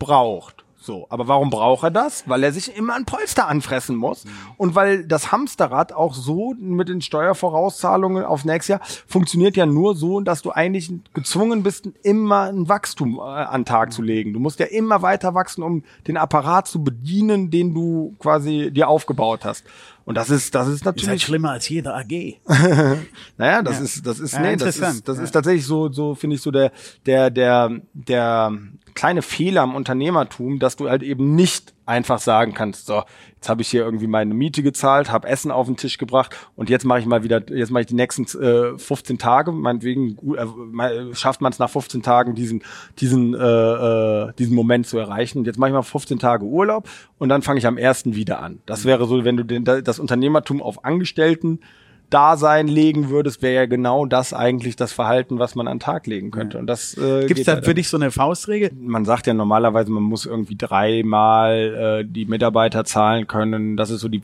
braucht. 0.00 0.64
So, 0.82 1.06
aber 1.08 1.28
warum 1.28 1.50
braucht 1.50 1.84
er 1.84 1.92
das? 1.92 2.28
Weil 2.28 2.42
er 2.42 2.52
sich 2.52 2.74
immer 2.74 2.94
ein 2.94 3.04
Polster 3.04 3.46
anfressen 3.46 3.94
muss 3.94 4.24
und 4.56 4.74
weil 4.74 5.06
das 5.06 5.30
Hamsterrad 5.30 5.92
auch 5.92 6.14
so 6.14 6.54
mit 6.58 6.88
den 6.88 7.00
Steuervorauszahlungen 7.00 8.24
auf 8.24 8.44
nächstes 8.44 8.68
Jahr 8.68 8.80
funktioniert 9.06 9.56
ja 9.56 9.66
nur 9.66 9.94
so, 9.94 10.20
dass 10.20 10.42
du 10.42 10.50
eigentlich 10.50 10.90
gezwungen 11.12 11.62
bist, 11.62 11.86
immer 12.02 12.44
ein 12.44 12.68
Wachstum 12.68 13.18
äh, 13.18 13.20
an 13.20 13.66
Tag 13.66 13.92
zu 13.92 14.02
legen. 14.02 14.32
Du 14.32 14.40
musst 14.40 14.58
ja 14.58 14.66
immer 14.66 15.02
weiter 15.02 15.34
wachsen, 15.34 15.62
um 15.62 15.84
den 16.08 16.16
Apparat 16.16 16.66
zu 16.66 16.82
bedienen, 16.82 17.50
den 17.50 17.72
du 17.72 18.16
quasi 18.18 18.70
dir 18.72 18.88
aufgebaut 18.88 19.44
hast. 19.44 19.64
Und 20.04 20.16
das 20.16 20.30
ist, 20.30 20.54
das 20.54 20.66
ist 20.68 20.74
Ist 20.76 20.86
halt 20.86 20.96
natürlich 20.96 21.22
schlimmer 21.22 21.50
als 21.52 21.68
jede 21.68 21.94
AG. 21.94 22.36
naja, 23.36 23.62
das 23.62 23.78
Ja. 23.78 23.84
ist, 23.84 24.06
das 24.06 24.18
ist, 24.20 24.32
Ja, 24.34 24.40
nee, 24.40 24.56
das 24.56 24.76
ist, 24.76 25.08
das 25.08 25.18
ja. 25.18 25.22
ist 25.24 25.30
tatsächlich 25.30 25.64
so, 25.64 25.90
so 25.92 26.14
finde 26.14 26.36
ich 26.36 26.42
so 26.42 26.50
der, 26.50 26.72
der, 27.06 27.30
der, 27.30 27.70
der 27.92 28.52
kleine 28.94 29.22
Fehler 29.22 29.62
im 29.64 29.74
Unternehmertum, 29.74 30.58
dass 30.58 30.76
du 30.76 30.88
halt 30.88 31.02
eben 31.02 31.34
nicht 31.34 31.72
einfach 31.86 32.18
sagen 32.18 32.54
kannst, 32.54 32.86
so, 32.86 33.02
jetzt 33.34 33.48
habe 33.48 33.62
ich 33.62 33.68
hier 33.68 33.82
irgendwie 33.82 34.06
meine 34.06 34.34
Miete 34.34 34.62
gezahlt, 34.62 35.10
habe 35.10 35.28
Essen 35.28 35.50
auf 35.50 35.66
den 35.66 35.76
Tisch 35.76 35.98
gebracht 35.98 36.36
und 36.56 36.70
jetzt 36.70 36.84
mache 36.84 37.00
ich 37.00 37.06
mal 37.06 37.24
wieder, 37.24 37.42
jetzt 37.50 37.70
mache 37.70 37.82
ich 37.82 37.86
die 37.88 37.94
nächsten 37.94 38.24
äh, 38.40 38.78
15 38.78 39.18
Tage, 39.18 39.52
meinetwegen 39.52 40.16
äh, 40.36 41.14
schafft 41.14 41.40
man 41.40 41.52
es 41.52 41.58
nach 41.58 41.70
15 41.70 42.02
Tagen 42.02 42.34
diesen, 42.34 42.62
diesen, 42.98 43.34
äh, 43.34 43.38
äh, 43.38 44.32
diesen 44.38 44.54
Moment 44.54 44.86
zu 44.86 44.98
erreichen. 44.98 45.38
Und 45.38 45.46
jetzt 45.46 45.58
mache 45.58 45.70
ich 45.70 45.74
mal 45.74 45.82
15 45.82 46.18
Tage 46.18 46.44
Urlaub 46.44 46.88
und 47.18 47.28
dann 47.28 47.42
fange 47.42 47.58
ich 47.58 47.66
am 47.66 47.78
ersten 47.78 48.14
wieder 48.14 48.40
an. 48.40 48.60
Das 48.66 48.84
wäre 48.84 49.06
so, 49.06 49.24
wenn 49.24 49.36
du 49.36 49.44
den, 49.44 49.64
das 49.64 49.98
Unternehmertum 49.98 50.62
auf 50.62 50.84
Angestellten 50.84 51.60
Dasein 52.10 52.68
legen 52.68 53.08
würdest, 53.08 53.40
wäre 53.40 53.54
ja 53.54 53.66
genau 53.66 54.04
das 54.04 54.32
eigentlich 54.32 54.76
das 54.76 54.92
Verhalten, 54.92 55.38
was 55.38 55.54
man 55.54 55.68
an 55.68 55.76
den 55.76 55.80
Tag 55.80 56.06
legen 56.06 56.30
könnte. 56.30 56.58
Und 56.58 56.66
das 56.66 56.94
äh, 56.96 57.26
Gibt 57.26 57.40
es 57.40 57.46
geht 57.46 57.48
da 57.48 57.62
für 57.62 57.74
dich 57.74 57.88
so 57.88 57.96
eine 57.96 58.10
Faustregel? 58.10 58.70
man 58.80 59.04
sagt 59.04 59.26
ja 59.26 59.34
normalerweise, 59.34 59.90
man 59.90 60.02
muss 60.02 60.26
irgendwie 60.26 60.56
dreimal 60.56 62.02
äh, 62.02 62.04
die 62.04 62.26
Mitarbeiter 62.26 62.84
zahlen 62.84 63.26
können. 63.26 63.76
Das 63.76 63.90
ist 63.90 64.00
so 64.00 64.08
die 64.08 64.22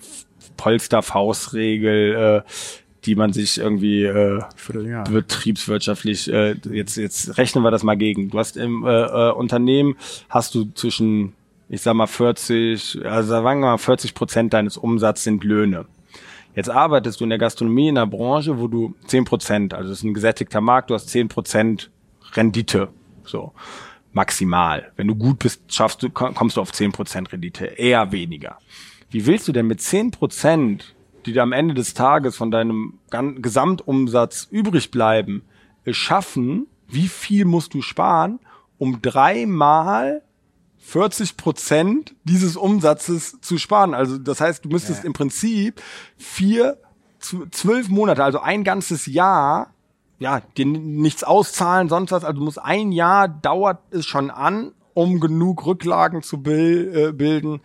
Polster-Faustregel, 0.56 2.42
äh, 2.44 2.50
die 3.04 3.14
man 3.14 3.32
sich 3.32 3.58
irgendwie 3.58 4.02
äh, 4.02 4.42
betriebswirtschaftlich 5.08 6.32
äh, 6.32 6.56
jetzt 6.70 6.96
jetzt 6.96 7.38
rechnen 7.38 7.62
wir 7.62 7.70
das 7.70 7.84
mal 7.84 7.96
gegen. 7.96 8.30
Du 8.30 8.38
hast 8.38 8.56
im 8.56 8.84
äh, 8.84 8.90
äh, 8.90 9.32
Unternehmen 9.32 9.96
hast 10.28 10.54
du 10.54 10.64
zwischen 10.74 11.34
ich 11.68 11.82
sag 11.82 11.94
mal 11.94 12.06
40, 12.06 13.04
also 13.04 13.28
sagen 13.28 13.60
wir 13.60 13.70
mal 13.70 13.78
40 13.78 14.14
Prozent 14.14 14.54
deines 14.54 14.76
Umsatzes 14.76 15.24
sind 15.24 15.44
Löhne. 15.44 15.86
Jetzt 16.56 16.70
arbeitest 16.70 17.20
du 17.20 17.24
in 17.24 17.30
der 17.30 17.38
Gastronomie 17.38 17.88
in 17.88 17.98
einer 17.98 18.06
Branche, 18.06 18.58
wo 18.58 18.66
du 18.66 18.94
10 19.08 19.26
Prozent, 19.26 19.74
also 19.74 19.92
es 19.92 19.98
ist 19.98 20.04
ein 20.04 20.14
gesättigter 20.14 20.62
Markt, 20.62 20.88
du 20.88 20.94
hast 20.94 21.10
10 21.10 21.28
Prozent 21.28 21.90
Rendite, 22.32 22.88
so 23.24 23.52
maximal. 24.12 24.90
Wenn 24.96 25.06
du 25.06 25.14
gut 25.14 25.38
bist, 25.40 25.60
schaffst 25.68 26.02
du, 26.02 26.08
kommst 26.08 26.56
du 26.56 26.62
auf 26.62 26.72
10 26.72 26.92
Prozent 26.92 27.30
Rendite, 27.30 27.66
eher 27.66 28.10
weniger. 28.10 28.58
Wie 29.10 29.26
willst 29.26 29.46
du 29.46 29.52
denn 29.52 29.66
mit 29.66 29.82
10 29.82 30.12
Prozent, 30.12 30.94
die 31.26 31.34
dir 31.34 31.42
am 31.42 31.52
Ende 31.52 31.74
des 31.74 31.92
Tages 31.92 32.36
von 32.36 32.50
deinem 32.50 33.00
Gesamtumsatz 33.10 34.48
übrig 34.50 34.90
bleiben, 34.90 35.42
schaffen, 35.90 36.68
wie 36.88 37.08
viel 37.08 37.44
musst 37.44 37.74
du 37.74 37.82
sparen, 37.82 38.40
um 38.78 39.02
dreimal 39.02 40.22
40 40.86 41.36
Prozent 41.36 42.14
dieses 42.24 42.56
Umsatzes 42.56 43.40
zu 43.40 43.58
sparen. 43.58 43.92
Also 43.92 44.18
das 44.18 44.40
heißt, 44.40 44.64
du 44.64 44.68
müsstest 44.68 45.04
im 45.04 45.12
Prinzip 45.12 45.82
vier, 46.16 46.78
zw- 47.20 47.50
zwölf 47.50 47.88
Monate, 47.88 48.22
also 48.22 48.38
ein 48.38 48.62
ganzes 48.62 49.06
Jahr, 49.06 49.72
ja, 50.20 50.40
dir 50.56 50.64
nichts 50.66 51.24
auszahlen, 51.24 51.88
sonst 51.88 52.12
was. 52.12 52.22
Also 52.24 52.38
du 52.38 52.44
musst 52.44 52.58
ein 52.62 52.92
Jahr 52.92 53.28
dauert 53.28 53.80
es 53.90 54.06
schon 54.06 54.30
an, 54.30 54.72
um 54.94 55.18
genug 55.18 55.66
Rücklagen 55.66 56.22
zu 56.22 56.40
bil 56.40 56.92
äh, 57.08 57.12
bilden, 57.12 57.60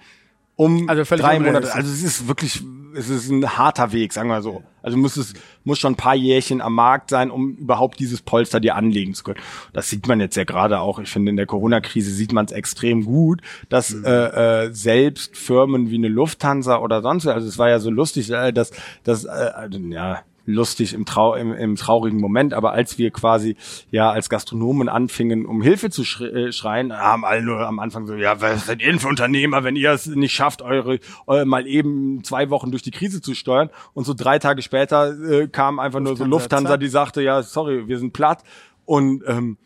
um 0.55 0.89
Also 0.89 1.03
drei 1.03 1.39
Monate. 1.39 1.67
Also 1.76 1.91
es 1.91 2.01
ist 2.03 2.28
wirklich, 2.28 2.63
es 2.95 3.09
ist 3.09 3.30
ein 3.30 3.57
harter 3.57 3.91
Weg, 3.93 4.13
sagen 4.13 4.30
wir 4.30 4.41
so. 4.41 4.63
Also 4.82 4.97
muss 4.97 5.17
es 5.17 5.34
muss 5.63 5.79
schon 5.79 5.93
ein 5.93 5.97
paar 5.97 6.15
Jährchen 6.15 6.61
am 6.61 6.73
Markt 6.75 7.09
sein, 7.09 7.29
um 7.32 7.55
überhaupt 7.55 7.99
dieses 7.99 8.21
Polster 8.21 8.59
dir 8.59 8.75
anlegen 8.75 9.13
zu 9.13 9.23
können. 9.23 9.39
Das 9.73 9.89
sieht 9.89 10.07
man 10.07 10.19
jetzt 10.19 10.36
ja 10.36 10.43
gerade 10.43 10.79
auch. 10.79 10.99
Ich 10.99 11.09
finde 11.09 11.29
in 11.29 11.38
der 11.38 11.45
Corona-Krise 11.45 12.11
sieht 12.11 12.34
man 12.34 12.45
es 12.45 12.51
extrem 12.51 13.05
gut, 13.05 13.41
dass 13.69 13.91
Mhm. 13.93 14.05
äh, 14.05 14.65
äh, 14.65 14.73
selbst 14.73 15.38
Firmen 15.38 15.91
wie 15.91 15.95
eine 15.95 16.07
Lufthansa 16.07 16.77
oder 16.79 17.01
sonst, 17.01 17.27
also 17.27 17.47
es 17.47 17.57
war 17.57 17.69
ja 17.69 17.79
so 17.79 17.89
lustig, 17.91 18.32
äh, 18.32 18.51
dass 18.51 18.71
dass 19.03 19.25
äh, 19.25 19.29
also, 19.29 19.77
ja 19.79 20.21
lustig 20.46 20.94
im, 20.94 21.06
Trau 21.06 21.36
im, 21.36 21.54
im 21.54 21.76
traurigen 21.76 22.20
Moment, 22.20 22.54
aber 22.54 22.72
als 22.72 22.98
wir 22.98 23.12
quasi 23.12 23.56
ja 23.92 24.12
als 24.12 24.30
Gastronomen 24.30 24.89
anfingen, 24.89 25.46
um 25.46 25.62
Hilfe 25.62 25.89
zu 25.89 26.04
schre 26.04 26.30
äh, 26.32 26.52
schreien, 26.52 26.94
haben 26.94 27.26
alle 27.26 27.42
nur 27.42 27.60
am 27.60 27.80
Anfang 27.80 28.08
so, 28.08 28.16
ja, 28.16 28.42
was 28.42 28.66
seid 28.66 28.82
ihr 28.82 28.88
denn 28.88 29.00
für 29.00 29.08
Unternehmer, 29.08 29.64
wenn 29.64 29.76
ihr 29.76 29.92
es 29.92 30.08
nicht 30.08 30.34
schafft, 30.34 30.62
eure, 30.62 31.00
eure 31.28 31.46
mal 31.46 31.68
eben 31.68 32.24
zwei 32.24 32.50
Wochen 32.50 32.72
durch 32.72 32.84
die 32.84 32.92
Krise 32.92 33.22
zu 33.22 33.34
steuern? 33.36 33.70
Und 33.94 34.06
so 34.06 34.14
drei 34.14 34.39
Tage 34.39 34.62
später 34.62 35.14
äh, 35.22 35.48
kam 35.48 35.80
einfach 35.80 36.00
nur 36.00 36.16
so 36.16 36.24
Lufthansa, 36.24 36.70
Lufthansa, 36.70 36.78
die 36.78 36.88
sagte, 36.88 37.22
ja, 37.22 37.44
sorry, 37.44 37.88
wir 37.88 38.00
sind 38.00 38.14
platt. 38.14 38.44
Und 38.86 39.24
ähm, 39.28 39.58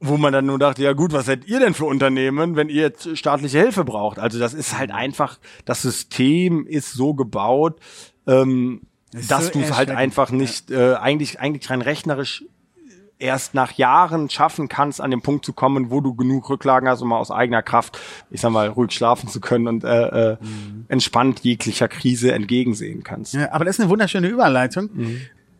wo 0.00 0.16
man 0.16 0.32
dann 0.32 0.46
nur 0.46 0.58
dachte, 0.58 0.82
ja 0.82 0.92
gut, 0.92 1.12
was 1.12 1.26
seid 1.26 1.46
ihr 1.46 1.60
denn 1.60 1.74
für 1.74 1.86
Unternehmen, 1.86 2.56
wenn 2.56 2.68
ihr 2.68 2.82
jetzt 2.82 3.16
staatliche 3.16 3.58
Hilfe 3.58 3.84
braucht? 3.84 4.18
Also 4.18 4.38
das 4.38 4.52
ist 4.52 4.76
halt 4.76 4.90
einfach, 4.90 5.38
das 5.64 5.82
System 5.82 6.66
ist 6.66 6.92
so 6.92 7.14
gebaut, 7.14 7.80
ähm, 8.26 8.82
ist 9.14 9.30
dass 9.30 9.46
so 9.46 9.52
du 9.52 9.60
es 9.60 9.76
halt 9.76 9.90
einfach 9.90 10.30
nicht, 10.30 10.70
äh, 10.70 10.94
eigentlich, 10.94 11.40
eigentlich 11.40 11.70
rein 11.70 11.82
rechnerisch 11.82 12.44
erst 13.18 13.54
nach 13.54 13.72
Jahren 13.72 14.28
schaffen 14.28 14.68
kannst, 14.68 15.00
an 15.00 15.10
den 15.10 15.22
Punkt 15.22 15.44
zu 15.44 15.52
kommen, 15.52 15.90
wo 15.90 16.00
du 16.00 16.14
genug 16.14 16.50
Rücklagen 16.50 16.88
hast, 16.88 17.00
um 17.00 17.08
mal 17.08 17.18
aus 17.18 17.30
eigener 17.30 17.62
Kraft, 17.62 17.98
ich 18.30 18.40
sag 18.40 18.50
mal, 18.50 18.68
ruhig 18.68 18.92
schlafen 18.92 19.28
zu 19.28 19.40
können 19.40 19.68
und 19.68 19.84
äh, 19.84 20.32
äh, 20.32 20.36
entspannt 20.88 21.40
jeglicher 21.40 21.88
Krise 21.88 22.32
entgegensehen 22.32 23.04
kannst. 23.04 23.34
Ja, 23.34 23.52
aber 23.52 23.64
das 23.64 23.76
ist 23.76 23.80
eine 23.80 23.90
wunderschöne 23.90 24.28
Überleitung. 24.28 24.90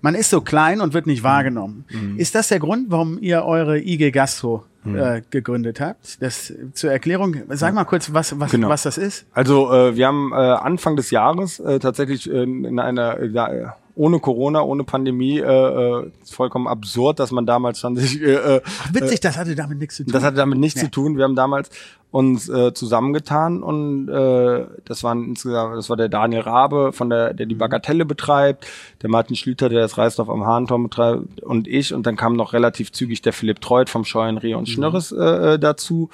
Man 0.00 0.14
ist 0.14 0.30
so 0.30 0.42
klein 0.42 0.80
und 0.80 0.92
wird 0.92 1.06
nicht 1.06 1.22
wahrgenommen. 1.22 1.86
Ist 2.18 2.34
das 2.34 2.48
der 2.48 2.58
Grund, 2.58 2.90
warum 2.90 3.18
ihr 3.22 3.44
eure 3.44 3.78
IG 3.78 4.10
Gastro 4.10 4.64
äh, 4.86 5.22
gegründet 5.30 5.80
habt? 5.80 6.22
Das 6.22 6.52
zur 6.74 6.90
Erklärung, 6.92 7.36
sag 7.50 7.74
mal 7.74 7.84
kurz, 7.84 8.12
was, 8.12 8.38
was, 8.38 8.50
Genau. 8.50 8.68
was 8.68 8.82
das 8.82 8.98
ist. 8.98 9.26
Also 9.32 9.72
äh, 9.72 9.96
wir 9.96 10.06
haben 10.06 10.32
äh, 10.32 10.36
Anfang 10.36 10.96
des 10.96 11.10
Jahres 11.10 11.58
äh, 11.60 11.78
tatsächlich 11.78 12.30
äh, 12.30 12.42
in 12.42 12.78
einer 12.78 13.22
ja, 13.24 13.76
ohne 13.96 14.18
Corona, 14.18 14.62
ohne 14.62 14.84
Pandemie, 14.84 15.38
äh, 15.38 15.44
äh, 15.44 16.10
vollkommen 16.24 16.66
absurd, 16.66 17.20
dass 17.20 17.30
man 17.30 17.46
damals 17.46 17.78
schon 17.78 17.96
sich 17.96 18.20
äh, 18.20 18.34
äh, 18.56 18.60
Ach, 18.64 18.92
witzig, 18.92 19.20
das 19.20 19.36
hatte 19.36 19.54
damit 19.54 19.78
nichts 19.78 19.96
zu 19.96 20.04
tun. 20.04 20.12
Das 20.12 20.24
hatte 20.24 20.36
damit 20.36 20.58
nichts 20.58 20.80
Ja. 20.80 20.86
zu 20.86 20.90
tun. 20.90 21.16
Wir 21.16 21.24
haben 21.24 21.36
damals 21.36 21.70
uns 22.10 22.48
äh, 22.48 22.72
zusammengetan 22.74 23.62
und 23.62 24.08
äh, 24.08 24.66
das 24.84 25.02
waren 25.02 25.24
insgesamt, 25.24 25.76
das 25.76 25.90
war 25.90 25.96
der 25.96 26.08
Daniel 26.08 26.42
Rabe 26.42 26.92
von 26.92 27.10
der, 27.10 27.34
der 27.34 27.46
die 27.46 27.54
Bagatelle 27.56 28.04
betreibt, 28.04 28.66
der 29.02 29.10
Martin 29.10 29.34
Schlüter, 29.36 29.68
der 29.68 29.80
das 29.80 29.98
Reisdorf 29.98 30.28
am 30.28 30.44
Hahnturm 30.46 30.84
betreibt 30.84 31.40
und 31.42 31.66
ich 31.66 31.92
und 31.92 32.06
dann 32.06 32.16
kam 32.16 32.34
noch 32.34 32.52
relativ 32.52 32.92
zügig 32.92 33.22
der 33.22 33.32
Philipp 33.32 33.60
Treut 33.60 33.90
vom 33.90 34.04
Scheuen 34.04 34.38
Reh 34.38 34.54
und 34.54 34.68
Schnörres 34.68 35.10
äh, 35.12 35.54
äh, 35.54 35.58
dazu 35.58 36.08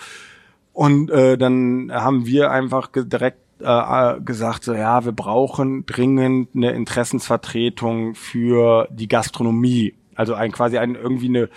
und 0.73 1.11
äh, 1.11 1.37
dann 1.37 1.91
haben 1.93 2.25
wir 2.25 2.51
einfach 2.51 2.89
direkt 2.95 3.39
äh, 3.63 4.17
äh, 4.17 4.21
gesagt, 4.21 4.65
so 4.65 4.75
ja, 4.75 5.05
wir 5.05 5.13
brauchen 5.13 5.87
dringend 5.87 6.51
eine 6.55 6.73
Interessensvertretung 6.73 8.15
für 8.15 8.89
die 8.91 9.09
Gastronomie. 9.09 9.95
Also 10.15 10.35
ein 10.35 10.53
quasi 10.53 10.79
ein 10.79 10.95
irgendwie 10.95 11.29
eine 11.29 11.49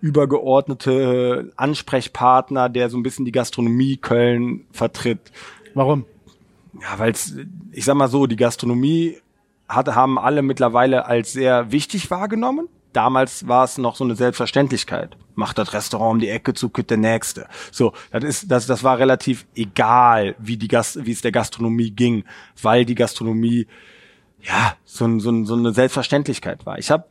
übergeordnete 0.00 1.52
Ansprechpartner, 1.56 2.68
der 2.68 2.90
so 2.90 2.96
ein 2.96 3.02
bisschen 3.02 3.24
die 3.24 3.32
Gastronomie 3.32 3.96
Köln 3.96 4.66
vertritt. 4.72 5.32
Warum? 5.74 6.04
Ja, 6.80 6.98
weil 6.98 7.14
ich 7.70 7.84
sag 7.84 7.94
mal 7.94 8.08
so, 8.08 8.26
die 8.26 8.36
Gastronomie 8.36 9.18
hat, 9.68 9.94
haben 9.94 10.18
alle 10.18 10.42
mittlerweile 10.42 11.06
als 11.06 11.32
sehr 11.32 11.70
wichtig 11.70 12.10
wahrgenommen. 12.10 12.68
Damals 12.92 13.48
war 13.48 13.64
es 13.64 13.78
noch 13.78 13.96
so 13.96 14.04
eine 14.04 14.16
Selbstverständlichkeit. 14.16 15.16
Macht 15.34 15.58
das 15.58 15.72
Restaurant 15.72 16.12
um 16.12 16.18
die 16.18 16.28
Ecke 16.28 16.52
zu, 16.52 16.68
kütt 16.68 16.90
der 16.90 16.98
nächste. 16.98 17.46
So, 17.70 17.92
das 18.10 18.24
ist, 18.24 18.50
das, 18.50 18.66
das 18.66 18.84
war 18.84 18.98
relativ 18.98 19.46
egal, 19.54 20.34
wie 20.38 20.56
die 20.56 20.68
Gast, 20.68 21.04
wie 21.06 21.12
es 21.12 21.22
der 21.22 21.32
Gastronomie 21.32 21.90
ging, 21.90 22.24
weil 22.60 22.84
die 22.84 22.94
Gastronomie 22.94 23.66
ja 24.40 24.74
so, 24.84 25.18
so, 25.18 25.44
so 25.44 25.54
eine 25.54 25.72
Selbstverständlichkeit 25.72 26.66
war. 26.66 26.78
Ich 26.78 26.90
habe 26.90 27.04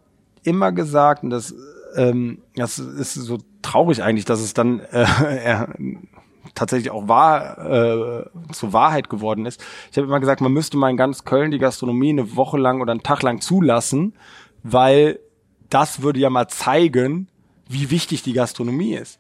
immer 0.44 0.72
gesagt, 0.72 1.24
und 1.24 1.32
das, 1.32 1.56
ähm, 1.96 2.42
das 2.56 2.78
ist 2.78 3.16
so 3.16 3.40
traurig 3.62 4.04
eigentlich, 4.04 4.26
dass 4.26 4.42
es 4.42 4.54
dann 4.54 4.80
äh, 4.80 5.04
äh, 5.54 5.68
tatsächlich 6.56 6.92
auch 6.92 7.08
wahr, 7.08 7.58
äh, 7.58 8.26
zur 8.52 8.74
Wahrheit 8.74 9.10
geworden 9.10 9.46
ist. 9.46 9.64
Ich 9.92 9.98
habe 9.98 10.08
immer 10.08 10.20
gesagt, 10.20 10.42
man 10.42 10.52
müsste 10.52 10.78
mal 10.78 10.90
in 10.90 10.98
ganz 10.98 11.24
Köln 11.24 11.52
die 11.52 11.60
Gastronomie 11.60 12.10
eine 12.10 12.36
Woche 12.36 12.58
lang 12.58 12.82
oder 12.82 12.92
einen 12.92 13.04
Tag 13.04 13.24
lang 13.24 13.42
zulassen, 13.42 14.14
weil 14.64 15.20
das 15.72 16.02
würde 16.04 16.20
ja 16.20 16.30
mal 16.30 16.48
zeigen, 16.48 17.28
wie 17.68 17.90
wichtig 17.90 18.22
die 18.22 18.34
Gastronomie 18.34 18.94
ist. 18.94 19.18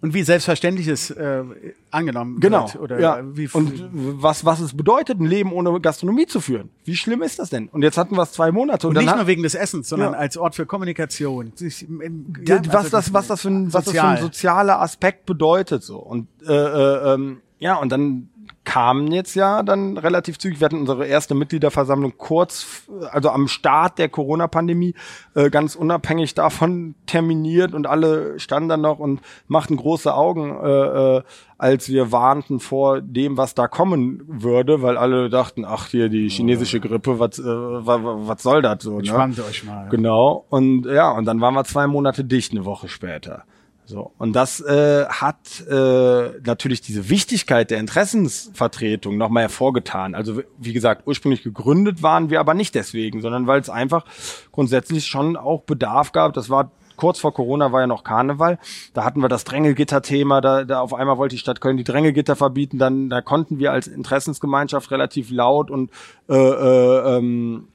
Und 0.00 0.14
wie 0.14 0.24
selbstverständlich 0.24 0.88
es 0.88 1.10
äh, 1.10 1.44
angenommen 1.92 2.40
Genau. 2.40 2.64
wird. 2.64 2.80
Oder 2.82 2.98
ja. 2.98 3.20
wie 3.36 3.48
und 3.52 3.88
was, 4.20 4.44
was 4.44 4.58
es 4.58 4.76
bedeutet, 4.76 5.20
ein 5.20 5.26
Leben 5.26 5.52
ohne 5.52 5.80
Gastronomie 5.80 6.26
zu 6.26 6.40
führen. 6.40 6.70
Wie 6.84 6.96
schlimm 6.96 7.22
ist 7.22 7.38
das 7.38 7.50
denn? 7.50 7.68
Und 7.68 7.82
jetzt 7.82 7.96
hatten 7.96 8.16
wir 8.16 8.22
es 8.24 8.32
zwei 8.32 8.50
Monate. 8.50 8.88
Und, 8.88 8.96
und 8.98 9.04
nicht 9.04 9.14
nur 9.14 9.28
wegen 9.28 9.44
des 9.44 9.54
Essens, 9.54 9.88
sondern 9.88 10.14
Ja. 10.14 10.18
als 10.18 10.36
Ort 10.36 10.56
für 10.56 10.66
Kommunikation. 10.66 11.52
Sich 11.54 11.88
im- 11.88 12.00
im- 12.00 12.32
Ja, 12.44 12.58
was 12.66 12.74
also 12.76 12.88
das, 12.90 13.12
was 13.14 13.28
das 13.28 13.42
für 13.42 13.48
ein, 13.50 13.72
was 13.72 13.84
das 13.84 13.94
für 13.94 14.02
ein 14.02 14.20
sozialer 14.20 14.80
Aspekt 14.82 15.24
bedeutet 15.24 15.84
so 15.84 15.98
und 16.00 16.26
äh, 16.48 16.52
äh, 16.52 17.14
ähm, 17.14 17.40
ja 17.60 17.76
und 17.76 17.92
dann 17.92 18.28
kamen 18.64 19.10
jetzt 19.10 19.34
ja 19.34 19.62
dann 19.62 19.98
relativ 19.98 20.38
zügig. 20.38 20.60
Wir 20.60 20.66
hatten 20.66 20.80
unsere 20.80 21.06
erste 21.06 21.34
Mitgliederversammlung 21.34 22.16
kurz, 22.16 22.84
also 23.10 23.30
am 23.30 23.48
Start 23.48 23.98
der 23.98 24.08
Corona-Pandemie, 24.08 24.94
äh, 25.34 25.50
ganz 25.50 25.74
unabhängig 25.74 26.34
davon 26.34 26.94
terminiert 27.06 27.74
und 27.74 27.86
alle 27.86 28.38
standen 28.38 28.68
dann 28.68 28.80
noch 28.80 28.98
und 28.98 29.20
machten 29.48 29.76
große 29.76 30.14
Augen, 30.14 30.56
äh, 30.62 31.16
äh, 31.16 31.22
als 31.58 31.88
wir 31.88 32.12
warnten 32.12 32.60
vor 32.60 33.00
dem, 33.00 33.36
was 33.36 33.54
da 33.54 33.68
kommen 33.68 34.22
würde, 34.26 34.82
weil 34.82 34.96
alle 34.96 35.28
dachten, 35.28 35.64
ach 35.64 35.86
hier 35.86 36.08
die 36.08 36.28
chinesische 36.28 36.80
Grippe, 36.80 37.18
was, 37.18 37.38
äh, 37.38 37.44
was, 37.44 38.42
soll 38.42 38.62
das 38.62 38.82
so? 38.82 38.92
Ne? 38.92 38.98
Entspannt 38.98 39.40
euch 39.40 39.64
mal. 39.64 39.88
Genau. 39.88 40.44
Und 40.50 40.86
ja, 40.86 41.10
und 41.10 41.24
dann 41.24 41.40
waren 41.40 41.54
wir 41.54 41.64
zwei 41.64 41.86
Monate 41.86 42.24
dicht, 42.24 42.52
eine 42.52 42.64
Woche 42.64 42.88
später. 42.88 43.44
So, 43.92 44.10
und 44.16 44.32
das 44.32 44.60
äh, 44.62 45.04
hat 45.06 45.60
äh, 45.68 46.40
natürlich 46.46 46.80
diese 46.80 47.10
Wichtigkeit 47.10 47.70
der 47.70 47.78
Interessensvertretung 47.78 49.18
nochmal 49.18 49.42
hervorgetan. 49.42 50.14
Also 50.14 50.40
wie 50.56 50.72
gesagt, 50.72 51.02
ursprünglich 51.06 51.42
gegründet 51.42 52.02
waren 52.02 52.30
wir 52.30 52.40
aber 52.40 52.54
nicht 52.54 52.74
deswegen, 52.74 53.20
sondern 53.20 53.46
weil 53.46 53.60
es 53.60 53.68
einfach 53.68 54.06
grundsätzlich 54.50 55.04
schon 55.04 55.36
auch 55.36 55.64
Bedarf 55.64 56.12
gab. 56.12 56.32
Das 56.32 56.48
war 56.48 56.70
kurz 56.96 57.18
vor 57.18 57.34
Corona 57.34 57.70
war 57.70 57.82
ja 57.82 57.86
noch 57.86 58.02
Karneval. 58.02 58.58
Da 58.94 59.04
hatten 59.04 59.20
wir 59.20 59.28
das 59.28 59.44
Drängelgitter-Thema. 59.44 60.40
Da, 60.40 60.64
da 60.64 60.80
auf 60.80 60.94
einmal 60.94 61.18
wollte 61.18 61.34
die 61.34 61.40
Stadt 61.40 61.60
Köln 61.60 61.76
die 61.76 61.84
Drängelgitter 61.84 62.34
verbieten. 62.34 62.78
Dann 62.78 63.10
da 63.10 63.20
konnten 63.20 63.58
wir 63.58 63.72
als 63.72 63.88
Interessensgemeinschaft 63.88 64.90
relativ 64.90 65.30
laut 65.30 65.70
und 65.70 65.90
äh, 66.30 66.34
äh, 66.34 67.18
ähm, 67.18 67.68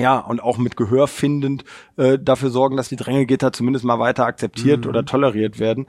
ja, 0.00 0.18
und 0.18 0.42
auch 0.42 0.58
mit 0.58 0.76
Gehör 0.76 1.06
findend 1.06 1.64
äh, 1.96 2.18
dafür 2.18 2.50
sorgen, 2.50 2.76
dass 2.76 2.88
die 2.88 2.96
Drängelgitter 2.96 3.52
zumindest 3.52 3.84
mal 3.84 3.98
weiter 3.98 4.24
akzeptiert 4.26 4.84
Mhm. 4.84 4.88
oder 4.90 5.04
toleriert 5.04 5.58
werden. 5.58 5.86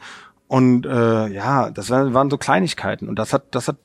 Und 0.47 0.85
äh, 0.85 1.27
ja, 1.29 1.69
das 1.71 1.89
waren, 1.89 2.29
so 2.29 2.37
Kleinigkeiten. 2.37 3.07
Und 3.07 3.17
das 3.17 3.31
hat, 3.33 3.55
das 3.55 3.69
hat 3.69 3.77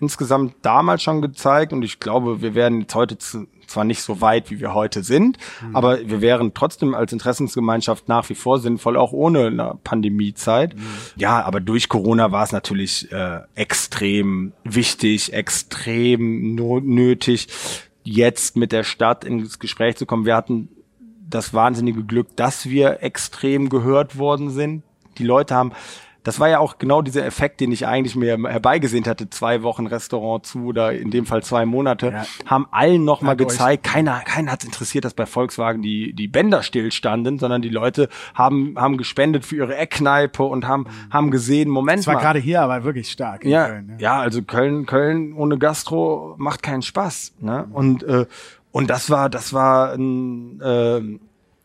insgesamt 0.00 0.54
damals 0.62 1.02
schon 1.02 1.22
gezeigt. 1.22 1.72
Und 1.72 1.82
ich 1.82 1.98
glaube, 2.00 2.42
wir 2.42 2.54
werden 2.54 2.80
jetzt 2.82 2.94
heute 2.94 3.16
zu, 3.18 3.46
zwar 3.66 3.84
nicht 3.84 4.02
so 4.02 4.20
weit, 4.20 4.50
wie 4.50 4.60
wir 4.60 4.74
heute 4.74 5.02
sind, 5.02 5.38
Mhm. 5.62 5.76
aber 5.76 5.98
wir 6.08 6.20
wären 6.20 6.52
trotzdem 6.54 6.94
als 6.94 7.12
Interessensgemeinschaft 7.12 8.08
nach 8.08 8.28
wie 8.28 8.34
vor 8.34 8.58
sinnvoll, 8.58 8.96
auch 8.96 9.12
ohne 9.12 9.46
eine 9.46 9.78
Pandemiezeit. 9.84 10.74
Mhm. 10.76 10.80
Ja, 11.16 11.42
aber 11.44 11.60
durch 11.60 11.88
Corona 11.88 12.32
war 12.32 12.42
es 12.44 12.52
natürlich 12.52 13.10
äh, 13.12 13.40
extrem 13.54 14.52
wichtig, 14.64 15.32
extrem 15.32 16.54
nötig, 16.54 17.48
jetzt 18.02 18.56
mit 18.56 18.72
der 18.72 18.84
Stadt 18.84 19.24
ins 19.24 19.58
Gespräch 19.58 19.96
zu 19.96 20.06
kommen. 20.06 20.26
Wir 20.26 20.36
hatten 20.36 20.68
das 21.28 21.54
wahnsinnige 21.54 22.04
Glück, 22.04 22.36
dass 22.36 22.66
wir 22.68 23.02
extrem 23.02 23.68
gehört 23.68 24.18
worden 24.18 24.50
sind. 24.50 24.82
Die 25.18 25.24
Leute 25.24 25.54
haben, 25.54 25.72
das 26.22 26.38
war 26.38 26.48
ja 26.48 26.58
auch 26.58 26.78
genau 26.78 27.02
dieser 27.02 27.24
Effekt, 27.24 27.60
den 27.60 27.72
ich 27.72 27.86
eigentlich 27.86 28.14
mir 28.16 28.36
herbeigesehnt 28.48 29.06
hatte, 29.08 29.30
zwei 29.30 29.62
Wochen 29.62 29.86
Restaurant 29.86 30.44
zu 30.44 30.66
oder 30.66 30.92
in 30.92 31.10
dem 31.10 31.24
Fall 31.26 31.42
zwei 31.42 31.64
Monate, 31.64 32.08
Ja. 32.08 32.24
haben 32.46 32.66
allen 32.70 33.04
nochmal 33.04 33.32
Hat 33.32 33.40
euch- 33.40 33.48
gezeigt, 33.48 33.84
keiner, 33.84 34.20
keiner 34.20 34.52
hat 34.52 34.64
interessiert, 34.64 35.04
dass 35.04 35.14
bei 35.14 35.26
Volkswagen 35.26 35.82
die, 35.82 36.12
die 36.12 36.28
Bänder 36.28 36.62
stillstanden, 36.62 37.38
sondern 37.38 37.62
die 37.62 37.68
Leute 37.70 38.08
haben, 38.34 38.74
haben 38.78 38.96
gespendet 38.98 39.44
für 39.46 39.56
ihre 39.56 39.76
Eckkneipe 39.76 40.42
und 40.42 40.66
haben, 40.68 40.86
haben 41.10 41.30
gesehen, 41.30 41.70
Moment 41.70 42.00
Es 42.00 42.06
war 42.06 42.14
mal. 42.14 42.20
gerade 42.20 42.38
hier 42.38 42.60
aber 42.62 42.84
wirklich 42.84 43.10
stark 43.10 43.44
in 43.44 43.50
Ja, 43.50 43.66
Köln. 43.68 43.94
ja, 43.98 44.18
also 44.20 44.42
Köln, 44.42 44.86
Köln 44.86 45.32
ohne 45.32 45.58
Gastro 45.58 46.34
macht 46.38 46.62
keinen 46.62 46.82
Spaß. 46.82 47.34
Ne? 47.40 47.66
Und 47.72 48.02
äh, 48.02 48.26
und 48.72 48.88
das 48.88 49.10
war, 49.10 49.28
das 49.28 49.52
war 49.52 49.94
ein, 49.94 50.60
ähm, 50.64 51.20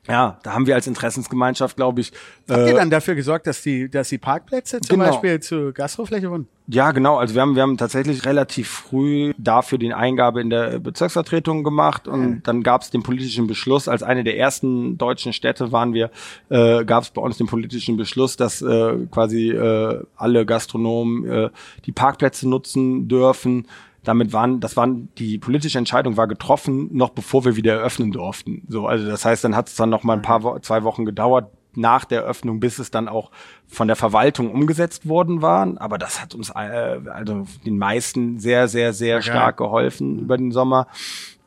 ja, 0.08 0.38
da 0.43 0.53
haben 0.53 0.68
wir 0.68 0.76
als 0.76 0.88
Interessensgemeinschaft, 0.88 1.76
glaube 1.76 2.01
ich, 2.01 2.12
Habt 2.49 2.60
äh, 2.60 2.70
ihr 2.70 2.76
dann 2.76 2.89
dafür 2.89 3.16
gesorgt, 3.16 3.47
dass 3.47 3.62
die, 3.62 3.89
dass 3.89 4.10
die 4.10 4.18
Parkplätze 4.18 4.80
zum 4.82 4.99
Genau. 4.99 5.10
Beispiel 5.10 5.39
zur 5.39 5.72
Gastrofläche 5.74 6.30
wurden? 6.30 6.47
ja 6.68 6.91
genau, 6.91 7.18
also 7.18 7.36
wir 7.36 7.41
haben, 7.43 7.56
wir 7.56 7.62
haben 7.62 7.78
tatsächlich 7.78 8.26
relativ 8.26 8.68
früh 8.68 9.34
dafür 9.38 9.78
den 9.78 9.93
Eingabe 9.93 10.41
in 10.41 10.49
der 10.49 10.80
Bezirksvertretung 10.80 11.64
gemacht 11.64 12.08
und 12.08 12.41
dann 12.43 12.64
gab 12.64 12.82
es 12.82 12.89
den 12.89 13.03
politischen 13.03 13.45
Beschluss, 13.45 13.88
als 13.88 14.01
eine 14.01 14.24
der 14.24 14.38
ersten 14.38 14.97
deutschen 14.97 15.32
Städte 15.32 15.72
waren 15.72 15.93
wir, 15.93 16.10
äh, 16.49 16.84
gab 16.86 17.03
es 17.03 17.12
bei 17.12 17.22
uns 17.22 17.38
den 17.38 17.45
politischen 17.47 17.97
Beschluss, 17.97 18.36
dass 18.36 18.62
äh, 18.64 18.97
quasi 19.12 19.51
äh, 19.51 20.03
alle 20.16 20.45
Gastronomen 20.45 21.26
äh, 21.30 21.49
die 21.86 21.91
Parkplätze 21.91 22.49
nutzen 22.49 23.08
dürfen. 23.08 23.68
Damit 24.06 24.32
waren, 24.32 24.60
das 24.60 24.78
waren, 24.78 25.10
die 25.18 25.38
politische 25.38 25.78
Entscheidung 25.78 26.16
war 26.16 26.28
getroffen, 26.28 26.89
noch 26.95 27.10
bevor 27.10 27.43
wir 27.43 27.56
wieder 27.56 27.74
eröffnen 27.74 28.12
durften. 28.12 28.64
So, 28.70 28.88
also 28.88 29.06
das 29.08 29.26
heißt, 29.26 29.43
dann 29.43 29.56
hat 29.56 29.68
es 29.68 29.76
dann 29.76 29.89
noch 29.89 30.03
mal 30.03 30.14
ein 30.14 30.22
paar, 30.22 30.62
zwei 30.62 30.84
Wochen 30.84 31.06
gedauert 31.06 31.51
nach 31.78 32.06
der 32.06 32.24
Öffnung, 32.24 32.60
bis 32.60 32.80
es 32.80 32.91
dann 32.91 33.08
auch 33.08 33.32
von 33.68 33.88
der 33.88 33.97
Verwaltung 33.97 34.51
umgesetzt 34.51 35.08
worden 35.08 35.41
war. 35.41 35.68
Aber 35.78 35.97
das 35.97 36.22
hat 36.22 36.34
uns 36.34 36.49
äh, 36.51 36.99
also 37.10 37.45
den 37.66 37.78
meisten 37.78 38.39
sehr, 38.39 38.68
sehr, 38.68 38.93
sehr 38.93 39.22
stark 39.22 39.58
geholfen 39.58 40.20
über 40.20 40.38
den 40.38 40.51
Sommer. 40.51 40.88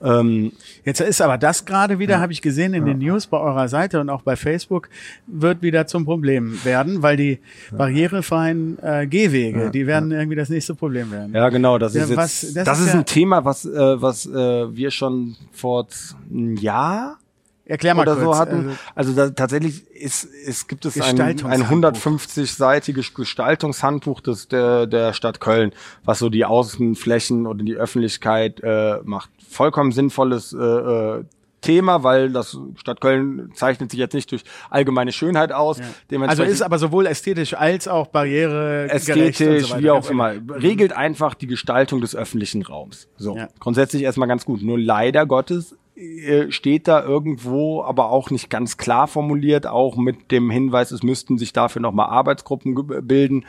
Ähm, 0.00 0.52
Jetzt 0.84 1.00
ist 1.00 1.20
aber 1.20 1.38
das 1.38 1.64
gerade 1.64 1.98
wieder, 1.98 2.20
habe 2.20 2.32
ich 2.32 2.40
gesehen 2.40 2.72
in 2.74 2.84
den 2.86 2.98
News 2.98 3.26
bei 3.26 3.38
eurer 3.38 3.68
Seite 3.68 4.00
und 4.00 4.10
auch 4.10 4.22
bei 4.22 4.36
Facebook, 4.36 4.88
wird 5.26 5.60
wieder 5.62 5.86
zum 5.86 6.04
Problem 6.04 6.58
werden, 6.64 7.02
weil 7.02 7.16
die 7.16 7.40
barrierefreien 7.72 8.78
äh, 8.82 9.06
Gehwege, 9.06 9.70
die 9.70 9.86
werden 9.86 10.12
irgendwie 10.12 10.36
das 10.36 10.48
nächste 10.50 10.74
Problem 10.74 11.10
werden. 11.10 11.34
Ja, 11.34 11.48
genau, 11.48 11.78
das 11.78 11.94
Ja, 11.94 12.02
ist 12.04 12.10
jetzt, 12.10 12.16
was- 12.16 12.52
das, 12.54 12.64
das 12.64 12.80
ist, 12.80 12.86
ja- 12.88 13.00
ein 13.00 13.06
Thema, 13.06 13.44
was, 13.44 13.64
äh, 13.64 14.00
was 14.00 14.26
äh, 14.26 14.32
wir 14.76 14.90
schon 14.90 15.36
vor 15.52 15.86
einem 16.30 16.56
Jahr 16.56 17.18
Erklär 17.64 17.94
mal 17.94 18.02
oder 18.02 18.14
kurz. 18.14 18.24
so 18.24 18.40
hatten. 18.40 18.56
also, 18.94 19.10
Also 19.10 19.12
da, 19.14 19.28
tatsächlich 19.30 19.86
ist, 19.94 20.24
ist, 20.24 20.68
gibt 20.68 20.86
es 20.86 20.96
ein, 20.96 21.02
ein 21.02 21.36
Gestaltungshandbuch. 21.36 22.00
150-seitiges 22.12 23.14
Gestaltungshandbuch 23.14 24.20
des, 24.22 24.48
der, 24.48 24.86
der 24.86 25.12
Stadt 25.12 25.38
Köln, 25.40 25.72
was 26.04 26.18
so 26.20 26.30
die 26.30 26.46
Außenflächen 26.46 27.46
oder 27.46 27.62
die 27.64 27.74
Öffentlichkeit 27.74 28.60
äh, 28.62 28.98
macht. 29.04 29.28
Vollkommen 29.48 29.92
sinnvolles 29.92 30.52
äh, 30.52 30.58
äh, 30.58 31.24
Thema, 31.60 32.04
weil 32.04 32.30
das 32.30 32.56
Stadt 32.76 33.00
Köln 33.00 33.50
zeichnet 33.54 33.90
sich 33.90 33.98
jetzt 33.98 34.14
nicht 34.14 34.30
durch 34.30 34.44
allgemeine 34.70 35.12
Schönheit 35.12 35.52
aus. 35.52 35.80
also 35.80 35.92
Dementsprechend 36.10 36.54
ist 36.54 36.62
aber 36.62 36.78
sowohl 36.78 37.06
ästhetisch 37.06 37.54
als 37.54 37.88
auch 37.88 38.06
barriere 38.06 38.88
ästhetisch, 38.90 39.76
wie 39.76 39.90
auch 39.90 40.08
immer. 40.08 40.34
Regelt 40.62 40.92
einfach 40.92 41.34
die 41.34 41.46
Gestaltung 41.46 42.00
des 42.00 42.14
öffentlichen 42.14 42.62
Raums. 42.62 43.08
So. 43.16 43.36
Ja. 43.36 43.48
Grundsätzlich 43.58 44.02
erstmal 44.02 44.28
ganz 44.28 44.44
gut. 44.44 44.62
Nur 44.62 44.78
leider 44.78 45.26
Gottes 45.26 45.76
äh, 45.98 46.52
steht 46.52 46.86
da 46.86 47.02
irgendwo, 47.02 47.82
aber 47.82 48.10
auch 48.10 48.30
nicht 48.30 48.50
ganz 48.50 48.76
klar 48.76 49.08
formuliert, 49.08 49.66
auch 49.66 49.96
mit 49.96 50.30
dem 50.30 50.48
Hinweis, 50.48 50.92
es 50.92 51.02
müssten 51.02 51.38
sich 51.38 51.52
dafür 51.52 51.82
nochmal 51.82 52.08
Arbeitsgruppen 52.10 52.76
bilden, 53.06 53.46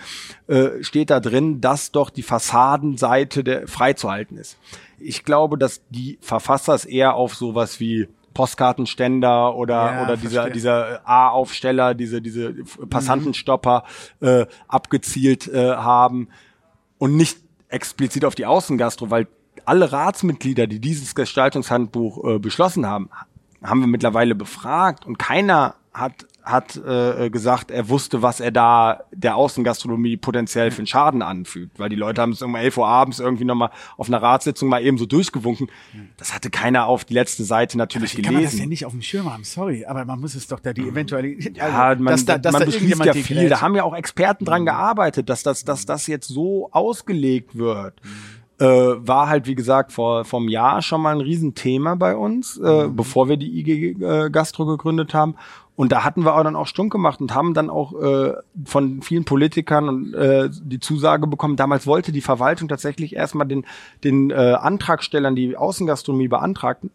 äh, 0.48 0.82
steht 0.82 1.12
da 1.12 1.20
drin, 1.20 1.62
dass 1.62 1.92
doch 1.92 2.10
die 2.10 2.24
Fassadenseite 2.24 3.44
der 3.44 3.68
freizuhalten 3.68 4.38
ist. 4.38 4.58
Ich 5.02 5.24
glaube, 5.24 5.58
dass 5.58 5.82
die 5.90 6.18
Verfasser 6.22 6.74
es 6.74 6.86
eher 6.86 7.16
auf 7.16 7.36
sowas 7.36 7.80
wie 7.80 8.08
Postkartenständer 8.34 9.56
oder 9.56 9.76
Ja, 9.76 10.04
oder 10.04 10.18
dieser 10.18 10.42
verstehe. 10.42 10.54
dieser 10.54 11.02
A-Aufsteller, 11.08 11.94
diese 11.94 12.22
diese 12.22 12.54
Passantenstopper 12.90 13.84
äh, 14.22 14.46
abgezielt 14.68 15.48
äh, 15.48 15.76
haben 15.76 16.30
und 16.98 17.16
nicht 17.16 17.40
explizit 17.70 18.26
auf 18.26 18.36
die 18.36 18.46
Außengastro, 18.46 19.10
weil 19.10 19.28
alle 19.66 19.92
Ratsmitglieder, 19.92 20.68
die 20.68 20.80
dieses 20.80 21.16
Gestaltungshandbuch 21.16 22.24
äh, 22.36 22.40
beschlossen 22.40 22.86
haben, 22.86 23.10
haben 23.62 23.82
wir 23.82 23.88
mittlerweile 23.88 24.36
befragt 24.36 25.06
und 25.06 25.20
keiner 25.20 25.76
hat 25.94 26.26
hat 26.44 26.78
äh, 26.78 27.30
gesagt, 27.30 27.72
er 27.72 27.90
wusste, 27.90 28.22
was 28.22 28.40
er 28.40 28.52
da 28.52 29.04
der 29.12 29.36
Außengastronomie 29.36 30.18
potenziell 30.18 30.72
für 30.72 30.80
einen 30.80 30.88
Schaden 30.88 31.22
anfügt, 31.22 31.80
weil 31.80 31.90
die 31.90 31.96
Leute 31.96 32.22
haben 32.22 32.32
es 32.32 32.42
um 32.42 32.56
11 32.56 32.78
Uhr 32.78 32.88
abends 32.88 33.20
irgendwie 33.20 33.46
nochmal 33.46 33.72
auf 33.98 34.08
einer 34.08 34.22
Ratssitzung 34.22 34.70
mal 34.70 34.84
eben 34.84 34.98
so 34.98 35.06
durchgewunken. 35.06 35.70
Das 36.18 36.34
hatte 36.34 36.50
keiner 36.50 36.88
auf 36.88 37.06
die 37.06 37.14
letzte 37.14 37.44
Seite 37.44 37.78
natürlich 37.78 38.18
Wie 38.18 38.22
kann 38.22 38.34
man 38.34 38.44
das 38.44 38.52
gelesen. 38.52 38.64
denn 38.64 38.70
nicht 38.70 38.86
auf 38.86 38.94
dem 38.94 39.02
Schirm 39.02 39.32
haben? 39.32 39.44
Sorry, 39.44 39.86
aber 39.86 40.06
man 40.06 40.20
muss 40.20 40.36
es 40.36 40.48
doch 40.48 40.60
da 40.60 40.74
die 40.74 40.88
eventuell. 40.88 41.40
Ja, 41.56 41.90
also, 41.90 42.04
man, 42.04 42.12
dass 42.12 42.26
da, 42.26 42.38
dass 42.38 42.54
man 42.54 42.62
da 42.62 42.66
beschließt 42.66 43.06
ja 43.06 43.14
viel. 43.14 43.50
Da 43.50 43.62
haben 43.62 43.76
ja 43.76 43.84
auch 43.84 43.96
Experten 43.96 44.46
dran 44.46 44.66
gearbeitet, 44.66 45.30
dass 45.30 45.44
das, 45.44 45.64
dass 45.64 45.86
das 45.86 46.08
jetzt 46.08 46.28
so 46.28 46.70
ausgelegt 46.72 47.58
wird. 47.58 47.96
Äh, 48.60 48.66
war 48.66 49.30
halt, 49.30 49.48
wie 49.48 49.56
gesagt, 49.56 49.94
vor 49.94 50.26
vom 50.26 50.50
Jahr 50.50 50.82
schon 50.82 51.02
mal 51.02 51.16
ein 51.16 51.22
Riesenthema 51.22 51.96
bei 51.96 52.16
uns, 52.16 52.58
äh, 52.58 52.90
bevor 52.90 53.30
wir 53.30 53.38
die 53.38 53.60
IG 53.60 54.04
äh, 54.04 54.30
Gastro 54.30 54.66
gegründet 54.66 55.14
haben. 55.14 55.36
Und 55.80 55.94
da 55.94 56.04
hatten 56.04 56.26
wir 56.26 56.36
auch 56.36 56.44
dann 56.44 56.58
auch 56.58 56.68
stunk 56.68 56.92
gemacht 56.92 57.22
und 57.22 57.34
haben 57.34 57.54
dann 57.54 57.70
auch 57.70 57.94
äh, 57.94 58.34
von 58.66 59.02
vielen 59.02 59.24
Politikern 59.24 59.88
und, 59.88 60.14
äh, 60.14 60.50
die 60.52 60.82
Zusage 60.82 61.26
bekommen. 61.26 61.56
Damals 61.56 61.88
wollte 61.88 62.12
die 62.12 62.20
Verwaltung 62.20 62.68
tatsächlich 62.68 63.16
erstmal 63.16 63.48
den, 63.48 63.66
den 64.04 64.30
äh, 64.30 64.34
Antragstellern, 64.60 65.38
die 65.38 65.56
Außengastronomie 65.56 66.28
beantragten, 66.28 66.92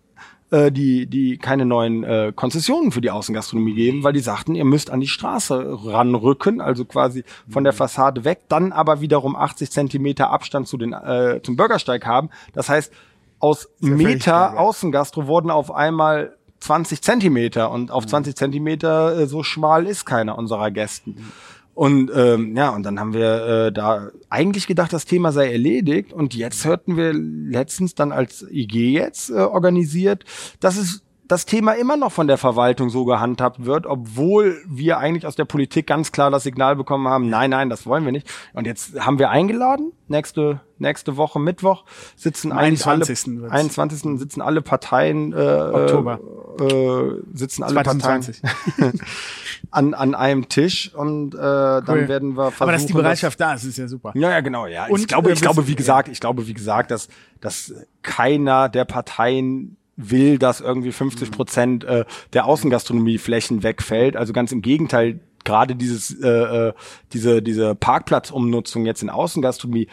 äh, 0.54 0.70
die, 0.70 1.06
die 1.06 1.36
keine 1.36 1.66
neuen 1.66 2.04
äh, 2.04 2.32
Konzessionen 2.34 2.92
für 2.92 3.00
die 3.00 3.10
Außengastronomie 3.10 3.74
geben, 3.74 4.04
weil 4.04 4.12
die 4.12 4.20
sagten, 4.20 4.54
ihr 4.54 4.64
müsst 4.64 4.88
an 4.88 5.00
die 5.00 5.08
Straße 5.08 5.78
ranrücken, 5.84 6.60
also 6.60 6.84
quasi 6.84 7.24
von 7.48 7.64
der 7.64 7.72
Fassade 7.72 8.24
weg, 8.24 8.42
dann 8.48 8.70
aber 8.70 9.00
wiederum 9.00 9.34
80 9.34 9.72
Zentimeter 9.72 10.30
Abstand 10.30 10.68
zu 10.68 10.76
den, 10.76 10.92
äh, 10.92 11.40
zum 11.42 11.56
Bürgersteig 11.56 12.06
haben. 12.06 12.30
Das 12.52 12.68
heißt, 12.68 12.92
aus 13.40 13.68
Meter. 13.80 14.58
Außengastro 14.58 15.26
wurden 15.26 15.50
auf 15.50 15.74
einmal 15.74 16.36
20 16.60 17.02
Zentimeter 17.02 17.72
und 17.72 17.90
auf 17.90 18.06
20 18.06 18.36
Zentimeter 18.36 19.18
äh, 19.18 19.26
so 19.26 19.42
schmal 19.42 19.86
ist 19.86 20.04
keiner 20.04 20.38
unserer 20.38 20.70
Gästen. 20.70 21.32
Und 21.74 22.10
ähm, 22.14 22.56
ja, 22.56 22.70
und 22.70 22.84
dann 22.84 23.00
haben 23.00 23.12
wir 23.12 23.66
äh, 23.66 23.72
da 23.72 24.10
eigentlich 24.30 24.66
gedacht, 24.66 24.92
das 24.92 25.06
Thema 25.06 25.32
sei 25.32 25.50
erledigt. 25.50 26.12
Und 26.12 26.34
jetzt 26.34 26.64
hörten 26.64 26.96
wir 26.96 27.12
letztens 27.12 27.94
dann 27.94 28.12
als 28.12 28.46
IG 28.48 28.92
jetzt 28.92 29.30
äh, 29.30 29.34
organisiert, 29.34 30.24
dass 30.60 30.76
es 30.76 31.02
das 31.34 31.46
Thema 31.46 31.72
immer 31.72 31.96
noch 31.96 32.12
von 32.12 32.28
der 32.28 32.38
Verwaltung 32.38 32.90
so 32.90 33.04
gehandhabt 33.04 33.64
wird, 33.64 33.86
obwohl 33.86 34.62
wir 34.68 34.98
eigentlich 34.98 35.26
aus 35.26 35.34
der 35.34 35.44
Politik 35.44 35.86
ganz 35.88 36.12
klar 36.12 36.30
das 36.30 36.44
Signal 36.44 36.76
bekommen 36.76 37.08
haben, 37.08 37.28
nein, 37.28 37.50
nein, 37.50 37.70
das 37.70 37.86
wollen 37.86 38.04
wir 38.04 38.12
nicht. 38.12 38.30
Und 38.52 38.66
jetzt 38.68 39.00
haben 39.00 39.18
wir 39.18 39.30
eingeladen, 39.30 39.90
nächste, 40.06 40.60
nächste 40.78 41.16
Woche 41.16 41.40
Mittwoch 41.40 41.84
sitzen 42.14 42.52
Am 42.52 42.58
eigentlich 42.58 42.86
21. 42.86 43.26
alle, 43.32 43.42
wird's. 43.42 43.52
21. 43.52 44.18
sitzen 44.20 44.40
alle 44.42 44.62
Parteien, 44.62 45.32
äh, 45.32 45.36
Oktober. 45.36 46.20
äh, 46.60 47.36
sitzen 47.36 47.64
alle 47.64 47.74
2020. 47.74 48.42
Parteien 48.42 49.00
an, 49.72 49.94
an 49.94 50.14
einem 50.14 50.48
Tisch 50.48 50.94
und 50.94 51.34
äh, 51.34 51.38
dann 51.38 51.84
Cool. 51.88 52.08
werden 52.08 52.36
wir 52.36 52.44
versuchen, 52.52 52.62
Aber 52.62 52.72
dass 52.72 52.86
die 52.86 52.92
Bereitschaft 52.92 53.40
da 53.40 53.54
ist, 53.54 53.64
ist 53.64 53.76
ja 53.78 53.88
super. 53.88 54.12
ja, 54.14 54.30
ja, 54.30 54.40
genau, 54.40 54.66
ja. 54.66 54.86
Und, 54.86 55.00
ich 55.00 55.08
glaube, 55.08 55.30
äh, 55.30 55.32
ich 55.32 55.40
glaube, 55.40 55.66
wie 55.66 55.74
gesagt, 55.74 56.08
ich 56.08 56.20
glaube, 56.20 56.46
wie 56.46 56.54
gesagt, 56.54 56.92
dass, 56.92 57.08
dass 57.40 57.74
keiner 58.02 58.68
der 58.68 58.84
Parteien 58.84 59.76
will, 59.96 60.38
dass 60.38 60.60
irgendwie 60.60 60.92
50 60.92 61.30
Prozent 61.30 61.84
äh, 61.84 62.04
der 62.32 62.46
Außengastronomieflächen 62.46 63.62
wegfällt. 63.62 64.16
Also 64.16 64.32
ganz 64.32 64.52
im 64.52 64.62
Gegenteil, 64.62 65.20
gerade 65.44 65.76
dieses, 65.76 66.18
äh, 66.20 66.28
äh, 66.28 66.72
diese, 67.12 67.42
diese 67.42 67.74
Parkplatzumnutzung 67.74 68.86
jetzt 68.86 69.02
in 69.02 69.10
Außengastronomie 69.10 69.88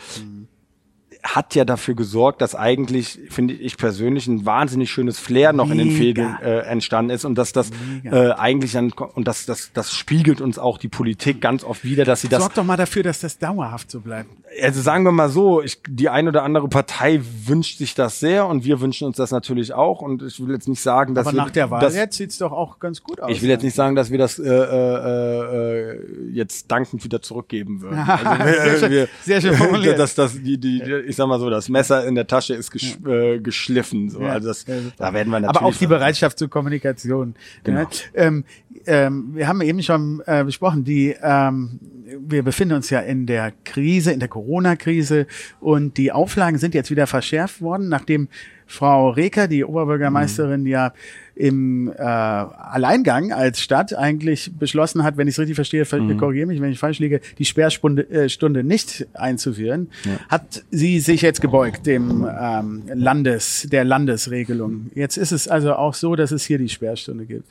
hat 1.24 1.56
ja 1.56 1.66
dafür 1.66 1.96
gesorgt, 1.96 2.42
dass 2.42 2.56
eigentlich, 2.56 3.20
finde 3.30 3.54
ich 3.54 3.78
persönlich, 3.78 4.28
ein 4.28 4.46
wahnsinnig 4.46 4.90
schönes 4.92 5.20
Flair 5.20 5.54
noch 5.54 5.70
in 5.70 5.78
den 5.78 5.88
Mega. 5.90 5.98
Fädeln 5.98 6.38
äh, 6.42 6.60
entstanden 6.62 7.12
ist 7.12 7.26
und 7.26 7.38
dass 7.38 7.54
das 7.54 7.70
äh, 8.04 8.32
eigentlich 8.32 8.72
dann 8.72 8.92
und 8.92 9.28
das, 9.28 9.46
das, 9.46 9.72
das 9.74 9.94
spiegelt 9.94 10.42
uns 10.42 10.58
auch 10.58 10.78
die 10.78 10.88
Politik 10.88 11.40
ganz 11.42 11.64
oft 11.64 11.84
wieder, 11.84 12.06
dass 12.06 12.22
sie 12.22 12.28
das 12.28 12.40
Sorg 12.42 12.56
doch 12.56 12.64
mal 12.64 12.78
dafür, 12.78 13.04
dass 13.04 13.20
das 13.20 13.38
dauerhaft 13.38 13.92
so 13.92 14.00
bleibt. 14.02 14.30
also 14.64 14.82
sagen 14.82 15.04
wir 15.04 15.12
mal 15.12 15.30
so, 15.30 15.62
ich, 15.62 15.80
die 15.88 16.10
eine 16.10 16.30
oder 16.30 16.44
andere 16.44 16.68
Partei 16.68 17.22
wünscht 17.46 17.78
sich 17.78 17.94
das 17.94 18.20
sehr 18.20 18.48
und 18.48 18.66
wir 18.66 18.82
wünschen 18.82 19.06
uns 19.08 19.18
das 19.18 19.32
natürlich 19.32 19.74
auch. 19.74 20.02
Und 20.02 20.24
ich 20.24 20.40
will 20.46 20.54
jetzt 20.54 20.68
nicht 20.68 20.82
sagen, 20.82 21.14
dass 21.14 21.28
Aber 21.28 21.36
wir, 21.36 21.44
nach 21.44 21.52
der 21.52 21.70
Wahl 21.70 21.82
dass, 21.82 21.96
jetzt 21.96 22.18
sieht's 22.18 22.38
doch 22.40 22.52
auch 22.52 22.80
ganz 22.80 23.04
gut 23.04 23.22
aus. 23.22 23.32
ich 23.32 23.42
will 23.42 23.50
jetzt 23.50 23.64
nicht 23.64 23.76
sagen, 23.76 23.96
dass 23.96 24.10
wir 24.12 24.18
das 24.18 24.40
äh, 24.40 24.50
äh, 24.50 25.92
äh, 25.92 26.32
jetzt 26.32 26.72
dankend 26.72 27.04
wieder 27.04 27.22
zurückgeben 27.22 27.82
würden. 27.82 28.00
Also, 28.12 28.52
Sehr 28.52 28.78
schön- 28.80 28.92
wir, 28.92 29.08
sehr 29.24 29.42
schön 29.42 29.54
formuliert. 29.56 30.00
dass 30.00 30.16
das 30.16 30.34
die, 30.42 30.58
die, 30.58 30.82
ich 31.12 31.18
sag 31.18 31.28
mal 31.28 31.40
so, 31.40 31.50
das 31.50 31.68
Messer 31.68 32.08
in 32.08 32.16
der 32.16 32.26
Tasche 32.26 32.56
ist 32.56 32.72
gesch, 32.72 32.98
äh, 33.06 33.40
geschliffen. 33.40 34.10
So. 34.10 34.22
Ja, 34.22 34.30
also 34.30 34.48
das, 34.48 34.66
ja, 34.66 34.76
da 34.98 35.14
werden 35.14 35.30
wir 35.30 35.42
natürlich. 35.42 35.62
Aber 35.62 35.66
auch 35.66 35.76
die 35.76 35.88
Bereitschaft 35.88 36.40
zur 36.40 36.50
Kommunikation. 36.50 37.36
Genau. 37.64 37.82
Ja, 37.82 37.90
ähm, 38.14 38.46
ähm, 38.86 39.32
wir 39.34 39.48
haben 39.48 39.62
eben 39.62 39.82
schon 39.84 40.22
äh, 40.26 40.44
besprochen, 40.44 40.84
die, 40.84 41.16
ähm, 41.22 41.80
wir 42.28 42.44
befinden 42.44 42.76
uns 42.76 42.90
ja 42.90 43.00
in 43.00 43.26
der 43.26 43.54
Krise, 43.64 44.12
in 44.12 44.20
der 44.20 44.30
Corona-Krise 44.30 45.28
und 45.60 45.98
die 45.98 46.12
Auflagen 46.12 46.58
sind 46.58 46.74
jetzt 46.74 46.92
wieder 46.92 47.08
verschärft 47.08 47.62
worden, 47.62 47.90
nachdem 47.90 48.28
Frau 48.68 49.10
Reker, 49.10 49.48
die 49.50 49.66
Oberbürgermeisterin, 49.66 50.66
ja 50.66 50.94
im 51.36 51.92
äh, 51.98 52.02
Alleingang 52.02 53.34
als 53.34 53.62
Stadt 53.62 53.94
eigentlich 53.98 54.52
beschlossen 54.58 55.04
hat, 55.04 55.18
wenn 55.18 55.28
ich 55.28 55.34
es 55.36 55.40
richtig 55.40 55.56
verstehe, 55.56 55.86
ver- 55.86 56.00
korrigiere 56.18 56.46
mich, 56.46 56.62
wenn 56.62 56.72
ich 56.72 56.80
falsch 56.80 57.00
liege, 57.00 57.20
die 57.38 57.46
Sperrstunde 57.46 58.10
äh, 58.10 58.30
Stunde 58.30 58.64
nicht 58.64 59.08
einzuführen, 59.14 59.90
hat 60.30 60.64
sie 60.72 61.00
sich 61.00 61.22
jetzt 61.22 61.42
gebeugt 61.42 61.86
dem 61.86 62.26
ähm, 62.40 62.84
Landes, 62.94 63.68
der 63.72 63.84
Landesregelung. 63.84 64.92
Jetzt 64.94 65.18
ist 65.18 65.32
es 65.32 65.48
also 65.48 65.74
auch 65.74 65.94
so, 65.94 66.16
dass 66.16 66.32
es 66.32 66.46
hier 66.46 66.58
die 66.58 66.70
Sperrstunde 66.70 67.26
gibt. 67.26 67.50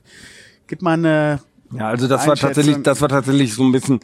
Gibt 0.70 0.82
man 0.82 1.04
eine 1.04 1.40
Ja, 1.72 1.88
also 1.88 2.06
das 2.06 2.28
war 2.28 2.36
tatsächlich, 2.36 2.80
das 2.84 3.00
war 3.00 3.08
tatsächlich 3.08 3.54
so 3.54 3.64
ein 3.64 3.72
bisschen, 3.72 3.98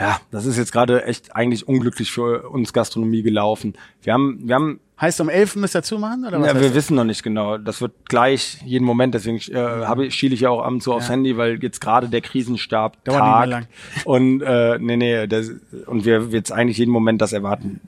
ja, 0.00 0.18
das 0.30 0.46
ist 0.46 0.56
jetzt 0.56 0.72
gerade 0.72 1.04
echt 1.04 1.36
eigentlich 1.36 1.68
unglücklich 1.68 2.10
für 2.10 2.48
uns 2.48 2.72
Gastronomie 2.72 3.22
gelaufen. 3.22 3.74
Wir 4.00 4.14
haben, 4.14 4.40
wir 4.42 4.54
haben 4.54 4.80
heißt 4.98 5.20
um 5.20 5.28
elf 5.28 5.54
müsst 5.54 5.76
ihr 5.76 5.82
zumachen 5.82 6.24
oder 6.24 6.40
was? 6.40 6.46
Ja, 6.46 6.54
wir 6.54 6.68
das? 6.68 6.74
wissen 6.74 6.96
noch 6.96 7.04
nicht 7.04 7.22
genau. 7.22 7.58
Das 7.58 7.82
wird 7.82 7.92
gleich 8.06 8.58
jeden 8.64 8.86
Moment. 8.86 9.14
Deswegen 9.14 9.36
äh, 9.52 9.84
habe 9.84 10.06
ich, 10.06 10.14
schiele 10.14 10.32
ich 10.32 10.40
ja 10.40 10.48
auch 10.48 10.62
abends 10.62 10.86
so 10.86 10.94
aufs 10.94 11.10
Handy, 11.10 11.36
weil 11.36 11.62
jetzt 11.62 11.80
gerade 11.82 12.08
der 12.08 12.22
Krisenstab 12.22 13.04
Dauert 13.04 13.22
nicht 13.22 13.50
mehr 13.50 13.60
tagt. 13.60 14.06
Und 14.06 14.40
äh, 14.40 14.78
nee, 14.78 14.96
nee, 14.96 15.26
das, 15.26 15.50
und 15.84 16.06
wir 16.06 16.28
jetzt 16.30 16.52
eigentlich 16.52 16.78
jeden 16.78 16.90
Moment 16.90 17.20
das 17.20 17.34
erwarten. 17.34 17.82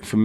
Für 0.00 0.16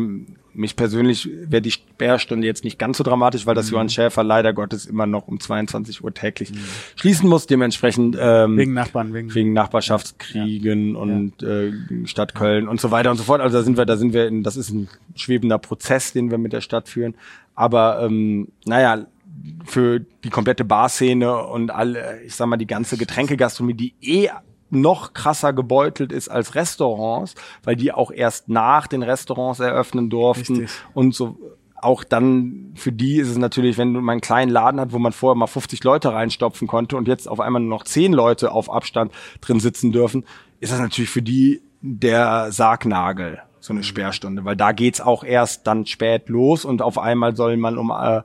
mich 0.54 0.76
persönlich 0.76 1.30
wäre 1.46 1.62
die 1.62 1.72
Sperrstunde 1.72 2.46
jetzt 2.48 2.64
nicht 2.64 2.80
ganz 2.80 2.98
so 2.98 3.04
dramatisch, 3.04 3.46
weil 3.46 3.54
Mhm. 3.54 3.58
das 3.58 3.70
Johann 3.70 3.90
Schäfer 3.90 4.24
leider 4.24 4.54
Gottes 4.54 4.86
immer 4.86 5.06
noch 5.06 5.28
um 5.28 5.40
22 5.40 6.04
Uhr 6.04 6.14
täglich 6.14 6.52
schließen 6.96 7.30
muss. 7.30 7.46
Dementsprechend 7.48 8.18
ähm, 8.20 8.58
Wegen 8.58 8.74
Nachbarn, 8.74 9.14
wegen- 9.14 9.34
wegen 9.36 9.54
Nachbarschaftskriegen 9.54 10.96
und 10.96 11.42
Äh, 11.44 11.72
Stadt 12.06 12.36
Köln 12.36 12.68
und 12.68 12.82
so 12.82 12.92
weiter 12.92 13.12
und 13.12 13.18
so 13.18 13.24
fort. 13.24 13.42
Also 13.42 13.58
da 13.58 13.64
sind 13.64 13.78
wir, 13.78 13.86
da 13.86 13.98
sind 13.98 14.14
wir 14.14 14.28
in, 14.28 14.44
das 14.44 14.58
ist 14.58 14.70
ein 14.72 14.88
schwebender 15.16 15.58
Prozess, 15.58 16.14
den 16.14 16.32
wir 16.32 16.38
mit 16.38 16.54
der 16.54 16.62
Stadt 16.62 16.90
führen. 16.90 17.16
Aber 17.56 18.02
ähm, 18.04 18.50
naja, 18.66 19.06
für 19.66 20.00
die 20.24 20.30
komplette 20.30 20.66
Barszene 20.66 21.44
und 21.46 21.72
alle, 21.72 22.22
ich 22.26 22.36
sag 22.36 22.48
mal, 22.48 22.58
die 22.58 22.68
ganze 22.68 22.98
Getränkegastronomie, 22.98 23.74
die 23.76 23.94
eh 24.02 24.30
noch 24.70 25.14
krasser 25.14 25.54
gebeutelt 25.54 26.12
ist 26.12 26.30
als 26.30 26.56
Restaurants, 26.56 27.36
weil 27.64 27.76
die 27.76 27.92
auch 27.92 28.12
erst 28.12 28.50
nach 28.50 28.88
den 28.88 29.04
Restaurants 29.04 29.60
eröffnen 29.60 30.10
durften 30.10 30.58
Richtig. 30.58 30.78
und 30.94 31.16
so 31.16 31.38
auch 31.82 32.04
dann 32.04 32.74
für 32.76 32.92
die 32.92 33.18
ist 33.18 33.30
es 33.30 33.38
natürlich, 33.38 33.78
wenn 33.78 33.94
mal 33.94 34.12
einen 34.12 34.22
kleinen 34.22 34.52
Laden 34.52 34.80
hat, 34.80 34.92
wo 34.92 35.00
man 35.00 35.14
vorher 35.14 35.36
mal 35.36 35.48
50 35.48 35.84
Leute 35.84 36.12
reinstopfen 36.12 36.68
konnte 36.68 36.98
und 36.98 37.08
jetzt 37.08 37.28
auf 37.28 37.40
einmal 37.40 37.62
nur 37.62 37.70
noch 37.70 37.84
10 37.84 38.14
Leute 38.14 38.52
auf 38.52 38.72
Abstand 38.72 39.14
drin 39.42 39.60
sitzen 39.60 39.92
dürfen, 39.92 40.26
ist 40.60 40.72
das 40.72 40.80
natürlich 40.80 41.10
für 41.10 41.22
die 41.22 41.62
der 41.82 42.52
Sargnagel, 42.52 43.40
so 43.62 43.74
eine 43.74 43.84
Sperrstunde, 43.84 44.44
weil 44.44 44.56
da 44.56 44.74
geht's 44.74 45.00
auch 45.00 45.24
erst 45.24 45.68
dann 45.68 45.86
spät 45.86 46.28
los 46.30 46.66
und 46.66 46.82
auf 46.82 46.98
einmal 46.98 47.36
soll 47.36 47.58
man 47.58 47.78
um 47.78 47.92
äh, 47.92 48.22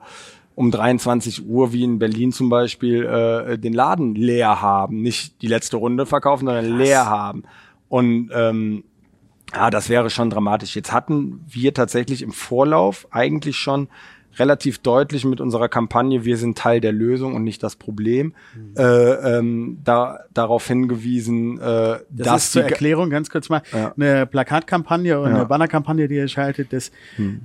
um 0.55 0.71
23 0.71 1.45
Uhr, 1.45 1.73
wie 1.73 1.83
in 1.83 1.99
Berlin 1.99 2.31
zum 2.31 2.49
Beispiel, 2.49 3.05
äh, 3.05 3.57
den 3.57 3.73
Laden 3.73 4.15
leer 4.15 4.61
haben. 4.61 5.01
Nicht 5.01 5.41
die 5.41 5.47
letzte 5.47 5.77
Runde 5.77 6.05
verkaufen, 6.05 6.45
sondern 6.45 6.77
leer 6.77 7.05
haben. 7.05 7.43
Und 7.89 8.31
ähm, 8.33 8.85
ja, 9.53 9.69
das 9.69 9.89
wäre 9.89 10.09
schon 10.09 10.29
dramatisch. 10.29 10.75
Jetzt 10.75 10.91
hatten 10.91 11.45
wir 11.47 11.73
tatsächlich 11.73 12.21
im 12.21 12.31
Vorlauf 12.31 13.07
eigentlich 13.11 13.57
schon 13.57 13.89
relativ 14.37 14.79
deutlich 14.79 15.25
mit 15.25 15.39
unserer 15.41 15.69
Kampagne 15.69 16.25
Wir 16.25 16.37
sind 16.37 16.57
Teil 16.57 16.81
der 16.81 16.91
Lösung 16.91 17.35
und 17.35 17.43
nicht 17.43 17.63
das 17.63 17.75
Problem 17.75 18.33
äh, 18.77 18.81
ähm, 18.83 19.79
da, 19.83 20.19
darauf 20.33 20.67
hingewiesen, 20.67 21.57
äh, 21.59 21.61
Das 21.61 22.01
dass 22.09 22.43
ist 22.45 22.51
zur 22.53 22.63
Erklärung 22.63 23.09
ganz 23.09 23.29
kurz 23.29 23.49
mal 23.49 23.61
Ja. 23.71 23.93
eine 23.95 24.25
Plakatkampagne 24.25 25.19
und 25.19 25.29
Ja. 25.29 25.35
Eine 25.35 25.45
Bannerkampagne, 25.45 26.07
die 26.07 26.15
ihr 26.15 26.27
schaltet. 26.27 26.73
Das, 26.73 26.91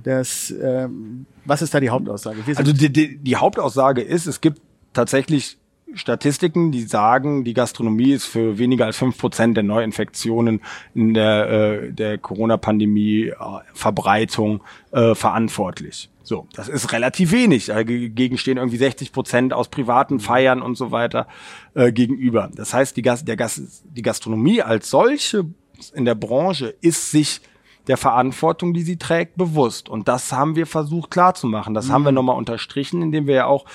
das, 0.03 0.53
ähm, 0.61 1.25
was 1.45 1.61
ist 1.61 1.73
da 1.73 1.79
die 1.79 1.89
Hauptaussage? 1.89 2.37
Also 2.55 2.73
die, 2.73 2.91
die, 2.91 3.17
die 3.17 3.35
Hauptaussage 3.35 4.01
ist, 4.01 4.27
es 4.27 4.41
gibt 4.41 4.61
tatsächlich 4.93 5.57
Statistiken, 5.93 6.71
die 6.71 6.81
sagen, 6.83 7.43
die 7.43 7.53
Gastronomie 7.53 8.13
ist 8.13 8.25
für 8.25 8.57
weniger 8.57 8.85
als 8.85 8.97
fünf 8.97 9.17
Prozent 9.17 9.57
der 9.57 9.63
Neuinfektionen 9.63 10.61
in 10.93 11.13
der, 11.13 11.49
äh, 11.49 11.91
der 11.91 12.17
Corona-Pandemie 12.17 13.27
äh, 13.27 13.33
äh, 14.91 15.15
verantwortlich. 15.15 16.09
So, 16.23 16.47
das 16.53 16.69
ist 16.69 16.93
relativ 16.93 17.31
wenig. 17.31 17.65
Dagegen 17.65 18.37
stehen 18.37 18.57
irgendwie 18.57 18.77
60 18.77 19.11
Prozent 19.11 19.53
aus 19.53 19.69
privaten 19.69 20.19
Feiern 20.19 20.61
und 20.61 20.75
so 20.75 20.91
weiter 20.91 21.27
äh, 21.73 21.91
gegenüber. 21.91 22.49
Das 22.53 22.73
heißt, 22.73 22.95
die, 22.95 23.01
Gas 23.01 23.25
der 23.25 23.35
Gas 23.35 23.83
die 23.83 24.01
Gastronomie 24.01 24.61
als 24.61 24.89
solche 24.89 25.45
in 25.93 26.05
der 26.05 26.15
Branche 26.15 26.75
ist 26.81 27.11
sich 27.11 27.41
der 27.87 27.97
Verantwortung, 27.97 28.73
die 28.73 28.83
sie 28.83 28.97
trägt, 28.97 29.35
bewusst. 29.37 29.89
Und 29.89 30.07
das 30.07 30.31
haben 30.31 30.55
wir 30.55 30.67
versucht 30.67 31.09
klarzumachen. 31.11 31.73
Das 31.73 31.89
haben 31.89 32.05
wir 32.05 32.11
nochmal 32.11 32.37
unterstrichen, 32.37 33.01
indem 33.01 33.25
wir 33.25 33.35
ja 33.35 33.45
auch 33.47 33.65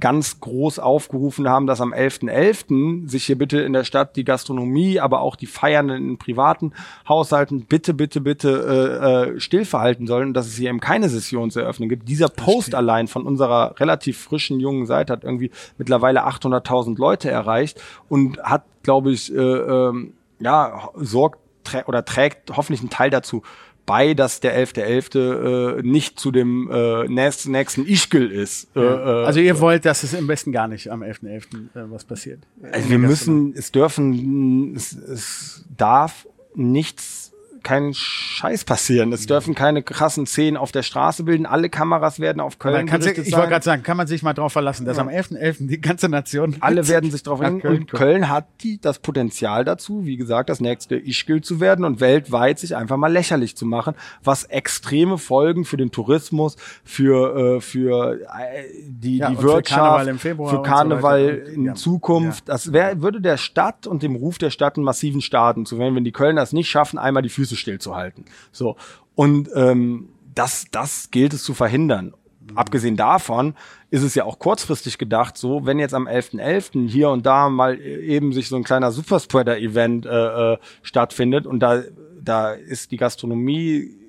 ganz 0.00 0.40
groß 0.40 0.78
aufgerufen 0.78 1.48
haben, 1.48 1.66
dass 1.66 1.80
am 1.80 1.92
11.11. 1.92 3.08
sich 3.08 3.24
hier 3.24 3.36
bitte 3.36 3.60
in 3.60 3.72
der 3.72 3.84
Stadt 3.84 4.16
die 4.16 4.24
Gastronomie, 4.24 5.00
aber 5.00 5.20
auch 5.20 5.36
die 5.36 5.46
Feiernden 5.46 5.96
in 5.96 6.18
privaten 6.18 6.72
Haushalten 7.08 7.66
bitte, 7.66 7.92
bitte, 7.92 8.20
bitte 8.20 8.50
äh, 8.50 9.34
äh, 9.34 9.40
stillverhalten 9.40 10.06
sollen 10.06 10.28
und 10.28 10.34
dass 10.34 10.46
es 10.46 10.56
hier 10.56 10.70
eben 10.70 10.80
keine 10.80 11.08
Sessionseröffnung 11.08 11.88
gibt. 11.88 12.08
Dieser 12.08 12.28
Post 12.28 12.74
allein 12.74 13.06
von 13.06 13.26
unserer 13.26 13.78
relativ 13.80 14.18
frischen 14.18 14.60
jungen 14.60 14.86
Seite 14.86 15.12
hat 15.12 15.24
irgendwie 15.24 15.50
mittlerweile 15.76 16.26
800.000 16.26 16.98
Leute 16.98 17.30
erreicht 17.30 17.82
und 18.08 18.42
hat, 18.42 18.64
glaube 18.82 19.12
ich, 19.12 19.34
äh, 19.34 19.38
ähm, 19.38 20.14
ja, 20.40 20.88
sorgt 20.96 21.38
trä 21.64 21.82
oder 21.86 22.04
trägt 22.04 22.56
hoffentlich 22.56 22.80
einen 22.80 22.90
Teil 22.90 23.10
dazu 23.10 23.42
bei, 23.86 24.14
dass 24.14 24.40
der 24.40 24.58
11.11. 24.58 25.78
Äh, 25.78 25.82
nicht 25.82 26.18
zu 26.18 26.30
dem 26.30 26.70
äh, 26.70 27.04
nächsten, 27.08 27.52
nächsten 27.52 27.86
Ischgl 27.86 28.30
ist. 28.30 28.68
Äh, 28.76 28.80
äh, 28.80 29.24
also 29.26 29.40
ihr 29.40 29.60
wollt, 29.60 29.84
dass 29.84 30.02
es 30.02 30.14
im 30.14 30.26
besten 30.26 30.52
gar 30.52 30.68
nicht 30.68 30.90
am 30.90 31.02
11.11. 31.02 31.42
Äh, 31.74 31.90
was 31.90 32.04
passiert. 32.04 32.40
also 32.70 32.88
wir 32.88 32.98
müssen, 32.98 33.54
es 33.56 33.72
dürfen, 33.72 34.74
es, 34.74 34.92
es 34.92 35.64
darf 35.76 36.26
nichts 36.54 37.21
kein 37.62 37.92
Scheiß 37.94 38.64
passieren. 38.64 39.12
Es 39.12 39.26
dürfen 39.26 39.54
keine 39.54 39.82
krassen 39.82 40.26
Szenen 40.26 40.56
auf 40.56 40.72
der 40.72 40.82
Straße 40.82 41.24
bilden. 41.24 41.46
Alle 41.46 41.68
Kameras 41.68 42.20
werden 42.20 42.40
auf 42.40 42.58
Köln 42.58 42.86
gerichtet 42.86 43.26
ich 43.26 43.32
wollte 43.34 43.48
gerade 43.48 43.64
sagen, 43.64 43.82
kann 43.82 43.96
man 43.96 44.06
sich 44.06 44.22
mal 44.22 44.32
drauf 44.32 44.52
verlassen, 44.52 44.86
dass 44.86 44.98
am 44.98 45.08
11.11. 45.08 45.68
die 45.68 45.80
ganze 45.80 46.08
Nation 46.08 46.56
Alle 46.60 46.88
werden 46.88 47.10
sich 47.10 47.22
darauf 47.22 47.40
nach 47.40 47.48
hin. 47.48 47.60
Köln 47.60 47.78
Und. 47.80 47.92
Köln 47.92 48.28
hat 48.28 48.46
die, 48.62 48.80
das 48.80 48.98
Potenzial 48.98 49.64
dazu, 49.64 50.04
wie 50.06 50.16
gesagt, 50.16 50.48
das 50.48 50.60
nächste 50.60 50.96
Ischgl 50.96 51.40
zu 51.40 51.60
werden 51.60 51.84
und 51.84 52.00
weltweit 52.00 52.58
sich 52.58 52.76
einfach 52.76 52.96
mal 52.96 53.12
lächerlich 53.12 53.56
zu 53.56 53.66
machen, 53.66 53.94
was 54.22 54.44
extreme 54.44 55.18
Folgen 55.18 55.64
für 55.64 55.76
den 55.76 55.90
Tourismus, 55.90 56.56
für, 56.84 57.56
äh, 57.56 57.60
für 57.60 58.14
äh, 58.14 58.64
die, 58.86 59.18
Ja, 59.18 59.28
die 59.28 59.36
und 59.36 59.40
für 59.40 59.48
Wirtschaft, 59.48 59.80
Karneval 59.80 60.08
im 60.08 60.18
Februar 60.18 60.50
für 60.50 60.56
so 60.56 60.62
Karneval. 60.62 61.42
Und, 61.46 61.52
in 61.52 61.64
ja. 61.66 61.74
Zukunft. 61.74 62.48
Das 62.48 62.72
wär, 62.72 63.02
würde 63.02 63.20
der 63.20 63.36
Stadt 63.36 63.86
und 63.86 64.02
dem 64.02 64.16
Ruf 64.16 64.38
der 64.38 64.50
Stadt 64.50 64.76
einen 64.76 64.84
massiven 64.84 65.20
Schaden 65.20 65.66
zu 65.66 65.78
wenn, 65.78 65.94
wenn 65.94 66.04
die 66.04 66.12
Kölner 66.12 66.42
es 66.42 66.52
nicht 66.52 66.68
schaffen, 66.68 66.98
einmal 66.98 67.22
die 67.22 67.28
Füße 67.28 67.51
stillzuhalten. 67.56 68.24
So. 68.50 68.76
Und 69.14 69.50
ähm, 69.54 70.08
das, 70.34 70.66
das 70.70 71.10
gilt 71.10 71.34
es 71.34 71.44
zu 71.44 71.54
verhindern. 71.54 72.14
Abgesehen 72.54 72.96
davon 72.96 73.54
ist 73.90 74.02
es 74.02 74.14
ja 74.14 74.24
auch 74.24 74.38
kurzfristig 74.38 74.98
gedacht, 74.98 75.38
so 75.38 75.64
wenn 75.64 75.78
jetzt 75.78 75.94
am 75.94 76.08
11.11. 76.08 76.88
hier 76.88 77.10
und 77.10 77.24
da 77.24 77.48
mal 77.48 77.80
eben 77.80 78.32
sich 78.32 78.48
so 78.48 78.56
ein 78.56 78.64
kleiner 78.64 78.90
Superspreader-Event 78.90 80.06
äh, 80.06 80.54
äh, 80.54 80.58
stattfindet 80.82 81.46
und 81.46 81.60
da, 81.60 81.82
da 82.20 82.52
ist 82.52 82.90
die 82.90 82.96
Gastronomie 82.96 84.01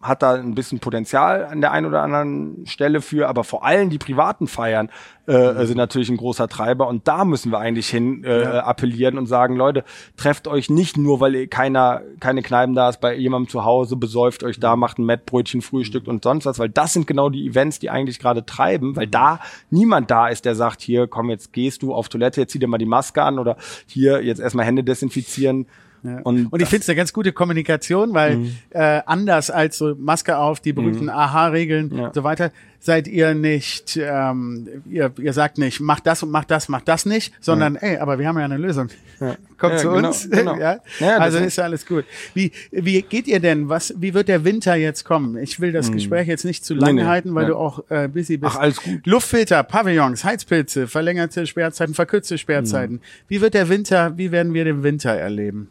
hat 0.00 0.22
da 0.22 0.32
ein 0.32 0.54
bisschen 0.54 0.80
Potenzial 0.80 1.44
an 1.44 1.60
der 1.60 1.72
einen 1.72 1.86
oder 1.86 2.02
anderen 2.02 2.64
Stelle 2.66 3.02
für, 3.02 3.28
aber 3.28 3.44
vor 3.44 3.64
allem 3.64 3.90
die 3.90 3.98
privaten 3.98 4.46
Feiern 4.46 4.88
äh, 5.26 5.66
sind 5.66 5.76
natürlich 5.76 6.08
ein 6.08 6.16
großer 6.16 6.48
Treiber. 6.48 6.88
Und 6.88 7.06
da 7.06 7.26
müssen 7.26 7.52
wir 7.52 7.58
eigentlich 7.58 7.88
hin 7.88 8.24
äh, 8.24 8.44
appellieren 8.44 9.18
und 9.18 9.26
sagen, 9.26 9.56
Leute, 9.56 9.84
trefft 10.16 10.48
euch 10.48 10.70
nicht 10.70 10.96
nur, 10.96 11.20
weil 11.20 11.46
keiner, 11.48 12.00
keine 12.18 12.40
Kneipen 12.42 12.74
da 12.74 12.88
ist, 12.88 13.00
bei 13.02 13.14
jemandem 13.14 13.50
zu 13.50 13.64
Hause, 13.64 13.96
besäuft 13.96 14.42
euch 14.42 14.58
da, 14.58 14.74
macht 14.74 14.98
ein 14.98 15.04
Mettbrötchen, 15.04 15.60
Frühstückt 15.60 16.08
und 16.08 16.24
sonst 16.24 16.46
was, 16.46 16.58
weil 16.58 16.70
das 16.70 16.94
sind 16.94 17.06
genau 17.06 17.28
die 17.28 17.46
Events, 17.46 17.78
die 17.78 17.90
eigentlich 17.90 18.18
gerade 18.18 18.46
treiben, 18.46 18.96
weil 18.96 19.06
da 19.06 19.40
niemand 19.68 20.10
da 20.10 20.28
ist, 20.28 20.46
der 20.46 20.54
sagt, 20.54 20.80
hier, 20.80 21.08
komm, 21.08 21.28
jetzt 21.28 21.52
gehst 21.52 21.82
du 21.82 21.92
auf 21.92 22.08
Toilette, 22.08 22.40
jetzt 22.40 22.52
zieh 22.52 22.58
dir 22.58 22.68
mal 22.68 22.78
die 22.78 22.86
Maske 22.86 23.22
an 23.22 23.38
oder 23.38 23.56
hier, 23.86 24.24
jetzt 24.24 24.40
erstmal 24.40 24.64
Hände 24.64 24.82
desinfizieren. 24.82 25.66
Ja. 26.02 26.20
Und, 26.22 26.46
Und, 26.52 26.62
ich 26.62 26.68
finde 26.68 26.82
es 26.82 26.88
eine 26.88 26.96
ganz 26.96 27.12
gute 27.12 27.32
Kommunikation, 27.32 28.14
weil 28.14 28.36
Mhm. 28.36 28.52
äh, 28.70 29.00
anders 29.06 29.50
als 29.50 29.76
so 29.78 29.94
Maske 29.98 30.38
auf, 30.38 30.60
die 30.60 30.72
berühmten 30.72 31.08
Aha-Regeln 31.10 31.94
Ja. 31.94 32.06
und 32.06 32.14
so 32.14 32.24
weiter, 32.24 32.50
seid 32.82 33.06
ihr 33.08 33.34
nicht, 33.34 33.98
ähm, 34.02 34.66
ihr, 34.88 35.12
ihr 35.20 35.32
sagt 35.34 35.58
nicht, 35.58 35.80
mach 35.80 36.00
das 36.00 36.22
und 36.22 36.30
mach 36.30 36.44
das, 36.44 36.70
mach 36.70 36.80
das 36.80 37.04
nicht, 37.04 37.34
sondern 37.40 37.76
ey, 37.76 37.98
aber 37.98 38.18
wir 38.18 38.26
haben 38.26 38.38
ja 38.38 38.46
eine 38.46 38.56
Lösung. 38.56 38.88
Kommt 39.58 39.74
Ja, 39.74 39.78
zu 39.78 39.90
genau, 39.90 40.08
uns. 40.08 40.30
genau. 40.30 40.56
ja? 40.56 40.78
Ja, 40.98 41.18
also 41.18 41.36
ist- 41.36 41.56
ja 41.56 41.64
alles 41.64 41.84
gut. 41.84 42.06
Wie, 42.32 42.52
wie 42.70 43.02
geht 43.02 43.26
ihr 43.28 43.38
denn? 43.40 43.68
Was, 43.68 43.92
wie 43.98 44.14
wird 44.14 44.28
der 44.28 44.44
Winter 44.46 44.74
jetzt 44.76 45.04
kommen? 45.04 45.36
Ich 45.36 45.60
will 45.60 45.72
das 45.72 45.92
Gespräch 45.92 46.26
jetzt 46.26 46.46
nicht 46.46 46.64
zu 46.64 46.72
lang 46.72 46.88
Hm. 46.90 46.96
Nee, 46.96 47.02
nee, 47.02 47.08
halten, 47.08 47.34
weil 47.34 47.42
ja. 47.42 47.48
du 47.50 47.56
auch 47.56 47.84
äh, 47.90 48.08
busy 48.08 48.38
bist. 48.38 48.54
Ach, 48.56 48.60
alles 48.60 48.80
gut. 48.82 49.06
Luftfilter, 49.06 49.62
Pavillons, 49.62 50.24
Heizpilze, 50.24 50.88
verlängerte 50.88 51.46
Sperrzeiten, 51.46 51.92
verkürzte 51.94 52.38
Sperrzeiten. 52.38 52.96
Hm. 52.96 53.02
Wie 53.28 53.42
wird 53.42 53.52
der 53.52 53.68
Winter, 53.68 54.16
wie 54.16 54.32
werden 54.32 54.54
wir 54.54 54.64
den 54.64 54.82
Winter 54.82 55.10
erleben? 55.10 55.68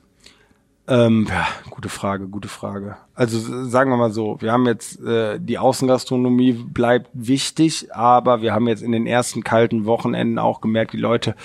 Ähm, 0.90 1.28
ja, 1.30 1.48
gute 1.70 1.88
Frage, 1.88 2.28
gute 2.28 2.48
Frage. 2.48 2.98
Also 3.14 3.66
sagen 3.66 3.92
wir 3.92 3.98
mal 3.98 4.12
so, 4.12 4.38
wir 4.42 4.52
haben 4.52 4.66
jetzt 4.66 5.00
äh, 5.02 5.40
die 5.40 5.60
Außengastronomie 5.60 6.54
bleibt 6.54 7.12
wichtig, 7.14 7.94
aber 7.94 8.42
wir 8.42 8.54
haben 8.54 8.68
jetzt 8.68 8.82
in 8.82 8.92
den 8.92 9.06
ersten 9.06 9.44
kalten 9.44 9.86
Wochenenden 9.86 10.40
auch 10.40 10.62
gemerkt, 10.62 10.94
die 10.94 10.98
Leute 10.98 11.36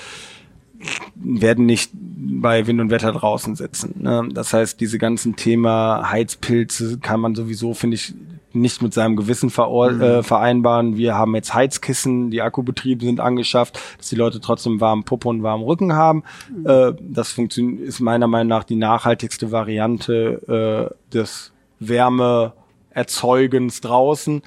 werden 1.14 1.66
nicht 1.66 1.90
bei 1.95 2.66
Wind 2.66 2.80
und 2.80 2.90
Wetter 2.90 3.12
draußen 3.12 3.55
sitzen. 3.55 4.03
Ne? 4.03 4.28
Das 4.32 4.55
heißt, 4.55 4.80
diese 4.80 4.99
ganzen 4.99 5.36
Thema 5.36 6.11
Heizpilze 6.11 6.99
kann 6.99 7.20
man 7.20 7.34
sowieso, 7.34 7.74
finde 7.74 7.97
ich, 7.97 8.14
nicht 8.55 8.82
mit 8.82 8.94
seinem 8.94 9.16
Gewissen 9.16 9.50
veror 9.50 9.90
äh, 10.00 10.22
vereinbaren. 10.22 10.96
Wir 10.96 11.16
haben 11.16 11.34
jetzt 11.34 11.55
Heizkissen, 11.55 12.30
die 12.30 12.42
Akkubetriebe 12.42 13.05
sind 13.05 13.20
angeschafft, 13.20 13.80
dass 13.98 14.09
die 14.09 14.16
Leute 14.16 14.40
trotzdem 14.40 14.80
warmen 14.80 15.05
Popo 15.05 15.30
und 15.30 15.42
warmen 15.42 15.64
Rücken 15.64 15.94
haben. 15.94 16.24
Äh, 16.64 16.92
das 17.00 17.32
funktioniert, 17.32 17.80
ist 17.80 18.00
meiner 18.00 18.26
Meinung 18.26 18.48
nach 18.48 18.64
die 18.64 18.76
nachhaltigste 18.76 19.52
Variante 19.52 20.90
äh, 20.90 20.94
des 21.12 21.52
Wärmeerzeugens 21.80 23.80
draußen. 23.80 24.42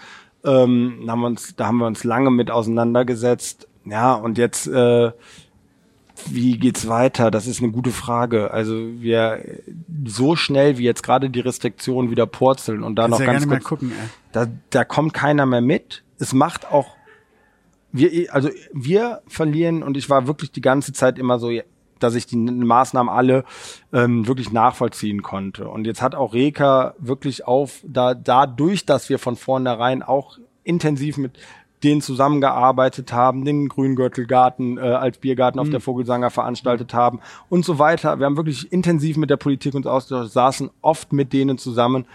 Ähm, 0.45 1.03
da 1.05 1.11
haben 1.11 1.21
wir 1.21 1.27
uns, 1.27 1.55
da 1.55 1.67
haben 1.67 1.77
wir 1.77 1.87
uns 1.87 2.03
lange 2.03 2.31
mit 2.31 2.51
auseinandergesetzt. 2.51 3.67
Ja, 3.85 4.15
und 4.15 4.37
jetzt 4.37 4.67
äh, 4.67 5.11
wie 6.25 6.57
geht's 6.57 6.87
weiter? 6.87 7.31
Das 7.31 7.47
ist 7.47 7.61
eine 7.61 7.71
gute 7.71 7.91
Frage. 7.91 8.51
Also 8.51 8.73
wir 8.73 9.43
so 10.05 10.35
schnell 10.35 10.77
wie 10.77 10.83
jetzt 10.83 11.03
gerade 11.03 11.29
die 11.29 11.39
Restriktionen 11.39 12.11
wieder 12.11 12.25
purzeln 12.25 12.83
und 12.83 12.95
da 12.95 13.03
Kannst 13.03 13.19
noch 13.19 13.25
ja 13.25 13.31
ganz 13.33 13.43
gerne 13.43 13.55
mal 13.55 13.59
kurz, 13.59 13.81
gucken, 13.81 13.91
da, 14.31 14.47
da 14.69 14.83
kommt 14.83 15.13
keiner 15.13 15.45
mehr 15.45 15.61
mit. 15.61 16.03
Es 16.19 16.33
macht 16.33 16.71
auch 16.71 16.95
wir 17.91 18.33
also 18.33 18.49
wir 18.73 19.21
verlieren 19.27 19.81
und 19.81 19.97
ich 19.97 20.09
war 20.09 20.27
wirklich 20.27 20.51
die 20.51 20.61
ganze 20.61 20.93
Zeit 20.93 21.17
immer 21.17 21.39
so 21.39 21.51
dass 21.99 22.15
ich 22.15 22.27
die 22.27 22.35
Maßnahmen 22.35 23.11
alle 23.11 23.43
ähm, 23.91 24.27
wirklich 24.27 24.51
nachvollziehen 24.51 25.23
konnte. 25.23 25.67
Und 25.67 25.85
jetzt 25.85 26.01
hat 26.01 26.13
auch 26.13 26.33
Reka 26.33 26.93
wirklich 26.99 27.47
auf, 27.47 27.83
da 27.87 28.13
dadurch, 28.13 28.85
dass 28.85 29.09
wir 29.09 29.17
von 29.17 29.35
vornherein 29.35 30.03
auch 30.03 30.37
intensiv 30.63 31.17
mit 31.17 31.39
denen 31.83 32.01
zusammengearbeitet 32.01 33.13
haben, 33.13 33.45
den 33.45 33.69
Grüngürtelgarten 33.69 34.77
äh, 34.77 34.81
als 34.81 35.19
Biergarten 35.19 35.59
auf 35.59 35.69
der 35.69 35.79
Vogelsanger 35.79 36.31
veranstaltet 36.31 36.93
haben 36.93 37.19
und 37.49 37.65
so 37.65 37.77
weiter. 37.77 38.19
Wir 38.19 38.25
haben 38.25 38.37
wirklich 38.37 38.71
intensiv 38.71 39.17
mit 39.17 39.29
der 39.29 39.37
Politik 39.37 39.75
uns 39.75 39.85
ausgetauscht, 39.85 40.31
saßen 40.31 40.71
oft 40.81 41.13
mit 41.13 41.33
denen 41.33 41.57
zusammen. 41.57 42.05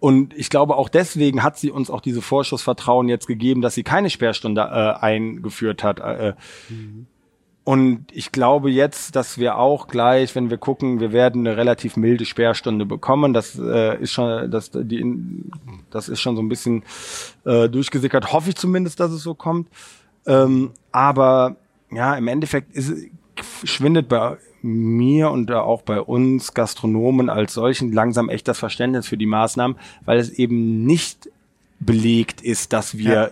Und 0.00 0.34
ich 0.34 0.50
glaube, 0.50 0.76
auch 0.76 0.88
deswegen 0.88 1.42
hat 1.42 1.58
sie 1.58 1.70
uns 1.70 1.90
auch 1.90 2.00
diese 2.00 2.20
Vorschussvertrauen 2.20 3.08
jetzt 3.08 3.26
gegeben, 3.26 3.62
dass 3.62 3.74
sie 3.74 3.84
keine 3.84 4.10
Sperrstunde 4.10 4.60
äh, 4.60 5.02
eingeführt 5.02 5.82
hat. 5.82 6.00
Äh, 6.00 6.34
und 7.64 8.04
ich 8.12 8.30
glaube 8.30 8.70
jetzt, 8.70 9.16
dass 9.16 9.38
wir 9.38 9.56
auch 9.56 9.88
gleich, 9.88 10.34
wenn 10.34 10.50
wir 10.50 10.58
gucken, 10.58 11.00
wir 11.00 11.12
werden 11.12 11.46
eine 11.46 11.56
relativ 11.56 11.96
milde 11.96 12.26
Sperrstunde 12.26 12.84
bekommen. 12.84 13.32
Das 13.32 13.58
äh, 13.58 13.98
ist 14.02 14.12
schon, 14.12 14.50
das, 14.50 14.70
die, 14.72 15.04
das 15.90 16.10
ist 16.10 16.20
schon 16.20 16.36
so 16.36 16.42
ein 16.42 16.48
bisschen 16.50 16.82
äh, 17.46 17.68
durchgesickert. 17.70 18.32
Hoffe 18.34 18.50
ich 18.50 18.56
zumindest, 18.56 19.00
dass 19.00 19.12
es 19.12 19.22
so 19.22 19.34
kommt. 19.34 19.68
Ähm, 20.26 20.72
aber 20.92 21.56
ja, 21.90 22.14
im 22.16 22.28
Endeffekt 22.28 22.74
ist, 22.76 22.92
schwindet 23.64 24.08
bei 24.08 24.36
mir 24.60 25.30
und 25.30 25.50
auch 25.50 25.82
bei 25.82 26.00
uns 26.00 26.52
Gastronomen 26.54 27.30
als 27.30 27.54
solchen 27.54 27.92
langsam 27.92 28.28
echt 28.28 28.46
das 28.48 28.58
Verständnis 28.58 29.06
für 29.08 29.16
die 29.16 29.26
Maßnahmen, 29.26 29.76
weil 30.04 30.18
es 30.18 30.30
eben 30.30 30.84
nicht 30.84 31.30
belegt 31.80 32.40
ist, 32.42 32.72
dass 32.72 32.96
wir 32.98 33.12
Ja. 33.12 33.30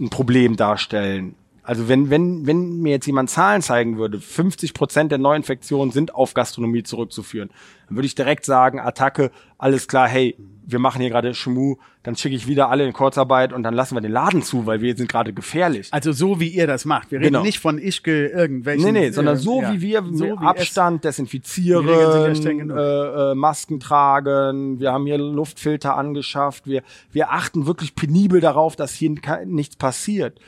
ein 0.00 0.10
Problem 0.10 0.56
darstellen. 0.56 1.34
Also 1.68 1.86
wenn, 1.86 2.08
wenn, 2.08 2.46
wenn 2.46 2.80
mir 2.80 2.92
jetzt 2.92 3.04
jemand 3.04 3.28
Zahlen 3.28 3.60
zeigen 3.60 3.98
würde, 3.98 4.20
50 4.20 4.72
Prozent 4.72 5.12
der 5.12 5.18
Neuinfektionen 5.18 5.92
sind 5.92 6.14
auf 6.14 6.32
Gastronomie 6.32 6.82
zurückzuführen, 6.82 7.50
dann 7.86 7.98
würde 7.98 8.06
ich 8.06 8.14
direkt 8.14 8.46
sagen, 8.46 8.80
Attacke, 8.80 9.30
alles 9.58 9.86
klar, 9.86 10.08
hey, 10.08 10.34
wir 10.64 10.78
machen 10.78 11.02
hier 11.02 11.10
gerade 11.10 11.34
Schmu, 11.34 11.76
dann 12.02 12.16
schicke 12.16 12.34
ich 12.34 12.46
wieder 12.46 12.70
alle 12.70 12.86
in 12.86 12.94
Kurzarbeit 12.94 13.52
und 13.52 13.64
dann 13.64 13.74
lassen 13.74 13.94
wir 13.96 14.00
den 14.00 14.12
Laden 14.12 14.42
zu, 14.42 14.64
weil 14.64 14.80
wir 14.80 14.96
sind 14.96 15.10
gerade 15.10 15.34
gefährlich. 15.34 15.88
Also 15.90 16.12
so 16.12 16.40
wie 16.40 16.48
ihr 16.48 16.66
das 16.66 16.86
macht. 16.86 17.10
Wir 17.10 17.18
reden 17.18 17.34
Genau. 17.34 17.42
nicht 17.42 17.58
von 17.58 17.78
Ischke 17.78 18.28
irgendwelchen. 18.28 18.92
Nee, 18.92 19.00
nee, 19.00 19.10
sondern 19.10 19.36
äh, 19.36 19.38
so 19.38 19.60
ja. 19.60 19.72
wie 19.74 19.82
wir 19.82 20.04
So 20.12 20.24
wie 20.24 20.46
Abstand 20.46 21.04
desinfizieren, 21.04 21.86
ja 21.86 22.28
äh, 22.28 23.32
äh, 23.32 23.34
Masken 23.34 23.78
tragen, 23.78 24.80
wir 24.80 24.92
haben 24.92 25.04
hier 25.04 25.18
Luftfilter 25.18 25.98
angeschafft, 25.98 26.66
wir, 26.66 26.82
wir 27.12 27.30
achten 27.30 27.66
wirklich 27.66 27.94
penibel 27.94 28.40
darauf, 28.40 28.74
dass 28.74 28.94
hier 28.94 29.14
nichts 29.44 29.76
passiert. 29.76 30.38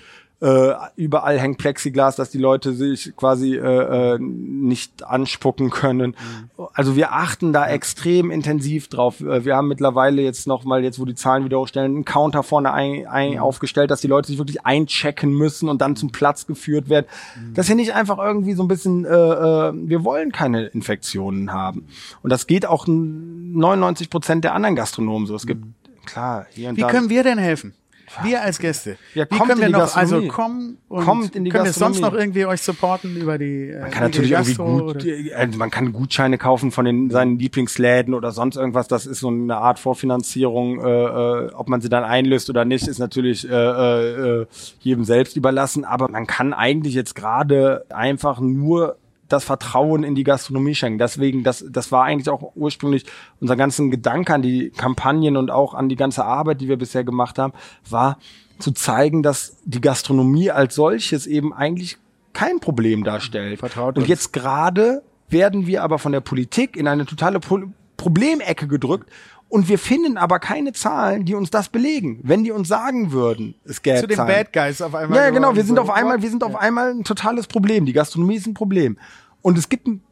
Äh, 0.43 0.72
überall 0.97 1.38
hängt 1.38 1.59
Plexiglas, 1.59 2.16
dass 2.16 2.30
die 2.30 2.38
Leute 2.38 2.72
sich 2.72 3.12
quasi 3.14 3.57
äh, 3.57 4.14
äh, 4.14 4.18
nicht 4.18 5.05
anspucken 5.05 5.68
können. 5.68 6.12
Mhm. 6.57 6.64
Also 6.72 6.97
wir 6.97 7.12
achten 7.12 7.53
da 7.53 7.68
extrem 7.68 8.30
intensiv 8.30 8.88
drauf. 8.88 9.20
Äh, 9.20 9.45
Wir 9.45 9.57
haben 9.57 9.68
mittlerweile 9.68 10.22
jetzt 10.22 10.47
noch 10.47 10.64
mal, 10.64 10.82
jetzt 10.82 10.99
wo 10.99 11.05
die 11.05 11.14
Zahlen 11.14 11.45
wieder 11.45 11.59
hochstellen, 11.61 11.95
einen 11.95 12.05
Counter 12.07 12.43
vorne 12.43 12.72
ein, 12.72 13.07
ein 13.07 13.32
Mhm. 13.32 13.38
aufgestellt, 13.38 13.91
dass 13.91 14.01
die 14.01 14.07
Leute 14.07 14.28
sich 14.28 14.38
wirklich 14.38 14.64
einchecken 14.64 15.30
müssen 15.34 15.68
und 15.68 15.82
dann 15.82 15.95
zum 15.95 16.11
Platz 16.11 16.47
geführt 16.47 16.88
werden. 16.88 17.05
Mhm. 17.36 17.53
Das 17.55 17.66
ist 17.66 17.70
ja 17.70 17.74
nicht 17.74 17.95
einfach 17.95 18.16
irgendwie 18.18 18.55
so 18.55 18.62
ein 18.62 18.68
bisschen, 18.68 19.05
äh, 19.05 19.09
äh, 19.11 19.72
wir 19.74 20.05
wollen 20.05 20.32
keine 20.32 20.66
Infektionen 20.68 21.53
haben. 21.53 21.86
Und 22.22 22.30
das 22.30 22.47
geht 22.47 22.64
auch 22.64 22.86
99 22.86 24.09
Prozent 24.11 24.45
der 24.45 24.55
anderen 24.55 24.74
Gastronomen 24.76 25.26
so. 25.26 25.34
Es 25.34 25.47
gibt, 25.47 25.64
klar, 26.07 26.47
hier 26.51 26.68
und 26.70 26.74
Mhm. 26.74 26.76
Wie 26.78 26.80
da. 26.82 26.88
können 26.88 27.11
wir 27.11 27.22
denn 27.24 27.38
helfen? 27.38 27.74
Wir 28.23 28.43
als 28.43 28.59
Gäste. 28.59 28.97
Ja, 29.15 29.25
Wie 29.25 29.37
kommt 29.37 29.51
können 29.51 29.61
wir 29.61 29.69
noch, 29.69 29.97
also 29.97 30.27
kommen 30.27 30.79
und 30.89 31.05
Kommt 31.05 31.37
in 31.37 31.45
die 31.45 31.51
können 31.51 31.65
wir 31.65 31.73
sonst 31.73 32.01
noch 32.01 32.13
irgendwie 32.13 32.45
euch 32.45 32.61
supporten 32.61 33.17
über 33.17 33.39
die 33.39 33.71
äh, 33.71 33.81
Man 33.81 33.91
kann 33.91 34.03
natürlich 34.05 34.33
irgendwie 34.33 34.55
gut, 34.55 35.07
also 35.35 35.59
man 35.59 35.71
kann 35.71 35.93
Gutscheine 35.93 36.39
kaufen 36.39 36.71
von 36.71 36.85
den 36.85 37.11
seinen 37.11 37.39
Lieblingsläden 37.39 38.15
oder 38.15 38.33
sonst 38.33 38.57
irgendwas. 38.57 38.89
Das 38.89 39.07
ist 39.07 39.21
so 39.21 39.29
eine 39.29 39.57
Art 39.57 39.79
Vorfinanzierung. 39.79 40.81
Äh, 40.81 40.89
äh, 40.89 41.53
ob 41.53 41.69
man 41.69 41.81
sie 41.81 41.89
dann 41.89 42.05
einlöst 42.05 42.51
oder 42.51 42.65
nicht, 42.65 42.89
ist 42.89 42.99
natürlich 42.99 43.49
äh, 43.49 43.53
äh, 43.53 44.47
jedem 44.81 45.05
selbst 45.05 45.37
überlassen. 45.37 45.85
Aber 45.85 46.09
man 46.11 46.27
kann 46.27 46.53
eigentlich 46.53 46.95
jetzt 46.95 47.15
gerade 47.15 47.85
einfach 47.91 48.41
nur 48.41 48.97
das 49.33 49.45
Vertrauen 49.45 50.05
in 50.05 50.14
die 50.14 50.24
Gastronomie 50.24 50.74
schenken. 50.74 50.99
Deswegen, 50.99 51.43
das, 51.43 51.64
das 51.68 51.91
war 51.93 52.05
eigentlich 52.05 52.28
auch 52.28 52.53
ursprünglich 52.55 53.05
unser 53.41 53.57
ganzen 53.57 53.91
Gedanke 53.91 54.35
an 54.35 54.43
die 54.43 54.70
Kampagnen 54.70 55.37
und 55.37 55.51
auch 55.51 55.74
an 55.74 55.89
die 55.89 55.97
ganze 55.97 56.24
Arbeit, 56.24 56.61
die 56.61 56.68
wir 56.68 56.76
bisher 56.76 57.05
gemacht 57.05 57.39
haben, 57.39 57.53
war 57.89 58.18
zu 58.59 58.72
zeigen, 58.72 59.22
dass 59.22 59.57
die 59.64 59.81
Gastronomie 59.81 60.51
als 60.51 60.74
solches 60.74 61.26
eben 61.26 61.53
eigentlich 61.53 61.97
kein 62.33 62.61
Problem 62.61 63.05
darstellt. 63.05 63.59
Vertraut 63.59 63.97
und 63.97 64.09
jetzt 64.09 64.33
gerade 64.33 65.03
werden 65.28 65.66
wir 65.66 65.83
aber 65.83 65.99
von 65.99 66.12
der 66.12 66.20
Politik 66.20 66.76
in 66.76 66.87
eine 66.87 67.07
totale 67.07 67.41
Pro 67.41 67.61
Problemecke 67.97 68.66
gedrückt 68.66 69.11
und 69.51 69.69
wir 69.69 69.79
finden 69.79 70.17
aber 70.17 70.39
keine 70.39 70.73
Zahlen, 70.73 71.27
die 71.27 71.35
uns 71.35 71.51
das 71.51 71.69
belegen. 71.69 72.21
Wenn 72.23 72.45
die 72.45 72.53
uns 72.53 72.69
sagen 72.69 73.13
würden, 73.13 73.55
es 73.65 73.83
gäbe 73.83 74.01
Zu 74.01 74.07
den 74.07 74.17
Zahlen. 74.17 74.33
Bad 74.33 74.53
Guys 74.55 74.81
auf 74.81 74.95
einmal. 74.95 75.19
Ja, 75.19 75.25
ja, 75.25 75.31
genau. 75.31 75.55
Wir 75.55 75.65
sind 75.65 75.77
So, 75.77 75.83
auf 75.83 75.91
einmal, 75.91 76.23
wir 76.23 76.31
sind 76.31 76.43
auf 76.43 76.57
einmal 76.57 76.91
ein 76.93 77.05
totales 77.05 77.47
Problem. 77.47 77.85
Die 77.85 77.93
Gastronomie 77.93 78.37
ist 78.37 78.47
ein 78.47 78.55
Problem. 78.55 78.97
Und 79.43 79.59
es 79.59 79.69
gibt 79.69 79.87
ein- 79.87 80.03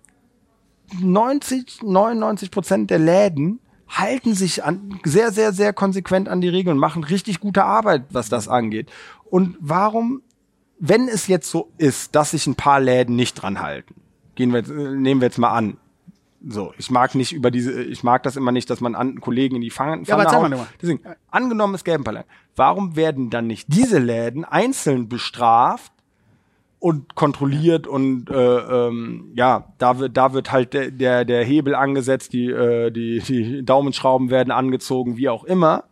90, 1.00 1.82
99 1.82 2.50
Prozent 2.50 2.90
der 2.90 2.98
Läden 2.98 3.60
halten 3.88 4.34
sich 4.34 4.64
an, 4.64 4.98
sehr, 5.04 5.32
sehr, 5.32 5.52
sehr 5.52 5.72
konsequent 5.72 6.28
an 6.28 6.40
die 6.40 6.48
Regeln 6.48 6.76
und 6.76 6.80
machen 6.80 7.04
richtig 7.04 7.40
gute 7.40 7.64
Arbeit, 7.64 8.04
was 8.10 8.28
das 8.28 8.48
angeht. 8.48 8.90
Und 9.30 9.56
warum, 9.60 10.22
wenn 10.78 11.08
es 11.08 11.26
jetzt 11.26 11.50
so 11.50 11.70
ist, 11.78 12.14
dass 12.14 12.32
sich 12.32 12.46
ein 12.46 12.54
paar 12.54 12.80
Läden 12.80 13.16
nicht 13.16 13.34
dran 13.34 13.60
halten, 13.60 13.94
gehen 14.34 14.50
wir 14.52 14.58
jetzt, 14.60 14.70
äh, 14.70 14.74
nehmen 14.96 15.20
wir 15.20 15.26
jetzt 15.28 15.38
mal 15.38 15.50
an. 15.50 15.76
So, 16.46 16.72
ich 16.78 16.90
mag 16.90 17.14
nicht 17.14 17.32
über 17.32 17.50
diese, 17.50 17.82
ich 17.82 18.04
mag 18.04 18.22
das 18.22 18.36
immer 18.36 18.52
nicht, 18.52 18.70
dass 18.70 18.80
man 18.80 18.94
an 18.94 19.20
Kollegen 19.20 19.56
in 19.56 19.62
die 19.62 19.70
Pfanne, 19.70 20.02
Ja, 20.04 20.14
aber 20.14 20.24
haut. 20.56 20.58
mal. 20.58 20.68
Deswegen, 20.80 21.00
angenommen 21.30 21.74
es 21.74 21.82
gäbe 21.82 22.04
Läden. 22.04 22.24
Warum 22.54 22.94
werden 22.94 23.28
dann 23.30 23.46
nicht 23.48 23.66
diese 23.68 23.98
Läden 23.98 24.44
einzeln 24.44 25.08
bestraft 25.08 25.92
und 26.78 27.16
kontrolliert 27.16 27.88
und 27.88 28.30
äh, 28.30 28.34
ähm, 28.36 29.32
ja, 29.34 29.72
da 29.78 29.98
wird 29.98 30.16
da 30.16 30.32
wird 30.32 30.52
halt 30.52 30.74
der 30.74 30.92
der, 30.92 31.24
der 31.24 31.44
Hebel 31.44 31.74
angesetzt, 31.74 32.32
die 32.32 32.46
äh, 32.50 32.92
die 32.92 33.18
die 33.18 33.64
Daumenschrauben 33.64 34.30
werden 34.30 34.52
angezogen, 34.52 35.16
wie 35.16 35.28
auch 35.28 35.42
immer. 35.42 35.84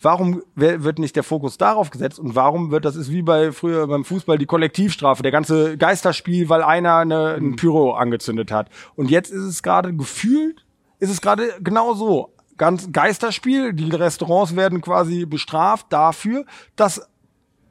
Warum 0.00 0.42
wird 0.54 0.98
nicht 0.98 1.16
der 1.16 1.22
Fokus 1.22 1.56
darauf 1.56 1.90
gesetzt 1.90 2.18
und 2.18 2.34
warum 2.34 2.70
wird 2.70 2.84
das 2.84 2.96
ist 2.96 3.10
wie 3.10 3.22
bei 3.22 3.50
früher 3.50 3.86
beim 3.86 4.04
Fußball 4.04 4.36
die 4.36 4.46
Kollektivstrafe, 4.46 5.22
der 5.22 5.32
ganze 5.32 5.78
Geisterspiel, 5.78 6.50
weil 6.50 6.62
einer 6.62 6.96
eine, 6.96 7.34
ein 7.34 7.56
Pyro 7.56 7.94
angezündet 7.94 8.52
hat. 8.52 8.68
Und 8.94 9.10
jetzt 9.10 9.30
ist 9.30 9.44
es 9.44 9.62
gerade 9.62 9.94
gefühlt, 9.94 10.66
ist 10.98 11.10
es 11.10 11.22
gerade 11.22 11.48
genau 11.60 11.94
so. 11.94 12.34
Ganz 12.58 12.92
Geisterspiel, 12.92 13.72
die 13.72 13.90
Restaurants 13.90 14.54
werden 14.54 14.82
quasi 14.82 15.24
bestraft 15.24 15.86
dafür, 15.90 16.44
dass 16.74 17.08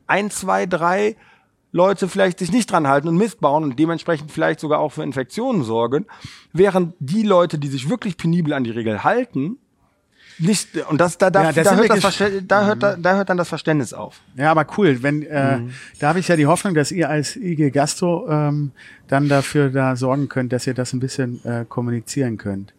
ein, 0.08 0.32
zwei, 0.32 0.66
drei 0.66 1.16
Leute 1.72 2.08
vielleicht 2.08 2.40
sich 2.40 2.52
nicht 2.52 2.72
dran 2.72 2.88
halten 2.88 3.08
und 3.08 3.18
Mist 3.18 3.42
bauen 3.42 3.64
und 3.64 3.78
dementsprechend 3.78 4.32
vielleicht 4.32 4.60
sogar 4.60 4.80
auch 4.80 4.94
für 4.94 5.04
Infektionen 5.04 5.64
sorgen, 5.64 6.06
während 6.54 6.96
die 7.00 7.24
Leute, 7.24 7.60
die 7.60 7.68
sich 7.68 7.90
wirklich 7.90 8.18
penibel 8.18 8.54
an 8.54 8.64
die 8.64 8.72
Regel 8.72 9.04
halten, 9.04 9.58
nicht 10.40 10.70
und 10.90 11.00
das 11.00 11.18
da 11.18 11.30
da, 11.30 11.44
Ja, 11.44 11.52
da, 11.64 11.76
hört 11.76 11.90
das 11.90 12.20
da 12.48 12.66
hört 12.66 12.84
da, 12.84 12.96
da 12.98 13.16
hört 13.16 13.30
dann 13.30 13.38
das 13.38 13.48
Verständnis 13.50 13.94
auf. 13.94 14.22
Ja, 14.36 14.52
aber 14.52 14.66
cool. 14.78 15.02
Wenn 15.02 15.24
äh, 15.24 15.58
Mhm. 15.60 15.70
da 16.00 16.10
habe 16.10 16.20
ich 16.20 16.28
ja 16.28 16.36
die 16.36 16.46
Hoffnung, 16.48 16.74
dass 16.74 16.92
ihr 16.92 17.10
als 17.10 17.36
IG 17.36 17.70
Gastro 17.72 18.28
ähm, 18.30 18.72
dann 19.08 19.30
dafür 19.30 19.70
da 19.70 19.96
sorgen 19.96 20.28
könnt, 20.30 20.52
dass 20.52 20.66
ihr 20.68 20.74
das 20.74 20.92
ein 20.94 21.00
bisschen 21.00 21.44
äh, 21.46 21.64
kommunizieren 21.68 22.38
könnt. 22.38 22.74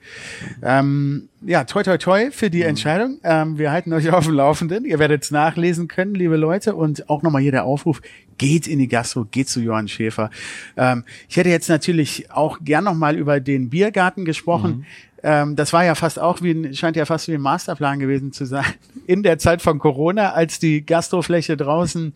Ähm, 0.63 1.29
ja, 1.43 1.65
toi 1.65 1.83
toi 1.83 1.99
toi 1.99 2.31
für 2.31 2.47
Mhm. 2.47 2.51
die 2.51 2.63
Entscheidung. 2.63 3.19
Ähm, 3.23 3.59
wir 3.59 3.71
halten 3.73 3.93
euch 3.93 4.11
auf 4.11 4.25
dem 4.27 4.35
Laufenden. 4.35 4.85
Ihr 4.85 4.99
werdet 4.99 5.23
es 5.25 5.31
nachlesen 5.31 5.89
können, 5.89 6.15
liebe 6.15 6.37
Leute. 6.37 6.75
Und 6.75 7.09
auch 7.09 7.23
nochmal 7.23 7.43
hier 7.43 7.53
der 7.53 7.65
Aufruf: 7.65 8.01
Geht 8.39 8.67
in 8.67 8.79
die 8.79 8.89
Gastro, 8.89 9.25
geht 9.25 9.49
zu 9.49 9.61
Johann 9.61 9.89
Schäfer. 9.89 10.31
Ähm, 10.77 11.05
ich 11.29 11.37
hätte 11.37 11.49
jetzt 11.49 11.69
natürlich 11.69 12.31
auch 12.31 12.59
gern 12.63 12.85
nochmal 12.85 13.17
über 13.17 13.41
den 13.41 13.71
Biergarten 13.71 14.25
gesprochen. 14.25 14.85
Mhm. 15.23 15.29
Ähm, 15.29 15.57
das 15.57 15.73
war 15.73 15.85
ja 15.85 15.95
fast 15.95 16.19
auch 16.19 16.43
wie 16.43 16.53
ein, 16.53 16.75
scheint 16.75 16.97
ja 16.97 17.05
fast 17.05 17.29
wie 17.29 17.35
ein 17.35 17.41
Masterplan 17.41 17.99
gewesen 17.99 18.33
zu 18.33 18.45
sein. 18.45 18.65
In 19.07 19.23
der 19.23 19.39
Zeit 19.39 19.63
von 19.63 19.79
Corona, 19.79 20.33
als 20.33 20.59
die 20.59 20.85
Gastrofläche 20.85 21.57
draußen 21.57 22.15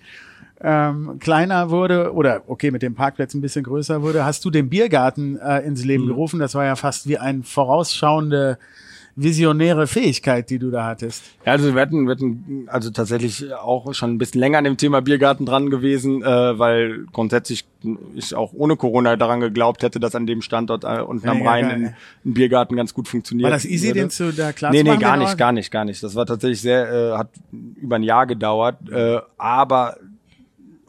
ähm, 0.63 1.19
kleiner 1.21 1.71
wurde 1.71 2.13
oder 2.13 2.43
okay, 2.47 2.71
mit 2.71 2.83
dem 2.83 2.95
Parkplatz 2.95 3.35
ein 3.35 3.41
bisschen 3.41 3.65
größer 3.65 4.03
wurde, 4.03 4.25
hast 4.25 4.45
du 4.45 4.51
den 4.51 4.69
Biergarten 4.69 5.39
äh, 5.39 5.61
ins 5.61 5.85
Leben 5.85 6.07
gerufen. 6.07 6.39
Das 6.39 6.55
war 6.55 6.65
ja 6.65 6.77
fast 6.77 7.09
wie 7.09 7.19
ein 7.19 7.43
vorausschauende, 7.43 8.59
visionäre 9.17 9.87
Fähigkeit, 9.87 10.51
die 10.51 10.59
du 10.59 10.71
da 10.71 10.85
hattest. 10.87 11.23
Ja, 11.45 11.53
also 11.53 11.75
wir 11.75 11.81
hatten, 11.83 12.07
wir 12.07 12.13
hatten 12.13 12.67
also 12.69 12.91
tatsächlich 12.91 13.53
auch 13.55 13.93
schon 13.95 14.13
ein 14.15 14.19
bisschen 14.19 14.41
länger 14.41 14.59
an 14.59 14.65
dem 14.65 14.77
Thema 14.77 15.01
Biergarten 15.03 15.47
dran 15.47 15.71
gewesen, 15.71 16.23
äh, 16.23 16.59
weil 16.59 17.07
grundsätzlich 17.13 17.67
ich 18.15 18.35
auch 18.35 18.53
ohne 18.53 18.77
Corona 18.77 19.17
daran 19.17 19.41
geglaubt 19.41 19.83
hätte, 19.83 20.01
dass 20.01 20.15
an 20.15 20.27
dem 20.27 20.43
Standort 20.43 20.85
äh, 20.85 21.01
unten 21.01 21.29
am 21.29 21.39
Ja, 21.43 21.51
Rhein 21.51 21.65
geil. 21.69 21.75
ein, 21.75 21.85
ein 22.25 22.35
Biergarten 22.35 22.77
ganz 22.77 22.93
gut 22.93 23.09
funktioniert. 23.09 23.45
War 23.45 23.51
das 23.53 23.65
easy, 23.65 23.89
würde. 23.89 24.01
den 24.01 24.11
zu 24.11 24.33
da 24.33 24.53
klar 24.53 24.71
Nee, 24.73 24.83
nee, 24.83 24.97
gar 24.97 25.17
nicht, 25.17 25.39
gar 25.39 25.53
nicht, 25.53 25.71
gar 25.71 25.85
nicht. 25.85 26.03
Das 26.03 26.15
war 26.15 26.27
tatsächlich 26.27 26.61
sehr, 26.61 26.91
äh, 26.93 27.17
hat 27.17 27.31
über 27.53 27.97
ein 27.97 28.03
Jahr 28.03 28.27
gedauert, 28.27 28.77
äh, 28.91 29.19
aber 29.39 29.97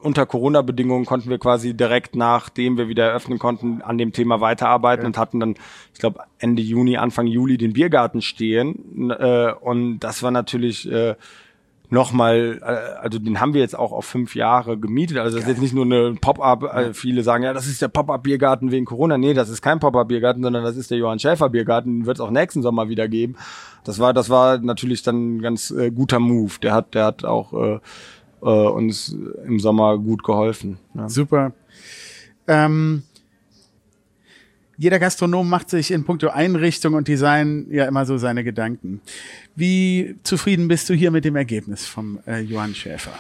unter 0.01 0.25
Corona-Bedingungen 0.25 1.05
konnten 1.05 1.29
wir 1.29 1.37
quasi 1.37 1.73
direkt 1.73 2.15
nachdem 2.15 2.77
wir 2.77 2.87
wieder 2.87 3.05
eröffnen 3.05 3.39
konnten, 3.39 3.81
an 3.81 3.97
dem 3.97 4.11
Thema 4.11 4.41
weiterarbeiten 4.41 5.05
und 5.05 5.17
hatten 5.17 5.39
dann, 5.39 5.55
ich 5.93 5.99
glaube, 5.99 6.21
Ende 6.39 6.61
Juni, 6.61 6.97
Anfang 6.97 7.27
Juli 7.27 7.57
den 7.57 7.73
Biergarten 7.73 8.21
stehen. 8.21 9.11
Äh, 9.11 9.53
und 9.53 9.99
das 9.99 10.23
war 10.23 10.31
natürlich 10.31 10.91
äh, 10.91 11.15
nochmal, 11.91 12.59
äh, 12.61 12.99
also 12.99 13.19
den 13.19 13.39
haben 13.39 13.53
wir 13.53 13.61
jetzt 13.61 13.77
auch 13.77 13.91
auf 13.91 14.05
fünf 14.05 14.35
Jahre 14.35 14.77
gemietet. 14.77 15.17
Also 15.17 15.37
das 15.37 15.43
ist 15.43 15.49
jetzt 15.49 15.61
nicht 15.61 15.73
nur 15.73 15.85
eine 15.85 16.15
Pop-up, 16.19 16.63
äh, 16.63 16.93
viele 16.93 17.21
sagen, 17.21 17.43
ja, 17.43 17.53
das 17.53 17.67
ist 17.67 17.81
der 17.81 17.89
Pop-up-Biergarten 17.89 18.71
wegen 18.71 18.85
Corona. 18.85 19.17
Nee, 19.17 19.33
das 19.33 19.49
ist 19.49 19.61
kein 19.61 19.79
Pop-up-Biergarten, 19.79 20.41
sondern 20.41 20.63
das 20.63 20.77
ist 20.77 20.89
der 20.89 20.97
Johann 20.97 21.19
Schäfer-Biergarten, 21.19 21.99
den 21.99 22.05
wird 22.05 22.17
es 22.17 22.21
auch 22.21 22.31
nächsten 22.31 22.61
Sommer 22.61 22.89
wieder 22.89 23.07
geben. 23.07 23.35
Das 23.83 23.99
war, 23.99 24.13
das 24.13 24.29
war 24.29 24.57
natürlich 24.59 25.03
dann 25.03 25.37
ein 25.37 25.41
ganz 25.41 25.69
äh, 25.71 25.91
guter 25.91 26.19
Move. 26.19 26.53
Der 26.63 26.73
hat, 26.73 26.95
der 26.95 27.05
hat 27.05 27.25
auch 27.25 27.53
äh, 27.53 27.79
äh, 28.41 28.45
uns 28.45 29.15
im 29.45 29.59
Sommer 29.59 29.97
gut 29.97 30.23
geholfen. 30.23 30.77
Ja. 30.93 31.09
Super. 31.09 31.53
Ähm, 32.47 33.03
jeder 34.77 34.97
Gastronom 34.97 35.47
macht 35.47 35.69
sich 35.69 35.91
in 35.91 36.05
puncto 36.05 36.29
Einrichtung 36.29 36.95
und 36.95 37.07
Design 37.07 37.67
ja 37.69 37.85
immer 37.85 38.05
so 38.05 38.17
seine 38.17 38.43
Gedanken. 38.43 39.01
Wie 39.55 40.15
zufrieden 40.23 40.67
bist 40.67 40.89
du 40.89 40.95
hier 40.95 41.11
mit 41.11 41.23
dem 41.23 41.35
Ergebnis 41.35 41.85
vom 41.85 42.19
äh, 42.25 42.39
Johann 42.39 42.73
Schäfer? 42.73 43.13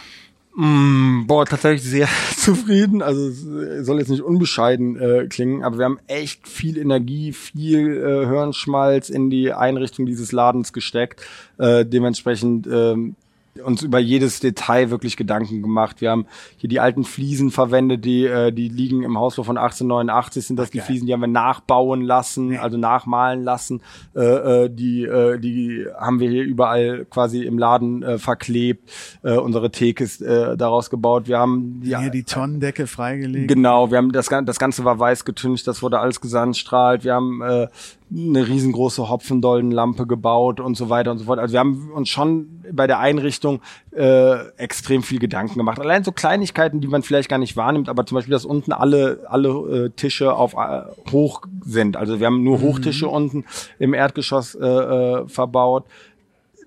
Mm, 0.55 1.27
boah, 1.27 1.45
tatsächlich 1.45 1.83
sehr 1.83 2.09
zufrieden. 2.35 3.01
Also 3.01 3.27
es 3.27 3.45
äh, 3.45 3.83
soll 3.83 3.99
jetzt 3.99 4.09
nicht 4.09 4.23
unbescheiden 4.23 4.99
äh, 4.99 5.27
klingen, 5.27 5.63
aber 5.63 5.77
wir 5.77 5.85
haben 5.85 5.99
echt 6.07 6.47
viel 6.47 6.77
Energie, 6.77 7.31
viel 7.31 7.95
äh, 7.95 8.25
Hirnschmalz 8.27 9.09
in 9.09 9.29
die 9.29 9.53
Einrichtung 9.53 10.05
dieses 10.05 10.31
Ladens 10.31 10.73
gesteckt. 10.73 11.21
Äh, 11.57 11.85
dementsprechend 11.85 12.67
ähm, 12.67 13.15
uns 13.63 13.81
über 13.81 13.99
jedes 13.99 14.39
Detail 14.39 14.89
wirklich 14.91 15.17
Gedanken 15.17 15.61
gemacht. 15.61 16.01
Wir 16.01 16.11
haben 16.11 16.25
hier 16.57 16.69
die 16.69 16.79
alten 16.79 17.03
Fliesen 17.03 17.51
verwendet, 17.51 18.05
die 18.05 18.25
äh, 18.25 18.51
die 18.51 18.69
liegen 18.69 19.03
im 19.03 19.17
Hausbau 19.17 19.43
von 19.43 19.57
1889 19.57 20.45
sind 20.45 20.57
das 20.57 20.69
die 20.69 20.77
geil. 20.77 20.87
Fliesen, 20.87 21.07
die 21.07 21.13
haben 21.13 21.21
wir 21.21 21.27
nachbauen 21.27 22.01
lassen, 22.01 22.57
also 22.57 22.77
nachmalen 22.77 23.43
lassen. 23.43 23.81
Äh, 24.15 24.21
äh, 24.65 24.69
die 24.69 25.03
äh, 25.03 25.39
die 25.39 25.85
haben 25.99 26.19
wir 26.19 26.29
hier 26.29 26.43
überall 26.43 27.05
quasi 27.09 27.43
im 27.43 27.57
Laden 27.57 28.03
äh, 28.03 28.17
verklebt. 28.17 28.89
Äh, 29.23 29.33
unsere 29.37 29.71
Theke 29.71 30.03
ist 30.03 30.21
äh, 30.21 30.55
daraus 30.55 30.89
gebaut. 30.89 31.27
Wir 31.27 31.39
haben 31.39 31.81
die, 31.81 31.97
Hier 31.97 32.09
die 32.09 32.23
Tonnendecke 32.23 32.87
freigelegt. 32.87 33.47
Genau, 33.47 33.91
wir 33.91 33.97
haben 33.97 34.11
das, 34.11 34.27
das 34.27 34.59
Ganze 34.59 34.85
war 34.85 34.99
weiß 34.99 35.25
getüncht, 35.25 35.67
das 35.67 35.81
wurde 35.81 35.99
alles 35.99 36.21
gesandstrahlt. 36.21 37.03
Wir 37.03 37.15
haben 37.15 37.41
äh, 37.41 37.67
eine 38.13 38.47
riesengroße 38.47 39.09
Hopfendollenlampe 39.09 40.05
gebaut 40.05 40.59
und 40.59 40.75
so 40.75 40.89
weiter 40.89 41.11
und 41.11 41.19
so 41.19 41.25
fort. 41.25 41.39
Also 41.39 41.53
wir 41.53 41.59
haben 41.59 41.91
uns 41.93 42.09
schon 42.09 42.61
bei 42.71 42.85
der 42.85 42.99
Einrichtung 42.99 43.61
äh, 43.91 44.49
extrem 44.57 45.01
viel 45.01 45.19
Gedanken 45.19 45.57
gemacht. 45.57 45.79
Allein 45.79 46.03
so 46.03 46.11
Kleinigkeiten, 46.11 46.81
die 46.81 46.87
man 46.87 47.03
vielleicht 47.03 47.29
gar 47.29 47.37
nicht 47.37 47.55
wahrnimmt, 47.55 47.87
aber 47.87 48.05
zum 48.05 48.15
Beispiel, 48.15 48.33
dass 48.33 48.45
unten 48.45 48.73
alle 48.73 49.21
alle 49.27 49.49
äh, 49.85 49.89
Tische 49.91 50.33
auf 50.33 50.53
äh, 50.53 50.83
hoch 51.11 51.43
sind. 51.61 51.95
Also 51.95 52.19
wir 52.19 52.27
haben 52.27 52.43
nur 52.43 52.61
Hochtische 52.61 53.07
unten 53.07 53.45
im 53.79 53.93
Erdgeschoss 53.93 54.55
äh, 54.55 54.65
äh, 54.65 55.27
verbaut 55.27 55.85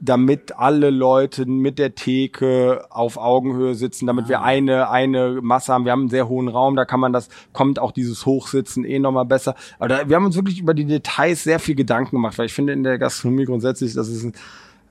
damit 0.00 0.56
alle 0.56 0.90
Leute 0.90 1.46
mit 1.46 1.78
der 1.78 1.94
Theke 1.94 2.86
auf 2.90 3.16
Augenhöhe 3.16 3.74
sitzen, 3.74 4.06
damit 4.06 4.28
wir 4.28 4.42
eine 4.42 4.90
eine 4.90 5.40
Masse 5.42 5.72
haben. 5.72 5.84
Wir 5.84 5.92
haben 5.92 6.02
einen 6.02 6.10
sehr 6.10 6.28
hohen 6.28 6.48
Raum, 6.48 6.76
da 6.76 6.84
kann 6.84 7.00
man 7.00 7.12
das 7.12 7.28
kommt 7.52 7.78
auch 7.78 7.92
dieses 7.92 8.26
Hochsitzen 8.26 8.84
eh 8.84 8.98
nochmal 8.98 9.24
besser. 9.24 9.54
Aber 9.78 9.88
da, 9.88 10.08
wir 10.08 10.16
haben 10.16 10.26
uns 10.26 10.36
wirklich 10.36 10.58
über 10.58 10.74
die 10.74 10.84
Details 10.84 11.44
sehr 11.44 11.58
viel 11.58 11.74
Gedanken 11.74 12.16
gemacht, 12.16 12.38
weil 12.38 12.46
ich 12.46 12.54
finde 12.54 12.72
in 12.72 12.82
der 12.82 12.98
Gastronomie 12.98 13.44
grundsätzlich, 13.44 13.94
das 13.94 14.08
ist 14.08 14.24
ein, 14.24 14.32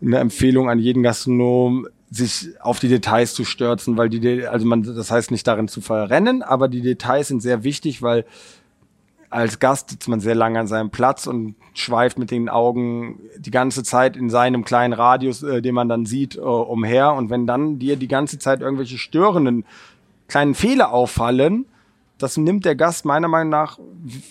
eine 0.01 0.17
Empfehlung 0.19 0.69
an 0.69 0.79
jeden 0.79 1.03
Gastronom, 1.03 1.87
sich 2.09 2.49
auf 2.61 2.79
die 2.79 2.89
Details 2.89 3.33
zu 3.33 3.43
stürzen, 3.43 3.97
weil 3.97 4.09
die, 4.09 4.45
also 4.45 4.65
man, 4.65 4.83
das 4.83 5.09
heißt 5.09 5.31
nicht 5.31 5.47
darin 5.47 5.67
zu 5.67 5.81
verrennen, 5.81 6.43
aber 6.43 6.67
die 6.67 6.81
Details 6.81 7.27
sind 7.29 7.41
sehr 7.41 7.63
wichtig, 7.63 8.01
weil 8.01 8.25
als 9.33 9.59
Gast 9.59 9.89
sitzt 9.89 10.07
man 10.07 10.19
sehr 10.19 10.35
lange 10.35 10.59
an 10.59 10.67
seinem 10.67 10.89
Platz 10.89 11.27
und 11.27 11.55
schweift 11.73 12.17
mit 12.19 12.31
den 12.31 12.49
Augen 12.49 13.19
die 13.37 13.51
ganze 13.51 13.83
Zeit 13.83 14.15
in 14.15 14.29
seinem 14.29 14.63
kleinen 14.63 14.93
Radius, 14.93 15.43
äh, 15.43 15.61
den 15.61 15.73
man 15.73 15.89
dann 15.89 16.05
sieht, 16.05 16.35
äh, 16.35 16.41
umher. 16.41 17.13
Und 17.13 17.29
wenn 17.29 17.47
dann 17.47 17.79
dir 17.79 17.95
die 17.95 18.07
ganze 18.07 18.37
Zeit 18.39 18.61
irgendwelche 18.61 18.97
störenden 18.97 19.65
kleinen 20.27 20.53
Fehler 20.53 20.91
auffallen, 20.91 21.65
das 22.19 22.37
nimmt 22.37 22.63
der 22.63 22.75
Gast 22.75 23.05
meiner 23.05 23.27
Meinung 23.27 23.49
nach 23.49 23.79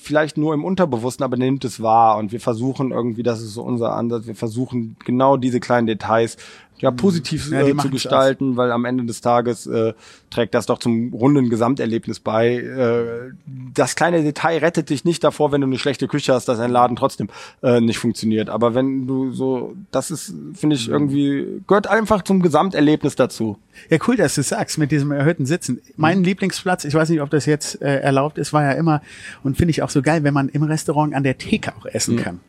vielleicht 0.02 0.38
nur 0.38 0.54
im 0.54 0.64
Unterbewussten, 0.64 1.24
aber 1.24 1.36
nimmt 1.36 1.64
es 1.64 1.82
wahr. 1.82 2.16
Und 2.16 2.32
wir 2.32 2.40
versuchen 2.40 2.92
irgendwie, 2.92 3.22
das 3.22 3.42
ist 3.42 3.54
so 3.54 3.62
unser 3.62 3.94
Ansatz, 3.94 4.26
wir 4.26 4.36
versuchen 4.36 4.96
genau 5.04 5.36
diese 5.36 5.60
kleinen 5.60 5.86
Details 5.86 6.36
ja, 6.82 6.90
positiv 6.90 7.50
Ja, 7.50 7.60
äh, 7.60 7.76
zu 7.76 7.90
gestalten, 7.90 8.56
weil 8.56 8.72
am 8.72 8.84
Ende 8.84 9.04
des 9.04 9.20
Tages 9.20 9.66
äh, 9.68 9.94
trägt 10.30 10.52
das 10.52 10.66
doch 10.66 10.78
zum 10.78 11.14
runden 11.14 11.48
Gesamterlebnis 11.48 12.18
bei. 12.18 12.56
Äh, 12.56 13.32
das 13.72 13.94
kleine 13.94 14.22
Detail 14.22 14.58
rettet 14.58 14.90
dich 14.90 15.04
nicht 15.04 15.22
davor, 15.22 15.52
wenn 15.52 15.60
du 15.60 15.68
eine 15.68 15.78
schlechte 15.78 16.08
Küche 16.08 16.34
hast, 16.34 16.46
dass 16.46 16.58
ein 16.58 16.72
Laden 16.72 16.96
trotzdem 16.96 17.28
äh, 17.62 17.80
nicht 17.80 17.98
funktioniert. 17.98 18.50
Aber 18.50 18.74
wenn 18.74 19.06
du 19.06 19.30
so, 19.30 19.76
das 19.92 20.10
ist, 20.10 20.34
finde 20.54 20.74
ich, 20.74 20.88
irgendwie, 20.88 21.62
gehört 21.68 21.86
einfach 21.86 22.22
zum 22.22 22.42
Gesamterlebnis 22.42 23.14
dazu. 23.14 23.58
Ja, 23.88 23.98
cool, 24.08 24.16
dass 24.16 24.34
du 24.34 24.42
sagst, 24.42 24.76
mit 24.76 24.90
diesem 24.90 25.12
erhöhten 25.12 25.46
Sitzen. 25.46 25.80
Mein 25.96 26.24
Lieblingsplatz, 26.24 26.84
ich 26.84 26.94
weiß 26.94 27.10
nicht, 27.10 27.20
ob 27.20 27.30
das 27.30 27.46
jetzt 27.46 27.80
äh, 27.80 28.00
erlaubt 28.00 28.38
ist, 28.38 28.52
war 28.52 28.64
ja 28.64 28.72
immer, 28.72 29.02
und 29.44 29.56
finde 29.56 29.70
ich 29.70 29.82
auch 29.82 29.90
so 29.90 30.02
geil, 30.02 30.24
wenn 30.24 30.34
man 30.34 30.48
im 30.48 30.64
Restaurant 30.64 31.14
an 31.14 31.22
der 31.22 31.38
Theke 31.38 31.72
auch 31.76 31.86
essen 31.86 32.16
kann. 32.16 32.40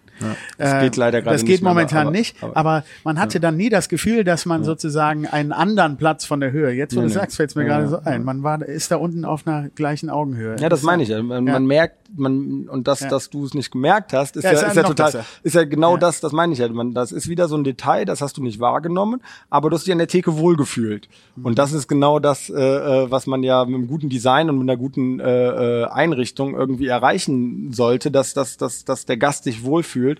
Das 0.57 0.74
Äh, 0.74 0.82
geht 0.82 0.95
leider 0.95 1.22
gerade 1.22 1.34
Das 1.36 1.41
nicht 1.43 1.51
geht 1.51 1.61
mehr, 1.61 1.72
momentan 1.72 2.01
aber- 2.07 2.11
nicht, 2.11 2.41
aber- 2.41 2.55
aber, 2.57 2.84
man 3.03 3.20
hatte 3.20 3.39
dann 3.39 3.57
nie 3.57 3.70
das 3.70 3.89
Gefühl, 3.89 4.24
dass 4.24 4.45
man 4.45 4.64
sozusagen 4.64 5.28
einen 5.28 5.51
anderen 5.51 5.97
Platz 5.97 6.26
von 6.26 6.39
der 6.39 6.51
Höhe. 6.51 6.72
Jetzt, 6.72 6.95
wo 6.95 6.99
Nee, 7.01 7.07
du 7.07 7.14
nee. 7.14 7.14
sagst, 7.20 7.38
fällt 7.38 7.49
es 7.49 7.55
mir 7.55 7.64
Ja, 7.64 7.68
gerade 7.80 7.84
ja, 7.84 7.89
so 7.89 7.99
ein. 8.03 8.24
Man 8.24 8.43
war, 8.43 8.61
ist 8.61 8.91
da 8.91 8.97
unten 8.97 9.26
auf 9.26 9.45
einer 9.47 9.70
gleichen 9.70 10.09
Augenhöhe. 10.09 10.55
Ja, 10.59 10.70
das 10.70 10.84
meine 10.84 11.03
ich. 11.03 11.09
ja. 11.09 11.22
Man, 11.22 11.45
Ja. 11.47 11.53
man 11.53 11.66
merkt, 11.66 11.97
man 12.16 12.68
und 12.70 12.88
das, 12.88 12.99
Ja. 13.01 13.09
dass 13.09 13.30
du 13.32 13.43
es 13.43 13.53
nicht 13.55 13.72
gemerkt 13.72 14.14
hast, 14.14 14.38
ist 14.38 14.43
Ja, 14.43 14.51
ja, 14.51 14.57
ist 14.59 14.68
ist 14.68 14.76
ja 14.76 14.84
total, 14.84 15.11
besser. 15.11 15.26
ist 15.41 15.55
ja 15.55 15.64
genau 15.64 15.93
Ja. 15.93 15.99
das. 15.99 16.20
Das 16.22 16.32
meine 16.32 16.53
ich 16.53 16.59
ja. 16.59 16.68
Man, 16.70 16.93
das 16.93 17.11
ist 17.11 17.28
wieder 17.28 17.47
so 17.47 17.55
ein 17.57 17.64
Detail, 17.64 18.05
das 18.05 18.22
hast 18.22 18.38
du 18.38 18.43
nicht 18.43 18.59
wahrgenommen, 18.59 19.22
aber 19.49 19.70
du 19.70 19.76
hast 19.76 19.86
dich 19.88 19.91
an 19.91 19.97
der 19.97 20.07
Theke 20.07 20.38
wohlgefühlt. 20.38 21.07
Mhm. 21.36 21.45
Und 21.45 21.59
das 21.59 21.74
ist 21.74 21.88
genau 21.88 22.20
das, 22.20 22.49
äh, 22.49 22.53
äh, 22.61 23.11
was 23.11 23.26
man 23.28 23.41
ja 23.43 23.66
mit 23.66 23.76
einem 23.76 23.88
guten 23.88 24.09
Design 24.09 24.49
und 24.49 24.59
mit 24.59 24.70
einer 24.70 24.78
guten 24.78 25.20
äh, 25.20 25.82
äh, 25.82 25.86
Einrichtung 25.86 26.53
irgendwie 26.55 26.88
erreichen 26.88 27.72
sollte, 27.74 28.11
dass, 28.11 28.34
dass, 28.34 28.57
dass, 28.57 28.86
dass 28.86 29.05
der 29.05 29.18
Gast 29.18 29.43
sich 29.45 29.64
wohlfühlt. 29.64 30.12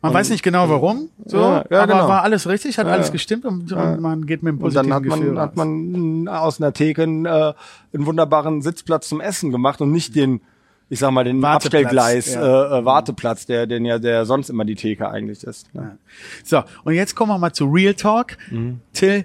Man 0.00 0.14
weiß 0.14 0.30
nicht 0.30 0.44
genau 0.44 0.68
warum, 0.68 1.08
so, 1.26 1.38
Ja, 1.38 1.64
ja, 1.70 1.82
aber 1.82 1.92
genau. 1.94 2.08
war 2.08 2.22
alles 2.22 2.48
richtig, 2.48 2.78
hat 2.78 2.86
Ja, 2.86 2.92
alles 2.92 3.10
gestimmt 3.10 3.44
und, 3.44 3.72
und 3.72 4.00
man 4.00 4.26
geht 4.26 4.44
mit 4.44 4.52
einem 4.52 4.58
Und 4.58 4.62
positiven 4.72 4.90
dann 4.90 4.96
hat 4.96 5.02
Gefühl 5.02 5.32
man, 5.32 5.40
hat 5.40 5.50
raus. 5.50 5.56
man 5.56 6.28
aus 6.28 6.60
einer 6.60 6.72
Theke 6.72 7.02
einen, 7.02 7.26
äh, 7.26 7.52
einen 7.92 8.06
wunderbaren 8.06 8.62
Sitzplatz 8.62 9.08
zum 9.08 9.20
Essen 9.20 9.50
gemacht 9.50 9.80
und 9.80 9.90
nicht 9.90 10.14
den, 10.14 10.40
ich 10.88 11.00
sag 11.00 11.10
mal, 11.10 11.24
den 11.24 11.42
Warteplatz, 11.42 11.64
Abstellgleis, 11.64 12.34
ja. 12.34 12.76
äh, 12.76 12.78
äh, 12.78 12.84
Warteplatz, 12.84 13.46
der, 13.46 13.66
den 13.66 13.84
ja, 13.84 13.98
der 13.98 14.24
sonst 14.24 14.50
immer 14.50 14.64
die 14.64 14.76
Theke 14.76 15.10
eigentlich 15.10 15.42
ist. 15.42 15.74
Ne? 15.74 15.98
So, 16.44 16.62
und 16.84 16.94
jetzt 16.94 17.16
kommen 17.16 17.32
wir 17.32 17.38
mal 17.38 17.52
zu 17.52 17.64
Real 17.66 17.94
Talk. 17.94 18.36
Mhm. 18.52 18.80
Till, 18.92 19.24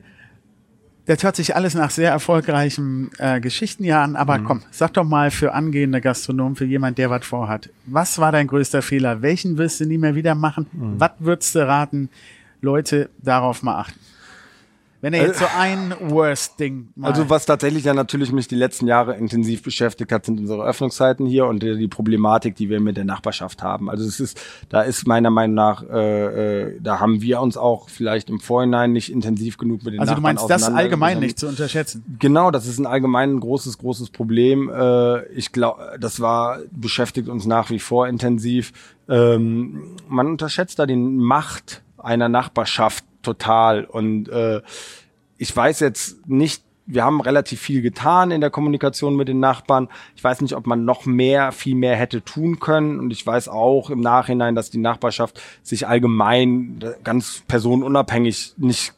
das 1.06 1.24
hört 1.24 1.36
sich 1.36 1.56
alles 1.56 1.74
nach 1.74 1.90
sehr 1.90 2.10
erfolgreichen 2.12 3.10
äh, 3.18 3.40
Geschichten 3.42 3.84
ja 3.84 4.04
an, 4.04 4.16
aber 4.16 4.38
Mhm. 4.38 4.44
komm, 4.46 4.62
sag 4.72 4.94
doch 4.94 5.04
mal 5.04 5.32
für 5.32 5.54
angehende 5.54 6.00
Gastronomen, 6.02 6.56
für 6.56 6.66
jemand, 6.66 6.98
der 6.98 7.10
was 7.10 7.26
vorhat. 7.26 7.70
Was 7.86 8.20
war 8.20 8.32
dein 8.32 8.48
größter 8.48 8.82
Fehler? 8.82 9.22
Welchen 9.22 9.58
wirst 9.58 9.80
du 9.80 9.86
nie 9.86 9.98
mehr 9.98 10.16
wieder 10.16 10.36
machen? 10.36 10.68
Mhm. 10.72 11.00
Was 11.00 11.12
würdest 11.20 11.56
du 11.56 11.68
raten, 11.68 12.10
Leute 12.62 13.10
darauf 13.20 13.64
mal 13.64 13.76
achten? 13.80 14.00
Wenn 15.04 15.14
er 15.14 15.28
jetzt 15.28 15.40
so 15.40 15.46
ein 15.54 15.94
Worst-Ding 16.00 16.94
mal... 16.96 17.10
Also 17.10 17.30
was 17.30 17.46
tatsächlich 17.46 17.84
ja 17.84 17.94
natürlich 17.94 18.32
mich 18.32 18.48
die 18.48 18.56
letzten 18.56 18.88
Jahre 18.88 19.18
intensiv 19.18 19.62
beschäftigt 19.62 20.14
hat, 20.14 20.26
sind 20.26 20.40
unsere 20.40 20.64
Öffnungszeiten 20.64 21.26
hier 21.26 21.46
und 21.46 21.62
die 21.62 21.90
Problematik, 21.90 22.56
die 22.56 22.70
wir 22.70 22.80
mit 22.80 22.96
der 22.96 23.04
Nachbarschaft 23.04 23.62
haben. 23.62 23.90
Also 23.90 24.06
es 24.06 24.22
ist, 24.22 24.40
da 24.70 24.82
ist 24.82 25.06
meiner 25.06 25.30
Meinung 25.30 25.56
nach, 25.56 25.84
äh, 25.84 26.68
äh, 26.68 26.80
da 26.80 27.02
haben 27.02 27.22
wir 27.22 27.42
uns 27.42 27.58
auch 27.58 27.90
vielleicht 27.90 28.30
im 28.30 28.40
Vorhinein 28.40 28.94
nicht 28.94 29.12
intensiv 29.12 29.58
genug 29.58 29.84
mit 29.84 29.94
den 29.94 30.00
also 30.00 30.14
du 30.14 30.22
Nachbarn 30.22 30.36
meinst 30.36 30.50
das 30.50 30.74
allgemein 30.74 31.20
nicht 31.20 31.38
zu 31.38 31.50
unterschätzen? 31.50 32.06
Genau, 32.20 32.50
das 32.50 32.66
ist 32.66 32.80
ein 32.80 32.86
allgemein 32.86 33.36
ein 33.36 33.40
großes, 33.42 33.80
großes 33.80 34.10
Problem. 34.12 34.72
Äh, 34.74 35.26
ich 35.34 35.52
glaube, 35.52 35.98
das 36.00 36.22
war 36.22 36.60
beschäftigt 36.72 37.28
uns 37.28 37.46
nach 37.46 37.70
wie 37.72 37.80
vor 37.80 38.08
intensiv. 38.08 38.72
Ähm, 39.10 39.98
man 40.08 40.28
unterschätzt 40.28 40.80
da 40.80 40.86
die 40.86 40.96
Macht 40.96 41.82
einer 41.98 42.30
Nachbarschaft 42.30 43.04
total. 43.24 43.86
Und 43.86 44.30
äh, 44.30 44.62
ich 45.38 45.56
weiß 45.56 45.80
jetzt 45.80 46.28
nicht, 46.28 46.64
wir 46.86 47.04
haben 47.04 47.22
relativ 47.22 47.62
viel 47.62 47.82
getan 47.82 48.32
in 48.32 48.42
der 48.42 48.50
Kommunikation 48.50 49.16
mit 49.16 49.28
den 49.28 49.40
Nachbarn. 49.40 49.88
Ich 50.16 50.24
weiß 50.24 50.42
nicht, 50.42 50.56
ob 50.56 50.68
man 50.68 50.86
noch 50.86 51.06
mehr, 51.06 51.52
viel 51.52 51.76
mehr 51.76 51.96
hätte 51.96 52.24
tun 52.24 52.60
können. 52.60 53.00
Und 53.00 53.12
ich 53.12 53.26
weiß 53.26 53.48
auch 53.48 53.90
im 53.90 54.02
Nachhinein, 54.02 54.56
dass 54.56 54.70
die 54.70 54.80
Nachbarschaft 54.80 55.42
sich 55.64 55.88
allgemein 55.88 56.84
ganz 57.04 57.44
personenunabhängig 57.48 58.54
nicht 58.58 58.94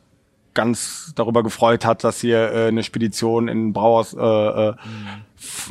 ganz 0.56 1.12
darüber 1.16 1.44
gefreut 1.44 1.86
hat, 1.86 2.04
dass 2.04 2.22
hier 2.22 2.52
äh, 2.52 2.68
eine 2.70 2.82
Spedition 2.82 3.48
in 3.48 3.74
Brauhaus 3.74 4.14
äh, 4.14 4.20
äh, 4.20 4.74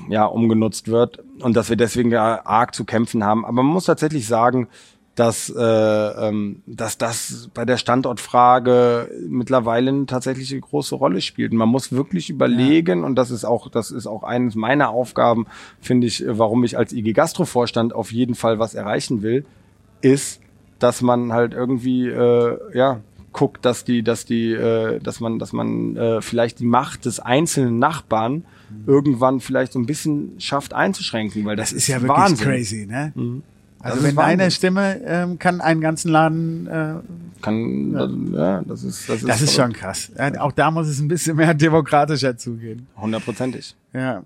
ja, 0.08 0.26
umgenutzt 0.26 0.88
wird 0.88 1.18
und 1.40 1.56
dass 1.56 1.70
wir 1.70 1.76
deswegen 1.76 2.12
ja 2.12 2.44
arg 2.44 2.74
zu 2.74 2.84
kämpfen 2.84 3.24
haben. 3.24 3.44
Aber 3.44 3.62
man 3.62 3.72
muss 3.72 3.86
tatsächlich 3.86 4.28
sagen, 4.28 4.68
dass, 5.14 5.48
äh, 5.48 5.62
ähm, 5.62 6.62
dass 6.66 6.98
das 6.98 7.48
bei 7.54 7.64
der 7.64 7.76
Standortfrage 7.76 9.10
mittlerweile 9.28 9.90
eine 9.90 10.06
tatsächlich 10.06 10.60
große 10.60 10.94
Rolle 10.94 11.20
spielt. 11.20 11.52
Und 11.52 11.58
man 11.58 11.68
muss 11.68 11.92
wirklich 11.92 12.30
überlegen, 12.30 13.04
und 13.04 13.14
das 13.14 13.30
ist 13.30 13.44
auch, 13.44 13.68
das 13.70 13.90
ist 13.90 14.06
auch 14.06 14.24
eines 14.24 14.54
meiner 14.56 14.90
Aufgaben, 14.90 15.46
finde 15.80 16.06
ich, 16.06 16.24
äh, 16.24 16.38
warum 16.38 16.64
ich 16.64 16.76
als 16.76 16.92
IG 16.92 17.12
Gastro-Vorstand 17.12 17.94
auf 17.94 18.12
jeden 18.12 18.34
Fall 18.34 18.58
was 18.58 18.74
erreichen 18.74 19.22
will, 19.22 19.44
ist, 20.00 20.40
dass 20.78 21.00
man 21.00 21.32
halt 21.32 21.54
irgendwie 21.54 22.08
äh, 22.08 22.58
ja 22.76 23.00
guckt, 23.32 23.64
dass 23.64 23.84
die, 23.84 24.02
dass 24.02 24.24
die, 24.24 24.52
äh, 24.52 25.00
dass 25.00 25.20
man, 25.20 25.38
dass 25.38 25.52
man 25.52 25.96
äh, 25.96 26.22
vielleicht 26.22 26.60
die 26.60 26.66
Macht 26.66 27.04
des 27.04 27.20
einzelnen 27.20 27.78
Nachbarn 27.78 28.44
irgendwann 28.86 29.40
vielleicht 29.40 29.72
so 29.72 29.78
ein 29.78 29.86
bisschen 29.86 30.40
schafft 30.40 30.72
einzuschränken, 30.72 31.44
weil 31.44 31.56
das, 31.56 31.70
Das 31.70 31.78
ist 31.78 31.88
ja 31.88 32.00
wirklich 32.00 32.16
Wahnsinn. 32.16 32.46
crazy, 32.46 32.86
ne? 32.86 33.12
Also 33.84 33.96
Das 34.00 34.04
wenn 34.16 34.18
eine. 34.18 34.50
Stimme 34.50 35.00
ähm, 35.04 35.38
kann 35.38 35.60
einen 35.60 35.80
ganzen 35.80 36.10
Laden 36.10 36.66
äh, 36.66 36.94
Kann, 37.42 38.32
ja. 38.34 38.62
das 38.66 38.82
ist, 38.82 39.08
das 39.08 39.16
ist, 39.16 39.28
Das 39.28 39.42
ist 39.42 39.54
schon 39.54 39.72
krass. 39.72 40.10
Ja, 40.18 40.40
Auch 40.40 40.52
da 40.52 40.70
muss 40.70 40.88
es 40.88 40.98
ein 41.00 41.08
bisschen 41.08 41.36
mehr 41.36 41.52
demokratischer 41.66 42.36
zugehen. 42.36 42.86
hundertprozentig. 42.96 43.74
Ja. 43.92 44.22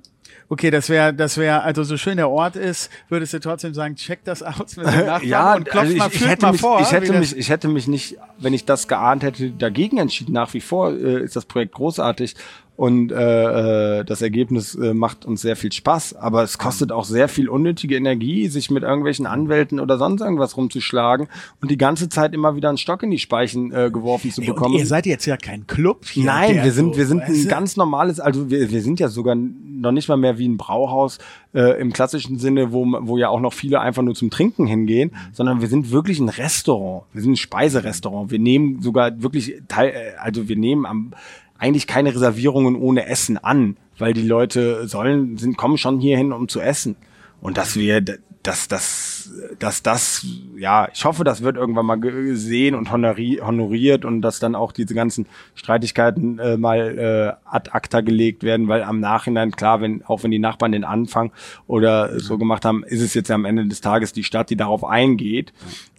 Okay, 0.50 0.70
das 0.70 0.88
wäre, 0.88 1.12
das 1.12 1.36
wäre, 1.36 1.62
also 1.62 1.82
so 1.84 1.96
schön 1.98 2.16
der 2.16 2.30
Ort 2.30 2.56
ist, 2.56 2.90
würdest 3.11 3.34
du 3.34 3.40
trotzdem 3.40 3.74
sagen, 3.74 3.96
check 3.96 4.20
das 4.24 4.42
aus 4.42 4.76
mit 4.76 4.86
dem 4.86 4.94
Nachbarn 5.06 5.26
Ja, 5.28 5.54
und 5.56 5.64
klopf 5.66 5.82
also 5.82 5.92
ich, 5.92 5.98
mal, 5.98 6.09
ich 6.12 6.26
hätte 6.26 6.42
mal 6.46 6.52
mich, 6.52 6.61
vor. 6.61 6.80
ich 6.80 6.92
hätte 6.92 7.09
das- 7.12 7.18
mich, 7.20 7.36
ich 7.36 7.50
hätte 7.50 7.68
mich 7.68 7.86
nicht, 7.88 8.16
wenn 8.38 8.54
ich 8.54 8.64
das 8.64 8.88
geahnt 8.88 9.22
hätte, 9.24 9.50
dagegen 9.50 9.98
entschieden. 9.98 10.32
Nach 10.32 10.54
wie 10.54 10.61
vor 10.62 10.92
äh, 10.92 11.22
ist 11.22 11.36
das 11.36 11.44
Projekt 11.44 11.74
großartig 11.74 12.34
und 12.79 13.11
äh, 13.11 13.99
äh, 13.99 14.05
das 14.05 14.22
Ergebnis 14.22 14.76
äh, 14.76 14.95
macht 14.95 15.24
uns 15.24 15.43
sehr 15.43 15.57
viel 15.57 15.72
Spaß. 15.72 16.14
Aber 16.14 16.45
es 16.45 16.59
kostet 16.59 16.93
auch 16.93 17.05
sehr 17.05 17.29
viel 17.29 17.49
unnötige 17.49 17.97
Energie, 17.97 18.47
sich 18.47 18.70
mit 18.70 18.85
irgendwelchen 18.85 19.26
Anwälten 19.26 19.81
oder 19.81 19.99
sonst 19.99 20.20
irgendwas 20.20 20.57
rumzuschlagen 20.57 21.26
und 21.61 21.72
die 21.72 21.76
ganze 21.76 22.09
Zeit 22.09 22.35
immer 22.35 22.55
wieder 22.55 22.68
einen 22.68 22.79
Stock 22.79 23.03
in 23.03 23.11
die 23.11 23.18
Speichen 23.18 23.72
äh, 23.72 23.91
geworfen 23.93 24.31
zu 24.31 24.43
Ey, 24.43 24.51
und 24.51 24.55
bekommen. 24.55 24.74
ihr 24.76 24.87
seid 24.87 25.07
jetzt 25.07 25.26
ja 25.26 25.37
kein 25.37 25.66
Club 25.66 26.07
hier. 26.07 26.26
Nein, 26.26 26.62
wir 26.62 26.70
sind, 26.70 26.95
so, 26.95 26.99
wir 26.99 27.07
sind 27.07 27.22
ein 27.22 27.49
ganz 27.49 27.76
normales, 27.76 28.20
also 28.20 28.49
wir, 28.49 28.70
wir 28.70 28.81
sind 28.81 29.01
ja 29.01 29.09
sogar 29.09 29.35
noch 29.35 29.91
nicht 29.91 30.09
mal 30.09 30.16
mehr 30.16 30.39
wie 30.39 30.47
ein 30.47 30.57
Brauhaus 30.57 31.18
äh, 31.55 31.81
im 31.81 31.93
klassischen 31.93 32.39
Sinne, 32.39 32.70
wo, 32.70 32.87
wo 32.87 33.18
ja 33.18 33.29
auch 33.29 33.41
noch 33.41 33.55
viele 33.55 33.81
einfach 33.81 34.03
nur 34.03 34.14
zum 34.14 34.31
Trinken 34.31 34.68
hingehen, 34.68 35.11
sondern 35.33 35.61
wir 35.61 35.66
sind 35.66 35.91
wirklich 35.91 36.20
ein 36.20 36.29
Restaurant. 36.29 37.07
Wir 37.12 37.22
sind 37.22 37.33
ein 37.33 37.37
Speiserestaurant. 37.37 38.31
Wir 38.31 38.39
nehmen 38.39 38.83
sogar 38.83 39.20
wirklich 39.20 39.62
teil, 39.66 39.89
äh, 39.89 40.16
also 40.20 40.49
wir 40.49 40.57
nehmen 40.57 40.87
am, 40.87 41.12
eigentlich 41.59 41.86
keine 41.86 42.14
Reservierungen 42.14 42.76
ohne 42.76 43.06
Essen 43.06 43.36
an, 43.36 43.76
weil 43.98 44.12
die 44.12 44.26
Leute 44.26 44.86
sollen, 44.86 45.36
sind, 45.38 45.56
kommen 45.56 45.76
schon 45.76 46.00
hierhin, 46.00 46.32
um 46.32 46.48
zu 46.48 46.61
essen. 46.61 46.96
Und 47.40 47.56
dass 47.56 47.76
wir, 47.76 48.00
dass 48.42 48.68
das, 48.68 49.30
dass 49.59 49.82
das, 49.82 50.26
ja, 50.56 50.88
ich 50.92 51.04
hoffe, 51.04 51.24
das 51.24 51.42
wird 51.42 51.56
irgendwann 51.56 51.86
mal 51.86 52.00
gesehen 52.00 52.74
und 52.74 52.90
honori 52.90 53.40
honoriert 53.44 54.04
und 54.04 54.22
dass 54.22 54.38
dann 54.38 54.54
auch 54.54 54.72
diese 54.72 54.94
ganzen 54.94 55.26
Streitigkeiten 55.54 56.38
äh, 56.38 56.56
mal 56.56 56.98
äh, 56.98 57.48
ad 57.48 57.70
acta 57.72 58.00
gelegt 58.00 58.42
werden, 58.42 58.68
weil 58.68 58.82
am 58.82 59.00
Nachhinein, 59.00 59.50
klar, 59.52 59.80
wenn, 59.80 60.04
auch 60.04 60.22
wenn 60.22 60.30
die 60.30 60.38
Nachbarn 60.38 60.72
den 60.72 60.84
Anfang 60.84 61.32
oder 61.66 62.18
so 62.18 62.38
gemacht 62.38 62.64
haben, 62.64 62.84
ist 62.84 63.02
es 63.02 63.14
jetzt 63.14 63.30
am 63.30 63.44
Ende 63.44 63.66
des 63.66 63.80
Tages 63.80 64.12
die 64.12 64.24
Stadt, 64.24 64.50
die 64.50 64.56
darauf 64.56 64.84
eingeht. 64.84 65.52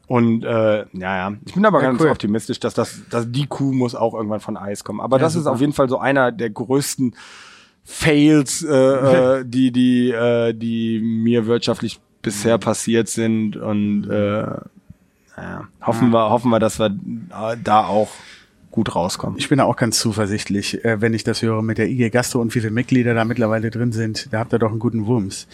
Und 0.09 0.43
äh, 0.43 0.79
ja, 0.79 0.85
ja, 1.29 1.33
ich 1.45 1.53
bin 1.53 1.63
aber 1.67 1.83
Ja, 1.83 1.89
ganz 1.91 2.01
cool. 2.01 2.09
optimistisch, 2.09 2.59
dass 2.59 2.73
das, 2.73 3.01
dass 3.11 3.31
die 3.31 3.45
Kuh 3.45 3.71
muss 3.71 3.93
auch 3.93 4.15
irgendwann 4.15 4.39
von 4.39 4.57
Eis 4.57 4.83
kommen. 4.83 5.01
Aber 5.01 5.17
Ja, 5.17 5.21
das 5.21 5.35
ist 5.35 5.43
super. 5.43 5.53
auf 5.53 5.61
jeden 5.61 5.71
Fall 5.73 5.87
so 5.87 5.99
einer 5.99 6.31
der 6.31 6.49
größten 6.49 7.15
Fails, 7.83 8.63
äh, 8.63 8.73
äh, 9.39 9.45
die 9.47 9.71
die 9.71 10.09
äh, 10.11 10.53
die 10.53 10.99
mir 10.99 11.45
wirtschaftlich 11.45 11.99
bisher 12.23 12.57
passiert 12.57 13.07
sind 13.07 13.55
und 13.55 14.05
äh, 14.09 14.47
naja, 15.37 15.67
hoffen 15.85 16.09
wir 16.09 16.29
hoffen 16.31 16.49
wir, 16.49 16.59
dass 16.59 16.79
wir 16.79 16.87
äh, 16.87 17.55
da 17.63 17.85
auch 17.85 18.09
gut 18.71 18.95
rauskommen. 18.95 19.37
Ich 19.37 19.49
bin 19.49 19.57
da 19.57 19.63
auch 19.65 19.75
ganz 19.75 19.99
zuversichtlich, 19.99 20.83
äh, 20.85 21.01
wenn 21.01 21.13
ich 21.13 21.23
das 21.23 21.41
höre 21.41 21.61
mit 21.61 21.77
der 21.77 21.89
IG 21.89 22.09
Gastro 22.09 22.39
und 22.39 22.53
wie 22.55 22.59
viele 22.59 22.71
Mitglieder 22.71 23.13
da 23.13 23.25
mittlerweile 23.25 23.71
drin 23.71 23.91
sind. 23.91 24.31
Da 24.31 24.39
habt 24.39 24.53
ihr 24.53 24.59
doch 24.59 24.69
einen 24.69 24.79
guten 24.79 25.05
Wumms. 25.07 25.47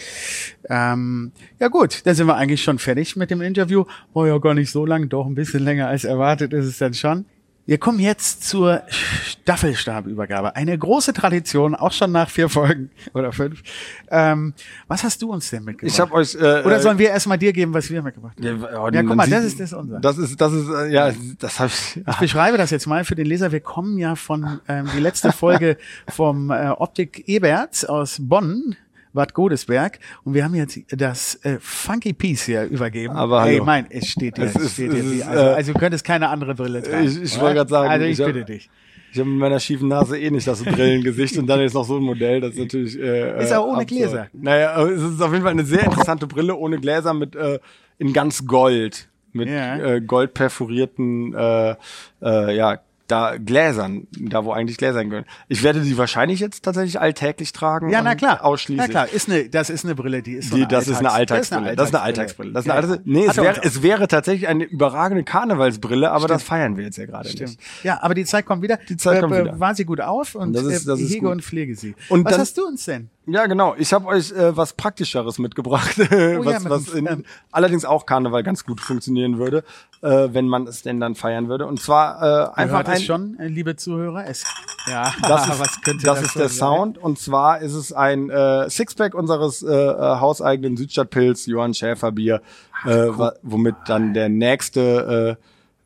Ähm, 0.70 1.32
ja 1.60 1.70
gut, 1.70 2.06
dann 2.06 2.16
sind 2.16 2.28
wir 2.28 2.36
eigentlich 2.36 2.64
schon 2.64 2.80
fertig 2.80 3.16
mit 3.16 3.32
dem 3.32 3.42
Interview. 3.42 3.86
War 4.14 4.28
ja 4.28 4.38
gar 4.38 4.54
nicht 4.54 4.72
so 4.72 4.86
lang, 4.86 5.10
doch 5.10 5.26
ein 5.26 5.36
bisschen 5.36 5.64
länger 5.64 5.88
als 5.88 6.04
erwartet 6.04 6.54
ist 6.54 6.66
es 6.66 6.78
dann 6.78 6.94
schon. 6.94 7.26
Wir 7.68 7.80
kommen 7.80 8.00
jetzt 8.00 8.48
zur 8.48 8.84
Staffelstabübergabe. 8.90 10.56
Eine 10.56 10.78
große 10.78 11.14
Tradition, 11.14 11.74
auch 11.74 11.92
schon 11.92 12.12
nach 12.12 12.30
vier 12.30 12.48
Folgen 12.48 12.92
oder 13.16 13.32
fünf. 13.32 13.64
Ähm, 14.12 14.54
was 14.88 15.04
hast 15.04 15.24
du 15.24 15.32
uns 15.32 15.50
denn 15.50 15.64
mitgebracht? 15.64 15.92
Ich 15.92 16.00
habe 16.00 16.14
euch. 16.14 16.36
Äh, 16.36 16.62
oder 16.64 16.80
sollen 16.80 17.00
wir 17.00 17.10
erstmal 17.10 17.40
dir 17.40 17.54
geben, 17.54 17.74
was 17.74 17.90
wir 17.90 18.04
mitgebracht 18.04 18.38
haben? 18.38 18.62
Ja, 18.62 18.84
oh, 18.84 18.90
Ja, 18.90 19.02
guck 19.02 19.16
mal, 19.16 19.28
das 19.28 19.46
ist 19.46 19.60
das 19.60 19.74
unser. 19.74 20.00
Das 20.00 20.20
ist, 20.20 20.40
das 20.40 20.54
ist, 20.54 20.70
äh, 20.70 20.92
ja, 20.92 21.12
das 21.40 21.60
habe 21.60 21.72
ich. 21.74 22.04
Ich 22.08 22.18
beschreibe 22.18 22.58
das 22.60 22.70
jetzt 22.70 22.86
mal 22.86 23.04
für 23.04 23.16
den 23.16 23.26
Leser. 23.26 23.52
Wir 23.52 23.62
kommen 23.62 23.98
ja 23.98 24.16
von 24.16 24.60
ähm, 24.68 24.88
die 24.96 25.00
letzte 25.00 25.32
Folge 25.32 25.78
vom 26.08 26.52
äh, 26.52 26.70
Optik 26.70 27.28
Eberts 27.28 27.84
aus 27.84 28.18
Bonn. 28.20 28.76
Bad 29.16 29.34
Godesberg 29.34 29.98
und 30.24 30.36
wir 30.36 30.44
haben 30.44 30.54
jetzt 30.54 30.78
das 30.90 31.36
äh, 31.44 31.58
Funky 31.60 32.14
Piece 32.14 32.44
hier 32.44 32.66
übergeben. 32.66 33.16
Aber 33.16 33.46
Ey, 33.48 33.54
hallo. 33.56 33.66
mein, 33.66 33.88
es 33.90 34.08
steht 34.10 34.38
dir, 34.38 34.44
Es 34.44 34.56
es 34.56 34.62
ist- 34.62 34.74
steht 34.74 34.90
es 34.92 34.96
dir 34.96 35.12
wie, 35.12 35.16
ist, 35.18 35.28
also, 35.28 35.44
äh, 35.44 35.54
also 35.54 35.74
du 35.74 35.80
könntest 35.80 36.06
keine 36.06 36.30
andere 36.30 36.54
Brille 36.54 36.84
tragen. 36.84 37.08
Ich- 37.08 37.22
ich 37.22 37.40
wollte 37.42 37.56
grad 37.56 37.70
sagen, 37.70 37.90
Also 37.90 38.06
ich, 38.06 38.12
ich 38.12 38.20
hab- 38.20 38.32
bitte 38.34 38.46
dich. 38.46 38.70
Ich 39.12 39.20
habe 39.20 39.30
mit 39.30 39.40
meiner 39.40 39.60
schiefen 39.62 39.88
Nase 39.88 40.20
eh 40.20 40.30
nicht 40.30 40.46
das 40.46 40.62
Brillengesicht 40.62 41.38
und 41.38 41.48
dann 41.48 41.62
ist 41.62 41.74
noch 41.74 41.86
so 41.86 41.96
ein 41.96 42.04
Modell, 42.04 42.42
das 42.42 42.52
ist 42.52 42.60
natürlich. 42.60 43.00
Äh, 43.00 43.42
Ist 43.42 43.52
äh, 43.52 43.56
auch 43.56 43.64
ohne 43.68 43.82
absurd. 43.84 43.88
Gläser. 43.88 44.28
Naja, 44.34 44.86
es 44.88 45.02
ist 45.02 45.22
auf 45.22 45.32
jeden 45.32 45.44
Fall 45.44 45.52
eine 45.54 45.64
sehr 45.64 45.84
interessante 45.86 46.28
Brille 46.28 46.54
ohne 46.54 46.78
Gläser 46.80 47.14
mit 47.14 47.34
äh, 47.34 47.60
in 47.98 48.12
ganz 48.12 48.46
Gold 48.46 49.08
mit 49.32 49.48
Ja. 49.48 49.78
äh, 49.78 50.02
gold 50.02 50.34
perforierten 50.34 51.34
äh, 51.34 51.76
äh, 52.22 52.56
ja 52.58 52.80
da 53.08 53.38
Gläsern, 53.38 54.08
da 54.20 54.46
wo 54.46 54.52
eigentlich 54.52 54.78
Gläser 54.78 55.00
hingehören. 55.00 55.26
Ich 55.48 55.62
werde 55.64 55.82
die 55.82 55.98
wahrscheinlich 55.98 56.40
jetzt 56.40 56.64
tatsächlich 56.64 57.00
alltäglich 57.00 57.54
tragen. 57.54 57.90
Ja, 57.90 58.02
na 58.02 58.12
und 58.12 58.18
klar. 58.18 58.44
Ausschließlich. 58.44 58.88
Na 58.88 58.92
klar, 59.06 59.10
ist 59.14 59.30
eine, 59.30 59.48
das 59.50 59.70
ist 59.70 59.86
eine 59.86 59.94
Brille, 59.96 60.22
die 60.24 60.34
ist 60.34 60.50
so 60.50 60.56
Die, 60.56 60.66
das 60.68 60.88
ist 60.88 60.98
eine 60.98 61.12
Alltags- 61.12 61.52
Alltagsbrille. 61.52 61.76
Das 61.76 61.90
ist 61.90 61.96
eine 61.96 62.04
Alltagsbrille. 62.04 62.52
Das 62.54 62.66
ist 62.66 62.72
eine 62.72 62.82
Ja. 62.82 62.88
Alltags 62.88 63.02
nee, 63.06 63.22
es 63.24 63.30
Hat 63.30 63.38
er 63.38 63.44
wäre, 63.44 63.56
uns 63.62 63.66
es 63.66 63.82
wäre 63.84 64.08
tatsächlich 64.08 64.48
eine 64.48 64.64
überragende 64.64 65.24
Karnevalsbrille, 65.24 66.10
aber 66.12 66.28
das 66.28 66.42
Stimmt. 66.42 66.48
feiern 66.50 66.78
wir 66.78 66.86
jetzt 66.86 66.98
ja 66.98 67.06
gerade 67.06 67.30
Stimmt. 67.30 67.50
nicht. 67.52 67.62
Ja, 67.84 68.02
aber 68.02 68.14
die 68.16 68.26
Zeit 68.26 68.46
kommt 68.46 68.62
wieder. 68.64 68.78
Die 68.90 68.98
Zeit 68.98 69.22
kommt 69.22 69.34
Äh, 69.36 69.44
wieder. 69.44 69.60
War 69.60 69.76
sie 69.76 69.86
gut 69.86 70.02
auf 70.02 70.36
und 70.36 70.54
Das 70.54 70.64
ist- 70.64 70.84
äh, 70.84 70.88
das 70.88 71.00
ist 71.00 71.10
hege 71.12 71.22
gut. 71.22 71.32
und 71.32 71.44
pflege 71.44 71.76
sie. 71.76 71.96
Und 72.10 72.26
Was 72.26 72.38
hast 72.40 72.58
du 72.58 72.66
uns 72.66 72.86
denn? 72.86 73.10
Ja, 73.28 73.48
genau. 73.48 73.74
Ich 73.78 73.92
habe 73.92 74.06
euch 74.06 74.32
äh, 74.32 74.56
was 74.56 74.74
Praktischeres 74.74 75.40
mitgebracht, 75.40 75.98
was, 75.98 76.12
Oh 76.12 76.44
ja, 76.44 76.60
mit 76.60 76.70
was 76.70 76.90
in, 76.90 77.08
ähm, 77.08 77.26
allerdings 77.52 77.84
auch 77.84 78.06
Karneval 78.06 78.44
ganz 78.44 78.64
gut 78.66 78.80
funktionieren 78.80 79.40
würde, 79.40 79.64
äh, 80.04 80.28
wenn 80.32 80.48
man 80.48 80.68
es 80.68 80.84
denn 80.84 81.00
dann 81.00 81.16
feiern 81.16 81.50
würde. 81.50 81.66
Und 81.66 81.82
zwar 81.82 82.22
äh, 82.22 82.62
einfach 82.62 82.78
hört 82.78 82.90
ein, 82.90 82.96
es 82.98 83.04
schon, 83.04 83.40
äh, 83.40 83.48
liebe 83.48 83.76
Zuhörer. 83.76 84.26
Es, 84.28 84.44
ja, 84.88 85.12
das 85.24 85.48
ist, 85.48 85.60
was 85.60 85.82
könnte 85.82 86.06
das 86.06 86.20
das 86.20 86.28
ist 86.28 86.36
der 86.36 86.50
sein? 86.50 86.58
Sound. 86.78 86.98
Und 87.00 87.18
zwar 87.18 87.60
ist 87.62 87.74
es 87.74 87.92
ein 87.92 88.30
äh, 88.30 88.70
Sixpack 88.70 89.16
unseres 89.16 89.64
äh, 89.64 89.74
äh, 89.74 89.98
hauseigenen 90.20 90.78
Südstadtpilz 90.78 91.48
Johann 91.48 91.74
Schäfer 91.74 92.12
Bier, 92.12 92.42
äh, 92.86 92.90
wa- 92.90 93.34
womit 93.42 93.76
dann 93.88 94.14
der 94.14 94.30
nächste 94.30 95.38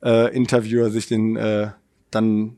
äh, 0.03 0.07
äh, 0.27 0.35
Interviewer 0.35 0.89
sich 0.89 1.07
den 1.07 1.37
äh, 1.37 1.69
dann 2.11 2.57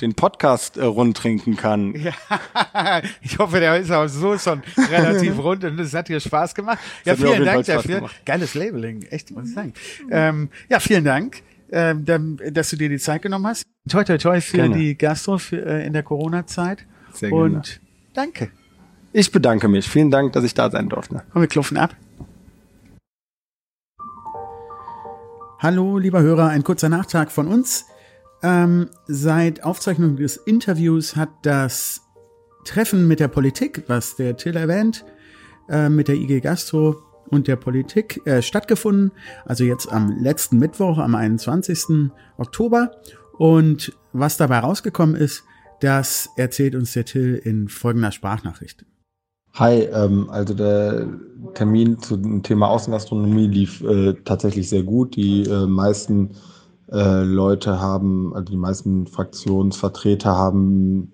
den 0.00 0.14
Podcast 0.14 0.76
äh, 0.76 0.84
rund 0.84 1.16
trinken 1.16 1.56
kann. 1.56 1.94
Ja, 1.94 2.12
ich 3.22 3.38
hoffe, 3.38 3.60
der 3.60 3.78
ist 3.78 3.90
auch 3.90 4.06
so 4.08 4.36
schon 4.38 4.62
relativ 4.76 5.38
rund 5.38 5.64
und 5.64 5.78
es 5.80 5.94
hat 5.94 6.08
dir 6.08 6.20
Spaß 6.20 6.54
gemacht. 6.54 6.78
Ja, 7.04 7.14
mir 7.14 7.28
auf 7.28 7.34
vielen 7.34 7.44
Dank 7.44 7.66
dafür. 7.66 8.10
Geiles 8.24 8.54
Labeling, 8.54 9.02
echt, 9.04 9.30
muss 9.30 9.48
ich 9.48 9.54
sagen. 9.54 9.72
Ähm, 10.10 10.50
ja, 10.68 10.80
vielen 10.80 11.04
Dank, 11.04 11.42
ähm, 11.70 12.04
dass 12.50 12.70
du 12.70 12.76
dir 12.76 12.88
die 12.88 12.98
Zeit 12.98 13.22
genommen 13.22 13.46
hast. 13.46 13.64
Toi, 13.88 14.04
toi, 14.04 14.18
toi 14.18 14.40
für 14.40 14.58
Gerne. 14.58 14.76
die 14.76 14.98
Gastro 14.98 15.38
für, 15.38 15.64
äh, 15.64 15.86
in 15.86 15.92
der 15.92 16.02
Corona-Zeit. 16.02 16.84
Sehr 17.12 17.30
gerne. 17.30 17.44
Und 17.44 17.80
danke. 18.14 18.50
Ich 19.12 19.32
bedanke 19.32 19.68
mich. 19.68 19.88
Vielen 19.88 20.10
Dank, 20.10 20.32
dass 20.34 20.44
ich 20.44 20.52
da 20.52 20.70
sein 20.70 20.88
durfte. 20.88 21.22
Komm, 21.32 21.42
wir 21.42 21.48
klopfen 21.48 21.78
ab. 21.78 21.94
Hallo, 25.58 25.96
lieber 25.96 26.20
Hörer, 26.20 26.48
ein 26.48 26.64
kurzer 26.64 26.90
Nachtrag 26.90 27.32
von 27.32 27.48
uns. 27.48 27.86
Ähm, 28.42 28.90
seit 29.06 29.64
Aufzeichnung 29.64 30.16
des 30.16 30.36
Interviews 30.36 31.16
hat 31.16 31.30
das 31.42 32.02
Treffen 32.64 33.08
mit 33.08 33.20
der 33.20 33.28
Politik, 33.28 33.84
was 33.86 34.16
der 34.16 34.36
Till 34.36 34.56
erwähnt, 34.56 35.04
äh, 35.68 35.88
mit 35.88 36.08
der 36.08 36.16
IG 36.16 36.40
Gastro 36.40 36.96
und 37.28 37.48
der 37.48 37.56
Politik 37.56 38.20
äh, 38.26 38.42
stattgefunden. 38.42 39.12
Also 39.44 39.64
jetzt 39.64 39.90
am 39.90 40.22
letzten 40.22 40.58
Mittwoch, 40.58 40.98
am 40.98 41.14
21. 41.14 42.10
Oktober. 42.36 42.92
Und 43.38 43.92
was 44.12 44.36
dabei 44.36 44.58
rausgekommen 44.60 45.16
ist, 45.16 45.44
das 45.80 46.30
erzählt 46.36 46.74
uns 46.74 46.92
der 46.92 47.04
Till 47.04 47.34
in 47.34 47.68
folgender 47.68 48.12
Sprachnachricht. 48.12 48.84
Hi, 49.54 49.82
ähm, 49.82 50.28
also 50.30 50.54
der 50.54 51.08
Termin 51.54 51.98
zu 51.98 52.16
dem 52.16 52.42
Thema 52.42 52.68
Außengastronomie 52.68 53.46
lief 53.46 53.82
äh, 53.82 54.14
tatsächlich 54.24 54.68
sehr 54.68 54.82
gut. 54.82 55.16
Die 55.16 55.44
äh, 55.44 55.66
meisten 55.66 56.32
äh, 56.90 57.22
Leute 57.22 57.80
haben, 57.80 58.34
also 58.34 58.50
die 58.52 58.56
meisten 58.56 59.06
Fraktionsvertreter 59.06 60.36
haben 60.36 61.12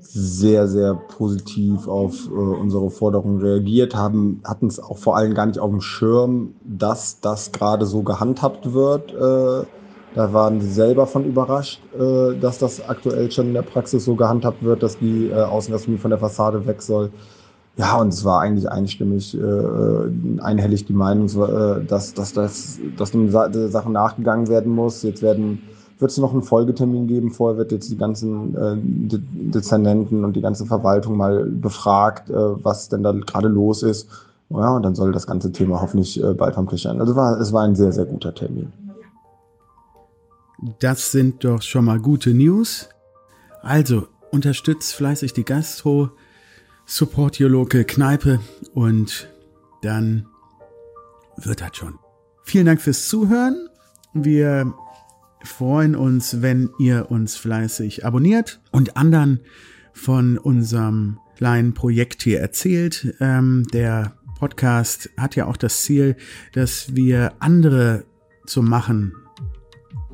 sehr, 0.00 0.68
sehr 0.68 0.94
positiv 0.94 1.86
auf 1.86 2.26
äh, 2.28 2.30
unsere 2.30 2.90
Forderungen 2.90 3.40
reagiert, 3.40 3.94
haben, 3.94 4.40
hatten 4.44 4.66
es 4.68 4.80
auch 4.80 4.98
vor 4.98 5.16
allem 5.16 5.34
gar 5.34 5.46
nicht 5.46 5.58
auf 5.58 5.70
dem 5.70 5.80
Schirm, 5.82 6.54
dass 6.62 7.20
das 7.20 7.52
gerade 7.52 7.84
so 7.86 8.02
gehandhabt 8.02 8.72
wird. 8.72 9.12
Äh, 9.12 9.66
da 10.14 10.32
waren 10.32 10.60
sie 10.60 10.70
selber 10.70 11.06
von 11.06 11.24
überrascht, 11.24 11.84
äh, 11.92 12.34
dass 12.38 12.58
das 12.58 12.80
aktuell 12.80 13.30
schon 13.30 13.48
in 13.48 13.54
der 13.54 13.62
Praxis 13.62 14.04
so 14.04 14.16
gehandhabt 14.16 14.62
wird, 14.62 14.82
dass 14.82 14.98
die 14.98 15.28
äh, 15.28 15.34
Außengastronomie 15.34 16.00
von 16.00 16.10
der 16.10 16.18
Fassade 16.18 16.66
weg 16.66 16.80
soll. 16.82 17.12
Ja, 17.78 17.96
und 18.00 18.08
es 18.08 18.24
war 18.24 18.40
eigentlich 18.40 18.68
einstimmig, 18.68 19.38
äh, 19.38 20.40
einhellig 20.40 20.84
die 20.86 20.92
Meinung, 20.92 21.28
äh, 21.28 21.84
dass, 21.84 22.12
dass, 22.12 22.32
dass, 22.32 22.80
dass 22.96 23.12
dem 23.12 23.30
Sa 23.30 23.48
der 23.48 23.68
Sache 23.68 23.88
nachgegangen 23.88 24.48
werden 24.48 24.74
muss. 24.74 25.04
Jetzt 25.04 25.22
wird 25.22 25.38
es 26.00 26.18
noch 26.18 26.32
einen 26.32 26.42
Folgetermin 26.42 27.06
geben. 27.06 27.30
Vorher 27.30 27.56
wird 27.56 27.70
jetzt 27.70 27.88
die 27.88 27.96
ganzen 27.96 28.56
äh, 28.56 28.76
De 28.76 29.20
Dezernenten 29.22 30.24
und 30.24 30.34
die 30.34 30.40
ganze 30.40 30.66
Verwaltung 30.66 31.16
mal 31.16 31.44
befragt, 31.44 32.30
äh, 32.30 32.34
was 32.34 32.88
denn 32.88 33.04
da 33.04 33.12
gerade 33.12 33.46
los 33.46 33.84
ist. 33.84 34.08
Ja, 34.50 34.74
und 34.74 34.82
dann 34.82 34.96
soll 34.96 35.12
das 35.12 35.28
ganze 35.28 35.52
Thema 35.52 35.80
hoffentlich 35.80 36.20
äh, 36.20 36.34
bald 36.34 36.56
vom 36.56 36.68
Tisch 36.68 36.82
sein. 36.82 37.00
Also 37.00 37.14
war, 37.14 37.40
es 37.40 37.52
war 37.52 37.62
ein 37.62 37.76
sehr, 37.76 37.92
sehr 37.92 38.06
guter 38.06 38.34
Termin. 38.34 38.72
Das 40.80 41.12
sind 41.12 41.44
doch 41.44 41.62
schon 41.62 41.84
mal 41.84 42.00
gute 42.00 42.30
News. 42.34 42.88
Also, 43.62 44.08
unterstützt 44.32 44.94
fleißig 44.94 45.32
die 45.32 45.44
Gastro, 45.44 46.10
support 46.88 47.38
your 47.38 47.50
local 47.50 47.84
Kneipe 47.84 48.40
und 48.72 49.28
dann 49.82 50.26
wird 51.36 51.60
das 51.60 51.76
schon. 51.76 51.98
Vielen 52.44 52.66
Dank 52.66 52.80
fürs 52.80 53.08
Zuhören. 53.08 53.68
Wir 54.14 54.72
freuen 55.44 55.94
uns, 55.94 56.40
wenn 56.40 56.70
ihr 56.78 57.10
uns 57.10 57.36
fleißig 57.36 58.06
abonniert 58.06 58.60
und 58.72 58.96
anderen 58.96 59.40
von 59.92 60.38
unserem 60.38 61.18
kleinen 61.36 61.74
Projekt 61.74 62.22
hier 62.22 62.40
erzählt. 62.40 63.14
Ähm, 63.20 63.66
der 63.72 64.14
Podcast 64.38 65.10
hat 65.18 65.36
ja 65.36 65.46
auch 65.46 65.58
das 65.58 65.82
Ziel, 65.82 66.16
dass 66.54 66.96
wir 66.96 67.34
andere 67.38 68.04
zum 68.46 68.66
Machen 68.66 69.12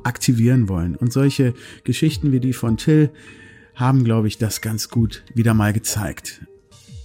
aktivieren 0.03 0.67
wollen. 0.67 0.95
Und 0.97 1.13
solche 1.13 1.53
Geschichten 1.85 2.33
wie 2.33 2.41
die 2.41 2.53
von 2.53 2.75
Till 2.75 3.11
haben, 3.75 4.03
glaube 4.03 4.27
ich, 4.27 4.37
das 4.37 4.59
ganz 4.59 4.89
gut 4.89 5.23
wieder 5.33 5.53
mal 5.53 5.71
gezeigt. 5.71 6.41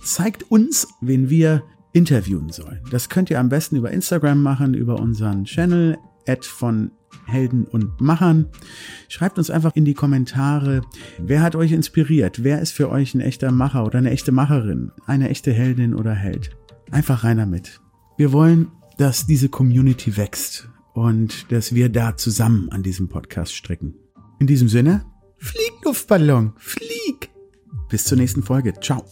Zeigt 0.02 0.50
uns, 0.50 0.88
wen 1.00 1.30
wir 1.30 1.62
interviewen 1.92 2.50
sollen. 2.50 2.80
Das 2.90 3.08
könnt 3.08 3.30
ihr 3.30 3.40
am 3.40 3.48
besten 3.48 3.76
über 3.76 3.90
Instagram 3.90 4.42
machen, 4.42 4.74
über 4.74 4.98
unseren 5.00 5.44
Channel, 5.44 5.98
Ad 6.26 6.46
von 6.46 6.92
Helden 7.26 7.64
und 7.64 8.00
Machern. 8.00 8.46
Schreibt 9.08 9.38
uns 9.38 9.50
einfach 9.50 9.74
in 9.74 9.84
die 9.84 9.94
Kommentare, 9.94 10.82
wer 11.18 11.42
hat 11.42 11.56
euch 11.56 11.72
inspiriert? 11.72 12.44
Wer 12.44 12.60
ist 12.60 12.72
für 12.72 12.90
euch 12.90 13.14
ein 13.14 13.20
echter 13.20 13.50
Macher 13.50 13.84
oder 13.84 13.98
eine 13.98 14.10
echte 14.10 14.32
Macherin? 14.32 14.92
Eine 15.06 15.28
echte 15.28 15.52
Heldin 15.52 15.94
oder 15.94 16.12
Held? 16.12 16.50
Einfach 16.90 17.24
rein 17.24 17.38
damit. 17.38 17.80
Wir 18.16 18.32
wollen, 18.32 18.68
dass 18.98 19.26
diese 19.26 19.48
Community 19.48 20.16
wächst 20.16 20.68
und 20.92 21.50
dass 21.52 21.74
wir 21.74 21.88
da 21.88 22.16
zusammen 22.16 22.68
an 22.70 22.82
diesem 22.82 23.08
Podcast 23.08 23.54
stricken. 23.54 23.94
In 24.38 24.46
diesem 24.46 24.68
Sinne, 24.68 25.04
flieg 25.38 25.72
Luftballon, 25.84 26.52
flieg! 26.56 27.30
Bis 27.88 28.04
zur 28.04 28.18
nächsten 28.18 28.42
Folge. 28.42 28.74
Ciao. 28.80 29.04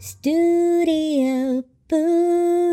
Studio 0.00 1.64
Boo. 1.88 2.67